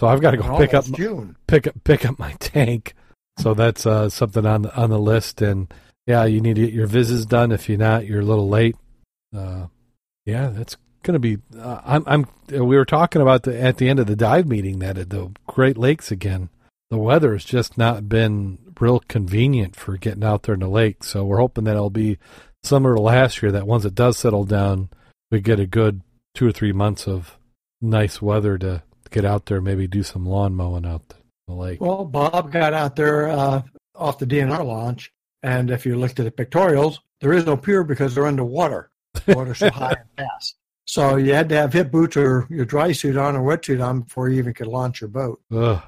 So 0.00 0.06
I've 0.08 0.22
got 0.22 0.32
to 0.32 0.38
go 0.38 0.56
pick 0.56 0.74
up 0.74 0.86
June. 0.86 1.36
pick 1.46 1.66
up 1.66 1.74
pick 1.84 2.04
up 2.04 2.18
my 2.18 2.32
tank 2.40 2.94
so 3.38 3.54
that's 3.54 3.86
uh, 3.86 4.08
something 4.08 4.46
on 4.46 4.62
the 4.62 4.74
on 4.76 4.90
the 4.90 4.98
list. 4.98 5.42
And 5.42 5.72
yeah, 6.06 6.24
you 6.24 6.40
need 6.40 6.56
to 6.56 6.62
get 6.62 6.74
your 6.74 6.86
visits 6.86 7.26
done. 7.26 7.52
If 7.52 7.68
you're 7.68 7.78
not, 7.78 8.06
you're 8.06 8.20
a 8.20 8.24
little 8.24 8.48
late. 8.48 8.76
Uh, 9.36 9.66
yeah, 10.24 10.48
that's 10.48 10.76
going 11.02 11.14
to 11.14 11.18
be. 11.18 11.38
Uh, 11.58 11.80
I'm. 11.84 12.04
I'm. 12.06 12.26
We 12.48 12.76
were 12.76 12.84
talking 12.84 13.22
about 13.22 13.42
the 13.42 13.60
at 13.60 13.78
the 13.78 13.88
end 13.88 13.98
of 13.98 14.06
the 14.06 14.16
dive 14.16 14.46
meeting 14.46 14.78
that 14.80 14.98
at 14.98 15.10
the 15.10 15.32
Great 15.46 15.76
Lakes 15.76 16.10
again, 16.10 16.48
the 16.90 16.98
weather 16.98 17.32
has 17.32 17.44
just 17.44 17.76
not 17.76 18.08
been 18.08 18.58
real 18.80 19.00
convenient 19.00 19.76
for 19.76 19.96
getting 19.96 20.24
out 20.24 20.44
there 20.44 20.54
in 20.54 20.60
the 20.60 20.68
lake. 20.68 21.04
So 21.04 21.24
we're 21.24 21.38
hoping 21.38 21.64
that 21.64 21.76
it'll 21.76 21.90
be 21.90 22.18
summer 22.62 22.94
to 22.94 23.00
last 23.00 23.42
year. 23.42 23.52
That 23.52 23.66
once 23.66 23.84
it 23.84 23.94
does 23.94 24.16
settle 24.16 24.44
down, 24.44 24.90
we 25.30 25.40
get 25.40 25.60
a 25.60 25.66
good 25.66 26.02
two 26.34 26.46
or 26.46 26.52
three 26.52 26.72
months 26.72 27.06
of 27.06 27.38
nice 27.80 28.22
weather 28.22 28.58
to 28.58 28.82
get 29.10 29.24
out 29.24 29.46
there, 29.46 29.60
maybe 29.60 29.86
do 29.86 30.02
some 30.02 30.26
lawn 30.26 30.54
mowing 30.54 30.86
out 30.86 31.14
lake? 31.54 31.80
Well, 31.80 32.04
Bob 32.04 32.52
got 32.52 32.74
out 32.74 32.96
there 32.96 33.28
uh, 33.28 33.62
off 33.94 34.18
the 34.18 34.26
DNR 34.26 34.64
launch, 34.64 35.12
and 35.42 35.70
if 35.70 35.86
you 35.86 35.96
looked 35.96 36.20
at 36.20 36.24
the 36.24 36.44
pictorials, 36.44 36.98
there 37.20 37.32
is 37.32 37.46
no 37.46 37.56
pier 37.56 37.84
because 37.84 38.14
they're 38.14 38.26
underwater. 38.26 38.90
The 39.24 39.34
water's 39.34 39.58
so 39.58 39.70
high 39.70 39.96
and 40.16 40.28
fast. 40.28 40.56
So 40.84 41.16
you 41.16 41.32
had 41.32 41.48
to 41.48 41.56
have 41.56 41.72
hip 41.72 41.90
boots 41.90 42.16
or 42.16 42.46
your 42.50 42.66
dry 42.66 42.92
suit 42.92 43.16
on 43.16 43.34
or 43.34 43.40
wetsuit 43.40 43.84
on 43.84 44.02
before 44.02 44.28
you 44.28 44.38
even 44.38 44.52
could 44.52 44.66
launch 44.66 45.00
your 45.00 45.08
boat. 45.08 45.40
Ugh. 45.50 45.82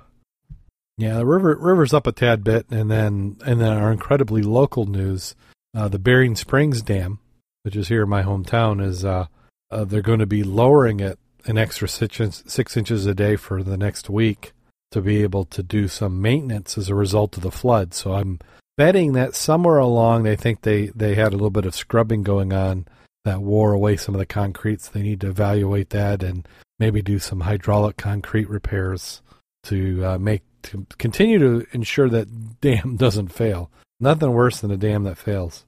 Yeah, 0.96 1.18
the 1.18 1.26
river 1.26 1.54
river's 1.54 1.94
up 1.94 2.06
a 2.06 2.12
tad 2.12 2.42
bit, 2.42 2.66
and 2.70 2.90
then 2.90 3.36
and 3.46 3.60
then 3.60 3.76
our 3.76 3.92
incredibly 3.92 4.42
local 4.42 4.86
news, 4.86 5.36
uh, 5.76 5.88
the 5.88 5.98
Berrien 5.98 6.34
Springs 6.34 6.82
Dam, 6.82 7.20
which 7.62 7.76
is 7.76 7.88
here 7.88 8.02
in 8.02 8.08
my 8.08 8.22
hometown, 8.22 8.82
is 8.82 9.04
uh, 9.04 9.26
uh, 9.70 9.84
they're 9.84 10.02
going 10.02 10.18
to 10.18 10.26
be 10.26 10.42
lowering 10.42 10.98
it 10.98 11.18
an 11.44 11.56
extra 11.56 11.86
six, 11.86 12.42
six 12.46 12.76
inches 12.76 13.06
a 13.06 13.14
day 13.14 13.36
for 13.36 13.62
the 13.62 13.76
next 13.76 14.10
week 14.10 14.52
to 14.92 15.00
be 15.00 15.22
able 15.22 15.44
to 15.44 15.62
do 15.62 15.88
some 15.88 16.22
maintenance 16.22 16.78
as 16.78 16.88
a 16.88 16.94
result 16.94 17.36
of 17.36 17.42
the 17.42 17.50
flood. 17.50 17.94
So 17.94 18.14
I'm 18.14 18.38
betting 18.76 19.12
that 19.12 19.34
somewhere 19.34 19.78
along 19.78 20.22
they 20.22 20.36
think 20.36 20.62
they, 20.62 20.86
they 20.94 21.14
had 21.14 21.28
a 21.28 21.36
little 21.36 21.50
bit 21.50 21.66
of 21.66 21.74
scrubbing 21.74 22.22
going 22.22 22.52
on 22.52 22.86
that 23.24 23.42
wore 23.42 23.72
away 23.72 23.96
some 23.96 24.14
of 24.14 24.18
the 24.18 24.26
concrete. 24.26 24.80
So 24.80 24.92
they 24.92 25.02
need 25.02 25.20
to 25.20 25.28
evaluate 25.28 25.90
that 25.90 26.22
and 26.22 26.46
maybe 26.78 27.02
do 27.02 27.18
some 27.18 27.40
hydraulic 27.40 27.96
concrete 27.96 28.48
repairs 28.48 29.20
to 29.64 30.04
uh, 30.04 30.18
make 30.18 30.42
to 30.62 30.86
continue 30.98 31.38
to 31.38 31.66
ensure 31.72 32.08
that 32.08 32.60
dam 32.60 32.96
doesn't 32.96 33.28
fail. 33.28 33.70
Nothing 34.00 34.32
worse 34.32 34.60
than 34.60 34.70
a 34.70 34.76
dam 34.76 35.04
that 35.04 35.18
fails. 35.18 35.64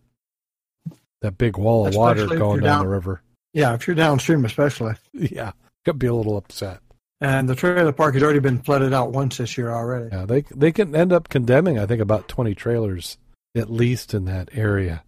That 1.21 1.37
big 1.37 1.59
wall 1.59 1.83
of 1.87 1.91
especially 1.91 2.27
water 2.27 2.39
going 2.39 2.61
down, 2.61 2.79
down 2.79 2.85
the 2.87 2.91
river. 2.91 3.23
Yeah, 3.53 3.75
if 3.75 3.87
you're 3.87 3.97
downstream, 3.97 4.45
especially. 4.45 4.95
Yeah, 5.13 5.53
could 5.85 5.99
be 5.99 6.07
a 6.07 6.15
little 6.15 6.37
upset. 6.37 6.81
And 7.21 7.49
the 7.49 7.55
trailer 7.55 7.93
park 7.93 8.15
has 8.15 8.23
already 8.23 8.39
been 8.39 8.63
flooded 8.63 8.95
out 8.95 9.13
once 9.13 9.37
this 9.37 9.59
year 9.59 9.71
already. 9.71 10.09
Yeah, 10.11 10.25
they 10.25 10.43
they 10.55 10.73
can 10.73 10.97
end 10.97 11.13
up 11.13 11.29
condemning, 11.29 11.79
I 11.79 11.87
think, 11.87 12.01
about 12.01 12.29
twenty 12.29 12.55
trailers 12.55 13.19
at 13.55 13.71
least 13.71 14.15
in 14.15 14.25
that 14.27 14.49
area. 14.53 15.03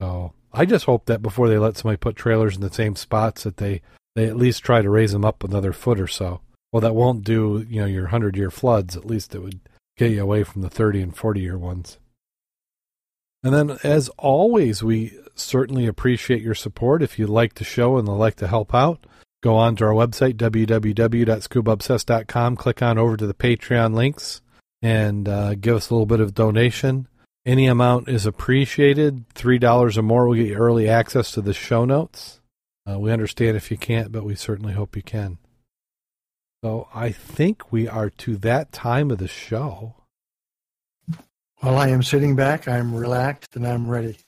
So 0.00 0.32
I 0.52 0.64
just 0.66 0.84
hope 0.84 1.06
that 1.06 1.22
before 1.22 1.48
they 1.48 1.58
let 1.58 1.76
somebody 1.76 1.96
put 1.96 2.16
trailers 2.16 2.54
in 2.54 2.60
the 2.62 2.72
same 2.72 2.96
spots, 2.96 3.44
that 3.44 3.56
they 3.56 3.82
they 4.14 4.26
at 4.26 4.36
least 4.36 4.62
try 4.62 4.82
to 4.82 4.90
raise 4.90 5.12
them 5.12 5.24
up 5.24 5.42
another 5.42 5.72
foot 5.72 6.00
or 6.00 6.06
so. 6.06 6.40
Well, 6.72 6.80
that 6.82 6.94
won't 6.94 7.24
do, 7.24 7.66
you 7.68 7.80
know, 7.80 7.86
your 7.86 8.08
hundred 8.08 8.36
year 8.36 8.50
floods. 8.50 8.96
At 8.96 9.04
least 9.04 9.34
it 9.34 9.40
would 9.40 9.60
get 9.96 10.10
you 10.10 10.22
away 10.22 10.44
from 10.44 10.62
the 10.62 10.70
thirty 10.70 11.00
and 11.00 11.16
forty 11.16 11.40
year 11.40 11.58
ones. 11.58 11.98
And 13.42 13.54
then, 13.54 13.78
as 13.84 14.08
always, 14.18 14.82
we 14.82 15.16
certainly 15.34 15.86
appreciate 15.86 16.42
your 16.42 16.56
support. 16.56 17.02
If 17.02 17.18
you 17.18 17.26
like 17.26 17.54
the 17.54 17.64
show 17.64 17.96
and 17.96 18.08
like 18.08 18.34
to 18.36 18.48
help 18.48 18.74
out, 18.74 19.06
go 19.42 19.56
on 19.56 19.76
to 19.76 19.84
our 19.84 19.92
website, 19.92 20.34
www.scubaobsessed.com, 20.34 22.56
click 22.56 22.82
on 22.82 22.98
over 22.98 23.16
to 23.16 23.26
the 23.26 23.34
Patreon 23.34 23.94
links, 23.94 24.42
and 24.82 25.28
uh, 25.28 25.54
give 25.54 25.76
us 25.76 25.90
a 25.90 25.94
little 25.94 26.06
bit 26.06 26.20
of 26.20 26.34
donation. 26.34 27.06
Any 27.46 27.66
amount 27.66 28.08
is 28.08 28.26
appreciated. 28.26 29.28
$3 29.30 29.96
or 29.96 30.02
more 30.02 30.28
will 30.28 30.34
get 30.34 30.48
you 30.48 30.56
early 30.56 30.88
access 30.88 31.30
to 31.32 31.40
the 31.40 31.54
show 31.54 31.84
notes. 31.84 32.40
Uh, 32.88 32.98
we 32.98 33.12
understand 33.12 33.56
if 33.56 33.70
you 33.70 33.76
can't, 33.76 34.12
but 34.12 34.24
we 34.24 34.34
certainly 34.34 34.72
hope 34.72 34.96
you 34.96 35.02
can. 35.02 35.38
So 36.62 36.88
I 36.92 37.10
think 37.10 37.70
we 37.70 37.86
are 37.86 38.10
to 38.10 38.36
that 38.38 38.72
time 38.72 39.10
of 39.10 39.18
the 39.18 39.28
show. 39.28 39.94
While 41.60 41.76
I 41.76 41.88
am 41.88 42.02
sitting 42.02 42.36
back, 42.36 42.68
I'm 42.68 42.94
relaxed 42.94 43.56
and 43.56 43.66
I'm 43.66 43.88
ready. 43.88 44.18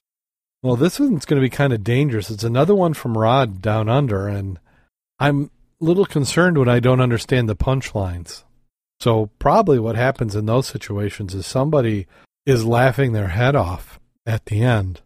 Well, 0.62 0.76
this 0.76 1.00
one's 1.00 1.24
going 1.24 1.40
to 1.40 1.46
be 1.46 1.54
kind 1.54 1.72
of 1.72 1.82
dangerous. 1.82 2.30
It's 2.30 2.44
another 2.44 2.74
one 2.74 2.94
from 2.94 3.16
Rod 3.16 3.62
Down 3.62 3.88
Under, 3.88 4.28
and 4.28 4.58
I'm 5.20 5.50
a 5.80 5.84
little 5.84 6.06
concerned 6.06 6.56
when 6.56 6.68
I 6.68 6.80
don't 6.80 7.02
understand 7.02 7.48
the 7.48 7.54
punchlines. 7.54 8.42
So, 9.00 9.30
probably 9.38 9.78
what 9.78 9.96
happens 9.96 10.34
in 10.34 10.46
those 10.46 10.66
situations 10.66 11.34
is 11.34 11.46
somebody 11.46 12.06
is 12.46 12.64
laughing 12.64 13.12
their 13.12 13.28
head 13.28 13.54
off 13.54 14.00
at 14.26 14.46
the 14.46 14.62
end, 14.62 15.02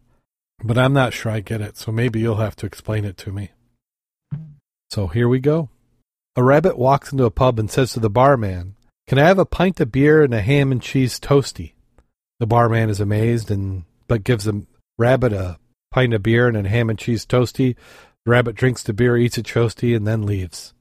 but 0.62 0.78
I'm 0.78 0.92
not 0.92 1.12
sure 1.12 1.32
I 1.32 1.40
get 1.40 1.60
it. 1.60 1.76
So, 1.76 1.92
maybe 1.92 2.20
you'll 2.20 2.36
have 2.36 2.56
to 2.56 2.66
explain 2.66 3.04
it 3.04 3.16
to 3.18 3.32
me. 3.32 3.50
So, 4.90 5.08
here 5.08 5.28
we 5.28 5.40
go. 5.40 5.68
A 6.36 6.42
rabbit 6.42 6.78
walks 6.78 7.12
into 7.12 7.24
a 7.24 7.30
pub 7.30 7.58
and 7.58 7.70
says 7.70 7.92
to 7.92 8.00
the 8.00 8.10
barman, 8.10 8.76
Can 9.08 9.18
I 9.18 9.26
have 9.26 9.38
a 9.38 9.44
pint 9.44 9.80
of 9.80 9.92
beer 9.92 10.22
and 10.22 10.34
a 10.34 10.40
ham 10.40 10.72
and 10.72 10.82
cheese 10.82 11.20
toasty? 11.20 11.72
The 12.40 12.46
barman 12.46 12.90
is 12.90 13.00
amazed 13.00 13.50
and 13.50 13.84
but 14.06 14.24
gives 14.24 14.44
the 14.44 14.66
rabbit 14.98 15.32
a 15.32 15.58
pint 15.90 16.14
of 16.14 16.22
beer 16.22 16.48
and 16.48 16.56
a 16.56 16.68
ham 16.68 16.90
and 16.90 16.98
cheese 16.98 17.24
toasty. 17.24 17.76
The 18.24 18.30
rabbit 18.30 18.56
drinks 18.56 18.82
the 18.82 18.94
beer, 18.94 19.18
eats 19.18 19.36
a 19.36 19.42
toasty, 19.42 19.94
and 19.94 20.06
then 20.06 20.24
leaves. 20.24 20.72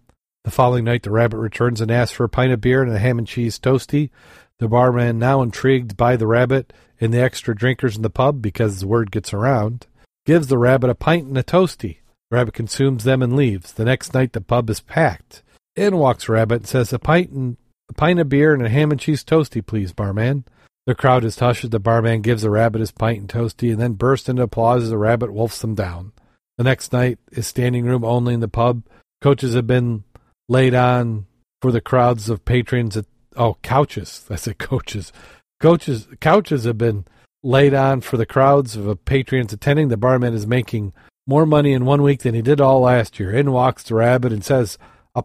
The 0.46 0.52
following 0.52 0.86
night, 0.86 1.04
the 1.04 1.12
rabbit 1.12 1.38
returns 1.38 1.82
and 1.82 1.92
asks 1.92 2.16
for 2.16 2.24
a 2.24 2.30
pint 2.30 2.54
of 2.54 2.62
beer 2.62 2.82
and 2.82 2.92
a 2.92 3.00
ham 3.00 3.18
and 3.18 3.28
cheese 3.28 3.60
toasty. 3.60 4.12
The 4.60 4.70
barman, 4.70 5.20
now 5.20 5.42
intrigued 5.42 5.98
by 5.98 6.16
the 6.16 6.28
rabbit 6.28 6.72
and 7.02 7.14
the 7.14 7.22
extra 7.22 7.54
drinkers 7.54 7.98
in 7.98 8.02
the 8.02 8.10
pub 8.10 8.42
because 8.42 8.80
the 8.80 8.88
word 8.88 9.12
gets 9.12 9.34
around, 9.34 9.88
gives 10.26 10.48
the 10.48 10.58
rabbit 10.58 10.90
a 10.90 10.96
pint 10.96 11.28
and 11.28 11.38
a 11.38 11.44
toasty. 11.44 11.98
The 12.30 12.38
rabbit 12.38 12.54
consumes 12.54 13.04
them 13.04 13.22
and 13.22 13.36
leaves. 13.36 13.74
The 13.74 13.86
next 13.86 14.14
night, 14.14 14.32
the 14.32 14.42
pub 14.42 14.70
is 14.70 14.80
packed. 14.80 15.44
In 15.76 15.98
walks 15.98 16.30
Rabbit 16.30 16.56
and 16.62 16.68
says, 16.68 16.94
"A 16.94 17.00
pint 17.00 17.32
and 17.32 17.58
a 17.90 17.94
pint 17.94 18.20
of 18.20 18.30
beer 18.30 18.54
and 18.54 18.66
a 18.66 18.70
ham 18.70 18.92
and 18.92 19.00
cheese 19.00 19.24
toasty, 19.24 19.66
please, 19.66 19.92
barman." 19.92 20.46
The 20.86 20.96
crowd 20.96 21.26
is 21.26 21.40
hushed 21.40 21.66
as 21.66 21.72
the 21.72 21.80
barman 21.80 22.22
gives 22.22 22.44
the 22.44 22.50
rabbit 22.50 22.80
his 22.80 22.92
pint 22.92 23.20
and 23.20 23.30
toasty 23.30 23.72
and 23.72 23.82
then 23.82 23.94
bursts 23.94 24.30
into 24.30 24.44
applause 24.44 24.84
as 24.84 24.90
the 24.90 24.98
rabbit 24.98 25.34
wolfs 25.34 25.60
them 25.60 25.76
down. 25.76 26.14
The 26.58 26.64
next 26.64 26.94
night 26.94 27.20
is 27.32 27.48
standing 27.48 27.86
room 27.86 28.04
only 28.04 28.34
in 28.34 28.40
the 28.40 28.48
pub. 28.48 28.84
Coaches 29.22 29.56
have 29.56 29.68
been 29.68 30.04
laid 30.50 30.74
on 30.74 31.26
for 31.62 31.72
the 31.72 31.82
crowds 31.82 32.30
of 32.30 32.46
patrons 32.46 32.98
at 32.98 33.06
oh 33.36 33.58
couches. 33.64 34.26
I 34.30 34.36
said 34.36 34.58
coaches. 34.58 35.12
Coaches 35.60 36.08
couches 36.20 36.66
have 36.66 36.78
been 36.78 37.06
laid 37.42 37.74
on 37.74 38.02
for 38.02 38.18
the 38.18 38.26
crowds 38.26 38.76
of 38.76 39.06
patrons 39.06 39.54
attending. 39.54 39.88
The 39.88 39.98
barman 39.98 40.34
is 40.34 40.48
making 40.48 40.94
more 41.26 41.46
money 41.46 41.74
in 41.74 41.86
one 41.86 42.02
week 42.02 42.22
than 42.22 42.36
he 42.36 42.42
did 42.42 42.60
all 42.60 42.82
last 42.82 43.20
year. 43.20 43.32
In 43.32 43.52
walks 43.52 43.84
the 43.84 43.96
rabbit 43.96 44.34
and 44.34 44.44
says, 44.44 44.78
a, 45.16 45.24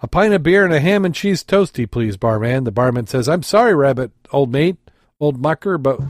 a 0.00 0.06
pint 0.06 0.34
of 0.34 0.42
beer 0.42 0.64
and 0.64 0.72
a 0.72 0.80
ham 0.80 1.04
and 1.04 1.14
cheese 1.14 1.42
toasty, 1.42 1.90
please, 1.90 2.16
barman. 2.16 2.64
The 2.64 2.70
barman 2.70 3.06
says, 3.08 3.28
I'm 3.28 3.42
sorry, 3.42 3.74
rabbit, 3.74 4.12
old 4.32 4.52
mate 4.52 4.76
old 5.22 5.40
mucker, 5.40 5.78
but 5.78 6.00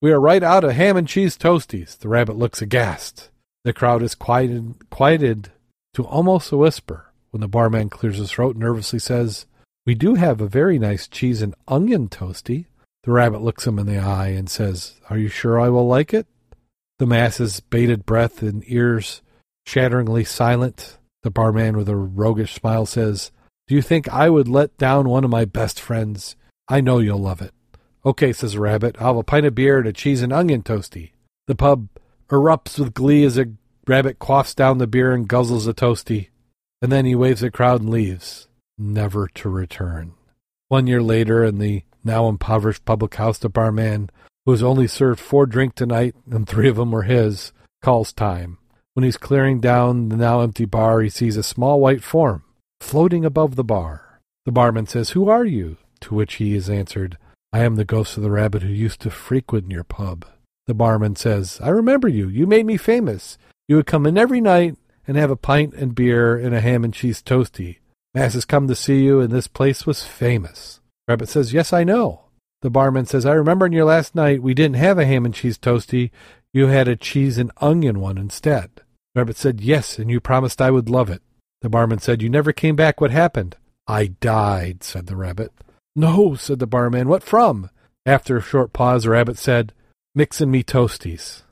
we 0.00 0.10
are 0.10 0.18
right 0.18 0.42
out 0.42 0.64
of 0.64 0.72
ham 0.72 0.96
and 0.96 1.06
cheese 1.06 1.36
toasties. 1.36 1.98
The 1.98 2.08
rabbit 2.08 2.36
looks 2.36 2.62
aghast. 2.62 3.28
The 3.64 3.72
crowd 3.72 4.02
is 4.02 4.14
quieted, 4.14 4.74
quieted 4.90 5.50
to 5.94 6.04
almost 6.04 6.52
a 6.52 6.56
whisper 6.56 7.12
when 7.30 7.40
the 7.40 7.48
barman 7.48 7.88
clears 7.88 8.18
his 8.18 8.30
throat 8.30 8.56
and 8.56 8.62
nervously 8.62 8.98
says, 8.98 9.46
We 9.86 9.94
do 9.94 10.14
have 10.14 10.40
a 10.40 10.46
very 10.46 10.78
nice 10.78 11.08
cheese 11.08 11.40
and 11.40 11.54
onion 11.66 12.08
toasty. 12.08 12.66
The 13.04 13.12
rabbit 13.12 13.40
looks 13.40 13.66
him 13.66 13.78
in 13.78 13.86
the 13.86 13.98
eye 13.98 14.28
and 14.28 14.50
says, 14.50 15.00
Are 15.08 15.16
you 15.16 15.28
sure 15.28 15.58
I 15.58 15.70
will 15.70 15.86
like 15.86 16.12
it? 16.12 16.26
The 16.98 17.06
masses, 17.06 17.60
bated 17.60 18.04
breath 18.04 18.42
and 18.42 18.62
ears 18.66 19.22
shatteringly 19.66 20.24
silent. 20.24 20.98
The 21.22 21.30
barman 21.30 21.76
with 21.76 21.88
a 21.88 21.96
roguish 21.96 22.54
smile 22.54 22.84
says, 22.84 23.32
Do 23.66 23.74
you 23.74 23.82
think 23.82 24.08
I 24.10 24.28
would 24.28 24.46
let 24.46 24.76
down 24.76 25.08
one 25.08 25.24
of 25.24 25.30
my 25.30 25.46
best 25.46 25.80
friends? 25.80 26.36
I 26.68 26.82
know 26.82 26.98
you'll 26.98 27.18
love 27.18 27.40
it. 27.40 27.54
Okay, 28.04 28.34
says 28.34 28.58
rabbit. 28.58 28.96
I'll 29.00 29.08
have 29.08 29.16
a 29.16 29.22
pint 29.22 29.46
of 29.46 29.54
beer 29.54 29.78
and 29.78 29.88
a 29.88 29.92
cheese 29.92 30.20
and 30.20 30.34
onion 30.34 30.62
toasty. 30.62 31.12
The 31.46 31.54
pub 31.54 31.88
erupts 32.28 32.78
with 32.78 32.94
glee 32.94 33.24
as 33.24 33.38
a 33.38 33.52
rabbit 33.86 34.18
quaffs 34.18 34.54
down 34.54 34.78
the 34.78 34.86
beer 34.86 35.12
and 35.12 35.28
guzzles 35.28 35.66
the 35.66 35.74
toasty. 35.74 36.28
And 36.82 36.90
then 36.90 37.04
he 37.04 37.14
waves 37.14 37.42
at 37.42 37.52
crowd 37.52 37.80
and 37.80 37.90
leaves, 37.90 38.48
never 38.78 39.28
to 39.34 39.48
return. 39.48 40.14
One 40.68 40.86
year 40.86 41.02
later, 41.02 41.44
in 41.44 41.58
the 41.58 41.82
now 42.02 42.28
impoverished 42.28 42.84
public 42.84 43.14
house, 43.14 43.38
the 43.38 43.48
barman, 43.48 44.10
who 44.44 44.52
has 44.52 44.62
only 44.62 44.86
served 44.86 45.20
four 45.20 45.46
drink 45.46 45.74
tonight, 45.74 46.14
and 46.30 46.46
three 46.46 46.68
of 46.68 46.76
them 46.76 46.90
were 46.90 47.02
his, 47.02 47.52
calls 47.82 48.12
time. 48.12 48.58
When 48.94 49.04
he's 49.04 49.16
clearing 49.16 49.60
down 49.60 50.08
the 50.08 50.16
now 50.16 50.40
empty 50.40 50.66
bar, 50.66 51.00
he 51.00 51.08
sees 51.08 51.36
a 51.36 51.42
small 51.42 51.80
white 51.80 52.02
form 52.02 52.44
floating 52.80 53.24
above 53.24 53.56
the 53.56 53.64
bar. 53.64 54.20
The 54.44 54.52
barman 54.52 54.86
says, 54.86 55.10
Who 55.10 55.28
are 55.28 55.44
you? 55.44 55.78
To 56.00 56.14
which 56.14 56.34
he 56.34 56.54
is 56.54 56.68
answered, 56.68 57.16
I 57.52 57.60
am 57.60 57.76
the 57.76 57.84
ghost 57.84 58.16
of 58.16 58.22
the 58.22 58.30
rabbit 58.30 58.62
who 58.62 58.68
used 58.68 59.00
to 59.00 59.10
frequent 59.10 59.70
your 59.70 59.84
pub. 59.84 60.26
The 60.66 60.74
barman 60.74 61.16
says, 61.16 61.60
I 61.62 61.68
remember 61.68 62.08
you. 62.08 62.28
You 62.28 62.46
made 62.46 62.66
me 62.66 62.76
famous. 62.76 63.36
You 63.68 63.76
would 63.76 63.86
come 63.86 64.06
in 64.06 64.16
every 64.16 64.40
night 64.40 64.76
and 65.06 65.16
have 65.16 65.30
a 65.30 65.36
pint 65.36 65.74
and 65.74 65.94
beer 65.94 66.36
and 66.36 66.54
a 66.54 66.60
ham 66.60 66.84
and 66.84 66.94
cheese 66.94 67.22
toasty. 67.22 67.78
Mass 68.14 68.34
has 68.34 68.44
come 68.44 68.68
to 68.68 68.76
see 68.76 69.02
you, 69.04 69.20
and 69.20 69.32
this 69.32 69.48
place 69.48 69.86
was 69.86 70.04
famous. 70.04 70.80
Rabbit 71.08 71.28
says, 71.28 71.52
Yes, 71.52 71.72
I 71.72 71.84
know. 71.84 72.22
The 72.62 72.70
barman 72.70 73.04
says, 73.04 73.26
I 73.26 73.32
remember 73.32 73.66
on 73.66 73.72
your 73.72 73.84
last 73.84 74.14
night 74.14 74.42
we 74.42 74.54
didn't 74.54 74.76
have 74.76 74.98
a 74.98 75.04
ham 75.04 75.26
and 75.26 75.34
cheese 75.34 75.58
toasty. 75.58 76.10
You 76.52 76.68
had 76.68 76.88
a 76.88 76.96
cheese 76.96 77.36
and 77.36 77.50
onion 77.58 78.00
one 78.00 78.16
instead. 78.16 78.70
Rabbit 79.14 79.36
said, 79.36 79.60
Yes, 79.60 79.98
and 79.98 80.10
you 80.10 80.20
promised 80.20 80.62
I 80.62 80.70
would 80.70 80.88
love 80.88 81.10
it. 81.10 81.22
The 81.60 81.68
barman 81.68 81.98
said, 81.98 82.22
You 82.22 82.30
never 82.30 82.52
came 82.52 82.76
back. 82.76 83.00
What 83.00 83.10
happened? 83.10 83.56
I 83.86 84.06
died, 84.06 84.82
said 84.82 85.06
the 85.06 85.16
rabbit. 85.16 85.52
No, 85.94 86.34
said 86.36 86.58
the 86.58 86.66
barman. 86.66 87.08
What 87.08 87.22
from? 87.22 87.68
After 88.06 88.36
a 88.36 88.42
short 88.42 88.72
pause, 88.72 89.04
the 89.04 89.10
rabbit 89.10 89.38
said, 89.38 89.72
Mixin' 90.16 90.48
me 90.48 90.62
toasties. 90.62 91.42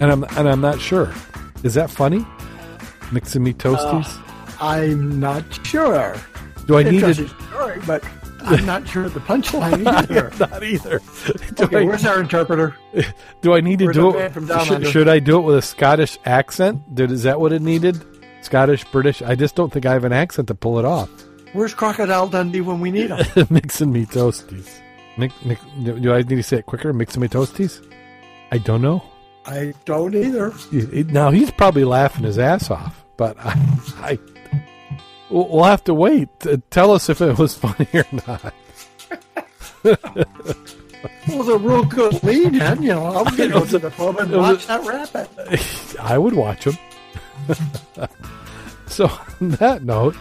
And 0.00 0.12
I'm 0.12 0.24
and 0.36 0.46
I'm 0.46 0.60
not 0.60 0.82
sure. 0.82 1.14
Is 1.62 1.72
that 1.74 1.88
funny? 1.88 2.26
Mixing 3.10 3.42
me 3.42 3.54
toasties? 3.54 4.04
Uh, 4.06 4.56
I'm 4.60 5.18
not 5.18 5.44
sure. 5.64 6.14
Do 6.66 6.76
I 6.76 6.82
need 6.82 6.96
Interesting 6.96 7.28
story, 7.28 7.80
but 7.86 8.04
I'm 8.42 8.66
not 8.66 8.86
sure 8.86 9.08
the 9.08 9.20
punchline 9.20 9.86
either. 10.10 10.30
not 10.38 10.62
either. 10.62 11.00
Do 11.54 11.64
okay, 11.64 11.78
I, 11.78 11.84
where's 11.84 12.04
our 12.04 12.20
interpreter? 12.20 12.76
do 13.40 13.54
I 13.54 13.62
need 13.62 13.78
to 13.78 13.86
Where's 13.86 13.96
do 13.96 14.14
it? 14.14 14.66
Should, 14.66 14.86
should 14.88 15.08
I 15.08 15.20
do 15.20 15.38
it 15.38 15.42
with 15.42 15.56
a 15.56 15.62
Scottish 15.62 16.18
accent? 16.26 16.94
Did, 16.94 17.12
is 17.12 17.22
that 17.22 17.40
what 17.40 17.54
it 17.54 17.62
needed? 17.62 18.04
Scottish, 18.42 18.84
British? 18.92 19.22
I 19.22 19.34
just 19.36 19.54
don't 19.54 19.72
think 19.72 19.86
I 19.86 19.94
have 19.94 20.04
an 20.04 20.12
accent 20.12 20.48
to 20.48 20.54
pull 20.54 20.78
it 20.78 20.84
off. 20.84 21.08
Where's 21.52 21.74
Crocodile 21.74 22.28
Dundee 22.28 22.60
when 22.60 22.80
we 22.80 22.90
need 22.90 23.10
him? 23.10 23.46
Mixing 23.50 23.92
me 23.92 24.06
toasties. 24.06 24.80
Do 25.18 26.12
I 26.14 26.18
need 26.22 26.28
to 26.36 26.42
say 26.42 26.58
it 26.58 26.66
quicker? 26.66 26.92
Mixing 26.92 27.20
me 27.20 27.28
toasties? 27.28 27.84
I 28.52 28.58
don't 28.58 28.82
know. 28.82 29.02
I 29.46 29.74
don't 29.84 30.14
either. 30.14 30.52
Now 31.12 31.30
he's 31.30 31.50
probably 31.50 31.84
laughing 31.84 32.24
his 32.24 32.38
ass 32.38 32.70
off, 32.70 33.04
but 33.16 33.36
I, 33.38 33.52
I 33.98 34.18
we'll 35.30 35.64
have 35.64 35.82
to 35.84 35.94
wait. 35.94 36.28
Tell 36.70 36.92
us 36.92 37.08
if 37.08 37.20
it 37.20 37.38
was 37.38 37.54
funny 37.56 37.88
or 37.94 38.04
not. 38.26 38.54
It 39.82 41.36
was 41.36 41.48
a 41.48 41.58
real 41.58 41.84
good 41.84 42.22
lead, 42.22 42.54
and 42.60 42.82
you 42.84 42.90
know, 42.90 43.06
I 43.06 43.22
was 43.22 43.36
going 43.36 43.50
to 43.50 43.58
go 43.60 43.64
to 43.64 43.78
the 43.78 43.90
pub 43.90 44.18
and 44.18 44.32
It 44.32 44.36
was 44.36 44.56
watch 44.56 44.66
that 44.66 44.86
rabbit. 44.86 45.96
I 46.00 46.18
would 46.18 46.34
watch 46.34 46.64
him. 46.64 46.76
so 48.86 49.06
on 49.40 49.50
that 49.52 49.82
note, 49.84 50.14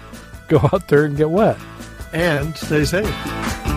go 0.49 0.59
out 0.73 0.87
there 0.87 1.05
and 1.05 1.15
get 1.15 1.29
wet. 1.29 1.57
And 2.11 2.55
stay 2.57 2.83
safe. 2.83 3.68